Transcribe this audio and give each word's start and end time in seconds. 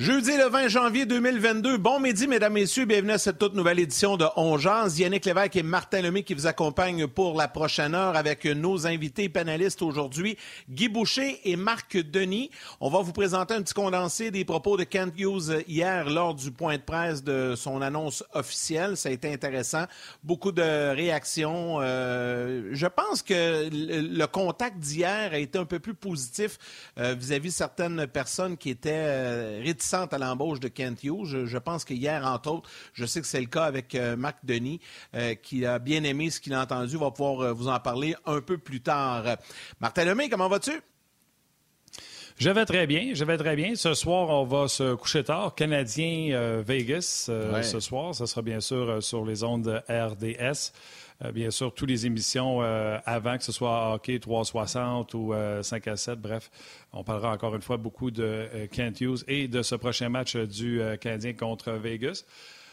Jeudi 0.00 0.34
le 0.34 0.48
20 0.48 0.68
janvier 0.68 1.04
2022. 1.04 1.76
Bon 1.76 2.00
midi, 2.00 2.26
mesdames, 2.26 2.54
messieurs. 2.54 2.86
Bienvenue 2.86 3.12
à 3.12 3.18
cette 3.18 3.36
toute 3.36 3.52
nouvelle 3.52 3.78
édition 3.78 4.16
de 4.16 4.24
Ongeance. 4.34 4.98
Yannick 4.98 5.26
Lévesque 5.26 5.56
et 5.56 5.62
Martin 5.62 6.00
Lemay 6.00 6.22
qui 6.22 6.32
vous 6.32 6.46
accompagnent 6.46 7.06
pour 7.06 7.36
la 7.36 7.48
prochaine 7.48 7.94
heure 7.94 8.16
avec 8.16 8.46
nos 8.46 8.86
invités 8.86 9.28
panélistes 9.28 9.82
aujourd'hui, 9.82 10.38
Guy 10.70 10.88
Boucher 10.88 11.38
et 11.44 11.54
Marc 11.54 11.98
Denis. 11.98 12.50
On 12.80 12.88
va 12.88 13.02
vous 13.02 13.12
présenter 13.12 13.52
un 13.52 13.60
petit 13.60 13.74
condensé 13.74 14.30
des 14.30 14.46
propos 14.46 14.78
de 14.78 14.84
Kent 14.84 15.12
Hughes 15.18 15.62
hier 15.68 16.08
lors 16.08 16.34
du 16.34 16.50
point 16.50 16.78
de 16.78 16.82
presse 16.82 17.22
de 17.22 17.52
son 17.54 17.82
annonce 17.82 18.24
officielle. 18.32 18.96
Ça 18.96 19.10
a 19.10 19.12
été 19.12 19.30
intéressant. 19.30 19.84
Beaucoup 20.24 20.52
de 20.52 20.94
réactions. 20.94 21.76
Euh, 21.82 22.70
je 22.72 22.86
pense 22.86 23.22
que 23.22 23.68
le 23.70 24.26
contact 24.28 24.78
d'hier 24.78 25.34
a 25.34 25.38
été 25.38 25.58
un 25.58 25.66
peu 25.66 25.78
plus 25.78 25.92
positif 25.92 26.56
euh, 26.96 27.14
vis-à-vis 27.18 27.50
certaines 27.50 28.06
personnes 28.06 28.56
qui 28.56 28.70
étaient 28.70 28.92
euh, 28.94 29.60
réticentes 29.62 29.89
à 29.94 30.18
l'embauche 30.18 30.60
de 30.60 30.68
Kent 30.68 31.02
Hughes. 31.04 31.46
Je, 31.46 31.58
pense 31.58 31.84
que 31.84 31.94
hier, 31.94 32.24
entre 32.24 32.50
autres, 32.50 32.70
je 32.92 33.04
sais 33.04 33.20
que 33.20 33.26
c'est 33.26 33.40
le 33.40 33.46
cas 33.46 33.64
avec 33.64 33.94
euh, 33.94 34.16
Marc 34.16 34.38
Denis, 34.44 34.80
euh, 35.14 35.34
qui 35.34 35.66
a 35.66 35.78
bien 35.78 36.04
aimé 36.04 36.30
ce 36.30 36.40
qu'il 36.40 36.54
a 36.54 36.62
entendu. 36.62 36.96
va 36.96 37.10
pouvoir 37.10 37.40
euh, 37.40 37.52
vous 37.52 37.68
en 37.68 37.78
parler 37.80 38.14
un 38.26 38.40
peu 38.40 38.58
plus 38.58 38.80
tard. 38.80 39.24
Martin 39.80 40.04
Lemay, 40.04 40.28
comment 40.28 40.48
vas-tu? 40.48 40.80
Je 42.38 42.48
vais 42.48 42.64
très 42.64 42.86
bien, 42.86 43.10
je 43.12 43.24
vais 43.24 43.36
très 43.36 43.54
bien. 43.54 43.74
Ce 43.74 43.92
soir, 43.92 44.30
on 44.30 44.44
va 44.44 44.66
se 44.66 44.94
coucher 44.94 45.24
tard. 45.24 45.54
Canadien 45.54 46.62
Vegas 46.62 47.28
ce 47.62 47.80
soir. 47.80 48.14
Ce 48.14 48.24
sera 48.24 48.40
bien 48.40 48.60
sûr 48.60 49.02
sur 49.02 49.26
les 49.26 49.44
ondes 49.44 49.64
de 49.64 49.82
RDS. 49.90 50.72
Bien 51.32 51.50
sûr, 51.50 51.74
toutes 51.74 51.88
les 51.88 52.06
émissions 52.06 52.60
avant, 53.04 53.36
que 53.36 53.44
ce 53.44 53.52
soit 53.52 53.94
hockey 53.94 54.18
360 54.18 55.14
ou 55.14 55.34
5 55.62 55.88
à 55.88 55.96
7, 55.96 56.20
bref, 56.20 56.50
on 56.92 57.04
parlera 57.04 57.32
encore 57.32 57.54
une 57.54 57.62
fois 57.62 57.76
beaucoup 57.76 58.10
de 58.10 58.22
euh, 58.22 58.66
Kent 58.66 59.00
Hughes 59.00 59.24
et 59.28 59.48
de 59.48 59.62
ce 59.62 59.74
prochain 59.74 60.08
match 60.08 60.36
euh, 60.36 60.46
du 60.46 60.80
euh, 60.80 60.96
Canadien 60.96 61.34
contre 61.34 61.72
Vegas. 61.72 62.24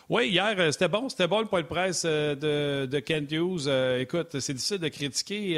Oui, 0.10 0.30
hier, 0.30 0.56
c'était 0.72 0.88
bon. 0.88 1.10
C'était 1.10 1.28
bon 1.28 1.42
le 1.42 1.48
point 1.48 1.62
de 1.62 1.68
presse 1.68 2.06
de, 2.06 3.00
Kent 3.00 3.32
Hughes. 3.32 3.68
écoute, 4.00 4.40
c'est 4.40 4.54
difficile 4.54 4.78
de 4.78 4.88
critiquer. 4.88 5.56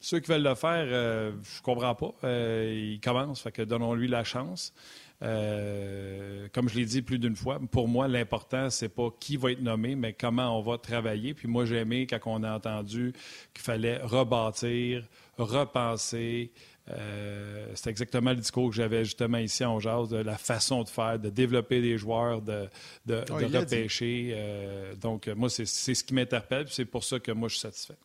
ceux 0.00 0.20
qui 0.20 0.30
veulent 0.30 0.42
le 0.42 0.54
faire, 0.54 0.86
je 0.86 1.62
comprends 1.62 1.94
pas. 1.94 2.14
il 2.22 2.98
commence, 3.04 3.42
fait 3.42 3.52
que 3.52 3.60
donnons-lui 3.60 4.08
la 4.08 4.24
chance. 4.24 4.72
Comme 5.20 6.68
je 6.68 6.74
l'ai 6.74 6.84
dit 6.84 7.02
plus 7.02 7.18
d'une 7.18 7.36
fois, 7.36 7.58
pour 7.70 7.88
moi, 7.88 8.08
l'important, 8.08 8.70
c'est 8.70 8.88
pas 8.88 9.08
qui 9.20 9.36
va 9.36 9.52
être 9.52 9.62
nommé, 9.62 9.94
mais 9.94 10.12
comment 10.12 10.58
on 10.58 10.62
va 10.62 10.78
travailler. 10.78 11.34
Puis 11.34 11.48
moi, 11.48 11.64
j'ai 11.64 11.76
aimé 11.76 12.06
quand 12.06 12.20
on 12.26 12.42
a 12.42 12.54
entendu 12.54 13.12
qu'il 13.52 13.62
fallait 13.62 13.98
rebâtir, 13.98 15.04
repenser, 15.38 16.52
euh, 16.90 17.66
c'est 17.74 17.88
exactement 17.88 18.30
le 18.30 18.36
discours 18.36 18.68
que 18.68 18.76
j'avais 18.76 19.04
justement 19.04 19.38
ici 19.38 19.64
en 19.64 19.80
jazz, 19.80 20.08
de 20.08 20.18
la 20.18 20.36
façon 20.36 20.82
de 20.82 20.88
faire, 20.88 21.18
de 21.18 21.30
développer 21.30 21.80
des 21.80 21.96
joueurs, 21.96 22.42
de, 22.42 22.68
de, 23.06 23.24
repêcher. 23.30 24.32
Euh, 24.34 24.94
donc, 24.96 25.28
moi, 25.28 25.48
c'est 25.48 25.64
ce 25.66 26.04
qui 26.04 26.14
m'interpelle, 26.14 26.66
c'est 26.68 26.84
pour 26.84 27.04
ça 27.04 27.18
que 27.18 27.32
moi, 27.32 27.48
je 27.48 27.54
suis 27.54 27.62
satisfait. 27.62 27.96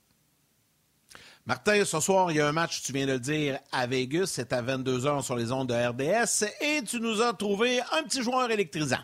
Martin, 1.49 1.83
ce 1.83 1.99
soir, 1.99 2.29
il 2.29 2.37
y 2.37 2.41
a 2.41 2.47
un 2.47 2.51
match, 2.51 2.83
tu 2.83 2.93
viens 2.93 3.07
de 3.07 3.13
le 3.13 3.19
dire, 3.19 3.57
à 3.71 3.87
Vegas. 3.87 4.27
C'est 4.27 4.53
à 4.53 4.61
22h 4.61 5.23
sur 5.23 5.35
les 5.35 5.51
ondes 5.51 5.69
de 5.69 5.73
RDS. 5.73 6.45
Et 6.61 6.83
tu 6.83 6.99
nous 6.99 7.23
as 7.23 7.33
trouvé 7.33 7.79
un 7.91 8.03
petit 8.03 8.21
joueur 8.21 8.51
électrisant. 8.51 9.03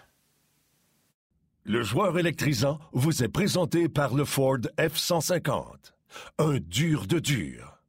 Le 1.64 1.82
joueur 1.82 2.20
électrisant 2.20 2.78
vous 2.92 3.24
est 3.24 3.30
présenté 3.30 3.90
par 3.90 4.14
le 4.14 4.26
Ford 4.26 4.60
F-150. 4.78 5.94
Un 6.38 6.60
dur 6.60 7.08
de 7.08 7.18
dur. 7.18 7.80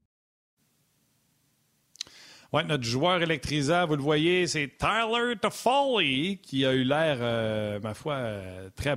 Oui, 2.55 2.63
notre 2.65 2.85
joueur 2.85 3.21
électrisant, 3.21 3.87
vous 3.87 3.97
le 3.97 4.03
voyez, 4.03 4.47
c'est 4.47 4.73
Tyler 4.79 5.35
Toffoli, 5.39 6.39
qui 6.39 6.65
a 6.65 6.73
eu 6.73 6.85
l'air, 6.85 7.19
euh, 7.21 7.79
ma 7.81 7.93
foi, 7.93 8.15
euh, 8.15 8.71
très, 8.75 8.97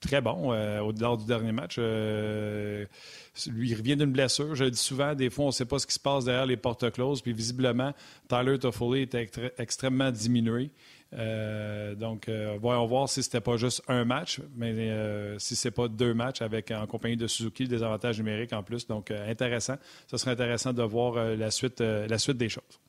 très 0.00 0.20
bon 0.20 0.52
euh, 0.52 0.80
au 0.80 0.92
delà 0.92 1.16
du 1.16 1.24
dernier 1.24 1.52
match. 1.52 1.78
lui, 1.78 3.70
il 3.70 3.74
revient 3.74 3.96
d'une 3.96 4.12
blessure. 4.12 4.54
Je 4.54 4.64
le 4.64 4.70
dis 4.70 4.78
souvent, 4.78 5.14
des 5.14 5.30
fois, 5.30 5.44
on 5.46 5.48
ne 5.48 5.52
sait 5.52 5.64
pas 5.64 5.78
ce 5.78 5.86
qui 5.86 5.94
se 5.94 6.00
passe 6.00 6.24
derrière 6.24 6.46
les 6.46 6.56
portes 6.56 6.90
closes. 6.90 7.22
Puis 7.22 7.32
visiblement, 7.32 7.92
Tyler 8.28 8.58
Toffoli 8.58 9.02
est 9.02 9.40
extrêmement 9.58 10.10
diminué. 10.10 10.70
Euh, 11.14 11.94
donc, 11.94 12.28
euh, 12.28 12.58
on 12.62 12.68
va 12.68 12.84
voir 12.84 13.08
si 13.08 13.22
c'était 13.22 13.40
pas 13.40 13.56
juste 13.56 13.82
un 13.88 14.04
match, 14.04 14.40
mais 14.56 14.72
euh, 14.72 15.38
si 15.38 15.56
c'est 15.56 15.70
pas 15.70 15.88
deux 15.88 16.14
matchs 16.14 16.42
avec 16.42 16.70
en 16.70 16.86
compagnie 16.86 17.16
de 17.16 17.26
Suzuki, 17.26 17.66
des 17.68 17.82
avantages 17.82 18.18
numériques 18.18 18.52
en 18.52 18.62
plus. 18.62 18.86
Donc, 18.86 19.10
intéressant. 19.10 19.76
Ce 20.08 20.16
serait 20.16 20.32
intéressant 20.32 20.72
de 20.72 20.82
voir 20.82 21.14
la 21.36 21.50
suite 21.50 21.82
des 21.82 22.48
choses. 22.48 22.80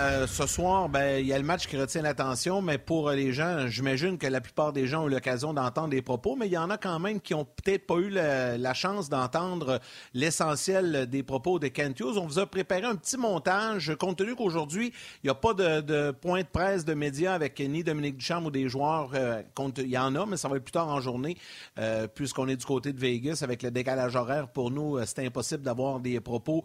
Euh, 0.00 0.28
ce 0.28 0.46
soir, 0.46 0.88
ben, 0.88 1.18
il 1.18 1.26
y 1.26 1.32
a 1.32 1.38
le 1.38 1.44
match 1.44 1.66
qui 1.66 1.76
retient 1.76 2.02
l'attention, 2.02 2.62
mais 2.62 2.78
pour 2.78 3.10
les 3.10 3.32
gens, 3.32 3.66
j'imagine 3.66 4.16
que 4.16 4.28
la 4.28 4.40
plupart 4.40 4.72
des 4.72 4.86
gens 4.86 5.02
ont 5.02 5.08
eu 5.08 5.10
l'occasion 5.10 5.52
d'entendre 5.52 5.88
des 5.88 6.02
propos, 6.02 6.36
mais 6.36 6.46
il 6.46 6.52
y 6.52 6.58
en 6.58 6.70
a 6.70 6.78
quand 6.78 7.00
même 7.00 7.20
qui 7.20 7.34
ont 7.34 7.44
peut-être 7.44 7.84
pas 7.84 7.96
eu 7.96 8.08
la, 8.08 8.74
chance 8.74 9.08
d'entendre 9.08 9.80
l'essentiel 10.14 11.08
des 11.10 11.24
propos 11.24 11.58
de 11.58 11.66
Kent. 11.66 12.00
On 12.02 12.26
vous 12.26 12.38
a 12.38 12.46
préparé 12.46 12.84
un 12.84 12.94
petit 12.94 13.16
montage, 13.16 13.92
compte 13.98 14.18
tenu 14.18 14.36
qu'aujourd'hui, 14.36 14.92
il 15.24 15.26
n'y 15.26 15.30
a 15.30 15.34
pas 15.34 15.52
de, 15.52 16.12
point 16.12 16.42
de 16.42 16.46
presse 16.46 16.84
de 16.84 16.94
médias 16.94 17.34
avec 17.34 17.58
ni 17.58 17.82
Dominique 17.82 18.18
Duchamp 18.18 18.44
ou 18.44 18.52
des 18.52 18.68
joueurs. 18.68 19.10
Euh, 19.14 19.42
il 19.78 19.88
y 19.88 19.98
en 19.98 20.14
a, 20.14 20.26
mais 20.26 20.36
ça 20.36 20.46
va 20.46 20.58
être 20.58 20.64
plus 20.64 20.70
tard 20.70 20.86
en 20.86 21.00
journée, 21.00 21.36
euh, 21.80 22.06
puisqu'on 22.06 22.46
est 22.46 22.56
du 22.56 22.64
côté 22.64 22.92
de 22.92 23.00
Vegas 23.00 23.40
avec 23.42 23.64
le 23.64 23.72
décalage 23.72 24.14
horaire. 24.14 24.46
Pour 24.46 24.70
nous, 24.70 25.04
c'est 25.06 25.26
impossible 25.26 25.64
d'avoir 25.64 25.98
des 25.98 26.20
propos 26.20 26.62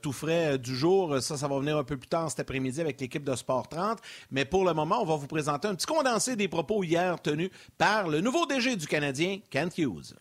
tout 0.00 0.12
frais 0.12 0.58
du 0.58 0.74
jour. 0.74 1.22
Ça, 1.22 1.36
ça 1.36 1.46
va 1.46 1.60
venir 1.60 1.76
un 1.76 1.84
peu 1.84 1.96
plus 1.96 2.08
tard 2.08 2.28
cet 2.28 2.40
après-midi 2.40 2.71
avec 2.80 3.00
l'équipe 3.00 3.24
de 3.24 3.34
Sport 3.34 3.68
30. 3.68 3.98
Mais 4.30 4.44
pour 4.44 4.64
le 4.64 4.72
moment, 4.72 5.00
on 5.00 5.04
va 5.04 5.16
vous 5.16 5.26
présenter 5.26 5.68
un 5.68 5.74
petit 5.74 5.86
condensé 5.86 6.36
des 6.36 6.48
propos 6.48 6.82
hier 6.82 7.20
tenus 7.20 7.50
par 7.76 8.08
le 8.08 8.20
nouveau 8.20 8.46
DG 8.46 8.76
du 8.76 8.86
Canadien, 8.86 9.40
Kent 9.50 9.78
Hughes. 9.78 10.14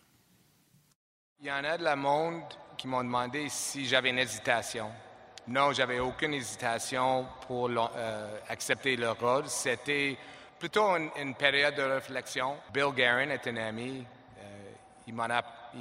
Il 1.40 1.48
y 1.48 1.52
en 1.52 1.64
a 1.64 1.78
de 1.78 1.84
la 1.84 1.96
monde 1.96 2.44
qui 2.78 2.88
m'ont 2.88 3.04
demandé 3.04 3.48
si 3.50 3.86
j'avais 3.86 4.10
une 4.10 4.20
hésitation. 4.20 4.90
Non, 5.48 5.74
j'avais 5.74 6.00
aucune 6.00 6.34
hésitation 6.34 7.26
pour 7.48 7.70
euh, 7.70 8.38
accepter 8.48 8.96
le 8.96 9.12
rôle. 9.12 9.48
C'était 9.48 10.18
plutôt 10.60 10.96
une, 11.18 11.34
période 11.34 11.76
de 11.76 11.82
réflexion. 11.82 12.58
Bill 12.72 12.92
Guerin 12.96 13.30
est 13.32 13.48
un 13.48 13.58
ami. 13.58 14.06
Euh, 14.38 14.72
il 15.08 15.16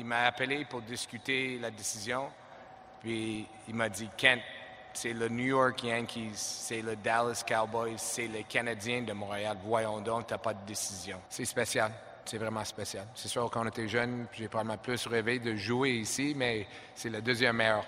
m'a 0.04 0.24
appelé 0.24 0.64
pour 0.64 0.80
discuter 0.80 1.58
la 1.58 1.70
décision. 1.70 2.30
Puis 3.00 3.46
il 3.68 3.74
m'a 3.74 3.88
dit, 3.88 4.08
Kent, 4.16 4.42
c'est 4.92 5.12
le 5.12 5.28
New 5.28 5.46
York 5.46 5.82
Yankees, 5.82 6.32
c'est 6.34 6.82
le 6.82 6.96
Dallas 6.96 7.42
Cowboys, 7.46 7.98
c'est 7.98 8.26
les 8.26 8.44
Canadiens 8.44 9.02
de 9.02 9.12
Montréal. 9.12 9.56
Voyons 9.64 10.00
donc, 10.00 10.26
tu 10.26 10.34
n'as 10.34 10.38
pas 10.38 10.54
de 10.54 10.66
décision. 10.66 11.20
C'est 11.28 11.44
spécial. 11.44 11.92
C'est 12.24 12.38
vraiment 12.38 12.64
spécial. 12.64 13.06
C'est 13.14 13.28
sûr, 13.28 13.50
quand 13.50 13.64
on 13.64 13.68
était 13.68 13.88
jeune, 13.88 14.26
j'ai 14.32 14.48
probablement 14.48 14.78
plus 14.78 15.06
rêvé 15.06 15.38
de 15.38 15.56
jouer 15.56 15.92
ici, 15.92 16.34
mais 16.36 16.66
c'est 16.94 17.10
la 17.10 17.20
deuxième 17.20 17.56
meilleure 17.56 17.86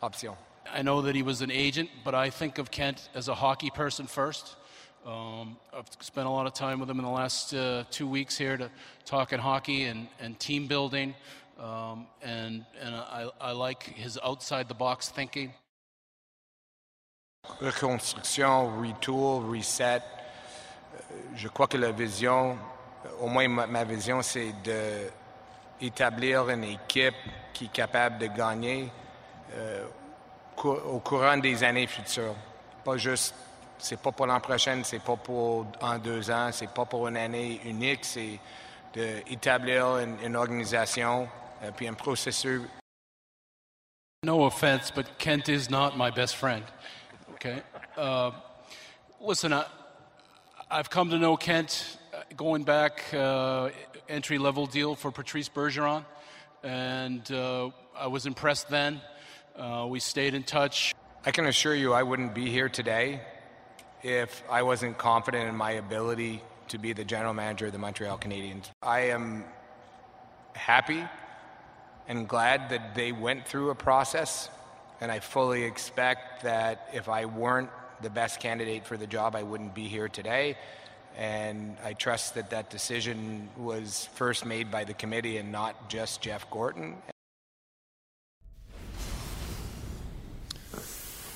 option. 0.00 0.36
I 0.74 0.82
know 0.82 1.02
that 1.02 1.14
he 1.14 1.22
was 1.22 1.42
an 1.42 1.50
agent, 1.50 1.90
but 2.04 2.14
I 2.14 2.30
think 2.30 2.58
of 2.58 2.70
Kent 2.70 3.10
as 3.14 3.28
a 3.28 3.34
hockey 3.34 3.70
person 3.70 4.06
first. 4.06 4.56
Um, 5.04 5.56
I've 5.76 5.88
spent 6.00 6.26
a 6.26 6.30
lot 6.30 6.46
of 6.46 6.54
time 6.54 6.78
with 6.78 6.88
him 6.88 6.98
in 6.98 7.04
the 7.04 7.10
last 7.10 7.52
uh, 7.52 7.84
two 7.90 8.06
weeks 8.06 8.38
here 8.38 8.56
to 8.56 8.70
talking 9.04 9.40
hockey 9.40 9.84
and, 9.84 10.06
and 10.20 10.38
team 10.38 10.68
building. 10.68 11.14
Um, 11.58 12.06
and 12.22 12.64
and 12.80 12.94
I, 12.94 13.28
I 13.40 13.52
like 13.52 13.82
his 13.82 14.18
outside 14.24 14.68
the 14.68 14.74
box 14.74 15.08
thinking. 15.08 15.52
Reconstruction, 17.60 18.80
retour, 18.80 19.48
reset. 19.48 19.96
Euh, 19.96 20.98
je 21.34 21.48
crois 21.48 21.66
que 21.66 21.76
la 21.76 21.90
vision, 21.90 22.56
au 23.20 23.26
moins 23.26 23.48
ma, 23.48 23.84
vision, 23.84 24.22
c'est 24.22 24.52
d'établir 25.80 26.48
une 26.50 26.64
équipe 26.64 27.14
qui 27.52 27.64
est 27.64 27.72
capable 27.72 28.18
de 28.18 28.26
gagner 28.28 28.88
euh, 29.54 29.84
au 30.64 31.00
courant 31.00 31.36
des 31.36 31.64
années 31.64 31.88
futures. 31.88 32.36
Pas 32.84 32.96
juste, 32.96 33.34
c'est 33.78 34.00
pas 34.00 34.12
pour 34.12 34.26
l'an 34.26 34.40
prochain, 34.40 34.80
c'est 34.84 35.02
pas 35.02 35.16
pour 35.16 35.66
en 35.80 35.98
deux 35.98 36.30
ans, 36.30 36.50
c'est 36.52 36.70
pas 36.70 36.84
pour 36.84 37.08
une 37.08 37.16
année 37.16 37.60
unique, 37.64 38.04
c'est 38.04 38.38
d'établir 38.92 39.98
une, 40.22 40.36
organisation 40.36 41.28
euh, 41.62 41.70
puis 41.74 41.88
un 41.88 41.94
processus. 41.94 42.62
No 44.24 44.44
offense, 44.44 44.92
but 44.92 45.06
Kent 45.18 45.48
is 45.48 45.68
not 45.68 45.96
my 45.96 46.10
best 46.12 46.36
friend. 46.36 46.62
Okay. 47.44 47.60
Uh, 47.96 48.30
listen, 49.20 49.52
I, 49.52 49.64
have 50.70 50.90
come 50.90 51.10
to 51.10 51.18
know 51.18 51.36
Kent 51.36 51.98
uh, 52.14 52.18
going 52.36 52.62
back 52.62 53.12
uh, 53.12 53.70
entry 54.08 54.38
level 54.38 54.66
deal 54.66 54.94
for 54.94 55.10
Patrice 55.10 55.48
Bergeron, 55.48 56.04
and 56.62 57.32
uh, 57.32 57.70
I 57.98 58.06
was 58.06 58.26
impressed 58.26 58.68
then. 58.68 59.00
Uh, 59.56 59.88
we 59.90 59.98
stayed 59.98 60.34
in 60.34 60.44
touch. 60.44 60.94
I 61.26 61.32
can 61.32 61.46
assure 61.46 61.74
you 61.74 61.92
I 61.92 62.04
wouldn't 62.04 62.32
be 62.32 62.48
here 62.48 62.68
today 62.68 63.22
if 64.04 64.44
I 64.48 64.62
wasn't 64.62 64.96
confident 64.96 65.48
in 65.48 65.56
my 65.56 65.72
ability 65.72 66.44
to 66.68 66.78
be 66.78 66.92
the 66.92 67.04
general 67.04 67.34
manager 67.34 67.66
of 67.66 67.72
the 67.72 67.78
Montreal 67.78 68.18
Canadiens. 68.18 68.70
I 68.84 69.08
am 69.08 69.44
happy 70.52 71.02
and 72.06 72.28
glad 72.28 72.70
that 72.70 72.94
they 72.94 73.10
went 73.10 73.48
through 73.48 73.70
a 73.70 73.74
process, 73.74 74.48
and 75.02 75.10
I 75.10 75.18
fully 75.18 75.64
expect 75.64 76.44
that 76.44 76.88
if 76.92 77.08
I 77.08 77.24
weren't 77.24 77.70
the 78.02 78.08
best 78.08 78.38
candidate 78.38 78.86
for 78.86 78.96
the 78.96 79.08
job, 79.08 79.34
I 79.34 79.42
wouldn't 79.42 79.74
be 79.74 79.88
here 79.88 80.06
today. 80.08 80.56
And 81.18 81.76
I 81.84 81.94
trust 81.94 82.36
that 82.36 82.50
that 82.50 82.70
decision 82.70 83.48
was 83.56 84.08
first 84.14 84.46
made 84.46 84.70
by 84.70 84.84
the 84.84 84.94
committee 84.94 85.38
and 85.38 85.50
not 85.50 85.90
just 85.90 86.22
Jeff 86.22 86.48
Gorton. 86.50 86.98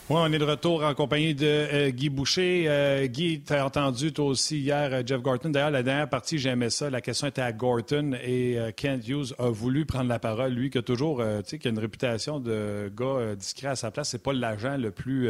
Oui, 0.08 0.19
on 0.20 0.32
est 0.32 0.38
de 0.38 0.44
retour 0.44 0.85
en 0.85 0.94
compagnie 0.94 1.35
de 1.35 1.44
euh, 1.44 1.91
Guy 1.91 2.11
Boucher. 2.11 2.67
Euh, 2.69 3.08
Guy, 3.08 3.43
tu 3.44 3.53
as 3.53 3.67
entendu 3.67 4.12
toi 4.12 4.26
aussi 4.26 4.61
hier 4.61 4.91
euh, 4.93 5.03
Jeff 5.05 5.20
Gorton. 5.20 5.50
D'ailleurs, 5.50 5.73
la 5.73 5.82
dernière 5.82 6.08
partie, 6.08 6.38
j'aimais 6.38 6.70
ça. 6.70 6.91
La 6.91 7.00
question 7.00 7.26
était 7.26 7.43
à 7.43 7.50
Gorton 7.50 8.17
et 8.23 8.56
Kent 8.76 9.08
Hughes 9.08 9.35
a 9.37 9.50
voulu 9.50 9.85
prendre 9.85 10.08
la 10.08 10.20
parole. 10.20 10.53
Lui 10.53 10.70
qui 10.70 10.79
a 10.79 10.82
toujours, 10.82 11.25
tu 11.43 11.50
sais, 11.50 11.58
qui 11.58 11.67
a 11.67 11.73
une 11.73 11.81
réputation 11.81 12.38
de 12.38 12.88
gars 12.97 13.35
discret 13.35 13.67
à 13.67 13.75
sa 13.75 13.91
place. 13.91 14.11
C'est 14.11 14.23
pas 14.23 14.32
l'agent 14.32 14.76
le 14.76 14.93
plus 14.93 15.29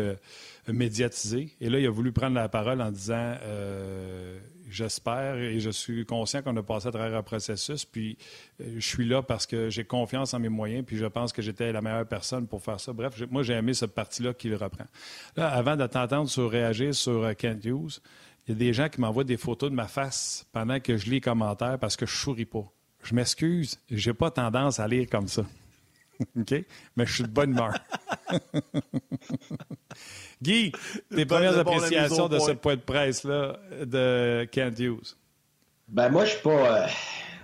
médiatisé. 0.68 1.48
Et 1.62 1.70
là, 1.70 1.78
il 1.78 1.86
a 1.86 1.90
voulu 1.90 2.12
prendre 2.12 2.34
la 2.34 2.50
parole 2.50 2.82
en 2.82 2.90
disant 2.90 3.32
j'espère 4.68 5.36
et 5.36 5.60
je 5.60 5.70
suis 5.70 6.04
conscient 6.04 6.42
qu'on 6.42 6.56
a 6.56 6.62
passé 6.62 6.88
à 6.88 6.90
travers 6.90 7.18
un 7.18 7.22
processus. 7.22 7.84
Puis 7.84 8.16
euh, 8.60 8.74
je 8.78 8.86
suis 8.86 9.06
là 9.06 9.22
parce 9.22 9.46
que 9.46 9.70
j'ai 9.70 9.84
confiance 9.84 10.34
en 10.34 10.38
mes 10.38 10.48
moyens. 10.48 10.84
Puis 10.86 10.96
je 10.96 11.06
pense 11.06 11.32
que 11.32 11.42
j'étais 11.42 11.72
la 11.72 11.82
meilleure 11.82 12.06
personne 12.06 12.46
pour 12.46 12.62
faire 12.62 12.80
ça. 12.80 12.92
Bref, 12.92 13.22
moi, 13.30 13.42
j'ai 13.42 13.54
aimé 13.54 13.74
cette 13.74 13.94
partie-là 13.94 14.34
qu'il 14.34 14.54
reprend. 14.54 14.86
Là, 15.36 15.48
avant 15.48 15.76
de 15.76 15.86
t'entendre 15.86 16.28
sur 16.28 16.50
réagir 16.50 16.94
sur 16.94 17.24
euh, 17.24 17.32
Kent 17.34 17.64
Hughes, 17.64 18.00
il 18.46 18.52
y 18.52 18.52
a 18.52 18.58
des 18.58 18.72
gens 18.72 18.88
qui 18.88 19.00
m'envoient 19.00 19.24
des 19.24 19.36
photos 19.36 19.70
de 19.70 19.74
ma 19.74 19.88
face 19.88 20.46
pendant 20.52 20.78
que 20.78 20.96
je 20.96 21.06
lis 21.06 21.12
les 21.12 21.20
commentaires 21.20 21.78
parce 21.78 21.96
que 21.96 22.06
je 22.06 22.14
souris 22.14 22.44
pas. 22.44 22.64
Je 23.02 23.14
m'excuse, 23.14 23.78
j'ai 23.90 24.14
pas 24.14 24.30
tendance 24.30 24.80
à 24.80 24.88
lire 24.88 25.06
comme 25.10 25.28
ça. 25.28 25.44
OK? 26.40 26.54
Mais 26.96 27.06
je 27.06 27.12
suis 27.12 27.24
de 27.24 27.28
bonne 27.28 27.50
humeur. 27.50 27.74
Guy, 30.42 30.72
tes 31.14 31.26
premières 31.26 31.58
appréciations 31.58 32.28
de 32.28 32.38
ce 32.38 32.52
point 32.52 32.76
de 32.76 32.80
presse-là 32.80 33.58
de 33.84 34.46
Kent 34.50 34.78
Hughes? 34.78 35.16
Ben, 35.88 36.08
moi, 36.08 36.24
je 36.24 36.32
suis 36.32 36.42
pas. 36.42 36.84
Euh, 36.84 36.86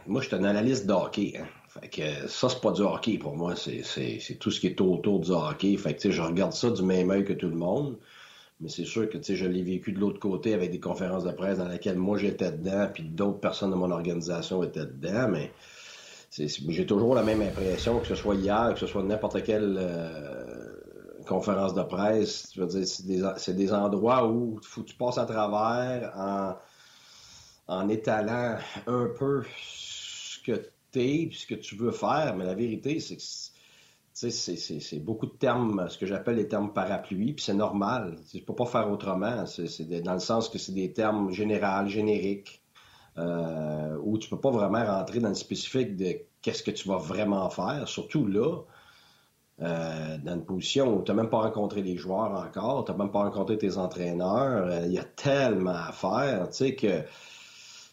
moi, 0.06 0.20
je 0.20 0.26
suis 0.26 0.36
un 0.36 0.44
analyste 0.44 0.86
de 0.86 0.92
hockey. 0.92 1.34
Hein. 1.38 1.46
Fait 1.68 1.88
que 1.88 2.28
ça, 2.28 2.48
c'est 2.48 2.60
pas 2.60 2.72
du 2.72 2.82
hockey 2.82 3.18
pour 3.18 3.36
moi. 3.36 3.54
C'est 3.56 4.38
tout 4.38 4.50
ce 4.50 4.60
qui 4.60 4.66
est 4.66 4.80
autour 4.80 5.20
du 5.20 5.30
hockey. 5.30 5.76
Fait 5.76 5.94
que, 5.94 6.10
je 6.10 6.20
regarde 6.20 6.52
ça 6.52 6.70
du 6.70 6.82
même 6.82 7.10
œil 7.10 7.24
que 7.24 7.32
tout 7.32 7.48
le 7.48 7.56
monde. 7.56 7.98
Mais 8.60 8.68
c'est 8.68 8.84
sûr 8.84 9.08
que 9.08 9.18
je 9.22 9.46
l'ai 9.46 9.62
vécu 9.62 9.92
de 9.92 9.98
l'autre 9.98 10.20
côté 10.20 10.54
avec 10.54 10.70
des 10.70 10.78
conférences 10.78 11.24
de 11.24 11.32
presse 11.32 11.58
dans 11.58 11.66
lesquelles 11.66 11.98
moi 11.98 12.16
j'étais 12.18 12.52
dedans, 12.52 12.88
puis 12.92 13.02
d'autres 13.02 13.40
personnes 13.40 13.70
de 13.70 13.76
mon 13.76 13.90
organisation 13.90 14.62
étaient 14.62 14.86
dedans. 14.86 15.28
Mais 15.28 15.52
j'ai 16.32 16.86
toujours 16.86 17.14
la 17.14 17.22
même 17.22 17.42
impression, 17.42 18.00
que 18.00 18.06
ce 18.06 18.14
soit 18.14 18.36
hier, 18.36 18.72
que 18.72 18.80
ce 18.80 18.86
soit 18.86 19.02
n'importe 19.02 19.42
quelle 19.42 19.76
euh, 19.78 20.80
conférence 21.26 21.74
de 21.74 21.82
presse. 21.82 22.50
Je 22.54 22.62
veux 22.62 22.68
dire, 22.68 23.34
c'est 23.36 23.54
des, 23.54 23.72
endroits 23.72 24.26
où 24.26 24.58
faut 24.62 24.82
tu 24.82 24.94
passes 24.94 25.18
à 25.18 25.26
travers 25.26 26.12
en, 26.16 26.54
en 27.68 27.88
étalant 27.90 28.56
un 28.86 29.08
peu 29.18 29.42
ce 29.62 30.40
que 30.42 30.70
tu 30.90 31.00
es, 31.00 31.30
ce 31.32 31.46
que 31.46 31.54
tu 31.54 31.76
veux 31.76 31.90
faire. 31.90 32.34
Mais 32.34 32.44
la 32.46 32.54
vérité, 32.54 32.98
c'est 32.98 33.16
que 33.16 34.30
c'est 34.30 35.04
beaucoup 35.04 35.26
de 35.26 35.32
termes, 35.32 35.86
ce 35.90 35.98
que 35.98 36.06
j'appelle 36.06 36.36
les 36.36 36.48
termes 36.48 36.72
parapluie, 36.72 37.34
puis 37.34 37.44
c'est 37.44 37.52
normal. 37.52 38.16
Tu 38.30 38.40
peux 38.40 38.54
pas 38.54 38.66
faire 38.66 38.90
autrement. 38.90 39.44
C'est 39.44 39.84
dans 40.02 40.14
le 40.14 40.18
sens 40.18 40.48
que 40.48 40.56
c'est 40.56 40.72
des 40.72 40.94
termes 40.94 41.30
généraux, 41.30 41.86
génériques, 41.88 42.61
euh, 43.18 43.96
où 44.02 44.16
tu 44.18 44.30
peux 44.30 44.40
pas 44.40 44.50
vraiment 44.50 44.84
rentrer 44.84 45.20
dans 45.20 45.28
le 45.28 45.34
spécifique 45.34 45.96
de 45.96 46.14
qu'est-ce 46.40 46.62
que 46.62 46.70
tu 46.70 46.88
vas 46.88 46.96
vraiment 46.96 47.50
faire. 47.50 47.86
Surtout 47.86 48.26
là, 48.26 48.62
euh, 49.60 50.18
dans 50.18 50.34
une 50.34 50.44
position 50.44 50.96
où 50.96 51.02
tu 51.02 51.10
n'as 51.10 51.16
même 51.16 51.28
pas 51.28 51.40
rencontré 51.40 51.82
les 51.82 51.96
joueurs 51.96 52.32
encore, 52.32 52.84
tu 52.84 52.92
n'as 52.92 52.98
même 52.98 53.10
pas 53.10 53.24
rencontré 53.24 53.58
tes 53.58 53.76
entraîneurs. 53.76 54.66
Euh, 54.66 54.86
il 54.86 54.92
y 54.92 54.98
a 54.98 55.04
tellement 55.04 55.74
à 55.74 55.92
faire, 55.92 56.48
tu 56.48 56.56
sais, 56.56 56.74
que 56.74 57.02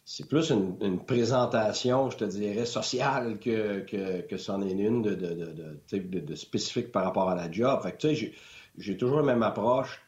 c'est 0.05 0.27
plus 0.27 0.51
une, 0.51 1.03
présentation, 1.05 2.09
je 2.09 2.17
te 2.17 2.23
dirais, 2.23 2.65
sociale 2.65 3.37
que, 3.39 3.81
que, 3.81 4.21
que 4.21 4.37
c'en 4.37 4.61
est 4.61 4.71
une 4.71 5.01
de, 5.03 5.13
de, 5.13 6.19
de, 6.19 6.35
spécifique 6.35 6.91
par 6.91 7.03
rapport 7.03 7.29
à 7.29 7.35
la 7.35 7.51
job. 7.51 7.79
Fait 7.83 7.91
que, 7.91 7.97
tu 7.97 8.15
sais, 8.15 8.33
j'ai 8.77 8.97
toujours 8.97 9.17
la 9.17 9.23
même 9.23 9.43
approche 9.43 10.01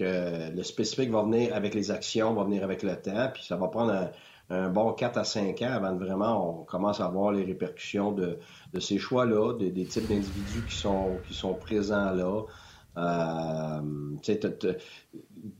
le 0.00 0.62
spécifique 0.62 1.10
va 1.10 1.22
venir 1.22 1.54
avec 1.54 1.74
les 1.74 1.90
actions, 1.90 2.34
va 2.34 2.44
venir 2.44 2.64
avec 2.64 2.82
le 2.82 2.96
temps, 2.96 3.28
puis 3.32 3.44
ça 3.44 3.56
va 3.56 3.68
prendre 3.68 4.10
un, 4.50 4.68
bon 4.70 4.92
4 4.92 5.18
à 5.18 5.24
5 5.24 5.60
ans 5.62 5.72
avant 5.72 5.92
de 5.92 6.04
vraiment 6.04 6.60
on 6.60 6.64
commence 6.64 7.00
à 7.00 7.08
voir 7.08 7.32
les 7.32 7.44
répercussions 7.44 8.12
de, 8.12 8.38
ces 8.80 8.98
choix-là, 8.98 9.54
des, 9.54 9.84
types 9.84 10.08
d'individus 10.08 10.64
qui 10.68 10.76
sont, 10.76 11.54
présents 11.60 12.12
là. 12.12 12.42
Euh, 12.96 13.80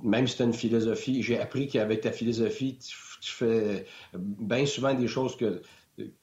même 0.03 0.27
si 0.27 0.37
tu 0.37 0.43
as 0.43 0.45
une 0.45 0.53
philosophie, 0.53 1.23
j'ai 1.23 1.39
appris 1.39 1.69
qu'avec 1.69 2.01
ta 2.01 2.11
philosophie, 2.11 2.79
tu, 3.21 3.31
fais 3.31 3.87
bien 4.15 4.67
souvent 4.67 4.95
des 4.95 5.07
choses 5.07 5.37
que 5.37 5.63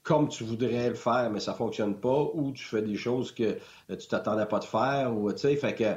comme 0.03 0.29
tu 0.29 0.43
voudrais 0.43 0.89
le 0.89 0.95
faire, 0.95 1.29
mais 1.31 1.39
ça 1.39 1.53
fonctionne 1.53 1.99
pas, 1.99 2.29
ou 2.33 2.51
tu 2.53 2.63
fais 2.63 2.81
des 2.81 2.95
choses 2.95 3.33
que 3.33 3.57
tu 3.89 4.07
t'attendais 4.07 4.45
pas 4.45 4.59
de 4.59 4.65
faire, 4.65 5.15
ou 5.15 5.31
tu 5.31 5.39
sais, 5.39 5.55
fait 5.55 5.75
que 5.75 5.95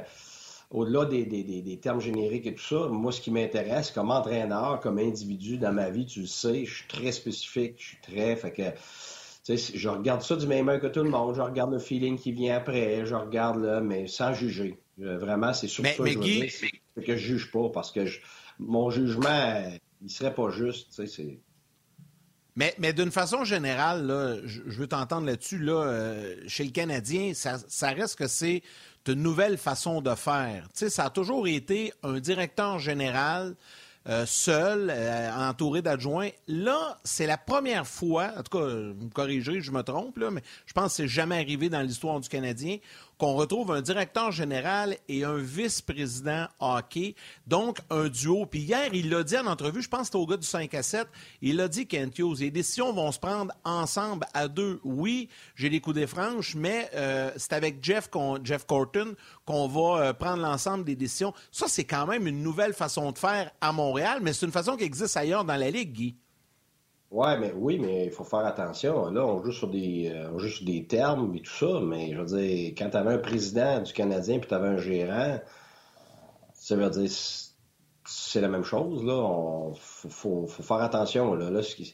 au-delà 0.71 1.05
des, 1.05 1.79
termes 1.81 1.99
génériques 1.99 2.45
et 2.45 2.53
tout 2.53 2.63
ça, 2.63 2.87
moi, 2.89 3.11
ce 3.11 3.21
qui 3.21 3.31
m'intéresse 3.31 3.91
comme 3.91 4.11
entraîneur, 4.11 4.79
comme 4.79 4.99
individu 4.99 5.57
dans 5.57 5.73
ma 5.73 5.89
vie, 5.89 6.05
tu 6.05 6.21
le 6.21 6.27
sais, 6.27 6.65
je 6.65 6.75
suis 6.75 6.87
très 6.87 7.11
spécifique, 7.11 7.75
je 7.77 7.87
suis 7.87 8.01
très. 8.01 8.35
Fait 8.35 8.51
que, 8.51 8.61
je 9.55 9.89
regarde 9.89 10.21
ça 10.21 10.35
du 10.35 10.45
même 10.45 10.69
œil 10.69 10.79
que 10.79 10.87
tout 10.87 11.03
le 11.03 11.09
monde. 11.09 11.35
Je 11.35 11.41
regarde 11.41 11.71
le 11.71 11.79
feeling 11.79 12.19
qui 12.19 12.31
vient 12.31 12.55
après. 12.55 13.05
Je 13.05 13.15
regarde 13.15 13.63
là, 13.63 13.81
mais 13.81 14.07
sans 14.07 14.33
juger. 14.33 14.77
Vraiment, 14.97 15.53
c'est 15.53 15.67
sur 15.67 15.83
ça 15.85 15.93
que 15.93 16.05
je 16.05 16.67
veux 16.95 17.01
que 17.01 17.15
je 17.15 17.27
juge 17.27 17.51
pas 17.51 17.69
parce 17.69 17.91
que 17.91 18.01
mon 18.59 18.89
jugement, 18.91 19.63
il 20.01 20.09
serait 20.09 20.35
pas 20.35 20.49
juste. 20.49 21.01
Mais, 22.55 22.75
mais 22.77 22.91
d'une 22.91 23.11
façon 23.11 23.45
générale, 23.45 24.05
là, 24.05 24.35
je, 24.43 24.61
veux 24.61 24.87
t'entendre 24.87 25.25
là-dessus. 25.25 25.59
Là, 25.59 25.83
euh, 25.83 26.35
chez 26.47 26.65
le 26.65 26.71
Canadien, 26.71 27.33
ça, 27.33 27.57
ça 27.69 27.89
reste 27.91 28.17
que 28.17 28.27
c'est 28.27 28.61
une 29.07 29.23
nouvelle 29.23 29.57
façon 29.57 30.01
de 30.01 30.13
faire. 30.15 30.63
Tu 30.73 30.79
sais, 30.79 30.89
ça 30.89 31.05
a 31.05 31.09
toujours 31.09 31.47
été 31.47 31.93
un 32.03 32.19
directeur 32.19 32.79
général 32.79 33.55
euh, 34.07 34.25
seul, 34.25 34.89
euh, 34.89 35.29
entouré 35.49 35.81
d'adjoints. 35.81 36.29
Là, 36.47 36.97
c'est 37.03 37.27
la 37.27 37.37
première 37.37 37.85
fois, 37.85 38.31
en 38.37 38.43
tout 38.43 38.57
cas, 38.57 38.65
vous 38.65 39.05
me 39.05 39.11
corrigerez, 39.11 39.61
je 39.61 39.71
me 39.71 39.83
trompe, 39.83 40.17
là, 40.17 40.31
mais 40.31 40.41
je 40.65 40.73
pense 40.73 40.91
que 40.91 41.03
c'est 41.03 41.07
jamais 41.07 41.35
arrivé 41.35 41.69
dans 41.69 41.81
l'histoire 41.81 42.19
du 42.19 42.29
Canadien, 42.29 42.77
qu'on 43.19 43.33
retrouve 43.33 43.71
un 43.71 43.81
directeur 43.81 44.31
général 44.31 44.95
et 45.09 45.25
un 45.25 45.35
vice-président 45.35 46.47
hockey, 46.59 47.15
donc 47.45 47.79
un 47.89 48.07
duo. 48.07 48.45
Puis 48.45 48.61
hier, 48.61 48.89
il 48.93 49.09
l'a 49.09 49.23
dit 49.23 49.37
en 49.37 49.45
entrevue, 49.45 49.81
je 49.81 49.89
pense 49.89 49.99
que 49.99 50.05
c'était 50.05 50.17
au 50.17 50.25
gars 50.25 50.37
du 50.37 50.47
5 50.47 50.73
à 50.73 50.81
7, 50.81 51.05
il 51.41 51.59
a 51.59 51.67
dit, 51.67 51.85
Kent 51.85 52.17
les 52.39 52.49
décisions 52.49 52.93
vont 52.93 53.11
se 53.11 53.19
prendre 53.19 53.53
ensemble 53.65 54.25
à 54.33 54.47
deux. 54.47 54.79
Oui, 54.85 55.27
j'ai 55.55 55.69
les 55.69 55.81
coups 55.81 55.97
des 55.97 56.07
franches, 56.07 56.55
mais 56.55 56.89
euh, 56.95 57.29
c'est 57.35 57.53
avec 57.53 57.83
Jeff, 57.83 58.09
Jeff 58.43 58.65
Corton 58.65 59.15
qu'on 59.45 59.67
va 59.67 60.01
euh, 60.01 60.13
prendre 60.13 60.41
l'ensemble 60.41 60.85
des 60.85 60.95
décisions. 60.95 61.33
Ça, 61.51 61.67
c'est 61.67 61.83
quand 61.83 62.07
même 62.07 62.25
une 62.25 62.41
nouvelle 62.41 62.73
façon 62.73 63.11
de 63.11 63.17
faire 63.17 63.51
à 63.59 63.73
Montréal, 63.73 64.19
mais 64.21 64.31
c'est 64.31 64.45
une 64.45 64.51
façon 64.53 64.77
qui 64.77 64.85
existe 64.85 65.17
ailleurs 65.17 65.43
dans 65.43 65.57
la 65.57 65.69
Ligue, 65.69 65.91
Guy. 65.91 66.15
Ouais, 67.11 67.39
mais 67.39 67.51
oui, 67.55 67.79
mais 67.79 68.05
il 68.05 68.11
faut 68.11 68.23
faire 68.23 68.45
attention. 68.45 69.09
Là, 69.09 69.25
on 69.25 69.43
joue 69.43 69.51
sur 69.51 69.67
des 69.67 70.11
euh, 70.13 70.49
des 70.61 70.85
termes 70.85 71.35
et 71.35 71.41
tout 71.41 71.51
ça, 71.51 71.79
mais 71.81 72.13
je 72.13 72.19
veux 72.19 72.37
dire, 72.37 72.73
quand 72.77 72.89
tu 72.91 72.97
avais 72.97 73.13
un 73.13 73.17
président 73.17 73.81
du 73.81 73.93
Canadien 73.93 74.37
puis 74.39 74.47
tu 74.47 74.53
avais 74.53 74.67
un 74.67 74.77
gérant, 74.77 75.39
ça 76.53 76.75
veut 76.75 76.89
dire 76.89 77.09
c'est 78.05 78.41
la 78.41 78.47
même 78.47 78.63
chose. 78.63 79.03
Là, 79.03 79.71
faut, 79.75 80.47
faire 80.47 80.77
attention. 80.77 81.33
Là, 81.35 81.49
là 81.49 81.61
ce, 81.63 81.75
qui, 81.75 81.93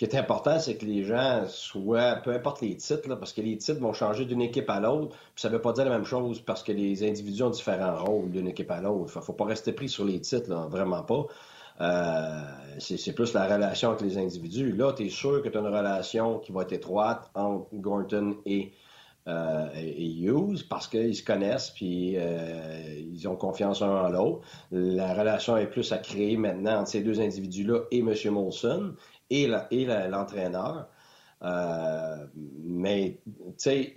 est 0.00 0.14
important, 0.14 0.58
c'est 0.58 0.76
que 0.76 0.84
les 0.86 1.04
gens 1.04 1.44
soient, 1.48 2.16
peu 2.16 2.32
importe 2.32 2.60
les 2.62 2.76
titres, 2.76 3.14
parce 3.16 3.32
que 3.32 3.40
les 3.40 3.56
titres 3.56 3.80
vont 3.80 3.92
changer 3.92 4.24
d'une 4.26 4.42
équipe 4.42 4.68
à 4.70 4.80
l'autre, 4.80 5.16
puis 5.34 5.42
ça 5.42 5.48
veut 5.48 5.60
pas 5.60 5.72
dire 5.72 5.84
la 5.84 5.90
même 5.90 6.04
chose 6.04 6.40
parce 6.40 6.62
que 6.62 6.72
les 6.72 7.06
individus 7.08 7.42
ont 7.42 7.50
différents 7.50 7.96
rôles 8.04 8.30
d'une 8.30 8.48
équipe 8.48 8.70
à 8.70 8.80
l'autre. 8.80 9.10
Faut, 9.10 9.20
faut 9.20 9.32
pas 9.32 9.46
rester 9.46 9.72
pris 9.72 9.88
sur 9.88 10.04
les 10.04 10.20
titres, 10.20 10.50
vraiment 10.68 11.02
pas. 11.02 11.26
Euh, 11.80 12.42
c'est 12.78 13.12
plus 13.12 13.32
la 13.34 13.46
relation 13.52 13.90
avec 13.90 14.02
les 14.02 14.18
individus. 14.18 14.72
Là, 14.72 14.92
tu 14.92 15.06
es 15.06 15.08
sûr 15.08 15.42
que 15.42 15.48
tu 15.48 15.58
as 15.58 15.60
une 15.60 15.66
relation 15.66 16.38
qui 16.38 16.52
va 16.52 16.62
être 16.62 16.72
étroite 16.72 17.30
entre 17.34 17.68
Gorton 17.74 18.36
et, 18.46 18.72
euh, 19.26 19.68
Hughes 19.74 20.68
parce 20.68 20.86
qu'ils 20.86 21.16
se 21.16 21.24
connaissent 21.24 21.70
puis 21.70 22.14
euh, 22.16 23.00
ils 23.00 23.26
ont 23.26 23.36
confiance 23.36 23.82
un 23.82 23.88
en 23.88 24.08
l'autre. 24.08 24.46
La 24.70 25.14
relation 25.14 25.56
est 25.56 25.66
plus 25.66 25.92
à 25.92 25.98
créer 25.98 26.36
maintenant 26.36 26.80
entre 26.80 26.90
ces 26.90 27.02
deux 27.02 27.20
individus-là 27.20 27.80
et 27.90 28.00
M. 28.00 28.14
Molson 28.30 28.94
et 29.30 29.46
l'entraîneur. 29.46 30.86
mais, 32.64 33.20
tu 33.24 33.52
sais, 33.56 33.94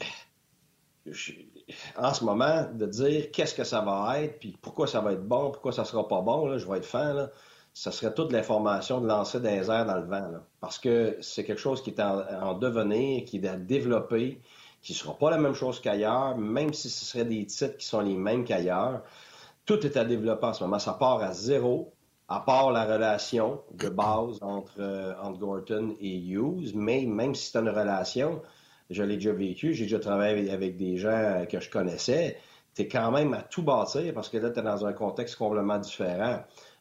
en 1.97 2.13
ce 2.13 2.23
moment, 2.23 2.65
de 2.73 2.85
dire 2.85 3.31
qu'est-ce 3.31 3.53
que 3.53 3.63
ça 3.63 3.81
va 3.81 4.21
être, 4.21 4.39
puis 4.39 4.57
pourquoi 4.61 4.87
ça 4.87 5.01
va 5.01 5.13
être 5.13 5.27
bon, 5.27 5.51
pourquoi 5.51 5.71
ça 5.71 5.85
sera 5.85 6.07
pas 6.07 6.21
bon, 6.21 6.47
là, 6.47 6.57
je 6.57 6.65
vais 6.67 6.77
être 6.77 6.85
fan, 6.85 7.15
là, 7.15 7.29
ça 7.77 7.91
serait 7.91 8.11
toute 8.11 8.31
l'information 8.31 9.01
de 9.01 9.07
lancer 9.07 9.39
des 9.39 9.69
airs 9.69 9.85
dans 9.85 9.97
le 9.97 10.07
vent. 10.07 10.31
parce 10.59 10.79
que 10.79 11.15
c'est 11.21 11.43
quelque 11.43 11.61
chose 11.61 11.83
qui 11.83 11.91
est 11.91 12.01
en, 12.01 12.55
devenir, 12.55 13.23
qui 13.23 13.37
est 13.37 13.47
à 13.47 13.55
développer, 13.55 14.41
qui 14.81 14.93
ne 14.93 14.97
sera 14.97 15.15
pas 15.15 15.29
la 15.29 15.37
même 15.37 15.53
chose 15.53 15.79
qu'ailleurs, 15.79 16.35
même 16.39 16.73
si 16.73 16.89
ce 16.89 17.05
serait 17.05 17.25
des 17.25 17.45
titres 17.45 17.77
qui 17.77 17.85
sont 17.85 18.01
les 18.01 18.15
mêmes 18.15 18.45
qu'ailleurs. 18.45 19.03
Tout 19.67 19.85
est 19.85 19.95
à 19.95 20.05
développer 20.05 20.47
en 20.47 20.53
ce 20.53 20.63
moment. 20.63 20.79
Ça 20.79 20.93
part 20.93 21.21
à 21.21 21.33
zéro, 21.33 21.93
à 22.27 22.39
part 22.39 22.71
la 22.71 22.83
relation 22.83 23.61
de 23.75 23.89
base 23.89 24.39
entre, 24.41 24.79
euh, 24.79 25.13
entre 25.21 25.37
Gorton 25.37 25.95
et 26.01 26.17
Hughes. 26.17 26.71
Mais 26.73 27.05
même 27.05 27.35
si 27.35 27.51
c'est 27.51 27.59
une 27.59 27.69
relation, 27.69 28.41
je 28.89 29.03
l'ai 29.03 29.17
déjà 29.17 29.33
vécu, 29.33 29.75
j'ai 29.75 29.83
déjà 29.83 29.99
travaillé 29.99 30.49
avec 30.49 30.77
des 30.77 30.97
gens 30.97 31.45
que 31.47 31.59
je 31.59 31.69
connaissais, 31.69 32.37
tu 32.73 32.81
es 32.81 32.87
quand 32.87 33.11
même 33.11 33.35
à 33.35 33.43
tout 33.43 33.61
bâtir 33.61 34.15
parce 34.15 34.29
que 34.29 34.37
là, 34.37 34.49
tu 34.49 34.61
es 34.61 34.63
dans 34.63 34.83
un 34.83 34.93
contexte 34.93 35.35
complètement 35.35 35.77
différent. 35.77 36.39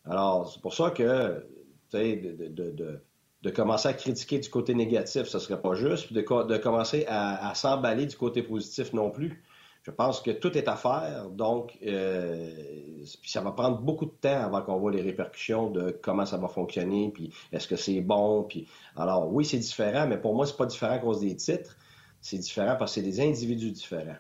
Alors, 0.09 0.51
c'est 0.53 0.61
pour 0.61 0.75
ça 0.75 0.91
que, 0.91 1.47
tu 1.91 1.99
sais, 1.99 2.17
de, 2.17 3.51
commencer 3.51 3.89
à 3.89 3.93
critiquer 3.93 4.39
du 4.39 4.51
côté 4.51 4.75
négatif, 4.75 5.25
ce 5.25 5.39
serait 5.39 5.61
pas 5.61 5.75
juste, 5.75 6.07
puis 6.07 6.15
de, 6.17 6.57
commencer 6.59 7.05
à, 7.09 7.55
s'emballer 7.55 8.07
du 8.07 8.17
côté 8.17 8.43
positif 8.43 8.93
non 8.93 9.11
plus. 9.11 9.43
Je 9.83 9.93
pense 9.93 10.21
que 10.21 10.33
tout 10.33 10.59
est 10.59 10.67
à 10.67 10.75
faire, 10.75 11.31
donc 11.31 11.79
euh, 11.87 13.05
ça 13.25 13.41
va 13.41 13.53
prendre 13.53 13.79
beaucoup 13.79 14.07
de 14.07 14.15
temps 14.21 14.43
avant 14.43 14.61
qu'on 14.63 14.79
voit 14.79 14.91
les 14.91 15.01
répercussions 15.01 15.71
de 15.71 15.97
comment 16.03 16.27
ça 16.27 16.39
va 16.39 16.49
fonctionner, 16.49 17.13
puis 17.15 17.33
est-ce 17.53 17.69
que 17.69 17.77
c'est 17.77 18.01
bon, 18.01 18.43
puis 18.43 18.67
alors 18.97 19.33
oui 19.33 19.45
c'est 19.45 19.59
différent, 19.59 20.09
mais 20.09 20.19
pour 20.19 20.35
moi 20.35 20.45
c'est 20.45 20.57
pas 20.57 20.67
différent 20.67 20.95
à 20.95 20.99
cause 20.99 21.21
des 21.21 21.37
titres, 21.37 21.77
c'est 22.21 22.39
différent 22.39 22.75
parce 22.77 22.97
que 22.97 23.01
c'est 23.01 23.07
des 23.07 23.21
individus 23.21 23.71
différents. 23.71 24.17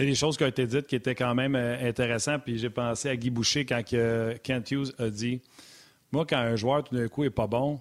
Il 0.00 0.04
y 0.04 0.06
a 0.06 0.10
des 0.12 0.16
choses 0.16 0.38
qui 0.38 0.44
ont 0.44 0.48
été 0.48 0.66
dites 0.66 0.86
qui 0.86 0.96
étaient 0.96 1.14
quand 1.14 1.34
même 1.34 1.54
euh, 1.54 1.76
intéressantes. 1.86 2.42
Puis 2.44 2.56
j'ai 2.56 2.70
pensé 2.70 3.10
à 3.10 3.16
Guy 3.16 3.28
Boucher 3.28 3.66
quand 3.66 3.82
Kent 3.84 4.70
Hughes 4.70 4.94
a 4.98 5.10
dit 5.10 5.42
Moi, 6.10 6.24
quand 6.24 6.38
un 6.38 6.56
joueur 6.56 6.84
tout 6.84 6.96
d'un 6.96 7.06
coup 7.08 7.22
est 7.24 7.28
pas 7.30 7.46
bon, 7.46 7.80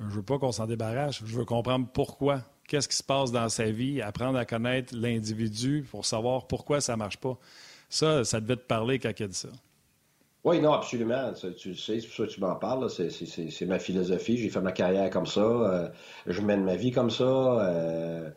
je 0.00 0.06
veux 0.06 0.24
pas 0.24 0.40
qu'on 0.40 0.50
s'en 0.50 0.66
débarrasse. 0.66 1.20
Je 1.24 1.36
veux 1.36 1.44
comprendre 1.44 1.86
pourquoi. 1.92 2.40
Qu'est-ce 2.66 2.88
qui 2.88 2.96
se 2.96 3.04
passe 3.04 3.30
dans 3.30 3.48
sa 3.48 3.70
vie, 3.70 4.02
apprendre 4.02 4.38
à 4.38 4.44
connaître 4.44 4.92
l'individu 4.96 5.86
pour 5.88 6.04
savoir 6.04 6.48
pourquoi 6.48 6.80
ça 6.80 6.96
marche 6.96 7.18
pas. 7.18 7.38
Ça, 7.88 8.24
ça 8.24 8.40
devait 8.40 8.56
te 8.56 8.66
parler 8.66 8.98
quand 8.98 9.12
il 9.16 9.22
a 9.22 9.28
dit 9.28 9.34
ça. 9.34 9.50
Oui, 10.42 10.60
non, 10.60 10.72
absolument. 10.72 11.32
Tu 11.56 11.76
sais, 11.76 12.00
c'est 12.00 12.06
pour 12.08 12.16
ça 12.16 12.26
que 12.26 12.30
tu 12.30 12.40
m'en 12.40 12.56
parles. 12.56 12.90
C'est 12.90 13.66
ma 13.66 13.78
philosophie. 13.78 14.36
J'ai 14.36 14.48
fait 14.48 14.60
ma 14.60 14.72
carrière 14.72 15.10
comme 15.10 15.26
ça. 15.26 15.40
Euh, 15.40 15.88
je 16.26 16.40
mène 16.40 16.64
ma 16.64 16.74
vie 16.74 16.90
comme 16.90 17.10
ça. 17.10 17.24
Euh, 17.24 18.30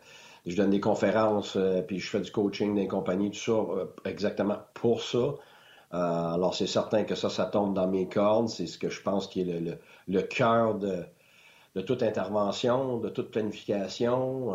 je 0.46 0.56
donne 0.56 0.70
des 0.70 0.80
conférences, 0.80 1.56
euh, 1.56 1.82
puis 1.82 1.98
je 1.98 2.08
fais 2.08 2.20
du 2.20 2.30
coaching 2.30 2.74
les 2.76 2.86
compagnies, 2.86 3.30
tout 3.30 3.38
ça, 3.38 3.52
euh, 3.52 3.86
exactement 4.04 4.58
pour 4.74 5.02
ça. 5.02 5.18
Euh, 5.18 5.34
alors, 5.92 6.54
c'est 6.54 6.66
certain 6.66 7.04
que 7.04 7.14
ça, 7.14 7.30
ça 7.30 7.46
tombe 7.46 7.74
dans 7.74 7.88
mes 7.88 8.08
cordes. 8.08 8.48
C'est 8.48 8.66
ce 8.66 8.78
que 8.78 8.88
je 8.88 9.02
pense 9.02 9.26
qui 9.26 9.40
est 9.40 9.78
le, 10.08 10.22
cœur 10.22 10.76
de, 10.76 11.04
toute 11.82 12.02
intervention, 12.02 12.98
de 12.98 13.08
toute 13.08 13.30
planification, 13.30 14.54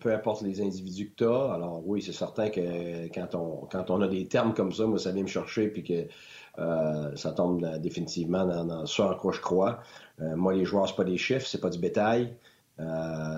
peu 0.00 0.12
importe 0.12 0.42
les 0.42 0.60
individus 0.60 1.10
que 1.10 1.16
tu 1.16 1.24
as. 1.24 1.52
Alors, 1.54 1.82
oui, 1.86 2.02
c'est 2.02 2.12
certain 2.12 2.50
que 2.50 3.08
quand 3.14 3.34
on, 3.34 4.00
a 4.00 4.08
des 4.08 4.26
termes 4.26 4.52
comme 4.54 4.72
ça, 4.72 4.86
moi, 4.86 4.98
ça 4.98 5.12
vient 5.12 5.22
me 5.22 5.28
chercher, 5.28 5.68
puis 5.68 5.82
que 5.82 6.06
ça 7.16 7.32
tombe 7.32 7.64
définitivement 7.78 8.44
dans, 8.44 8.86
ce 8.86 9.02
en 9.02 9.14
quoi 9.14 9.32
je 9.32 9.40
crois. 9.40 9.80
moi, 10.18 10.54
les 10.54 10.64
joueurs, 10.64 10.88
c'est 10.88 10.96
pas 10.96 11.04
des 11.04 11.18
chiffres, 11.18 11.46
c'est 11.46 11.60
pas 11.60 11.70
du 11.70 11.78
bétail, 11.78 12.36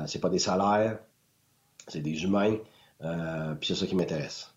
c'est 0.07 0.21
pas 0.21 0.31
des 0.31 0.41
salaires. 0.41 0.99
C'est 1.89 2.01
des 2.01 2.23
humains. 2.23 2.57
Euh, 3.03 3.55
puis 3.55 3.69
c'est 3.69 3.75
ça 3.75 3.87
qui 3.87 3.95
m'intéresse. 3.95 4.53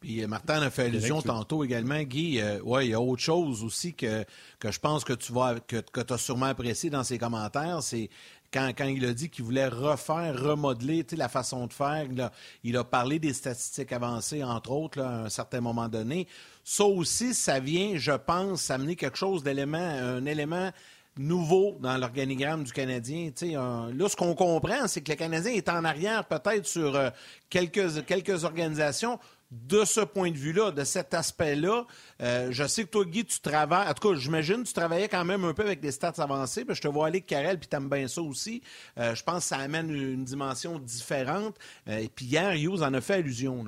Puis 0.00 0.22
euh, 0.22 0.28
Martin 0.28 0.62
a 0.62 0.70
fait 0.70 0.84
allusion 0.84 1.20
tantôt 1.22 1.64
également, 1.64 2.00
Guy. 2.02 2.40
Euh, 2.40 2.60
ouais, 2.62 2.86
il 2.86 2.90
y 2.90 2.94
a 2.94 3.00
autre 3.00 3.22
chose 3.22 3.64
aussi 3.64 3.94
que, 3.94 4.24
que 4.58 4.70
je 4.70 4.78
pense 4.78 5.04
que 5.04 5.12
tu 5.12 5.32
vas 5.32 5.58
que, 5.60 5.76
que 5.76 6.12
as 6.12 6.18
sûrement 6.18 6.46
apprécié 6.46 6.88
dans 6.88 7.02
ses 7.02 7.18
commentaires, 7.18 7.82
c'est 7.82 8.08
quand, 8.52 8.68
quand, 8.76 8.86
il 8.86 9.04
a 9.04 9.12
dit 9.12 9.28
qu'il 9.28 9.44
voulait 9.44 9.68
refaire, 9.68 10.40
remodeler 10.40 11.04
la 11.12 11.28
façon 11.28 11.66
de 11.66 11.72
faire. 11.72 12.06
Il 12.10 12.20
a, 12.20 12.32
il 12.64 12.76
a, 12.76 12.84
parlé 12.84 13.18
des 13.18 13.34
statistiques 13.34 13.92
avancées, 13.92 14.42
entre 14.42 14.70
autres, 14.70 15.00
à 15.00 15.24
un 15.24 15.28
certain 15.28 15.60
moment 15.60 15.88
donné. 15.88 16.26
Ça 16.64 16.84
aussi, 16.84 17.34
ça 17.34 17.60
vient, 17.60 17.96
je 17.96 18.12
pense, 18.12 18.70
amener 18.70 18.96
quelque 18.96 19.18
chose 19.18 19.42
d'élément, 19.42 19.78
un 19.78 20.24
élément 20.24 20.70
nouveau 21.18 21.76
dans 21.80 21.96
l'organigramme 21.98 22.64
du 22.64 22.72
Canadien. 22.72 23.30
là, 23.42 24.08
ce 24.08 24.16
qu'on 24.16 24.34
comprend, 24.34 24.86
c'est 24.86 25.00
que 25.00 25.10
le 25.10 25.16
Canadien 25.16 25.52
est 25.52 25.68
en 25.68 25.84
arrière 25.84 26.24
peut-être 26.24 26.66
sur 26.66 26.94
euh, 26.94 27.10
quelques, 27.50 28.04
quelques 28.06 28.44
organisations. 28.44 29.18
De 29.50 29.86
ce 29.86 30.00
point 30.00 30.30
de 30.30 30.36
vue-là, 30.36 30.72
de 30.72 30.84
cet 30.84 31.14
aspect-là, 31.14 31.86
euh, 32.20 32.48
je 32.50 32.66
sais 32.66 32.84
que 32.84 32.90
toi, 32.90 33.06
Guy, 33.06 33.24
tu 33.24 33.40
travailles, 33.40 33.88
en 33.88 33.94
tout 33.94 34.10
cas, 34.10 34.14
j'imagine 34.14 34.62
tu 34.62 34.74
travaillais 34.74 35.08
quand 35.08 35.24
même 35.24 35.42
un 35.42 35.54
peu 35.54 35.62
avec 35.62 35.80
des 35.80 35.90
stats 35.90 36.12
avancées. 36.18 36.66
je 36.68 36.80
te 36.82 36.86
vois 36.86 37.06
aller 37.06 37.16
avec 37.16 37.26
Karel, 37.26 37.58
puis 37.58 37.66
aimes 37.72 37.88
bien 37.88 38.06
ça 38.08 38.20
aussi. 38.20 38.60
Euh, 38.98 39.14
je 39.14 39.22
pense 39.22 39.44
que 39.44 39.48
ça 39.48 39.56
amène 39.56 39.88
une 39.88 40.22
dimension 40.22 40.78
différente. 40.78 41.56
et 41.86 42.10
puis 42.14 42.26
hier, 42.26 42.52
Hughes 42.52 42.82
en 42.82 42.92
a 42.92 43.00
fait 43.00 43.14
allusion. 43.14 43.64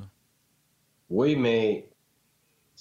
Oui, 1.08 1.34
mais 1.34 1.88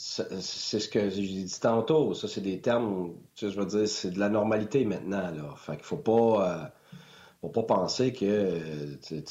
c'est 0.02 0.80
ce 0.80 0.88
que 0.88 1.10
j'ai 1.10 1.44
dit 1.44 1.60
tantôt. 1.60 2.14
Ça, 2.14 2.30
c'est 2.30 2.40
des 2.40 2.62
termes, 2.62 3.16
tu 3.36 3.50
je 3.50 3.60
veux 3.60 3.66
dire, 3.66 3.86
c'est 3.86 4.12
de 4.12 4.20
la 4.20 4.30
normalité 4.30 4.86
maintenant. 4.86 5.30
Là. 5.30 5.54
Fait 5.58 5.78
faut 5.82 5.98
pas, 5.98 6.62
euh, 6.62 6.66
faut 7.42 7.50
pas 7.50 7.64
penser 7.64 8.14
que 8.14 8.62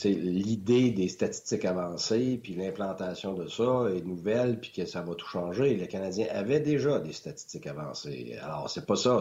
l'idée 0.04 0.90
des 0.90 1.08
statistiques 1.08 1.64
avancées, 1.64 2.38
puis 2.42 2.54
l'implantation 2.54 3.32
de 3.32 3.48
ça 3.48 3.87
est 3.96 4.04
nouvelle, 4.04 4.60
puis 4.60 4.70
que 4.70 4.84
ça 4.84 5.00
va 5.00 5.14
tout 5.14 5.26
changer. 5.26 5.75
Le 5.75 5.87
Canadien 5.87 6.26
avait 6.30 6.60
déjà 6.60 7.00
des 7.00 7.14
statistiques 7.14 7.66
avancées. 7.66 8.37
Alors, 8.42 8.68
c'est 8.68 8.84
pas 8.84 8.96
ça. 8.96 9.20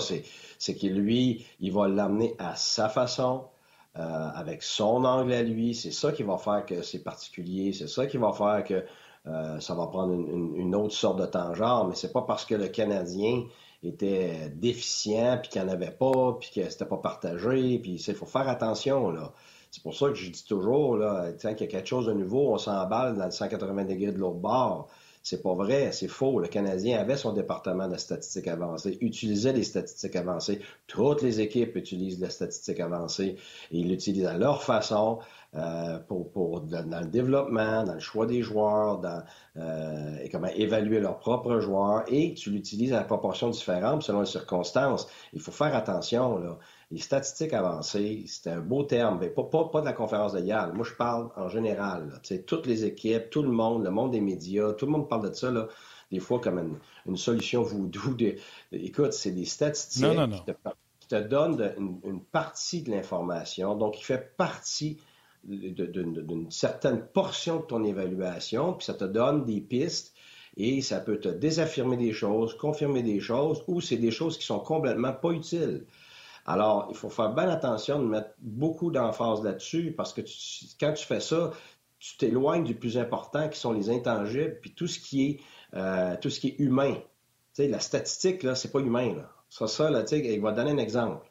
C'est 0.59 0.75
que 0.75 0.87
lui, 0.87 1.45
il 1.61 1.71
va 1.71 1.87
l'amener 1.87 2.35
à 2.39 2.57
sa 2.57 2.89
façon. 2.89 3.45
Euh, 3.95 4.29
avec 4.35 4.61
son 4.61 5.05
angle 5.05 5.33
à 5.33 5.41
lui, 5.41 5.73
c'est 5.73 5.91
ça 5.91 6.11
qui 6.11 6.21
va 6.21 6.37
faire 6.37 6.63
que 6.67 6.83
c'est 6.83 6.99
particulier, 6.99 7.73
c'est 7.73 7.87
ça 7.87 8.05
qui 8.05 8.17
va 8.17 8.31
faire 8.31 8.63
que 8.63 8.83
euh, 9.27 9.59
ça 9.59 9.73
va 9.75 9.87
prendre 9.87 10.13
une, 10.13 10.75
autre 10.75 10.93
sorte 10.93 11.19
de 11.19 11.25
temps 11.25 11.53
genre, 11.53 11.87
mais 11.87 11.95
c'est 11.95 12.11
pas 12.11 12.21
parce 12.21 12.45
que 12.45 12.55
le 12.55 12.67
Canadien 12.67 13.43
était 13.83 14.49
déficient, 14.55 15.37
puis 15.41 15.49
qu'il 15.49 15.61
n'y 15.61 15.69
en 15.69 15.71
avait 15.71 15.91
pas, 15.91 16.37
puis 16.39 16.51
que 16.53 16.69
c'était 16.69 16.85
pas 16.85 16.97
partagé, 16.97 17.79
puis 17.79 17.95
il 17.95 18.15
faut 18.15 18.25
faire 18.25 18.47
attention, 18.47 19.11
là. 19.11 19.33
C'est 19.69 19.83
pour 19.83 19.95
ça 19.95 20.07
que 20.07 20.15
je 20.15 20.31
dis 20.31 20.45
toujours, 20.45 20.95
là, 20.95 21.33
qu'il 21.33 21.49
y 21.49 21.53
a 21.53 21.67
quelque 21.67 21.85
chose 21.85 22.07
de 22.07 22.13
nouveau, 22.13 22.53
on 22.53 22.57
s'emballe 22.57 23.17
dans 23.17 23.25
le 23.25 23.31
180 23.31 23.85
degrés 23.85 24.11
de 24.11 24.17
l'autre 24.17 24.37
bord. 24.37 24.87
C'est 25.29 25.41
pas 25.41 25.53
vrai, 25.53 25.91
c'est 25.91 26.07
faux. 26.07 26.39
Le 26.39 26.47
Canadien 26.47 26.99
avait 26.99 27.17
son 27.17 27.33
département 27.33 27.89
de 27.89 27.97
statistiques 27.97 28.47
avancées, 28.47 28.97
utilisait 29.01 29.51
les 29.51 29.63
statistiques 29.63 30.15
avancées. 30.15 30.61
Toutes 30.87 31.21
les 31.21 31.41
équipes 31.41 31.75
utilisent 31.75 32.21
les 32.21 32.29
statistiques 32.29 32.79
avancées 32.79 33.35
et 33.71 33.77
ils 33.77 33.89
l'utilisent 33.89 34.25
à 34.27 34.37
leur 34.37 34.63
façon. 34.63 35.19
Euh, 35.55 35.99
pour, 35.99 36.61
dans 36.61 36.99
le 36.99 37.07
développement, 37.07 37.83
dans 37.83 37.93
le 37.93 37.99
choix 37.99 38.25
des 38.25 38.41
joueurs, 38.41 38.99
dans 38.99 39.23
euh, 39.55 40.17
et 40.21 40.29
comment 40.29 40.49
évaluer 40.49 40.99
leurs 40.99 41.19
propres 41.19 41.59
joueurs, 41.59 42.03
et 42.07 42.33
tu 42.33 42.51
l'utilises 42.51 42.93
à 42.93 43.01
proportion 43.03 43.49
différente 43.49 44.03
selon 44.03 44.19
les 44.19 44.25
circonstances. 44.27 45.07
Il 45.33 45.39
faut 45.39 45.53
faire 45.53 45.73
attention. 45.75 46.37
Là. 46.37 46.59
Les 46.89 46.99
statistiques 46.99 47.53
avancées, 47.53 48.23
c'est 48.27 48.49
un 48.49 48.61
beau 48.61 48.83
terme, 48.83 49.17
mais 49.19 49.29
pas, 49.29 49.43
pas, 49.43 49.81
de 49.81 49.85
la 49.85 49.93
conférence 49.93 50.33
de 50.33 50.39
Yale. 50.39 50.71
Moi, 50.73 50.85
je 50.85 50.93
parle 50.93 51.29
en 51.35 51.49
général. 51.49 52.09
Là. 52.09 52.37
Toutes 52.45 52.65
les 52.65 52.85
équipes, 52.85 53.29
tout 53.29 53.43
le 53.43 53.51
monde, 53.51 53.83
le 53.83 53.91
monde 53.91 54.11
des 54.11 54.21
médias, 54.21 54.71
tout 54.73 54.85
le 54.85 54.93
monde 54.93 55.09
parle 55.09 55.29
de 55.29 55.33
ça. 55.33 55.51
Là 55.51 55.67
des 56.11 56.19
fois 56.19 56.39
comme 56.39 56.77
une, 57.05 57.17
solution 57.17 57.61
voodoo. 57.61 58.13
De, 58.13 58.35
écoute, 58.71 59.13
c'est 59.13 59.31
des 59.31 59.45
statistiques 59.45 60.05
Qui, 60.99 61.07
te, 61.07 61.15
donnent 61.15 61.73
une, 61.77 61.99
une, 62.03 62.21
partie 62.21 62.81
de 62.81 62.91
l'information, 62.91 63.75
donc 63.75 63.95
qui 63.95 64.03
fait 64.03 64.35
partie 64.35 64.97
d'une 65.43 66.51
certaine 66.51 67.01
portion 67.01 67.57
de 67.57 67.61
ton 67.63 67.83
évaluation, 67.83 68.73
puis 68.73 68.85
ça 68.85 68.93
te 68.93 69.05
donne 69.05 69.45
des 69.45 69.61
pistes 69.61 70.13
et 70.57 70.81
ça 70.81 70.99
peut 70.99 71.19
te 71.19 71.29
désaffirmer 71.29 71.97
des 71.97 72.11
choses, 72.11 72.55
confirmer 72.57 73.03
des 73.03 73.19
choses, 73.19 73.63
ou 73.67 73.79
c'est 73.79 73.97
des 73.97 74.11
choses 74.11 74.37
qui 74.37 74.45
sont 74.45 74.59
complètement 74.59 75.13
pas 75.13 75.31
utiles. 75.31 75.85
Alors, 76.47 76.87
il 76.89 76.95
faut 76.95 77.09
faire 77.09 77.33
bien 77.33 77.49
attention 77.49 77.99
de 77.99 78.05
mettre 78.05 78.29
beaucoup 78.39 78.89
d'emphase 78.89 79.43
là-dessus 79.43 79.93
parce 79.95 80.13
que 80.13 80.21
quand 80.79 80.93
tu 80.93 81.05
fais 81.05 81.19
ça, 81.19 81.51
tu 81.99 82.15
t'éloignes 82.17 82.63
du 82.63 82.73
plus 82.73 82.97
important 82.97 83.49
qui 83.49 83.59
sont 83.59 83.73
les 83.73 83.89
intangibles, 83.89 84.57
puis 84.61 84.71
tout 84.71 84.87
ce 84.87 84.99
qui 84.99 85.25
est, 85.25 85.39
euh, 85.75 86.15
tout 86.21 86.29
ce 86.29 86.39
qui 86.39 86.49
est 86.49 86.59
humain. 86.59 86.93
Tu 86.93 87.63
sais, 87.63 87.67
la 87.67 87.79
statistique, 87.79 88.43
là, 88.43 88.55
c'est 88.55 88.71
pas 88.71 88.79
humain. 88.79 89.15
Là. 89.15 89.29
Ça, 89.49 89.67
ça, 89.67 89.89
là, 89.89 90.03
tu 90.03 90.09
sais, 90.09 90.33
il 90.33 90.41
va 90.41 90.53
donner 90.53 90.71
un 90.71 90.77
exemple. 90.77 91.29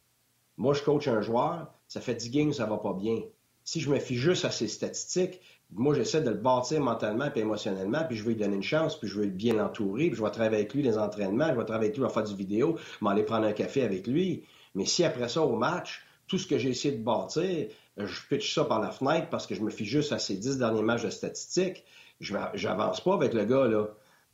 Moi, 0.58 0.74
je 0.74 0.82
coach 0.82 1.08
un 1.08 1.20
joueur, 1.20 1.72
ça 1.88 2.00
fait 2.00 2.14
10 2.14 2.30
games, 2.30 2.52
ça 2.52 2.66
va 2.66 2.78
pas 2.78 2.92
bien. 2.92 3.20
si 3.64 3.80
je 3.80 3.90
me 3.90 3.98
fie 3.98 4.16
juste 4.16 4.44
à 4.44 4.50
ses 4.50 4.68
statistiques, 4.68 5.40
moi, 5.72 5.94
j'essaie 5.94 6.20
de 6.22 6.30
le 6.30 6.36
bâtir 6.36 6.80
mentalement 6.80 7.28
et 7.34 7.38
émotionnellement, 7.40 8.04
puis 8.06 8.16
je 8.16 8.22
veux 8.22 8.30
lui 8.30 8.36
donner 8.36 8.54
une 8.56 8.62
chance, 8.62 8.98
puis 8.98 9.08
je 9.08 9.18
veux 9.18 9.26
bien 9.26 9.54
l'entourer, 9.54 10.06
puis 10.08 10.16
je 10.16 10.22
vais 10.22 10.30
travailler 10.30 10.58
avec 10.58 10.74
lui 10.74 10.82
les 10.82 10.98
entraînements, 10.98 11.48
je 11.48 11.58
vais 11.58 11.64
travailler 11.64 11.86
avec 11.88 11.96
lui, 11.96 12.02
va 12.02 12.08
faire 12.10 12.22
du 12.22 12.36
vidéo, 12.36 12.78
m'aller 13.00 13.24
prendre 13.24 13.46
un 13.46 13.52
café 13.52 13.82
avec 13.82 14.06
lui. 14.06 14.44
Mais 14.76 14.84
si 14.84 15.04
après 15.04 15.28
ça, 15.28 15.42
au 15.42 15.56
match, 15.56 16.04
tout 16.28 16.38
ce 16.38 16.46
que 16.46 16.58
j'ai 16.58 16.68
essayé 16.68 16.94
de 16.96 17.02
bâtir, 17.02 17.68
je 17.96 18.20
pitch 18.28 18.54
ça 18.54 18.64
par 18.64 18.80
la 18.80 18.90
fenêtre 18.90 19.28
parce 19.30 19.46
que 19.46 19.54
je 19.54 19.62
me 19.62 19.70
fie 19.70 19.86
juste 19.86 20.12
à 20.12 20.18
ces 20.18 20.36
dix 20.36 20.58
derniers 20.58 20.82
matchs 20.82 21.02
de 21.02 21.10
statistiques, 21.10 21.84
je 22.20 22.34
n'avance 22.34 23.00
pas 23.00 23.14
avec 23.14 23.32
le 23.32 23.44
gars, 23.44 23.66
là. 23.66 23.88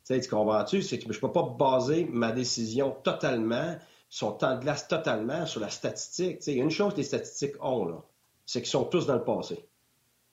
Tu, 0.05 0.19
comprends-tu? 0.29 0.81
C'est 0.81 0.99
que 0.99 1.11
je 1.13 1.19
peux 1.19 1.31
pas 1.31 1.43
baser 1.57 2.05
ma 2.11 2.33
décision 2.33 2.91
totalement, 2.91 3.77
son 4.09 4.33
temps 4.33 4.55
de 4.55 4.59
glace 4.59 4.89
totalement 4.89 5.45
sur 5.45 5.61
la 5.61 5.69
statistique. 5.69 6.45
Il 6.45 6.57
y 6.57 6.59
a 6.59 6.63
une 6.63 6.69
chose 6.69 6.91
que 6.91 6.97
les 6.97 7.03
statistiques 7.03 7.55
ont, 7.61 7.85
là, 7.85 8.03
c'est 8.45 8.61
qu'ils 8.61 8.69
sont 8.69 8.83
tous 8.83 9.05
dans 9.05 9.15
le 9.15 9.23
passé. 9.23 9.65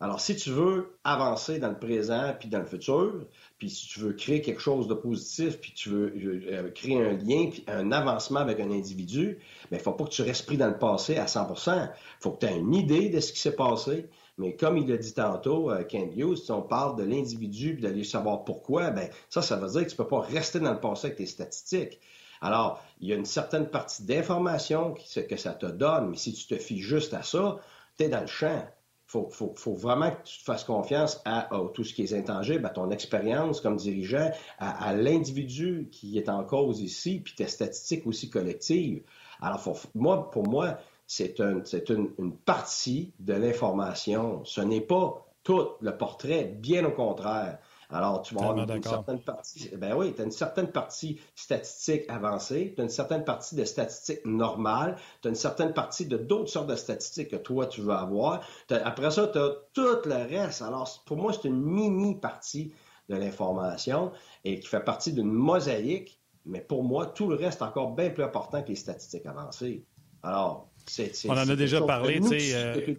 Alors, 0.03 0.19
si 0.19 0.35
tu 0.35 0.51
veux 0.51 0.99
avancer 1.05 1.59
dans 1.59 1.69
le 1.69 1.79
présent 1.79 2.33
puis 2.39 2.49
dans 2.49 2.61
le 2.61 2.65
futur, 2.65 3.27
puis 3.59 3.69
si 3.69 3.87
tu 3.87 4.01
veux 4.01 4.15
créer 4.15 4.41
quelque 4.41 4.63
chose 4.63 4.89
de 4.89 4.95
positif, 4.95 5.61
puis 5.61 5.75
tu 5.75 5.91
veux 5.91 6.15
euh, 6.51 6.71
créer 6.71 6.99
un 6.99 7.13
lien, 7.13 7.51
puis 7.51 7.63
un 7.69 7.93
avancement 7.93 8.41
avec 8.41 8.61
un 8.61 8.71
individu, 8.71 9.39
il 9.71 9.77
ne 9.77 9.79
faut 9.79 9.93
pas 9.93 10.05
que 10.05 10.11
tu 10.11 10.23
restes 10.23 10.47
pris 10.47 10.57
dans 10.57 10.69
le 10.69 10.79
passé 10.79 11.19
à 11.19 11.27
100% 11.27 11.91
Il 11.91 12.23
faut 12.23 12.31
que 12.31 12.47
tu 12.47 12.51
aies 12.51 12.57
une 12.57 12.75
idée 12.75 13.11
de 13.11 13.21
ce 13.21 13.31
qui 13.31 13.41
s'est 13.41 13.55
passé. 13.55 14.09
Mais 14.39 14.57
comme 14.57 14.79
il 14.79 14.89
l'a 14.89 14.97
dit 14.97 15.13
tantôt, 15.13 15.71
euh, 15.71 15.85
Ken 15.85 16.11
Hughes, 16.19 16.39
si 16.39 16.51
on 16.51 16.63
parle 16.63 16.97
de 16.97 17.03
l'individu 17.03 17.75
puis 17.75 17.83
d'aller 17.83 18.05
savoir 18.05 18.45
pourquoi, 18.45 18.91
ben 18.93 19.11
ça, 19.29 19.43
ça 19.43 19.57
veut 19.57 19.69
dire 19.69 19.85
que 19.85 19.91
tu 19.91 19.97
peux 19.97 20.09
pas 20.09 20.21
rester 20.21 20.61
dans 20.61 20.73
le 20.73 20.81
passé 20.81 21.09
avec 21.09 21.19
tes 21.19 21.27
statistiques. 21.27 22.01
Alors, 22.41 22.83
il 23.03 23.09
y 23.09 23.13
a 23.13 23.17
une 23.17 23.27
certaine 23.27 23.69
partie 23.69 24.03
d'information 24.05 24.95
que 24.95 25.37
ça 25.37 25.53
te 25.53 25.67
donne, 25.67 26.09
mais 26.09 26.17
si 26.17 26.33
tu 26.33 26.47
te 26.47 26.55
fies 26.57 26.81
juste 26.81 27.13
à 27.13 27.23
ça, 27.23 27.59
tu 27.99 28.05
es 28.05 28.09
dans 28.09 28.23
le 28.23 28.27
champ 28.27 28.65
faut, 29.11 29.53
faut, 29.57 29.75
vraiment 29.75 30.11
que 30.11 30.23
tu 30.23 30.39
te 30.39 30.45
fasses 30.45 30.63
confiance 30.63 31.21
à, 31.25 31.49
tout 31.75 31.83
ce 31.83 31.93
qui 31.93 32.03
est 32.03 32.13
intangible, 32.13 32.65
à 32.65 32.69
ton 32.69 32.91
expérience 32.91 33.61
comme 33.61 33.77
dirigeant, 33.77 34.31
à, 34.59 34.95
l'individu 34.95 35.89
qui 35.91 36.17
est 36.17 36.29
en 36.29 36.45
cause 36.45 36.81
ici, 36.81 37.21
puis 37.21 37.35
tes 37.35 37.49
statistiques 37.49 38.07
aussi 38.07 38.31
collectives. 38.31 39.03
Alors, 39.41 39.61
moi, 39.95 40.31
pour 40.31 40.49
moi, 40.49 40.79
c'est 41.07 41.41
une 41.41 42.37
partie 42.45 43.13
de 43.19 43.35
l'information. 43.35 44.45
Ce 44.45 44.61
n'est 44.61 44.81
pas 44.81 45.27
tout 45.43 45.71
le 45.81 45.97
portrait, 45.97 46.45
bien 46.45 46.85
au 46.85 46.93
contraire. 46.93 47.59
Alors, 47.93 48.23
tu 48.23 48.35
vas 48.35 48.43
avoir 48.49 48.71
une 48.71 48.83
certaine 48.83 49.21
partie, 49.21 49.69
ben 49.77 49.95
oui, 49.97 50.15
tu 50.15 50.23
as 50.23 50.25
une 50.25 50.31
certaine 50.31 50.71
partie 50.71 51.21
statistique 51.35 52.05
avancée, 52.09 52.73
tu 52.75 52.81
as 52.81 52.85
une 52.85 52.91
certaine 52.91 53.25
partie 53.25 53.57
de 53.57 53.65
statistiques 53.65 54.25
normales, 54.25 54.97
tu 55.23 55.29
as 55.29 55.31
une 55.31 55.37
certaine 55.37 55.73
partie 55.73 56.07
de 56.07 56.17
d'autres 56.17 56.51
sortes 56.51 56.69
de 56.69 56.77
statistiques 56.77 57.31
que 57.31 57.37
toi, 57.37 57.67
tu 57.67 57.81
veux 57.81 57.93
avoir. 57.93 58.47
Après 58.71 59.11
ça, 59.11 59.27
tu 59.27 59.39
as 59.39 59.51
tout 59.73 59.99
le 60.05 60.29
reste. 60.29 60.63
Alors, 60.63 60.89
pour 61.05 61.17
moi, 61.17 61.33
c'est 61.33 61.49
une 61.49 61.61
mini-partie 61.61 62.73
de 63.09 63.17
l'information 63.17 64.13
et 64.45 64.61
qui 64.61 64.69
fait 64.69 64.85
partie 64.85 65.13
d'une 65.13 65.33
mosaïque, 65.33 66.21
mais 66.47 66.61
pour 66.61 66.85
moi, 66.85 67.07
tout 67.07 67.29
le 67.29 67.35
reste 67.35 67.61
est 67.61 67.65
encore 67.65 67.95
bien 67.95 68.11
plus 68.11 68.23
important 68.23 68.63
que 68.63 68.69
les 68.69 68.77
statistiques 68.77 69.27
avancées. 69.27 69.85
Alors, 70.23 70.70
c'est, 70.91 71.29
On 71.29 71.33
en 71.33 71.49
a 71.49 71.57
déjà 71.57 71.81
parlé, 71.81 72.21
tu 72.21 72.29
sais. 72.29 72.55
Euh, 72.55 72.95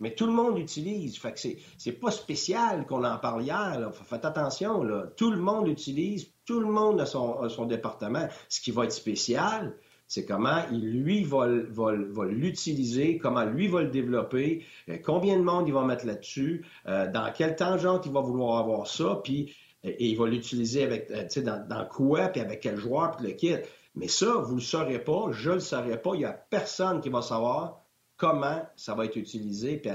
mais 0.00 0.14
tout 0.14 0.26
le 0.26 0.32
monde 0.32 0.56
l'utilise. 0.58 1.18
Fait 1.18 1.32
que 1.32 1.38
c'est 1.78 1.92
pas 1.92 2.10
spécial 2.10 2.86
qu'on 2.86 3.04
en 3.04 3.18
parle 3.18 3.42
hier. 3.42 3.90
Faites 4.06 4.24
attention. 4.24 4.82
Là. 4.82 5.06
Tout 5.16 5.30
le 5.30 5.38
monde 5.38 5.68
l'utilise. 5.68 6.28
Tout 6.46 6.60
le 6.60 6.66
monde 6.66 7.00
a 7.00 7.06
son, 7.06 7.48
son, 7.48 7.66
département. 7.66 8.28
Ce 8.48 8.60
qui 8.60 8.70
va 8.70 8.84
être 8.84 8.92
spécial, 8.92 9.74
c'est 10.06 10.24
comment 10.24 10.62
il, 10.70 11.02
lui, 11.02 11.24
va, 11.24 11.46
va, 11.70 11.92
l'utiliser, 12.26 13.18
comment 13.18 13.44
lui 13.44 13.68
va 13.68 13.82
le 13.82 13.90
développer, 13.90 14.64
euh, 14.88 14.98
combien 15.02 15.36
de 15.38 15.42
monde 15.42 15.66
il 15.68 15.72
va 15.72 15.84
mettre 15.84 16.06
là-dessus, 16.06 16.66
euh, 16.86 17.10
dans 17.10 17.32
quelle 17.32 17.56
tangente 17.56 18.04
il 18.04 18.12
va 18.12 18.20
vouloir 18.20 18.58
avoir 18.58 18.86
ça, 18.86 19.20
puis 19.24 19.54
et 19.84 20.08
il 20.08 20.16
va 20.16 20.26
l'utiliser 20.26 20.82
avec, 20.82 21.12
dans, 21.36 21.68
dans, 21.68 21.86
quoi, 21.86 22.28
puis 22.28 22.40
avec 22.40 22.60
quel 22.60 22.76
joueur, 22.76 23.16
puis 23.16 23.26
le 23.26 23.32
kit. 23.34 23.56
Mais 23.94 24.08
ça, 24.08 24.34
vous 24.34 24.54
ne 24.54 24.60
le 24.60 24.64
saurez 24.64 24.98
pas, 24.98 25.28
je 25.30 25.50
ne 25.50 25.54
le 25.54 25.60
saurai 25.60 26.00
pas, 26.00 26.10
il 26.14 26.18
n'y 26.18 26.24
a 26.24 26.32
personne 26.32 27.00
qui 27.00 27.10
va 27.10 27.22
savoir 27.22 27.80
comment 28.16 28.66
ça 28.76 28.94
va 28.94 29.04
être 29.04 29.16
utilisé 29.16 29.80
euh, 29.86 29.94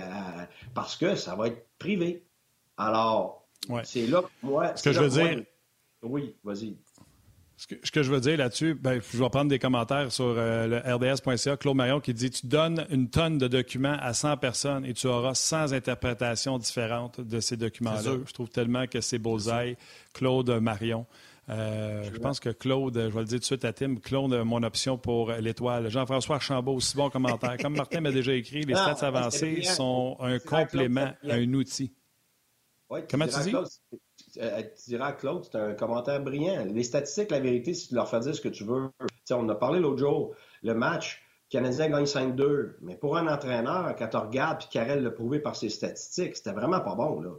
parce 0.73 0.95
que 0.95 1.15
ça 1.15 1.35
va 1.35 1.47
être 1.47 1.67
privé. 1.77 2.25
Alors, 2.77 3.47
c'est 3.83 4.07
là 4.07 4.21
que 4.21 4.29
moi. 4.41 4.75
Ce 4.75 4.83
que 4.83 4.91
je 4.91 4.99
veux 4.99 5.09
dire. 5.09 5.43
Oui, 6.01 6.35
vas-y. 6.43 6.77
Ce 7.57 7.91
que, 7.91 8.03
je 8.03 8.09
veux 8.09 8.21
dire 8.21 8.37
là-dessus, 8.37 8.73
ben, 8.73 9.01
je 9.01 9.17
vais 9.17 9.29
prendre 9.29 9.49
des 9.49 9.59
commentaires 9.59 10.09
sur 10.13 10.33
euh, 10.37 10.65
le 10.65 10.77
rds.ca. 10.77 11.57
Claude 11.57 11.75
Marion 11.75 11.99
qui 11.99 12.13
dit 12.13 12.29
Tu 12.29 12.47
donnes 12.47 12.87
une 12.89 13.09
tonne 13.09 13.37
de 13.37 13.49
documents 13.49 13.97
à 13.99 14.13
100 14.13 14.37
personnes 14.37 14.85
et 14.85 14.93
tu 14.93 15.07
auras 15.07 15.33
100 15.33 15.73
interprétations 15.73 16.57
différentes 16.57 17.19
de 17.19 17.41
ces 17.41 17.57
documents-là. 17.57 18.19
Je 18.25 18.31
trouve 18.31 18.47
tellement 18.47 18.87
que 18.87 19.01
c'est 19.01 19.19
beau-aille. 19.19 19.75
Claude 20.13 20.49
Marion. 20.61 21.05
Euh, 21.49 22.03
je 22.13 22.19
pense 22.19 22.39
que 22.39 22.49
Claude, 22.49 22.93
je 22.95 23.13
vais 23.13 23.19
le 23.19 23.25
dire 23.25 23.37
tout 23.37 23.41
de 23.41 23.45
suite 23.45 23.65
à 23.65 23.73
Tim, 23.73 23.95
Claude, 23.95 24.33
mon 24.45 24.61
option 24.63 24.97
pour 24.97 25.31
l'étoile. 25.31 25.89
Jean-François 25.89 26.35
Archambault, 26.35 26.75
aussi 26.75 26.95
bon 26.95 27.09
commentaire. 27.09 27.57
Comme 27.57 27.75
Martin 27.75 28.01
m'a 28.01 28.11
déjà 28.11 28.33
écrit, 28.33 28.61
les 28.61 28.75
stats 28.75 29.07
avancés 29.07 29.63
sont 29.63 30.17
un 30.19 30.37
complément, 30.39 31.11
un 31.23 31.53
outil. 31.53 31.93
Comment 33.09 33.27
tu 33.27 33.39
dis? 33.41 33.55
Euh, 34.37 34.61
tu 34.61 34.89
diras 34.89 35.07
à 35.07 35.11
Claude, 35.13 35.43
c'est 35.43 35.57
un 35.57 35.73
commentaire 35.73 36.21
brillant. 36.21 36.65
Les 36.65 36.83
statistiques, 36.83 37.31
la 37.31 37.39
vérité, 37.39 37.73
si 37.73 37.87
tu 37.87 37.95
leur 37.95 38.07
fais 38.07 38.19
dire 38.19 38.35
ce 38.35 38.41
que 38.41 38.49
tu 38.49 38.63
veux. 38.63 38.89
on 39.31 39.49
a 39.49 39.55
parlé 39.55 39.79
l'autre 39.79 39.97
jour, 39.97 40.35
le 40.61 40.73
match, 40.73 41.23
Canadien 41.49 41.89
gagne 41.89 42.05
5-2. 42.05 42.75
Mais 42.81 42.95
pour 42.95 43.17
un 43.17 43.27
entraîneur, 43.27 43.95
quand 43.97 44.07
tu 44.07 44.17
regardes, 44.17 44.59
puis 44.59 44.67
Karel 44.71 45.03
l'a 45.03 45.11
prouvé 45.11 45.39
par 45.39 45.55
ses 45.55 45.69
statistiques, 45.69 46.35
c'était 46.35 46.51
vraiment 46.51 46.79
pas 46.79 46.95
bon. 46.95 47.21
Là. 47.21 47.31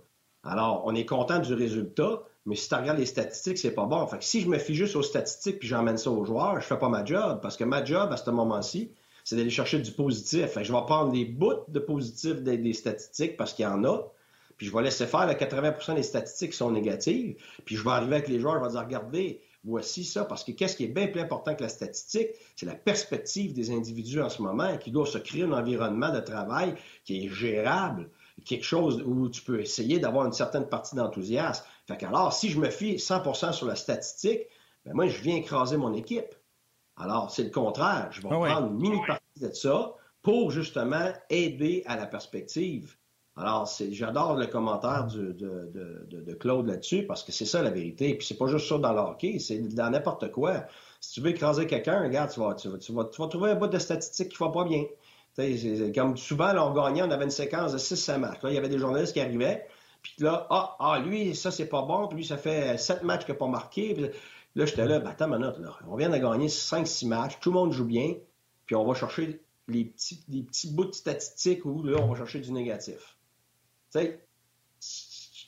Alors, 0.42 0.82
on 0.86 0.94
est 0.94 1.04
content 1.04 1.38
du 1.38 1.54
résultat, 1.54 2.22
mais 2.46 2.56
si 2.56 2.68
tu 2.68 2.74
regardes 2.74 2.98
les 2.98 3.06
statistiques, 3.06 3.58
c'est 3.58 3.72
pas 3.72 3.86
bon. 3.86 4.06
Fait 4.06 4.18
que 4.18 4.24
si 4.24 4.40
je 4.40 4.48
me 4.48 4.58
fie 4.58 4.74
juste 4.74 4.96
aux 4.96 5.02
statistiques 5.02 5.58
puis 5.58 5.68
j'emmène 5.68 5.98
ça 5.98 6.10
aux 6.10 6.24
joueurs, 6.24 6.60
je 6.60 6.66
fais 6.66 6.78
pas 6.78 6.88
ma 6.88 7.04
job. 7.04 7.40
Parce 7.42 7.56
que 7.56 7.64
ma 7.64 7.84
job, 7.84 8.10
à 8.12 8.16
ce 8.16 8.30
moment-ci, 8.30 8.92
c'est 9.24 9.36
d'aller 9.36 9.50
chercher 9.50 9.78
du 9.78 9.92
positif. 9.92 10.46
Fait 10.46 10.60
que 10.60 10.66
je 10.66 10.72
vais 10.72 10.80
prendre 10.86 11.12
des 11.12 11.26
bouts 11.26 11.64
de 11.68 11.78
positif 11.78 12.42
des, 12.42 12.72
statistiques 12.72 13.36
parce 13.36 13.52
qu'il 13.52 13.64
y 13.64 13.68
en 13.68 13.84
a. 13.84 14.10
Puis 14.56 14.66
je 14.66 14.74
vais 14.74 14.82
laisser 14.82 15.06
faire 15.06 15.26
le 15.26 15.34
80% 15.34 15.94
des 15.94 16.02
statistiques 16.02 16.54
sont 16.54 16.70
négatives. 16.70 17.36
Puis 17.64 17.76
je 17.76 17.84
vais 17.84 17.90
arriver 17.90 18.16
avec 18.16 18.28
les 18.28 18.40
joueurs, 18.40 18.58
je 18.58 18.64
vais 18.64 18.70
dire, 18.70 18.80
regardez, 18.80 19.42
voici 19.64 20.04
ça. 20.04 20.24
Parce 20.24 20.42
que 20.42 20.52
qu'est-ce 20.52 20.76
qui 20.76 20.84
est 20.84 20.88
bien 20.88 21.08
plus 21.08 21.20
important 21.20 21.54
que 21.54 21.62
la 21.62 21.68
statistique? 21.68 22.28
C'est 22.56 22.66
la 22.66 22.74
perspective 22.74 23.52
des 23.52 23.70
individus 23.70 24.20
en 24.22 24.30
ce 24.30 24.40
moment 24.40 24.78
qui 24.78 24.90
doivent 24.90 25.08
se 25.08 25.18
créer 25.18 25.42
un 25.42 25.52
environnement 25.52 26.10
de 26.10 26.20
travail 26.20 26.74
qui 27.04 27.26
est 27.26 27.28
gérable 27.28 28.08
quelque 28.44 28.64
chose 28.64 29.02
où 29.04 29.28
tu 29.28 29.42
peux 29.42 29.60
essayer 29.60 29.98
d'avoir 29.98 30.26
une 30.26 30.32
certaine 30.32 30.68
partie 30.68 30.96
d'enthousiasme. 30.96 31.64
Fait 31.86 31.96
qu'alors, 31.96 32.32
si 32.32 32.50
je 32.50 32.58
me 32.58 32.70
fie 32.70 32.96
100% 32.96 33.52
sur 33.52 33.66
la 33.66 33.76
statistique, 33.76 34.42
ben 34.84 34.94
moi, 34.94 35.06
je 35.06 35.20
viens 35.20 35.36
écraser 35.36 35.76
mon 35.76 35.92
équipe. 35.94 36.34
Alors, 36.96 37.30
c'est 37.30 37.44
le 37.44 37.50
contraire. 37.50 38.08
Je 38.12 38.22
vais 38.22 38.28
ah 38.30 38.36
prendre 38.36 38.66
une 38.68 38.78
mini-partie 38.78 39.40
de 39.40 39.52
ça 39.52 39.94
pour 40.22 40.50
justement 40.50 41.12
aider 41.30 41.82
à 41.86 41.96
la 41.96 42.06
perspective. 42.06 42.96
Alors, 43.36 43.70
j'adore 43.90 44.34
le 44.36 44.46
commentaire 44.46 45.06
de, 45.06 46.34
Claude 46.34 46.66
là-dessus 46.66 47.06
parce 47.06 47.22
que 47.22 47.32
c'est 47.32 47.46
ça 47.46 47.62
la 47.62 47.70
vérité. 47.70 48.14
Puis 48.14 48.26
c'est 48.26 48.36
pas 48.36 48.48
juste 48.48 48.68
ça 48.68 48.78
dans 48.78 48.92
le 48.92 49.00
hockey, 49.00 49.38
c'est 49.38 49.60
dans 49.74 49.90
n'importe 49.90 50.30
quoi. 50.30 50.64
Si 51.00 51.14
tu 51.14 51.20
veux 51.22 51.30
écraser 51.30 51.66
quelqu'un, 51.66 52.02
regarde, 52.02 52.30
tu 52.30 52.40
vas, 52.40 52.54
tu, 52.54 52.92
vas, 52.92 53.04
trouver 53.04 53.52
un 53.52 53.54
bout 53.54 53.68
de 53.68 53.78
statistique 53.78 54.30
qui 54.30 54.36
va 54.38 54.50
pas 54.50 54.64
bien. 54.64 54.84
Comme 55.94 56.16
souvent, 56.16 56.52
là, 56.52 56.66
on 56.66 56.74
gagnait, 56.74 57.02
on 57.02 57.10
avait 57.10 57.24
une 57.24 57.30
séquence 57.30 57.72
de 57.72 57.78
6 57.78 58.08
matchs. 58.18 58.42
Là, 58.42 58.50
il 58.50 58.54
y 58.54 58.58
avait 58.58 58.68
des 58.68 58.78
journalistes 58.78 59.12
qui 59.12 59.20
arrivaient, 59.20 59.66
puis 60.02 60.14
là, 60.18 60.46
ah, 60.50 60.76
ah, 60.78 60.98
lui, 60.98 61.34
ça, 61.34 61.50
c'est 61.50 61.66
pas 61.66 61.82
bon, 61.82 62.08
puis 62.08 62.18
lui, 62.18 62.24
ça 62.24 62.36
fait 62.36 62.78
7 62.78 63.02
matchs 63.02 63.24
qu'il 63.24 63.34
n'a 63.34 63.38
pas 63.38 63.46
marqué. 63.46 63.94
Puis 63.94 64.10
là, 64.54 64.66
j'étais 64.66 64.86
là, 64.86 64.98
ben, 64.98 65.10
attends 65.10 65.28
ma 65.28 65.38
note, 65.38 65.58
là. 65.58 65.76
On 65.88 65.96
vient 65.96 66.08
de 66.08 66.18
gagner 66.18 66.48
5-6 66.48 67.06
matchs, 67.08 67.38
tout 67.40 67.50
le 67.50 67.54
monde 67.54 67.72
joue 67.72 67.84
bien, 67.84 68.14
puis 68.66 68.76
on 68.76 68.84
va 68.84 68.94
chercher 68.94 69.40
les 69.68 69.84
petits, 69.84 70.22
les 70.28 70.42
petits 70.42 70.72
bouts 70.72 70.86
de 70.86 70.94
statistiques 70.94 71.64
où, 71.64 71.82
là, 71.84 71.98
on 72.00 72.08
va 72.08 72.16
chercher 72.16 72.40
du 72.40 72.52
négatif. 72.52 73.16
Tu 73.92 74.00
sais, 74.00 74.26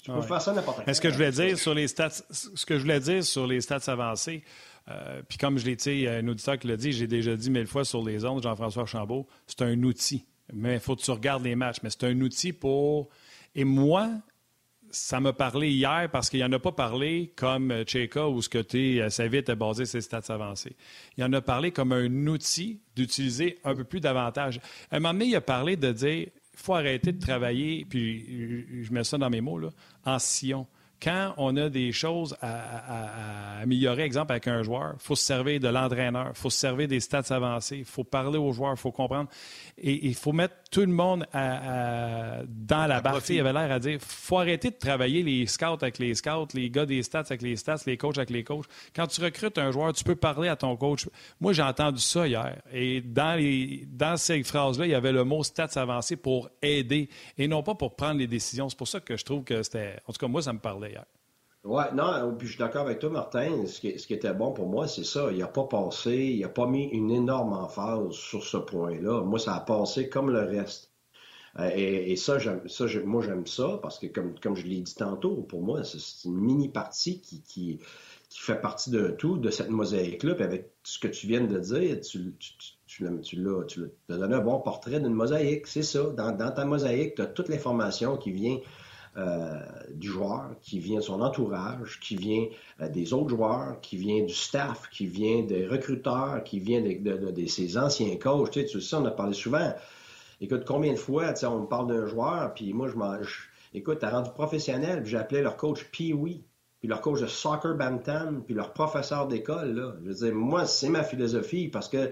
tu 0.04 0.10
peux 0.10 0.22
faire 0.22 0.42
ça 0.42 0.52
n'importe 0.52 0.84
quoi. 0.84 0.94
Ce 0.94 1.00
que 1.00 1.10
je 1.10 1.14
voulais 1.14 1.30
dire 1.30 1.56
sur 1.58 1.74
les 1.74 1.86
stats, 1.86 2.10
ce 2.30 2.66
que 2.66 2.76
je 2.76 2.82
voulais 2.82 3.00
dire 3.00 3.24
sur 3.24 3.46
les 3.46 3.60
stats 3.60 3.80
avancées, 3.86 4.42
euh, 4.88 5.22
puis 5.28 5.38
comme 5.38 5.58
je 5.58 5.66
l'ai 5.66 5.76
dit, 5.76 6.06
un 6.08 6.26
auditeur 6.28 6.58
qui 6.58 6.66
l'a 6.66 6.76
dit, 6.76 6.92
j'ai 6.92 7.06
déjà 7.06 7.36
dit 7.36 7.50
mille 7.50 7.66
fois 7.66 7.84
sur 7.84 8.04
les 8.04 8.24
ondes, 8.24 8.42
Jean-François 8.42 8.86
Chambault, 8.86 9.26
c'est 9.46 9.62
un 9.62 9.82
outil. 9.82 10.24
Mais 10.52 10.74
il 10.74 10.80
faut 10.80 10.96
que 10.96 11.02
tu 11.02 11.10
regardes 11.10 11.44
les 11.44 11.54
matchs. 11.54 11.78
Mais 11.82 11.90
c'est 11.90 12.04
un 12.04 12.20
outil 12.20 12.52
pour. 12.52 13.08
Et 13.54 13.64
moi, 13.64 14.10
ça 14.90 15.20
m'a 15.20 15.32
parlé 15.32 15.70
hier 15.70 16.08
parce 16.12 16.28
qu'il 16.28 16.44
en 16.44 16.52
a 16.52 16.58
pas 16.58 16.72
parlé 16.72 17.32
comme 17.36 17.72
Cheka 17.86 18.28
ou 18.28 18.42
ce 18.42 18.48
que 18.48 18.76
es, 18.76 19.08
ça 19.08 19.26
vite 19.26 19.48
à 19.48 19.54
baser 19.54 19.86
ses 19.86 20.00
stats 20.00 20.22
avancés. 20.28 20.76
Il 21.16 21.24
en 21.24 21.32
a 21.32 21.40
parlé 21.40 21.70
comme 21.70 21.92
un 21.92 22.26
outil 22.26 22.80
d'utiliser 22.94 23.58
un 23.64 23.74
peu 23.74 23.84
plus 23.84 24.00
d'avantages. 24.00 24.60
À 24.90 24.96
un 24.96 25.00
moment 25.00 25.14
donné, 25.14 25.26
il 25.26 25.36
a 25.36 25.40
parlé 25.40 25.76
de 25.76 25.92
dire 25.92 26.28
il 26.54 26.58
faut 26.58 26.74
arrêter 26.74 27.12
de 27.12 27.20
travailler, 27.20 27.86
puis 27.88 28.84
je 28.84 28.92
mets 28.92 29.04
ça 29.04 29.16
dans 29.16 29.30
mes 29.30 29.40
mots, 29.40 29.58
là, 29.58 29.70
en 30.04 30.18
sillon 30.18 30.66
quand 31.02 31.34
on 31.36 31.56
a 31.56 31.68
des 31.68 31.90
choses 31.90 32.36
à, 32.40 33.60
améliorer, 33.62 34.02
exemple 34.02 34.32
avec 34.32 34.46
un 34.46 34.62
joueur, 34.62 34.92
il 34.94 35.02
faut 35.02 35.16
se 35.16 35.24
servir 35.24 35.58
de 35.58 35.68
l'entraîneur, 35.68 36.28
il 36.34 36.38
faut 36.38 36.50
se 36.50 36.58
servir 36.58 36.86
des 36.86 37.00
stats 37.00 37.24
avancés, 37.30 37.78
il 37.78 37.84
faut 37.84 38.04
parler 38.04 38.38
aux 38.38 38.52
joueurs, 38.52 38.72
il 38.72 38.78
faut 38.78 38.92
comprendre. 38.92 39.28
Et 39.78 40.06
il 40.06 40.14
faut 40.14 40.32
mettre 40.32 40.54
tout 40.70 40.80
le 40.80 40.86
monde 40.88 41.26
dans 41.32 42.86
la 42.86 43.00
barre. 43.00 43.20
Il 43.28 43.40
avait 43.40 43.52
l'air 43.52 43.72
à 43.72 43.78
dire 43.78 43.98
faut 44.00 44.38
arrêter 44.38 44.70
de 44.70 44.76
travailler 44.76 45.22
les 45.22 45.46
scouts 45.46 45.78
avec 45.80 45.98
les 45.98 46.14
scouts, 46.14 46.48
les 46.54 46.70
gars 46.70 46.86
des 46.86 47.02
stats 47.02 47.20
avec 47.20 47.42
les 47.42 47.56
stats, 47.56 47.78
les 47.86 47.96
coachs 47.96 48.18
avec 48.18 48.30
les 48.30 48.44
coachs. 48.44 48.66
Quand 48.94 49.06
tu 49.06 49.20
recrutes 49.20 49.58
un 49.58 49.72
joueur, 49.72 49.92
tu 49.92 50.04
peux 50.04 50.16
parler 50.16 50.48
à 50.48 50.56
ton 50.56 50.76
coach. 50.76 51.08
Moi, 51.40 51.52
j'ai 51.52 51.62
entendu 51.62 52.00
ça 52.00 52.28
hier. 52.28 52.62
Et 52.72 53.00
dans, 53.00 53.36
les, 53.36 53.86
dans 53.90 54.16
ces 54.16 54.42
phrases-là, 54.42 54.86
il 54.86 54.92
y 54.92 54.94
avait 54.94 55.12
le 55.12 55.24
mot 55.24 55.42
stats 55.42 55.68
avancés 55.76 56.16
pour 56.16 56.48
aider 56.60 57.08
et 57.38 57.48
non 57.48 57.62
pas 57.62 57.74
pour 57.74 57.96
prendre 57.96 58.18
les 58.18 58.26
décisions. 58.26 58.68
C'est 58.68 58.78
pour 58.78 58.88
ça 58.88 59.00
que 59.00 59.16
je 59.16 59.24
trouve 59.24 59.42
que 59.42 59.62
c'était. 59.62 59.96
En 60.06 60.12
tout 60.12 60.18
cas, 60.18 60.28
moi, 60.28 60.42
ça 60.42 60.52
me 60.52 60.58
parlait 60.58 60.91
Oui, 61.64 61.84
non, 61.94 62.34
puis 62.36 62.48
je 62.48 62.52
suis 62.54 62.58
d'accord 62.58 62.82
avec 62.82 62.98
toi, 62.98 63.10
Martin. 63.10 63.66
Ce 63.66 63.80
qui, 63.80 63.88
était 63.88 64.34
bon 64.34 64.52
pour 64.52 64.66
moi, 64.66 64.88
c'est 64.88 65.04
ça. 65.04 65.30
Il 65.30 65.38
n'a 65.38 65.46
pas 65.46 65.64
passé, 65.64 66.16
il 66.16 66.40
n'a 66.40 66.48
pas 66.48 66.66
mis 66.66 66.86
une 66.86 67.10
énorme 67.12 67.52
emphase 67.52 68.10
sur 68.10 68.42
ce 68.42 68.56
point-là. 68.56 69.22
Moi, 69.22 69.38
ça 69.38 69.54
a 69.54 69.60
passé 69.60 70.08
comme 70.08 70.30
le 70.30 70.40
reste. 70.40 70.90
Euh, 71.60 71.70
et, 71.74 72.16
ça, 72.16 72.38
ça 72.40 72.84
moi, 73.04 73.22
j'aime 73.22 73.46
ça 73.46 73.78
parce 73.80 74.00
que, 74.00 74.06
comme, 74.06 74.56
je 74.56 74.66
l'ai 74.66 74.80
dit 74.80 74.94
tantôt, 74.94 75.36
pour 75.42 75.62
moi, 75.62 75.84
c'est 75.84 76.28
une 76.28 76.40
mini-partie 76.40 77.20
qui, 77.20 77.78
fait 78.30 78.60
partie 78.60 78.90
de 78.90 79.08
tout, 79.08 79.36
de 79.36 79.50
cette 79.50 79.70
mosaïque-là. 79.70 80.34
Puis 80.34 80.44
avec 80.44 80.72
ce 80.82 80.98
que 80.98 81.06
tu 81.08 81.28
viens 81.28 81.42
de 81.42 81.58
dire, 81.58 82.00
tu, 82.00 82.34
tu, 82.86 83.04
l'as 83.04 84.16
donné 84.16 84.34
un 84.34 84.40
bon 84.40 84.58
portrait 84.58 84.98
d'une 84.98 85.14
mosaïque. 85.14 85.68
C'est 85.68 85.82
ça. 85.82 86.10
Dans, 86.16 86.32
dans 86.32 86.50
ta 86.50 86.64
mosaïque, 86.64 87.14
tu 87.14 87.22
as 87.22 87.26
toute 87.26 87.48
l'information 87.48 88.16
qui 88.16 88.32
vient 88.32 88.56
euh, 88.56 88.60
du 89.14 90.08
joueur, 90.08 90.54
qui 90.62 90.78
vient 90.78 90.98
de 90.98 91.04
son 91.04 91.20
entourage, 91.20 92.00
qui 92.00 92.16
vient 92.16 92.46
euh, 92.80 92.88
des 92.88 93.12
autres 93.12 93.28
joueurs, 93.28 93.80
qui 93.82 93.96
vient 93.96 94.24
du 94.24 94.32
staff, 94.32 94.88
qui 94.90 95.06
vient 95.06 95.42
des 95.42 95.66
recruteurs, 95.66 96.42
qui 96.44 96.60
vient 96.60 96.80
de, 96.80 97.46
ses 97.46 97.76
anciens 97.76 98.16
coachs. 98.16 98.50
Tu 98.50 98.80
sais, 98.80 98.96
on 98.96 99.04
a 99.04 99.10
parlé 99.10 99.34
souvent. 99.34 99.74
Écoute, 100.40 100.64
combien 100.66 100.92
de 100.92 100.98
fois, 100.98 101.32
tu 101.32 101.40
sais, 101.40 101.46
on 101.46 101.60
me 101.60 101.66
parle 101.66 101.88
d'un 101.88 102.06
joueur, 102.06 102.54
puis 102.54 102.72
moi, 102.72 102.88
je 102.88 102.96
m'en... 102.96 103.16
Écoute, 103.74 103.98
t'as 104.00 104.10
rendu 104.10 104.30
professionnel, 104.30 105.02
puis 105.02 105.12
j'appelais 105.12 105.42
leur 105.42 105.56
coach 105.56 105.84
Pee-Wee, 105.92 106.42
puis 106.80 106.88
leur 106.88 107.00
coach 107.00 107.20
de 107.20 107.26
soccer 107.26 107.76
Bantam, 107.76 108.42
puis 108.44 108.54
leur 108.54 108.72
professeur 108.72 109.28
d'école, 109.28 109.74
là. 109.74 109.94
Je 110.02 110.08
veux 110.08 110.14
dire, 110.14 110.34
moi, 110.34 110.66
c'est 110.66 110.88
ma 110.88 111.04
philosophie, 111.04 111.68
parce 111.68 111.88
que 111.88 112.10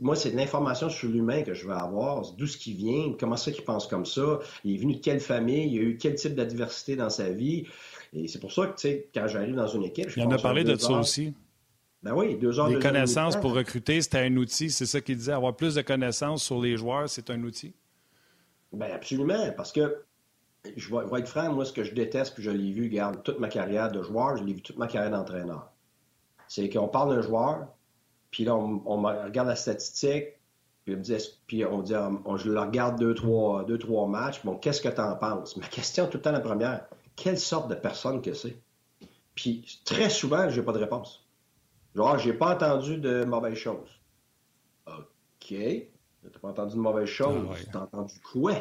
moi, 0.00 0.16
c'est 0.16 0.30
de 0.30 0.36
l'information 0.36 0.90
sur 0.90 1.08
l'humain 1.08 1.42
que 1.42 1.54
je 1.54 1.66
veux 1.66 1.72
avoir, 1.72 2.32
d'où 2.32 2.46
ce 2.46 2.56
qui 2.56 2.74
vient, 2.74 3.14
comment 3.18 3.36
ça 3.36 3.50
qu'il 3.50 3.64
pense 3.64 3.86
comme 3.86 4.06
ça, 4.06 4.38
il 4.64 4.74
est 4.74 4.78
venu 4.78 4.96
de 4.96 5.00
quelle 5.00 5.20
famille, 5.20 5.72
il 5.74 5.78
a 5.78 5.82
eu 5.82 5.96
quel 5.96 6.14
type 6.14 6.34
d'adversité 6.34 6.96
dans 6.96 7.10
sa 7.10 7.30
vie. 7.30 7.66
Et 8.12 8.28
c'est 8.28 8.38
pour 8.38 8.52
ça 8.52 8.66
que, 8.66 8.74
tu 8.74 8.88
sais, 8.88 9.08
quand 9.14 9.26
j'arrive 9.28 9.54
dans 9.54 9.68
une 9.68 9.84
équipe, 9.84 10.10
je 10.10 10.20
Il 10.20 10.26
en 10.26 10.30
a 10.30 10.38
parlé 10.38 10.64
de 10.64 10.76
ça 10.76 10.92
aussi. 10.92 11.32
Ben 12.02 12.14
oui, 12.14 12.36
deux 12.36 12.58
heures 12.58 12.68
Les 12.68 12.80
connaissances 12.80 13.36
pour 13.36 13.54
recruter, 13.54 14.02
c'était 14.02 14.18
un 14.18 14.36
outil. 14.36 14.70
C'est 14.70 14.86
ça 14.86 15.00
qu'il 15.00 15.16
disait. 15.16 15.32
Avoir 15.32 15.54
plus 15.54 15.76
de 15.76 15.82
connaissances 15.82 16.42
sur 16.42 16.60
les 16.60 16.76
joueurs, 16.76 17.08
c'est 17.08 17.30
un 17.30 17.42
outil? 17.44 17.72
Ben 18.72 18.90
absolument, 18.90 19.52
parce 19.56 19.70
que 19.70 20.02
je 20.76 20.94
vais, 20.94 21.20
être 21.20 21.28
franc, 21.28 21.52
moi, 21.52 21.64
ce 21.64 21.72
que 21.72 21.84
je 21.84 21.94
déteste, 21.94 22.34
puis 22.34 22.42
je 22.42 22.50
l'ai 22.50 22.72
vu, 22.72 22.88
garde 22.88 23.22
toute 23.22 23.38
ma 23.38 23.48
carrière 23.48 23.90
de 23.90 24.02
joueur, 24.02 24.36
je 24.36 24.44
l'ai 24.44 24.54
vu 24.54 24.62
toute 24.62 24.78
ma 24.78 24.86
carrière 24.86 25.10
d'entraîneur. 25.10 25.70
C'est 26.48 26.68
qu'on 26.68 26.88
parle 26.88 27.14
d'un 27.14 27.22
joueur, 27.22 27.68
puis 28.32 28.44
là, 28.44 28.56
on, 28.56 29.02
regarde 29.02 29.46
la 29.46 29.54
statistique, 29.54 30.24
puis 30.84 30.96
on, 30.96 30.98
dit, 30.98 31.16
puis 31.46 31.64
on 31.64 31.82
dit, 31.82 31.92
je 31.92 32.50
le 32.50 32.58
regarde 32.58 32.98
deux, 32.98 33.14
trois, 33.14 33.64
deux, 33.64 33.78
trois 33.78 34.08
matchs. 34.08 34.42
Bon, 34.42 34.56
qu'est-ce 34.56 34.80
que 34.80 34.88
tu 34.88 35.00
en 35.00 35.14
penses? 35.14 35.56
Ma 35.58 35.68
question 35.68 36.06
tout 36.06 36.16
le 36.16 36.22
temps 36.22 36.32
la 36.32 36.40
première, 36.40 36.86
quelle 37.14 37.38
sorte 37.38 37.68
de 37.68 37.76
personne 37.76 38.20
que 38.22 38.32
c'est? 38.32 38.56
Puis 39.34 39.80
très 39.84 40.10
souvent, 40.10 40.48
j'ai 40.48 40.62
pas 40.62 40.72
de 40.72 40.78
réponse. 40.78 41.24
Genre, 41.94 42.18
j'ai 42.18 42.32
pas 42.32 42.54
entendu 42.54 42.96
de 42.96 43.24
mauvaises 43.24 43.58
choses. 43.58 44.00
OK. 44.86 45.54
T'as 46.22 46.38
pas 46.40 46.48
entendu 46.48 46.74
de 46.74 46.80
mauvaises 46.80 47.08
choses. 47.08 47.46
Ah 47.50 47.70
T'as 47.70 47.80
entendu 47.80 48.14
quoi? 48.20 48.54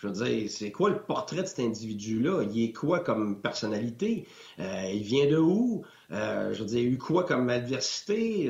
Je 0.00 0.06
veux 0.06 0.12
dire, 0.12 0.48
c'est 0.48 0.70
quoi 0.70 0.90
le 0.90 1.02
portrait 1.02 1.42
de 1.42 1.46
cet 1.46 1.58
individu-là? 1.58 2.44
Il 2.44 2.62
est 2.62 2.72
quoi 2.72 3.00
comme 3.00 3.40
personnalité? 3.40 4.28
Euh, 4.60 4.90
il 4.92 5.02
vient 5.02 5.26
de 5.26 5.36
où? 5.36 5.84
Euh, 6.12 6.54
je 6.54 6.60
veux 6.60 6.66
dire, 6.66 6.78
il 6.78 6.86
a 6.86 6.90
eu 6.90 6.98
quoi 6.98 7.24
comme 7.24 7.50
adversité? 7.50 8.48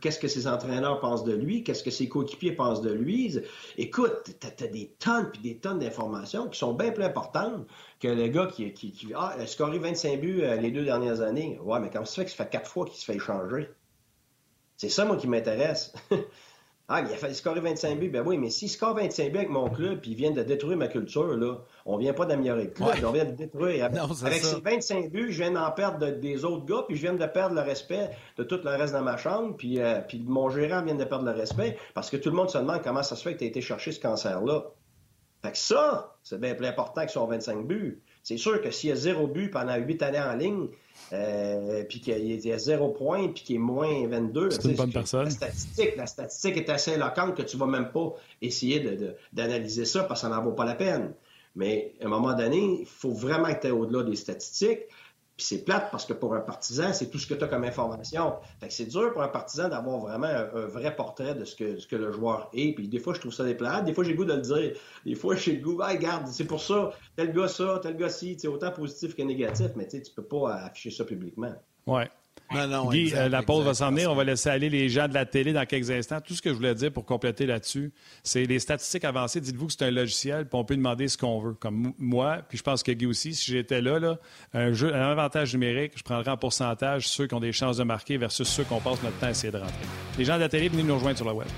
Qu'est-ce 0.00 0.18
que 0.18 0.26
ses 0.26 0.48
entraîneurs 0.48 0.98
pensent 0.98 1.22
de 1.22 1.34
lui? 1.34 1.62
Qu'est-ce 1.62 1.84
que 1.84 1.92
ses 1.92 2.08
coéquipiers 2.08 2.50
pensent 2.50 2.82
de 2.82 2.92
lui? 2.92 3.38
Écoute, 3.76 4.34
t'as 4.40 4.64
as 4.64 4.68
des 4.68 4.96
tonnes 4.98 5.30
puis 5.30 5.40
des 5.40 5.58
tonnes 5.58 5.78
d'informations 5.78 6.48
qui 6.48 6.58
sont 6.58 6.74
bien 6.74 6.90
plus 6.90 7.04
importantes 7.04 7.64
que 8.00 8.08
le 8.08 8.26
gars 8.26 8.46
qui, 8.46 8.72
qui, 8.72 8.90
qui 8.90 9.12
ah, 9.14 9.36
a 9.38 9.46
scoré 9.46 9.78
25 9.78 10.20
buts 10.20 10.42
euh, 10.42 10.56
les 10.56 10.72
deux 10.72 10.84
dernières 10.84 11.20
années. 11.20 11.60
Ouais, 11.62 11.78
mais 11.78 11.90
comment 11.90 12.06
ça 12.06 12.16
fait 12.16 12.24
que 12.24 12.30
ça 12.32 12.38
fait 12.38 12.50
quatre 12.50 12.68
fois 12.68 12.86
qu'il 12.86 12.98
se 12.98 13.04
fait 13.04 13.14
échanger? 13.14 13.70
C'est 14.76 14.88
ça, 14.88 15.04
moi, 15.04 15.16
qui 15.16 15.28
m'intéresse. 15.28 15.92
Ah, 16.90 17.02
il 17.02 17.12
a 17.12 17.16
fait 17.18 17.34
scorer 17.34 17.60
25 17.60 17.98
buts. 17.98 18.08
Ben 18.08 18.22
oui, 18.24 18.38
mais 18.38 18.48
s'il 18.48 18.70
score 18.70 18.94
25 18.94 19.30
buts 19.30 19.36
avec 19.36 19.50
mon 19.50 19.68
club 19.68 20.00
puis 20.00 20.12
il 20.12 20.16
vient 20.16 20.30
de 20.30 20.42
détruire 20.42 20.78
ma 20.78 20.88
culture, 20.88 21.36
là, 21.36 21.58
on 21.84 21.98
vient 21.98 22.14
pas 22.14 22.24
d'améliorer 22.24 22.64
le 22.64 22.70
club, 22.70 22.88
on 23.04 23.12
vient 23.12 23.26
de 23.26 23.32
détruire. 23.32 23.84
Avec, 24.24 24.42
ses 24.42 24.60
25 24.60 25.10
buts, 25.10 25.30
je 25.30 25.42
viens 25.42 25.50
d'en 25.50 25.70
perdre 25.70 26.08
des 26.08 26.44
autres 26.46 26.64
gars, 26.64 26.84
puis 26.86 26.96
je 26.96 27.02
viens 27.02 27.12
de 27.12 27.26
perdre 27.26 27.54
le 27.54 27.60
respect 27.60 28.10
de 28.38 28.42
tout 28.42 28.60
le 28.64 28.70
reste 28.70 28.94
de 28.94 29.00
ma 29.00 29.18
chambre, 29.18 29.54
puis, 29.56 29.80
euh, 29.80 30.00
puis 30.00 30.24
mon 30.26 30.48
gérant 30.48 30.82
vient 30.82 30.94
de 30.94 31.04
perdre 31.04 31.26
le 31.26 31.32
respect 31.32 31.76
parce 31.92 32.08
que 32.08 32.16
tout 32.16 32.30
le 32.30 32.36
monde 32.36 32.48
se 32.48 32.56
demande 32.56 32.80
comment 32.82 33.02
ça 33.02 33.16
se 33.16 33.22
fait 33.22 33.34
que 33.34 33.38
tu 33.40 33.44
as 33.44 33.48
été 33.48 33.60
chercher 33.60 33.92
ce 33.92 34.00
cancer-là. 34.00 34.64
Fait 35.42 35.52
que 35.52 35.58
ça, 35.58 36.16
c'est 36.22 36.40
bien 36.40 36.54
plus 36.54 36.66
important 36.66 37.04
que 37.04 37.12
son 37.12 37.26
25 37.26 37.66
buts. 37.66 38.02
C'est 38.28 38.36
sûr 38.36 38.60
que 38.60 38.70
s'il 38.70 38.90
y 38.90 38.92
a 38.92 38.94
zéro 38.94 39.26
but 39.26 39.48
pendant 39.48 39.74
huit 39.76 40.02
années 40.02 40.20
en 40.20 40.34
ligne, 40.34 40.68
euh, 41.14 41.82
puis 41.88 41.98
qu'il 42.02 42.44
y 42.44 42.52
a 42.52 42.58
zéro 42.58 42.90
point, 42.90 43.28
puis 43.28 43.42
qu'il 43.42 43.56
est 43.56 43.58
moins 43.58 44.06
22. 44.06 44.50
C'est 44.50 44.64
une 44.64 44.74
bonne 44.74 44.92
personne. 44.92 45.24
La 45.24 45.30
statistique, 45.30 45.96
la 45.96 46.06
statistique 46.06 46.58
est 46.58 46.68
assez 46.68 46.90
éloquente 46.90 47.34
que 47.34 47.40
tu 47.40 47.56
vas 47.56 47.64
même 47.64 47.90
pas 47.90 48.12
essayer 48.42 49.14
d'analyser 49.32 49.86
ça 49.86 50.04
parce 50.04 50.20
que 50.20 50.28
ça 50.28 50.34
n'en 50.34 50.44
vaut 50.44 50.52
pas 50.52 50.66
la 50.66 50.74
peine. 50.74 51.14
Mais 51.56 51.94
à 52.02 52.04
un 52.04 52.08
moment 52.10 52.34
donné, 52.34 52.80
il 52.80 52.86
faut 52.86 53.12
vraiment 53.12 53.54
que 53.54 53.66
tu 53.66 53.70
au-delà 53.70 54.02
des 54.02 54.16
statistiques. 54.16 54.80
Puis 55.38 55.46
c'est 55.46 55.64
plate 55.64 55.92
parce 55.92 56.04
que 56.04 56.14
pour 56.14 56.34
un 56.34 56.40
partisan, 56.40 56.92
c'est 56.92 57.10
tout 57.10 57.18
ce 57.20 57.26
que 57.28 57.34
tu 57.34 57.44
as 57.44 57.46
comme 57.46 57.62
information. 57.62 58.34
Fait 58.58 58.66
que 58.66 58.74
c'est 58.74 58.86
dur 58.86 59.12
pour 59.12 59.22
un 59.22 59.28
partisan 59.28 59.68
d'avoir 59.68 60.00
vraiment 60.00 60.26
un, 60.26 60.66
vrai 60.66 60.96
portrait 60.96 61.36
de 61.36 61.44
ce 61.44 61.54
que, 61.54 61.78
ce 61.78 61.86
que 61.86 61.94
le 61.94 62.10
joueur 62.10 62.50
est. 62.52 62.74
Puis 62.74 62.88
des 62.88 62.98
fois, 62.98 63.14
je 63.14 63.20
trouve 63.20 63.32
ça 63.32 63.44
déplacé. 63.44 63.84
Des 63.84 63.94
fois, 63.94 64.02
j'ai 64.02 64.10
le 64.10 64.16
goût 64.16 64.24
de 64.24 64.34
le 64.34 64.40
dire. 64.40 64.72
Des 65.06 65.14
fois, 65.14 65.36
j'ai 65.36 65.52
le 65.54 65.62
goût, 65.62 65.78
ah, 65.80 65.90
regarde, 65.90 66.26
c'est 66.26 66.44
pour 66.44 66.60
ça, 66.60 66.90
tel 67.14 67.32
gars 67.32 67.46
ça, 67.46 67.78
tel 67.80 67.96
gars 67.96 68.08
ci, 68.08 68.36
autant 68.48 68.72
positif 68.72 69.14
que 69.14 69.22
négatif, 69.22 69.68
mais 69.76 69.86
tu 69.86 70.02
peux 70.16 70.24
pas 70.24 70.54
afficher 70.54 70.90
ça 70.90 71.04
publiquement. 71.04 71.54
Ouais. 71.86 72.10
Guy, 72.50 73.12
euh, 73.14 73.28
la 73.28 73.42
pause 73.42 73.64
va 73.64 73.74
s'en 73.74 73.90
venir. 73.90 74.10
On 74.10 74.14
va 74.14 74.24
laisser 74.24 74.48
aller 74.48 74.70
les 74.70 74.88
gens 74.88 75.08
de 75.08 75.14
la 75.14 75.26
télé 75.26 75.52
dans 75.52 75.66
quelques 75.66 75.90
instants. 75.90 76.20
Tout 76.20 76.34
ce 76.34 76.42
que 76.42 76.50
je 76.50 76.54
voulais 76.54 76.74
dire 76.74 76.92
pour 76.92 77.04
compléter 77.04 77.46
là-dessus, 77.46 77.92
c'est 78.22 78.44
les 78.44 78.58
statistiques 78.58 79.04
avancées. 79.04 79.40
Dites-vous 79.40 79.66
que 79.66 79.72
c'est 79.72 79.84
un 79.84 79.90
logiciel, 79.90 80.46
puis 80.48 80.58
on 80.58 80.64
peut 80.64 80.76
demander 80.76 81.08
ce 81.08 81.18
qu'on 81.18 81.40
veut. 81.40 81.54
Comme 81.54 81.92
moi, 81.98 82.38
puis 82.48 82.58
je 82.58 82.62
pense 82.62 82.82
que 82.82 82.92
Guy 82.92 83.06
aussi, 83.06 83.34
si 83.34 83.52
j'étais 83.52 83.80
là, 83.80 83.98
là 83.98 84.18
un, 84.54 84.72
jeu, 84.72 84.94
un 84.94 85.10
avantage 85.10 85.52
numérique, 85.52 85.92
je 85.96 86.02
prendrais 86.02 86.30
en 86.30 86.36
pourcentage 86.36 87.08
ceux 87.08 87.26
qui 87.26 87.34
ont 87.34 87.40
des 87.40 87.52
chances 87.52 87.76
de 87.76 87.84
marquer 87.84 88.16
versus 88.16 88.48
ceux 88.48 88.64
qu'on 88.64 88.80
passe 88.80 89.02
notre 89.02 89.18
temps 89.18 89.26
à 89.26 89.30
essayer 89.30 89.52
de 89.52 89.58
rentrer. 89.58 89.74
Les 90.18 90.24
gens 90.24 90.36
de 90.36 90.40
la 90.40 90.48
télé, 90.48 90.68
venez 90.68 90.82
nous 90.82 90.94
rejoindre 90.94 91.16
sur 91.16 91.26
la 91.26 91.34
web. 91.34 91.48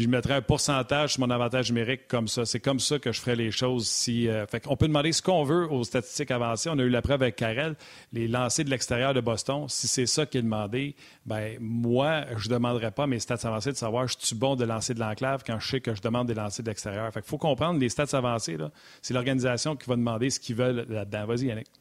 Puis 0.00 0.06
je 0.06 0.10
mettrais 0.10 0.32
un 0.32 0.40
pourcentage 0.40 1.12
sur 1.12 1.20
mon 1.20 1.28
avantage 1.28 1.70
numérique 1.70 2.08
comme 2.08 2.26
ça. 2.26 2.46
C'est 2.46 2.58
comme 2.58 2.80
ça 2.80 2.98
que 2.98 3.12
je 3.12 3.20
ferais 3.20 3.36
les 3.36 3.50
choses. 3.50 3.86
Si, 3.86 4.28
euh, 4.28 4.46
on 4.66 4.74
peut 4.74 4.88
demander 4.88 5.12
ce 5.12 5.20
qu'on 5.20 5.44
veut 5.44 5.70
aux 5.70 5.84
statistiques 5.84 6.30
avancées. 6.30 6.70
On 6.72 6.78
a 6.78 6.82
eu 6.82 6.88
la 6.88 7.02
preuve 7.02 7.20
avec 7.20 7.36
Karel, 7.36 7.76
les 8.14 8.26
lancers 8.26 8.64
de 8.64 8.70
l'extérieur 8.70 9.12
de 9.12 9.20
Boston. 9.20 9.66
Si 9.68 9.88
c'est 9.88 10.06
ça 10.06 10.24
qui 10.24 10.38
est 10.38 10.42
demandé, 10.42 10.96
ben 11.26 11.58
moi, 11.60 12.24
je 12.38 12.48
ne 12.48 12.54
demanderais 12.54 12.92
pas 12.92 13.06
mes 13.06 13.18
stats 13.18 13.46
avancées 13.46 13.72
de 13.72 13.76
savoir 13.76 14.08
je 14.08 14.14
suis 14.18 14.34
bon 14.34 14.56
de 14.56 14.64
lancer 14.64 14.94
de 14.94 15.00
l'enclave 15.00 15.42
quand 15.46 15.60
je 15.60 15.68
sais 15.68 15.80
que 15.82 15.94
je 15.94 16.00
demande 16.00 16.28
des 16.28 16.34
lancers 16.34 16.64
de 16.64 16.70
l'extérieur? 16.70 17.12
Fait 17.12 17.22
faut 17.22 17.36
comprendre 17.36 17.78
les 17.78 17.90
stats 17.90 18.16
avancées. 18.16 18.56
C'est 19.02 19.12
l'organisation 19.12 19.76
qui 19.76 19.86
va 19.86 19.96
demander 19.96 20.30
ce 20.30 20.40
qu'ils 20.40 20.56
veulent 20.56 20.86
là-dedans. 20.88 21.26
Vas-y, 21.26 21.44
Yannick. 21.48 21.79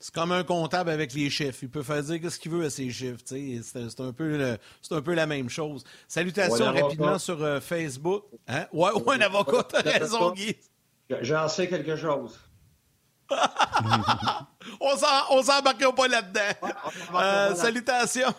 C'est 0.00 0.14
comme 0.14 0.30
un 0.30 0.44
comptable 0.44 0.90
avec 0.90 1.12
les 1.12 1.28
chiffres. 1.28 1.58
Il 1.62 1.70
peut 1.70 1.82
faire 1.82 2.02
dire 2.02 2.30
ce 2.30 2.38
qu'il 2.38 2.52
veut 2.52 2.64
à 2.64 2.70
ses 2.70 2.88
chiffres. 2.90 3.20
C'est 3.26 4.00
un, 4.00 4.12
peu 4.12 4.56
un 4.90 5.02
peu 5.02 5.14
la 5.14 5.26
même 5.26 5.50
chose. 5.50 5.82
Salutations 6.06 6.72
rapidement 6.72 7.18
sur 7.18 7.42
euh, 7.42 7.60
Facebook. 7.60 8.24
Hein? 8.46 8.66
Ouais, 8.72 8.92
ouais, 8.92 9.16
un 9.16 9.20
avocat, 9.22 9.64
t'as 9.64 9.82
raison, 9.82 10.30
Guy. 10.30 10.56
J'en 11.22 11.48
sais 11.48 11.68
quelque 11.68 11.96
chose. 11.96 12.38
on 14.80 14.96
s'en 14.96 15.58
embarquera 15.58 15.94
pas 15.94 16.08
là-dedans. 16.08 16.70
Euh, 17.14 17.54
salutations. 17.56 18.34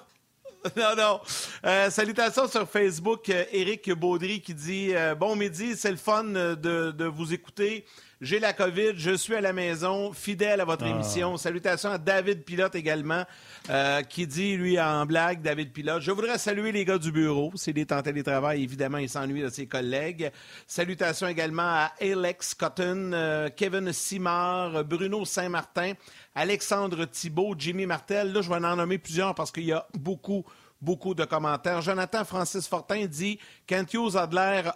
non, 0.78 0.96
non. 0.98 1.20
Euh, 1.66 1.90
salutations 1.90 2.48
sur 2.48 2.70
Facebook, 2.70 3.30
Éric 3.30 3.92
Baudry 3.92 4.42
qui 4.42 4.54
dit 4.54 4.94
Bon 5.20 5.36
midi, 5.36 5.76
c'est 5.76 5.92
le 5.92 5.98
fun 5.98 6.24
de, 6.24 6.56
de 6.56 7.06
vous 7.06 7.34
écouter. 7.34 7.86
J'ai 8.22 8.40
la 8.40 8.52
COVID, 8.52 8.96
je 8.98 9.16
suis 9.16 9.34
à 9.34 9.40
la 9.40 9.54
maison, 9.54 10.12
fidèle 10.12 10.60
à 10.60 10.66
votre 10.66 10.84
ah. 10.84 10.90
émission. 10.90 11.38
Salutations 11.38 11.90
à 11.90 11.98
David 11.98 12.44
Pilote 12.44 12.76
également, 12.76 13.24
euh, 13.70 14.02
qui 14.02 14.28
dit, 14.28 14.58
lui, 14.58 14.78
en 14.78 15.06
blague, 15.06 15.42
David 15.42 15.72
Pilote, 15.72 16.02
je 16.02 16.12
voudrais 16.12 16.38
saluer 16.38 16.74
les 16.74 16.84
gars 16.84 16.98
du 16.98 17.14
bureau. 17.14 17.54
C'est 17.56 17.72
des 17.72 17.86
temps 17.86 18.02
télétravail, 18.02 18.62
évidemment, 18.62 18.98
il 18.98 19.08
s'ennuie 19.08 19.42
de 19.42 19.48
ses 19.48 19.68
collègues. 19.68 20.32
Salutations 20.68 21.30
également 21.30 21.64
à 21.64 21.94
Alex 22.02 22.56
Cotton, 22.56 23.12
euh, 23.14 23.48
Kevin 23.56 23.94
Simard, 23.94 24.84
Bruno 24.84 25.24
Saint-Martin, 25.24 25.94
Alexandre 26.36 27.06
Thibault, 27.06 27.56
Jimmy 27.58 27.86
Martel. 27.86 28.34
Là, 28.34 28.42
je 28.42 28.50
vais 28.50 28.56
en 28.56 28.76
nommer 28.76 28.98
plusieurs 28.98 29.34
parce 29.34 29.50
qu'il 29.50 29.64
y 29.64 29.72
a 29.72 29.88
beaucoup, 29.98 30.44
beaucoup 30.82 31.14
de 31.14 31.26
commentaires. 31.26 31.82
Jonathan 31.82 32.24
Francis 32.24 32.68
Fortin 32.68 33.06
dit 33.06 33.40
Kent 33.68 33.94
Hughes 33.94 34.16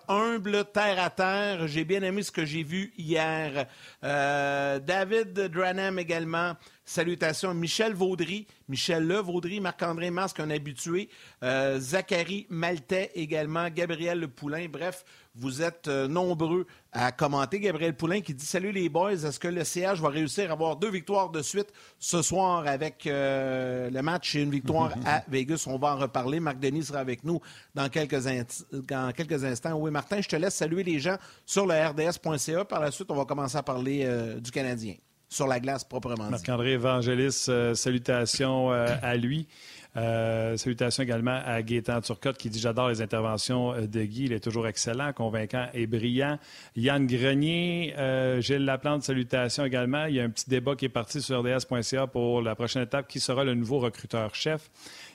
humble, 0.07 0.65
terre 0.73 1.01
à 1.01 1.09
terre. 1.09 1.67
J'ai 1.67 1.85
bien 1.85 2.01
aimé 2.01 2.23
ce 2.23 2.31
que 2.31 2.45
j'ai 2.45 2.63
vu 2.63 2.93
hier. 2.97 3.67
Euh, 4.03 4.79
David 4.79 5.33
Dranham 5.33 5.99
également. 5.99 6.55
Salutations. 6.85 7.53
Michel 7.53 7.93
Vaudry, 7.93 8.45
Michel 8.67 9.07
Le 9.07 9.19
Vaudry, 9.19 9.61
Marc-André 9.61 10.11
Masque, 10.11 10.41
un 10.41 10.49
habitué. 10.49 11.09
Euh, 11.41 11.79
Zachary 11.79 12.45
Maltais 12.49 13.11
également. 13.15 13.69
Gabriel 13.69 14.19
Le 14.19 14.27
Poulain. 14.27 14.67
Bref, 14.69 15.05
vous 15.35 15.61
êtes 15.61 15.87
euh, 15.87 16.07
nombreux 16.07 16.67
à 16.91 17.11
commenter. 17.11 17.59
Gabriel 17.59 17.95
Poulain 17.95 18.21
qui 18.21 18.33
dit 18.33 18.45
Salut 18.45 18.71
les 18.71 18.87
boys, 18.87 19.13
est-ce 19.13 19.39
que 19.39 19.47
le 19.47 19.63
CH 19.63 19.99
va 19.99 20.09
réussir 20.09 20.49
à 20.49 20.53
avoir 20.53 20.75
deux 20.75 20.91
victoires 20.91 21.29
de 21.29 21.41
suite 21.41 21.73
ce 21.99 22.21
soir 22.21 22.67
avec 22.67 23.07
euh, 23.07 23.89
le 23.89 24.01
match 24.01 24.35
et 24.35 24.41
une 24.41 24.51
victoire 24.51 24.93
à 25.05 25.23
Vegas? 25.27 25.65
On 25.67 25.77
va 25.77 25.95
en 25.95 25.97
reparler. 25.97 26.39
Marc 26.39 26.59
Denis 26.59 26.83
sera 26.83 26.99
avec 26.99 27.23
nous 27.23 27.39
dans 27.73 27.89
quelques, 27.89 28.21
dans 28.87 29.11
quelques 29.11 29.43
instants. 29.43 29.73
Oui, 29.73 29.89
Martin, 29.89 30.21
je 30.21 30.29
te 30.29 30.35
laisse 30.35 30.55
saluer 30.55 30.83
les 30.83 30.99
gens 30.99 31.17
sur 31.45 31.65
le 31.65 31.73
RDS.ca. 31.73 32.65
Par 32.65 32.79
la 32.79 32.91
suite, 32.91 33.09
on 33.09 33.15
va 33.15 33.25
commencer 33.25 33.57
à 33.57 33.63
parler 33.63 34.03
euh, 34.05 34.39
du 34.39 34.51
Canadien 34.51 34.95
sur 35.29 35.47
la 35.47 35.59
glace 35.59 35.83
proprement 35.83 36.25
dit. 36.25 36.31
Marc-André 36.31 36.73
Evangelis, 36.73 37.49
salutations 37.73 38.69
à 38.69 39.17
lui. 39.17 39.47
Euh, 39.95 40.57
salutations 40.57 41.03
également 41.03 41.39
à 41.45 41.61
Gaétan 41.61 42.01
Turcotte 42.01 42.37
qui 42.37 42.49
dit 42.49 42.59
J'adore 42.59 42.89
les 42.89 43.01
interventions 43.01 43.73
euh, 43.73 43.87
de 43.87 44.03
Guy. 44.03 44.25
Il 44.25 44.33
est 44.33 44.39
toujours 44.39 44.67
excellent, 44.67 45.13
convaincant 45.13 45.67
et 45.73 45.85
brillant. 45.85 46.39
Yann 46.75 47.05
Grenier, 47.05 47.93
euh, 47.97 48.41
Gilles 48.41 48.65
Laplante, 48.65 49.03
salutations 49.03 49.65
également. 49.65 50.05
Il 50.05 50.15
y 50.15 50.19
a 50.19 50.23
un 50.23 50.29
petit 50.29 50.49
débat 50.49 50.75
qui 50.75 50.85
est 50.85 50.89
parti 50.89 51.21
sur 51.21 51.43
rds.ca 51.43 52.07
pour 52.07 52.41
la 52.41 52.55
prochaine 52.55 52.83
étape 52.83 53.07
qui 53.07 53.19
sera 53.19 53.43
le 53.43 53.53
nouveau 53.53 53.79
recruteur-chef? 53.79 54.71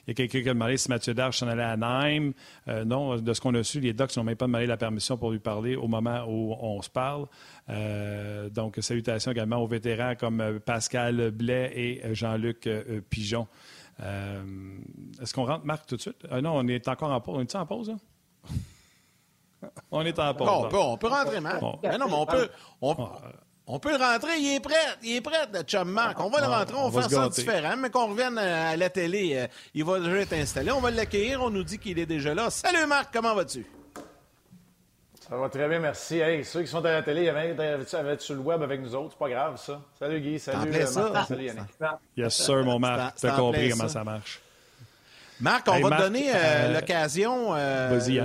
Il 0.07 0.11
y 0.11 0.11
a 0.11 0.13
quelqu'un 0.15 0.41
qui 0.41 0.49
a 0.49 0.53
demandé 0.53 0.77
si 0.77 0.89
Mathieu 0.89 1.13
Darche 1.13 1.37
s'en 1.37 1.47
allait 1.47 1.61
à 1.61 1.77
Nîmes. 1.77 2.33
non, 2.85 3.17
de 3.17 3.33
ce 3.33 3.41
qu'on 3.41 3.53
a 3.53 3.63
su, 3.63 3.79
les 3.79 3.93
Docs 3.93 4.15
n'ont 4.17 4.23
même 4.23 4.37
pas 4.37 4.47
demandé 4.47 4.65
la 4.65 4.77
permission 4.77 5.17
pour 5.17 5.31
lui 5.31 5.39
parler 5.39 5.75
au 5.75 5.87
moment 5.87 6.25
où 6.27 6.55
on 6.59 6.81
se 6.81 6.89
parle. 6.89 7.27
donc, 8.49 8.77
salutations 8.79 9.31
également 9.31 9.57
aux 9.57 9.67
vétérans 9.67 10.15
comme 10.15 10.59
Pascal 10.65 11.29
Blais 11.29 11.71
et 11.75 12.15
Jean-Luc 12.15 12.67
Pigeon. 13.11 13.47
Euh, 14.01 14.43
est-ce 15.21 15.33
qu'on 15.33 15.45
rentre, 15.45 15.65
Marc, 15.65 15.85
tout 15.85 15.97
de 15.97 16.01
suite? 16.01 16.25
Euh, 16.31 16.41
non, 16.41 16.53
on 16.55 16.67
est 16.67 16.87
encore 16.87 17.11
en 17.11 17.21
pause. 17.21 17.45
On 17.51 17.51
est 17.51 17.59
en 17.59 17.75
pause, 17.93 17.95
on 19.91 20.05
est 20.05 20.19
en 20.19 20.33
pause. 20.33 20.47
on, 20.47 20.69
peut, 20.69 20.77
on, 20.77 20.97
peut, 20.97 21.07
rentrer, 21.07 21.41
Marc. 21.41 21.61
non, 21.61 21.77
mais 21.83 22.13
on 22.13 22.25
peut, 22.25 22.49
on, 22.79 23.77
peut 23.77 23.97
rentrer. 23.97 24.39
Il 24.39 24.55
est 24.55 24.59
prêt. 24.61 24.75
Il 25.03 25.17
est 25.17 25.21
prêt, 25.21 25.49
le 25.53 25.63
chum 25.63 25.89
Marc. 25.89 26.17
On 26.21 26.29
va 26.29 26.39
le 26.39 26.47
rentrer. 26.47 26.77
On, 26.77 26.87
va 26.87 27.01
faire 27.01 27.23
ça 27.23 27.29
différent. 27.29 27.75
Mais 27.75 27.89
qu'on 27.89 28.07
revienne 28.07 28.37
à, 28.37 28.77
la 28.77 28.89
télé, 28.89 29.35
euh, 29.35 29.47
il 29.73 29.83
va 29.83 29.99
déjà 29.99 30.15
être 30.15 30.33
installé. 30.33 30.71
On 30.71 30.79
va 30.79 30.91
l'accueillir. 30.91 31.43
On 31.43 31.49
nous 31.49 31.63
dit 31.63 31.77
qu'il 31.77 31.99
est 31.99 32.05
déjà 32.05 32.33
là. 32.33 32.49
Salut, 32.49 32.85
Marc. 32.87 33.11
Comment 33.11 33.35
vas-tu? 33.35 33.65
Ça 35.29 35.37
va 35.37 35.47
très 35.47 35.69
bien, 35.69 35.77
merci. 35.77 36.17
Hey, 36.17 36.43
ceux 36.43 36.61
qui 36.61 36.67
sont 36.67 36.83
à 36.83 36.91
la 36.91 37.03
télé, 37.03 37.25
ils 37.25 37.29
avaient 37.29 38.17
sur 38.17 38.33
le 38.33 38.41
web 38.41 38.63
avec 38.63 38.81
nous 38.81 38.95
autres, 38.95 39.11
c'est 39.11 39.19
pas 39.19 39.29
grave 39.29 39.61
ça. 39.63 39.79
Salut 39.99 40.19
Guy, 40.21 40.39
salut 40.39 40.73
euh, 40.73 40.91
Martin, 40.93 41.25
salut 41.25 41.43
Yannick. 41.43 41.63
Yes 42.17 42.33
sir, 42.33 42.63
mon 42.65 42.79
Marc, 42.79 43.17
tu 43.17 43.27
as 43.27 43.31
compris 43.33 43.69
comment 43.69 43.87
ça 43.87 44.03
marche. 44.03 44.41
Marc, 45.39 45.67
on 45.69 45.87
va 45.87 45.97
te 45.97 46.01
donner 46.01 46.31
euh, 46.31 46.35
euh, 46.35 46.73
l'occasion. 46.73 47.51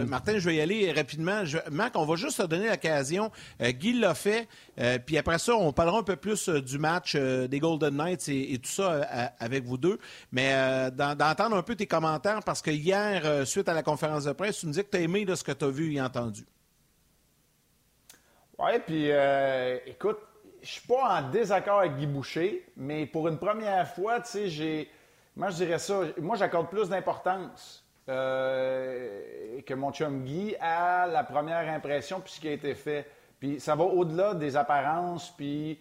Martin, 0.06 0.38
je 0.38 0.48
vais 0.48 0.56
y 0.56 0.60
aller 0.62 0.90
rapidement. 0.92 1.44
Marc, 1.70 1.94
on 1.94 2.06
va 2.06 2.16
juste 2.16 2.38
te 2.38 2.46
donner 2.46 2.70
l'occasion. 2.70 3.30
Guy 3.60 4.00
l'a 4.00 4.14
fait. 4.14 4.48
puis 5.04 5.18
après 5.18 5.38
ça, 5.38 5.54
on 5.54 5.74
parlera 5.74 5.98
un 5.98 6.02
peu 6.02 6.16
plus 6.16 6.48
du 6.48 6.78
match 6.78 7.16
des 7.16 7.58
Golden 7.58 7.94
Knights 7.94 8.30
et, 8.30 8.58
tout 8.62 8.70
ça 8.70 9.02
avec 9.38 9.64
vous 9.64 9.76
deux. 9.76 9.98
Mais 10.32 10.90
d'entendre 10.90 11.54
un 11.54 11.62
peu 11.62 11.74
tes 11.76 11.86
commentaires 11.86 12.40
parce 12.42 12.62
que 12.62 12.70
hier, 12.70 13.46
suite 13.46 13.68
à 13.68 13.74
la 13.74 13.82
conférence 13.82 14.24
de 14.24 14.32
presse, 14.32 14.60
tu 14.60 14.66
nous 14.66 14.72
dis 14.72 14.82
que 14.82 14.90
tu 14.90 14.96
as 14.96 15.00
aimé 15.00 15.26
ce 15.34 15.44
que 15.44 15.52
tu 15.52 15.66
as 15.66 15.68
vu 15.68 15.92
et 15.92 16.00
entendu. 16.00 16.46
Oui, 18.58 18.78
puis 18.86 19.10
euh, 19.10 19.78
écoute, 19.86 20.18
je 20.62 20.68
suis 20.68 20.86
pas 20.86 21.18
en 21.18 21.30
désaccord 21.30 21.80
avec 21.80 21.96
Guy 21.96 22.06
Boucher, 22.06 22.64
mais 22.76 23.06
pour 23.06 23.28
une 23.28 23.38
première 23.38 23.88
fois, 23.88 24.20
tu 24.20 24.30
sais, 24.30 24.48
j'ai. 24.48 24.90
Moi, 25.36 25.50
je 25.50 25.56
dirais 25.56 25.78
ça. 25.78 26.02
Moi, 26.18 26.36
j'accorde 26.36 26.68
plus 26.68 26.88
d'importance 26.88 27.84
euh, 28.08 29.60
que 29.66 29.74
mon 29.74 29.92
chum 29.92 30.22
Guy 30.22 30.54
à 30.60 31.06
la 31.06 31.24
première 31.24 31.68
impression 31.68 32.20
puis 32.20 32.32
ce 32.32 32.40
qui 32.40 32.48
a 32.48 32.52
été 32.52 32.74
fait. 32.74 33.06
Puis 33.40 33.58
ça 33.58 33.74
va 33.74 33.84
au-delà 33.84 34.34
des 34.34 34.56
apparences, 34.56 35.30
puis 35.36 35.80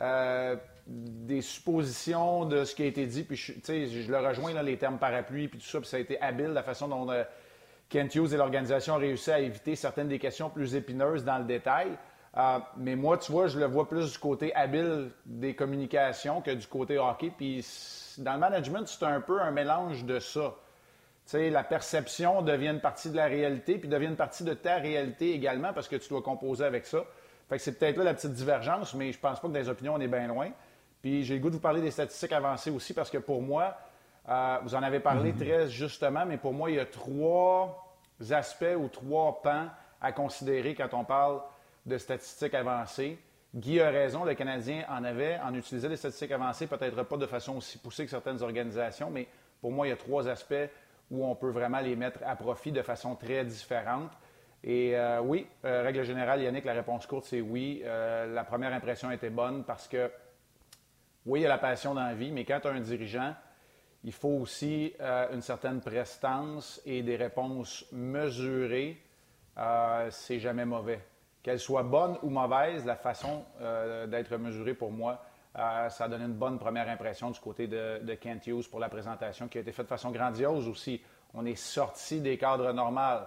euh, 0.00 0.56
des 0.86 1.40
suppositions 1.40 2.44
de 2.44 2.64
ce 2.64 2.74
qui 2.74 2.82
a 2.82 2.86
été 2.86 3.06
dit. 3.06 3.24
Puis, 3.24 3.36
tu 3.36 3.60
sais, 3.62 3.86
je 3.86 4.10
le 4.10 4.18
rejoins, 4.18 4.52
là, 4.52 4.62
les 4.62 4.76
termes 4.76 4.98
parapluie, 4.98 5.48
puis 5.48 5.58
tout 5.58 5.66
ça, 5.66 5.80
puis 5.80 5.88
ça 5.88 5.96
a 5.96 6.00
été 6.00 6.20
habile, 6.20 6.48
la 6.48 6.62
façon 6.62 6.86
dont 6.86 7.10
Kent 7.88 8.14
Hughes 8.14 8.34
et 8.34 8.36
l'organisation 8.36 8.94
ont 8.94 8.98
réussi 8.98 9.30
à 9.30 9.40
éviter 9.40 9.74
certaines 9.74 10.08
des 10.08 10.18
questions 10.18 10.50
plus 10.50 10.74
épineuses 10.76 11.24
dans 11.24 11.38
le 11.38 11.44
détail. 11.44 11.88
Euh, 12.36 12.58
mais 12.76 12.94
moi, 12.94 13.18
tu 13.18 13.32
vois, 13.32 13.48
je 13.48 13.58
le 13.58 13.66
vois 13.66 13.88
plus 13.88 14.12
du 14.12 14.18
côté 14.18 14.54
habile 14.54 15.10
des 15.26 15.54
communications 15.54 16.40
que 16.40 16.52
du 16.52 16.66
côté 16.66 16.98
hockey. 16.98 17.32
Puis 17.36 17.66
dans 18.18 18.34
le 18.34 18.38
management, 18.38 18.86
c'est 18.86 19.04
un 19.04 19.20
peu 19.20 19.40
un 19.40 19.50
mélange 19.50 20.04
de 20.04 20.20
ça. 20.20 20.54
Tu 21.26 21.32
sais, 21.32 21.50
la 21.50 21.64
perception 21.64 22.42
devient 22.42 22.68
une 22.68 22.80
partie 22.80 23.10
de 23.10 23.16
la 23.16 23.26
réalité, 23.26 23.78
puis 23.78 23.88
devient 23.88 24.06
une 24.06 24.16
partie 24.16 24.44
de 24.44 24.54
ta 24.54 24.76
réalité 24.76 25.34
également, 25.34 25.72
parce 25.72 25.88
que 25.88 25.96
tu 25.96 26.08
dois 26.08 26.22
composer 26.22 26.64
avec 26.64 26.86
ça. 26.86 27.04
Fait 27.48 27.56
que 27.56 27.62
c'est 27.62 27.78
peut-être 27.78 27.96
là 27.96 28.04
la 28.04 28.14
petite 28.14 28.32
divergence, 28.32 28.94
mais 28.94 29.12
je 29.12 29.18
pense 29.18 29.40
pas 29.40 29.48
que 29.48 29.52
dans 29.52 29.58
les 29.58 29.68
opinions, 29.68 29.94
on 29.94 30.00
est 30.00 30.08
bien 30.08 30.28
loin. 30.28 30.50
Puis 31.02 31.24
j'ai 31.24 31.34
le 31.34 31.40
goût 31.40 31.48
de 31.48 31.54
vous 31.54 31.60
parler 31.60 31.80
des 31.80 31.90
statistiques 31.90 32.32
avancées 32.32 32.70
aussi, 32.70 32.94
parce 32.94 33.10
que 33.10 33.18
pour 33.18 33.42
moi, 33.42 33.76
euh, 34.28 34.58
vous 34.62 34.74
en 34.74 34.82
avez 34.82 35.00
parlé 35.00 35.32
mm-hmm. 35.32 35.44
très 35.44 35.68
justement, 35.68 36.24
mais 36.26 36.36
pour 36.36 36.52
moi, 36.52 36.70
il 36.70 36.76
y 36.76 36.80
a 36.80 36.86
trois 36.86 37.92
aspects 38.30 38.76
ou 38.76 38.88
trois 38.88 39.40
pans 39.42 39.66
à 40.00 40.12
considérer 40.12 40.74
quand 40.74 40.94
on 40.94 41.04
parle 41.04 41.40
de 41.86 41.98
statistiques 41.98 42.54
avancées. 42.54 43.18
Guy 43.54 43.80
a 43.80 43.90
raison, 43.90 44.24
le 44.24 44.34
Canadien 44.34 44.84
en 44.88 45.02
avait, 45.02 45.38
en 45.40 45.54
utilisait 45.54 45.88
des 45.88 45.96
statistiques 45.96 46.30
avancées, 46.30 46.66
peut-être 46.66 47.02
pas 47.02 47.16
de 47.16 47.26
façon 47.26 47.56
aussi 47.56 47.78
poussée 47.78 48.04
que 48.04 48.10
certaines 48.10 48.42
organisations, 48.42 49.10
mais 49.10 49.26
pour 49.60 49.72
moi, 49.72 49.86
il 49.86 49.90
y 49.90 49.92
a 49.92 49.96
trois 49.96 50.28
aspects 50.28 50.54
où 51.10 51.26
on 51.26 51.34
peut 51.34 51.50
vraiment 51.50 51.80
les 51.80 51.96
mettre 51.96 52.20
à 52.24 52.36
profit 52.36 52.70
de 52.70 52.82
façon 52.82 53.16
très 53.16 53.44
différente. 53.44 54.12
Et 54.62 54.96
euh, 54.96 55.20
oui, 55.20 55.46
euh, 55.64 55.82
règle 55.82 56.04
générale, 56.04 56.42
Yannick, 56.42 56.64
la 56.64 56.74
réponse 56.74 57.06
courte, 57.06 57.24
c'est 57.24 57.40
oui. 57.40 57.82
Euh, 57.84 58.32
la 58.32 58.44
première 58.44 58.72
impression 58.72 59.10
était 59.10 59.30
bonne 59.30 59.64
parce 59.64 59.88
que, 59.88 60.10
oui, 61.26 61.40
il 61.40 61.42
y 61.42 61.46
a 61.46 61.48
la 61.48 61.58
passion 61.58 61.94
dans 61.94 62.04
la 62.04 62.14
vie, 62.14 62.30
mais 62.30 62.44
quand 62.44 62.60
tu 62.60 62.68
as 62.68 62.70
un 62.70 62.80
dirigeant, 62.80 63.34
il 64.04 64.12
faut 64.12 64.28
aussi 64.28 64.94
une 65.30 65.42
certaine 65.42 65.80
prestance 65.80 66.80
et 66.86 67.02
des 67.02 67.16
réponses 67.16 67.84
mesurées. 67.92 68.98
c'est 70.08 70.40
jamais 70.40 70.64
mauvais 70.64 71.00
qu'elle 71.42 71.58
soit 71.58 71.82
bonne 71.82 72.16
ou 72.22 72.30
mauvaise, 72.30 72.84
la 72.84 72.96
façon 72.96 73.44
euh, 73.60 74.06
d'être 74.06 74.36
mesurée 74.36 74.74
pour 74.74 74.92
moi, 74.92 75.22
euh, 75.58 75.88
ça 75.88 76.04
a 76.04 76.08
donné 76.08 76.24
une 76.24 76.34
bonne 76.34 76.58
première 76.58 76.88
impression 76.88 77.30
du 77.30 77.40
côté 77.40 77.66
de, 77.66 78.14
Kent 78.20 78.46
Hughes 78.46 78.68
pour 78.70 78.78
la 78.78 78.88
présentation 78.88 79.48
qui 79.48 79.58
a 79.58 79.62
été 79.62 79.72
faite 79.72 79.86
de 79.86 79.88
façon 79.88 80.10
grandiose 80.10 80.68
aussi. 80.68 81.00
On 81.34 81.44
est 81.44 81.56
sorti 81.56 82.20
des 82.20 82.36
cadres 82.36 82.72
normaux. 82.72 83.24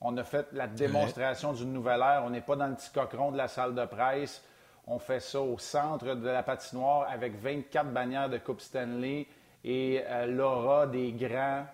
On 0.00 0.16
a 0.16 0.24
fait 0.24 0.46
la 0.52 0.66
démonstration 0.66 1.52
d'une 1.52 1.72
nouvelle 1.72 2.00
ère. 2.00 2.22
On 2.24 2.30
n'est 2.30 2.40
pas 2.40 2.56
dans 2.56 2.66
le 2.66 2.74
petit 2.74 2.90
cochon 2.90 3.32
de 3.32 3.36
la 3.36 3.48
salle 3.48 3.74
de 3.74 3.84
presse. 3.84 4.42
On 4.86 4.98
fait 4.98 5.20
ça 5.20 5.40
au 5.40 5.58
centre 5.58 6.14
de 6.14 6.28
la 6.28 6.42
patinoire 6.42 7.08
avec 7.10 7.34
24 7.34 7.92
bannières 7.92 8.30
de 8.30 8.38
Coupe 8.38 8.60
Stanley 8.60 9.26
et 9.64 10.02
euh, 10.06 10.26
l'aura 10.26 10.86
des 10.86 11.12
grands 11.12 11.66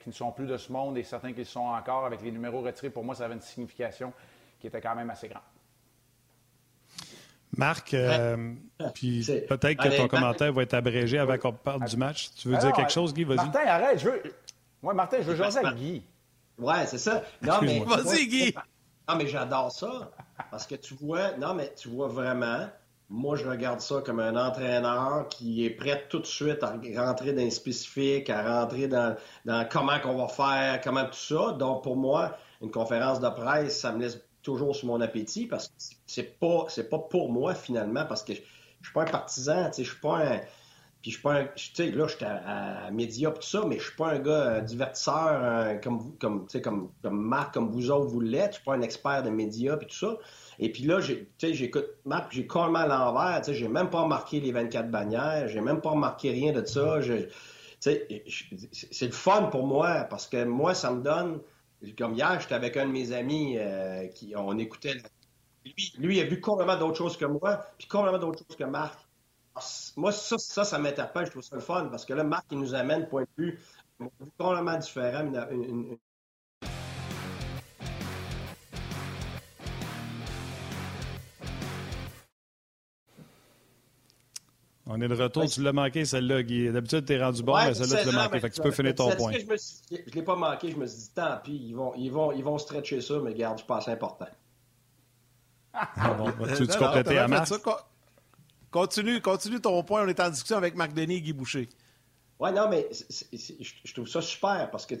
qui 0.00 0.08
ne 0.08 0.14
sont 0.14 0.32
plus 0.32 0.46
de 0.46 0.56
ce 0.56 0.70
monde 0.70 0.98
et 0.98 1.02
certains 1.02 1.32
qui 1.32 1.38
le 1.38 1.44
sont 1.44 1.60
encore 1.60 2.04
avec 2.04 2.20
les 2.20 2.30
numéros 2.30 2.60
retirés. 2.60 2.90
Pour 2.90 3.04
moi, 3.04 3.14
ça 3.14 3.24
avait 3.24 3.34
une 3.34 3.40
signification 3.40 4.12
qui 4.66 4.76
était 4.76 4.80
quand 4.80 4.96
même 4.96 5.10
assez 5.10 5.28
grand. 5.28 5.42
Marc, 7.56 7.94
euh, 7.94 8.52
puis 8.94 9.24
peut-être 9.48 9.80
que 9.80 9.96
ton 9.96 10.08
commentaire 10.08 10.52
va 10.52 10.62
être 10.62 10.74
abrégé 10.74 11.18
avant 11.18 11.38
qu'on 11.38 11.52
parle 11.52 11.84
du 11.84 11.96
match. 11.96 12.30
Tu 12.34 12.48
veux 12.48 12.56
dire 12.56 12.72
quelque 12.72 12.90
chose, 12.90 13.14
Guy? 13.14 13.22
Vas-y. 13.22 13.36
Martin, 13.36 13.60
arrête. 13.60 14.00
Je 14.00 14.10
veux... 14.10 14.22
Moi, 14.82 14.92
Martin, 14.92 15.18
je 15.20 15.22
veux 15.22 15.36
jaser 15.36 15.60
avec 15.60 15.78
Guy. 15.78 16.02
Ouais, 16.58 16.84
c'est 16.86 16.98
ça. 16.98 17.22
Non, 17.42 17.60
mais. 17.62 17.78
Vas-y, 17.78 18.26
Guy. 18.26 18.54
Non, 19.08 19.14
mais 19.14 19.28
j'adore 19.28 19.70
ça. 19.70 20.10
Parce 20.50 20.66
que 20.66 20.74
tu 20.74 20.94
vois, 20.94 21.36
non, 21.36 21.54
mais 21.54 21.72
tu 21.76 21.88
vois 21.88 22.08
vraiment 22.08 22.66
Moi, 23.08 23.36
je 23.36 23.48
regarde 23.48 23.80
ça 23.80 24.02
comme 24.04 24.18
un 24.18 24.34
entraîneur 24.34 25.28
qui 25.28 25.64
est 25.64 25.70
prêt 25.70 26.06
tout 26.08 26.18
de 26.18 26.26
suite 26.26 26.64
à 26.64 26.74
rentrer 27.00 27.32
dans 27.32 27.42
les 27.42 27.52
spécifiques, 27.52 28.28
à 28.30 28.60
rentrer 28.60 28.88
dans, 28.88 29.16
dans 29.44 29.64
comment 29.68 30.00
qu'on 30.00 30.16
va 30.16 30.26
faire, 30.26 30.80
comment 30.82 31.04
tout 31.04 31.14
ça. 31.14 31.52
Donc, 31.52 31.84
pour 31.84 31.96
moi, 31.96 32.36
une 32.60 32.72
conférence 32.72 33.20
de 33.20 33.28
presse, 33.28 33.78
ça 33.78 33.92
me 33.92 34.00
laisse 34.00 34.20
toujours 34.46 34.74
sur 34.74 34.86
mon 34.86 35.00
appétit 35.00 35.46
parce 35.46 35.68
que 35.68 35.74
c'est 36.06 36.38
pas, 36.38 36.66
c'est 36.68 36.88
pas 36.88 36.98
pour 36.98 37.30
moi 37.30 37.54
finalement 37.54 38.06
parce 38.06 38.22
que 38.22 38.32
je, 38.34 38.40
je 38.80 38.86
suis 38.86 38.94
pas 38.94 39.02
un 39.02 39.10
partisan, 39.10 39.66
tu 39.66 39.74
sais, 39.74 39.84
je 39.84 39.90
suis 39.90 40.00
pas 40.00 40.18
un, 40.18 40.40
puis 41.02 41.10
je 41.10 41.16
suis 41.18 41.22
pas 41.22 41.44
tu 41.44 41.70
sais, 41.74 41.90
là, 41.90 42.06
j'étais 42.08 42.24
à, 42.24 42.86
à 42.86 42.90
média 42.90 43.30
tout 43.30 43.42
ça, 43.42 43.64
mais 43.66 43.78
je 43.78 43.84
suis 43.84 43.96
pas 43.96 44.08
un 44.08 44.18
gars 44.18 44.60
divertisseur 44.60 45.80
comme 45.80 45.98
vous, 45.98 46.16
comme, 46.20 46.46
tu 46.46 46.52
sais, 46.52 46.60
comme, 46.60 46.90
comme 47.02 47.20
Marc, 47.20 47.54
comme 47.54 47.70
vous 47.70 47.90
autres, 47.90 48.06
vous 48.06 48.20
l'êtes. 48.20 48.52
Je 48.52 48.56
suis 48.56 48.64
pas 48.64 48.74
un 48.74 48.82
expert 48.82 49.22
de 49.22 49.30
médias 49.30 49.76
puis 49.76 49.86
tout 49.86 49.94
ça. 49.94 50.16
Et 50.58 50.72
puis 50.72 50.84
là, 50.84 51.00
tu 51.00 51.28
sais, 51.38 51.54
j'écoute 51.54 51.86
Marc, 52.04 52.32
j'ai 52.32 52.46
complètement 52.46 52.80
à 52.80 52.86
l'envers. 52.86 53.40
Tu 53.40 53.46
sais, 53.46 53.54
j'ai 53.54 53.68
même 53.68 53.90
pas 53.90 54.02
remarqué 54.02 54.40
les 54.40 54.52
24 54.52 54.90
bannières. 54.90 55.48
J'ai 55.48 55.60
même 55.60 55.80
pas 55.80 55.90
remarqué 55.90 56.30
rien 56.30 56.52
de 56.52 56.64
ça. 56.64 57.00
Je, 57.00 57.28
c'est 57.80 59.06
le 59.06 59.12
fun 59.12 59.44
pour 59.44 59.66
moi 59.66 60.06
parce 60.10 60.26
que 60.26 60.44
moi, 60.44 60.74
ça 60.74 60.90
me 60.90 61.02
donne. 61.02 61.40
Comme 61.98 62.14
hier, 62.14 62.40
j'étais 62.40 62.54
avec 62.54 62.76
un 62.76 62.86
de 62.86 62.92
mes 62.92 63.12
amis 63.12 63.58
euh, 63.58 64.08
qui 64.08 64.34
on 64.36 64.58
écoutait. 64.58 64.94
Lui, 65.64 65.92
lui, 65.98 66.16
il 66.18 66.20
a 66.20 66.24
vu 66.24 66.40
complètement 66.40 66.76
d'autres 66.76 66.96
choses 66.96 67.16
que 67.16 67.24
moi, 67.24 67.64
puis 67.76 67.86
complètement 67.86 68.18
d'autres 68.18 68.44
choses 68.46 68.56
que 68.56 68.64
Marc. 68.64 68.98
Moi, 69.96 70.12
ça, 70.12 70.38
ça, 70.38 70.64
ça 70.64 70.78
m'interpelle, 70.78 71.26
je 71.26 71.30
trouve 71.30 71.42
ça 71.42 71.56
le 71.56 71.62
fun, 71.62 71.86
parce 71.86 72.04
que 72.04 72.12
là, 72.12 72.24
Marc, 72.24 72.46
il 72.50 72.58
nous 72.58 72.74
amène 72.74 73.08
point 73.08 73.22
de 73.22 73.44
vue 73.44 73.60
complètement 74.38 74.78
différent, 74.78 75.30
On 84.88 85.00
est 85.00 85.08
de 85.08 85.14
retour. 85.14 85.46
Tu 85.46 85.62
l'as 85.62 85.72
manqué, 85.72 86.04
celle-là, 86.04 86.42
Guy. 86.42 86.70
D'habitude, 86.70 87.04
tu 87.04 87.12
es 87.12 87.22
rendu 87.22 87.42
bon, 87.42 87.56
mais 87.56 87.74
celle-là, 87.74 88.04
tu 88.04 88.06
l'as 88.12 88.22
manqué. 88.24 88.40
Fait 88.40 88.50
que 88.50 88.54
tu 88.54 88.62
peux 88.62 88.70
finir 88.70 88.94
ton 88.94 89.10
point. 89.16 89.32
je 89.32 89.44
ne 89.44 90.12
l'ai 90.14 90.22
pas 90.22 90.36
manqué. 90.36 90.70
Je 90.70 90.76
me 90.76 90.86
suis 90.86 90.98
dit, 90.98 91.10
tant 91.14 91.36
pis, 91.42 91.56
ils 91.56 91.74
vont, 91.74 91.92
ils 91.96 92.10
vont, 92.10 92.30
ils 92.32 92.44
vont 92.44 92.56
stretcher 92.58 93.00
ça, 93.00 93.18
mais 93.18 93.34
garde, 93.34 93.58
je 93.58 93.64
pense 93.64 93.88
important. 93.88 94.28
Ah 95.72 96.14
bon, 96.14 96.32
tu, 96.56 96.66
tu 96.66 96.78
compléter 96.78 97.18
à 97.18 97.28
Marc? 97.28 97.52
Continue, 98.70 99.20
continue 99.20 99.60
ton 99.60 99.82
point. 99.82 100.04
On 100.04 100.08
est 100.08 100.20
en 100.20 100.30
discussion 100.30 100.56
avec 100.56 100.74
Marc 100.76 100.92
Denis 100.92 101.16
et 101.16 101.20
Guy 101.20 101.32
Boucher. 101.32 101.68
Oui, 102.38 102.52
non, 102.52 102.68
mais 102.68 102.88
je 103.32 103.94
trouve 103.94 104.06
ça 104.06 104.20
super 104.20 104.70
parce 104.70 104.84
que 104.84 104.94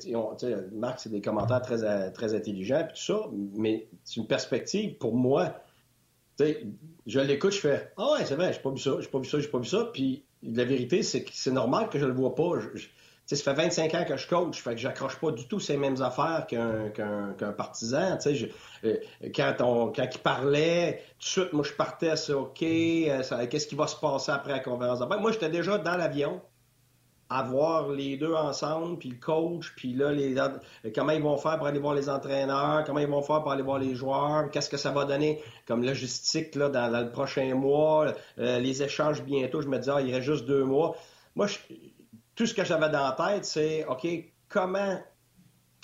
Marc, 0.74 1.00
c'est 1.00 1.10
des 1.10 1.20
commentaires 1.20 1.62
très, 1.62 2.10
très 2.12 2.34
intelligents 2.34 2.80
et 2.80 2.88
tout 2.88 2.96
ça, 2.96 3.20
mais 3.54 3.86
c'est 4.04 4.16
une 4.16 4.26
perspective 4.26 4.96
pour 4.96 5.14
moi 5.14 5.54
je 6.38 7.20
l'écoute, 7.20 7.52
je 7.52 7.60
fais 7.60 7.92
Ah 7.96 8.12
ouais, 8.12 8.24
c'est 8.24 8.34
vrai, 8.34 8.52
j'ai 8.52 8.60
pas 8.60 8.70
vu 8.70 8.78
ça, 8.78 8.92
j'ai 9.00 9.08
pas 9.08 9.18
vu 9.18 9.24
ça, 9.24 9.40
j'ai 9.40 9.48
pas 9.48 9.58
vu 9.58 9.66
ça. 9.66 9.90
Puis 9.92 10.24
la 10.42 10.64
vérité, 10.64 11.02
c'est 11.02 11.24
que 11.24 11.30
c'est 11.32 11.50
normal 11.50 11.88
que 11.88 11.98
je 11.98 12.06
le 12.06 12.12
vois 12.12 12.34
pas. 12.34 12.52
ça 13.26 13.36
fait 13.36 13.54
25 13.54 13.94
ans 13.94 14.04
que 14.06 14.16
je 14.16 14.28
coach, 14.28 14.62
fait 14.62 14.74
que 14.74 14.80
j'accroche 14.80 15.16
pas 15.16 15.30
du 15.32 15.46
tout 15.48 15.60
ces 15.60 15.76
mêmes 15.76 16.00
affaires 16.02 16.46
qu'un 16.46 17.52
partisan. 17.56 18.18
Euh, 18.84 18.96
quand, 19.34 19.54
on, 19.60 19.92
quand 19.92 20.08
il 20.12 20.20
parlait, 20.20 21.02
tout 21.18 21.24
de 21.24 21.24
suite, 21.24 21.52
moi, 21.52 21.64
je 21.64 21.72
partais, 21.72 22.16
c'est 22.16 22.32
OK, 22.32 22.62
euh, 22.62 23.46
qu'est-ce 23.50 23.66
qui 23.66 23.74
va 23.74 23.86
se 23.86 23.96
passer 23.96 24.32
après 24.32 24.52
la 24.52 24.60
conférence 24.60 25.00
de 25.00 25.06
Moi, 25.06 25.32
j'étais 25.32 25.50
déjà 25.50 25.78
dans 25.78 25.96
l'avion 25.96 26.40
avoir 27.28 27.88
les 27.88 28.16
deux 28.16 28.34
ensemble, 28.34 28.98
puis 28.98 29.10
le 29.10 29.16
coach, 29.16 29.72
puis 29.76 29.94
là, 29.94 30.12
les, 30.12 30.34
comment 30.94 31.12
ils 31.12 31.22
vont 31.22 31.36
faire 31.36 31.58
pour 31.58 31.66
aller 31.66 31.80
voir 31.80 31.94
les 31.94 32.08
entraîneurs, 32.08 32.84
comment 32.84 33.00
ils 33.00 33.08
vont 33.08 33.22
faire 33.22 33.42
pour 33.42 33.50
aller 33.50 33.62
voir 33.62 33.78
les 33.78 33.94
joueurs, 33.94 34.50
qu'est-ce 34.50 34.70
que 34.70 34.76
ça 34.76 34.92
va 34.92 35.04
donner 35.04 35.42
comme 35.66 35.82
logistique 35.82 36.54
là, 36.54 36.68
dans, 36.68 36.88
le 36.88 37.10
prochain 37.10 37.54
mois, 37.54 38.12
euh, 38.38 38.58
les 38.58 38.82
échanges 38.82 39.22
bientôt. 39.22 39.60
Je 39.60 39.68
me 39.68 39.78
disais, 39.78 39.92
ah, 39.94 40.00
il 40.00 40.14
reste 40.14 40.26
juste 40.26 40.46
deux 40.46 40.64
mois. 40.64 40.96
Moi, 41.34 41.46
tout 42.34 42.46
ce 42.46 42.54
que 42.54 42.64
j'avais 42.64 42.90
dans 42.90 43.02
la 43.02 43.12
tête, 43.12 43.44
c'est, 43.44 43.84
OK, 43.86 44.06
comment 44.48 44.98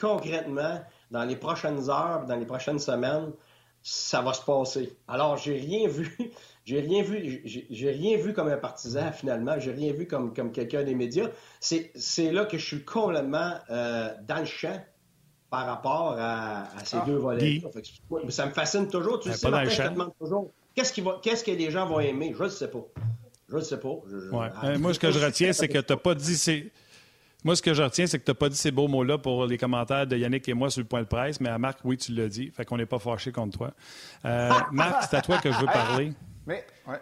concrètement, 0.01 0.81
dans 1.11 1.25
les 1.25 1.37
prochaines 1.37 1.89
heures, 1.89 2.25
dans 2.27 2.37
les 2.37 2.47
prochaines 2.47 2.79
semaines, 2.79 3.33
ça 3.83 4.23
va 4.23 4.33
se 4.33 4.45
passer. 4.45 4.97
Alors, 5.09 5.37
j'ai 5.37 5.57
rien 5.57 5.89
vu 5.89 6.17
j'ai 6.65 6.81
rien 6.81 7.03
vu, 7.03 7.43
j'ai 7.45 7.91
rien 7.91 8.17
vu 8.17 8.33
comme 8.33 8.49
un 8.49 8.57
partisan 8.57 9.13
finalement. 9.13 9.59
J'ai 9.59 9.73
rien 9.73 9.93
vu 9.93 10.07
comme, 10.07 10.33
comme 10.33 10.53
quelqu'un 10.53 10.85
des 10.85 10.95
médias. 10.95 11.29
C'est 11.61 11.93
là 12.31 12.45
que 12.45 12.59
je 12.59 12.65
suis 12.65 12.85
complètement 12.85 13.55
euh, 13.71 14.11
dans 14.27 14.39
le 14.39 14.45
champ 14.45 14.81
par 15.51 15.67
rapport 15.67 16.17
à, 16.19 16.69
ces 16.85 16.97
ah, 16.97 17.05
deux 17.07 17.17
volets. 17.17 17.63
Ça 18.29 18.47
me 18.47 18.53
fascine 18.53 18.89
toujours. 18.89 19.21
Tu 19.21 19.29
ben, 19.29 19.35
sais, 19.35 19.51
Martin, 19.51 19.71
je 19.71 19.83
te 19.83 19.89
demande 19.89 20.13
toujours 20.19 20.51
qu'est-ce 20.75 21.45
que 21.45 21.51
les 21.51 21.71
gens 21.71 21.87
vont 21.87 22.01
aimer? 22.01 22.35
Je 22.37 22.45
ne 22.45 22.49
sais 22.49 22.69
pas. 22.69 22.87
Je 23.49 23.57
ne 23.57 23.61
sais 23.61 23.79
pas. 23.79 24.01
Euh, 24.65 24.79
moi, 24.79 24.95
ce 24.95 24.99
que 24.99 25.11
je 25.11 25.19
retiens, 25.19 25.53
c'est 25.53 25.69
que 25.69 25.79
tu 25.79 25.93
n'as 25.93 25.99
pas 25.99 26.15
dit. 26.15 26.71
Moi, 27.45 27.57
ce 27.57 27.63
que 27.63 27.75
je 27.75 27.83
retiens, 27.83 28.07
c'est 28.07 28.19
que 28.19 28.25
tu 28.25 28.31
n'as 28.31 28.37
pas 28.37 28.49
dit 28.49 28.57
ces 28.57 28.71
beaux 28.71 28.89
mots-là 28.89 29.19
pour 29.19 29.47
les 29.47 29.59
commentaires 29.59 30.07
de 30.07 30.17
Yannick 30.17 30.49
et 30.49 30.55
moi 30.55 30.71
sur 30.71 30.81
le 30.81 30.87
point 30.87 31.03
de 31.03 31.07
presse, 31.07 31.41
mais 31.41 31.49
à 31.49 31.59
Marc, 31.59 31.81
oui, 31.85 31.97
tu 31.97 32.13
l'as 32.13 32.29
dit. 32.29 32.51
Fait 32.51 32.65
qu'on 32.65 32.77
n'est 32.77 32.87
pas 32.87 32.99
fâché 32.99 33.33
contre 33.33 33.59
toi. 33.59 33.73
Euh, 34.25 34.51
Marc, 34.71 35.09
c'est 35.11 35.17
à 35.17 35.23
toi 35.23 35.39
que 35.39 35.51
je 35.51 35.59
veux 35.59 35.67
parler. 35.67 36.13
Mais, 36.47 36.65
ouais. 36.87 37.01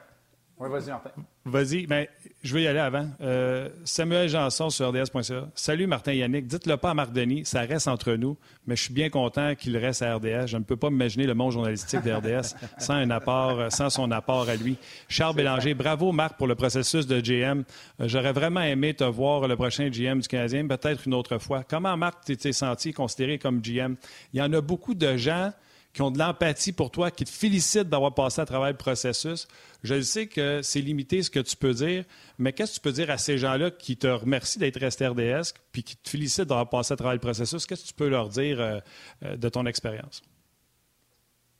Oui, 0.60 0.68
vas-y, 0.68 0.90
Martin. 0.90 1.10
Vas-y, 1.46 1.86
mais 1.86 2.10
ben, 2.22 2.32
je 2.42 2.54
vais 2.54 2.62
y 2.64 2.66
aller 2.66 2.80
avant. 2.80 3.08
Euh, 3.22 3.70
Samuel 3.84 4.28
Janson 4.28 4.68
sur 4.68 4.90
RDS.ca. 4.90 5.48
Salut 5.54 5.86
Martin 5.86 6.12
Yannick. 6.12 6.46
Dites-le 6.46 6.76
pas 6.76 6.90
à 6.90 6.94
Marc 6.94 7.14
Denis, 7.14 7.46
ça 7.46 7.62
reste 7.62 7.88
entre 7.88 8.12
nous, 8.12 8.36
mais 8.66 8.76
je 8.76 8.82
suis 8.82 8.92
bien 8.92 9.08
content 9.08 9.54
qu'il 9.54 9.74
reste 9.78 10.02
à 10.02 10.14
RDS. 10.14 10.48
Je 10.48 10.58
ne 10.58 10.62
peux 10.62 10.76
pas 10.76 10.90
m'imaginer 10.90 11.24
le 11.26 11.32
monde 11.32 11.52
journalistique 11.52 12.02
de 12.02 12.12
RDS 12.12 12.56
sans 12.78 12.92
un 12.92 13.08
apport, 13.08 13.72
sans 13.72 13.88
son 13.88 14.10
apport 14.10 14.50
à 14.50 14.56
lui. 14.56 14.76
Charles 15.08 15.34
Bélanger, 15.34 15.72
bravo 15.72 16.12
Marc 16.12 16.36
pour 16.36 16.46
le 16.46 16.54
processus 16.54 17.06
de 17.06 17.20
GM. 17.20 17.64
Euh, 17.98 18.06
j'aurais 18.06 18.32
vraiment 18.32 18.60
aimé 18.60 18.92
te 18.92 19.04
voir 19.04 19.48
le 19.48 19.56
prochain 19.56 19.88
GM 19.88 20.18
du 20.20 20.28
Canadien, 20.28 20.66
peut-être 20.66 21.06
une 21.06 21.14
autre 21.14 21.38
fois. 21.38 21.64
Comment 21.66 21.96
Marc 21.96 22.26
t'es 22.26 22.52
senti 22.52 22.92
considéré 22.92 23.38
comme 23.38 23.62
GM? 23.62 23.94
Il 24.34 24.40
y 24.40 24.42
en 24.42 24.52
a 24.52 24.60
beaucoup 24.60 24.92
de 24.92 25.16
gens 25.16 25.52
qui 25.92 26.03
ont 26.03 26.11
de 26.11 26.18
l'empathie 26.18 26.72
pour 26.72 26.90
toi, 26.90 27.11
qui 27.11 27.24
te 27.24 27.31
félicitent 27.31 27.88
d'avoir 27.88 28.14
passé 28.14 28.40
à 28.40 28.46
travers 28.46 28.68
le 28.68 28.76
processus. 28.76 29.48
Je 29.83 30.00
sais 30.00 30.26
que 30.26 30.62
c'est 30.62 30.81
limité 30.81 31.22
ce 31.22 31.31
que 31.31 31.40
tu 31.40 31.57
peux 31.57 31.72
dire, 31.72 32.05
mais 32.38 32.53
qu'est-ce 32.53 32.72
que 32.72 32.76
tu 32.76 32.81
peux 32.81 32.92
dire 32.92 33.11
à 33.11 33.18
ces 33.18 33.38
gens-là 33.38 33.70
qui 33.70 33.96
te 33.96 34.07
remercient 34.07 34.59
d'être 34.59 34.79
resté 34.79 35.07
RDS 35.07 35.53
puis 35.72 35.83
qui 35.83 35.96
te 35.96 36.09
félicitent 36.09 36.44
d'avoir 36.44 36.68
passé 36.68 36.92
à 36.92 36.96
travers 36.96 37.14
le 37.14 37.20
processus? 37.20 37.66
Qu'est-ce 37.66 37.83
que 37.83 37.88
tu 37.88 37.94
peux 37.94 38.09
leur 38.09 38.29
dire 38.29 38.61
euh, 38.61 38.79
euh, 39.24 39.37
de 39.37 39.48
ton 39.48 39.66
expérience? 39.66 40.22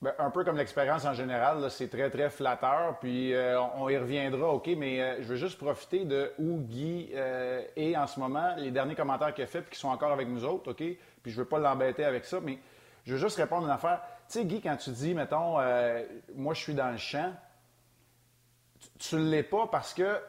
Bien, 0.01 0.15
un 0.19 0.31
peu 0.31 0.45
comme 0.45 0.57
l'expérience 0.57 1.05
en 1.05 1.13
général, 1.13 1.69
c'est 1.71 1.89
très, 1.89 2.09
très 2.09 2.31
flatteur. 2.31 2.99
Puis 3.01 3.35
euh, 3.35 3.61
on 3.77 3.89
y 3.89 3.99
reviendra, 3.99 4.49
OK, 4.49 4.69
mais 4.77 5.21
je 5.23 5.27
veux 5.27 5.37
juste 5.37 5.59
profiter 5.59 6.05
de 6.05 6.33
où 6.39 6.61
Guy 6.61 7.11
est 7.77 7.97
en 7.97 8.07
ce 8.07 8.21
moment, 8.21 8.55
les 8.57 8.71
derniers 8.71 8.95
commentaires 8.95 9.35
qu'il 9.35 9.45
a 9.45 9.49
fait, 9.49 9.61
puis 9.61 9.73
qui 9.73 9.79
sont 9.79 9.89
encore 9.89 10.13
avec 10.13 10.29
nous 10.29 10.45
autres, 10.45 10.71
OK? 10.71 10.77
Puis 10.77 11.33
je 11.33 11.37
ne 11.37 11.43
veux 11.43 11.49
pas 11.49 11.59
l'embêter 11.59 12.05
avec 12.05 12.25
ça, 12.25 12.39
mais 12.41 12.59
je 13.05 13.13
veux 13.13 13.19
juste 13.19 13.37
répondre 13.37 13.65
à 13.65 13.67
une 13.67 13.75
affaire. 13.75 14.01
Tu 14.31 14.39
sais, 14.39 14.45
Guy, 14.45 14.61
quand 14.61 14.77
tu 14.77 14.91
dis, 14.91 15.13
mettons, 15.13 15.57
moi 16.37 16.55
je 16.55 16.61
suis 16.61 16.75
dans 16.75 16.93
le 16.93 16.99
champ, 16.99 17.33
tu 19.01 19.17
ne 19.17 19.29
l'es 19.29 19.43
pas 19.43 19.67
parce 19.67 19.93
que 19.93 20.21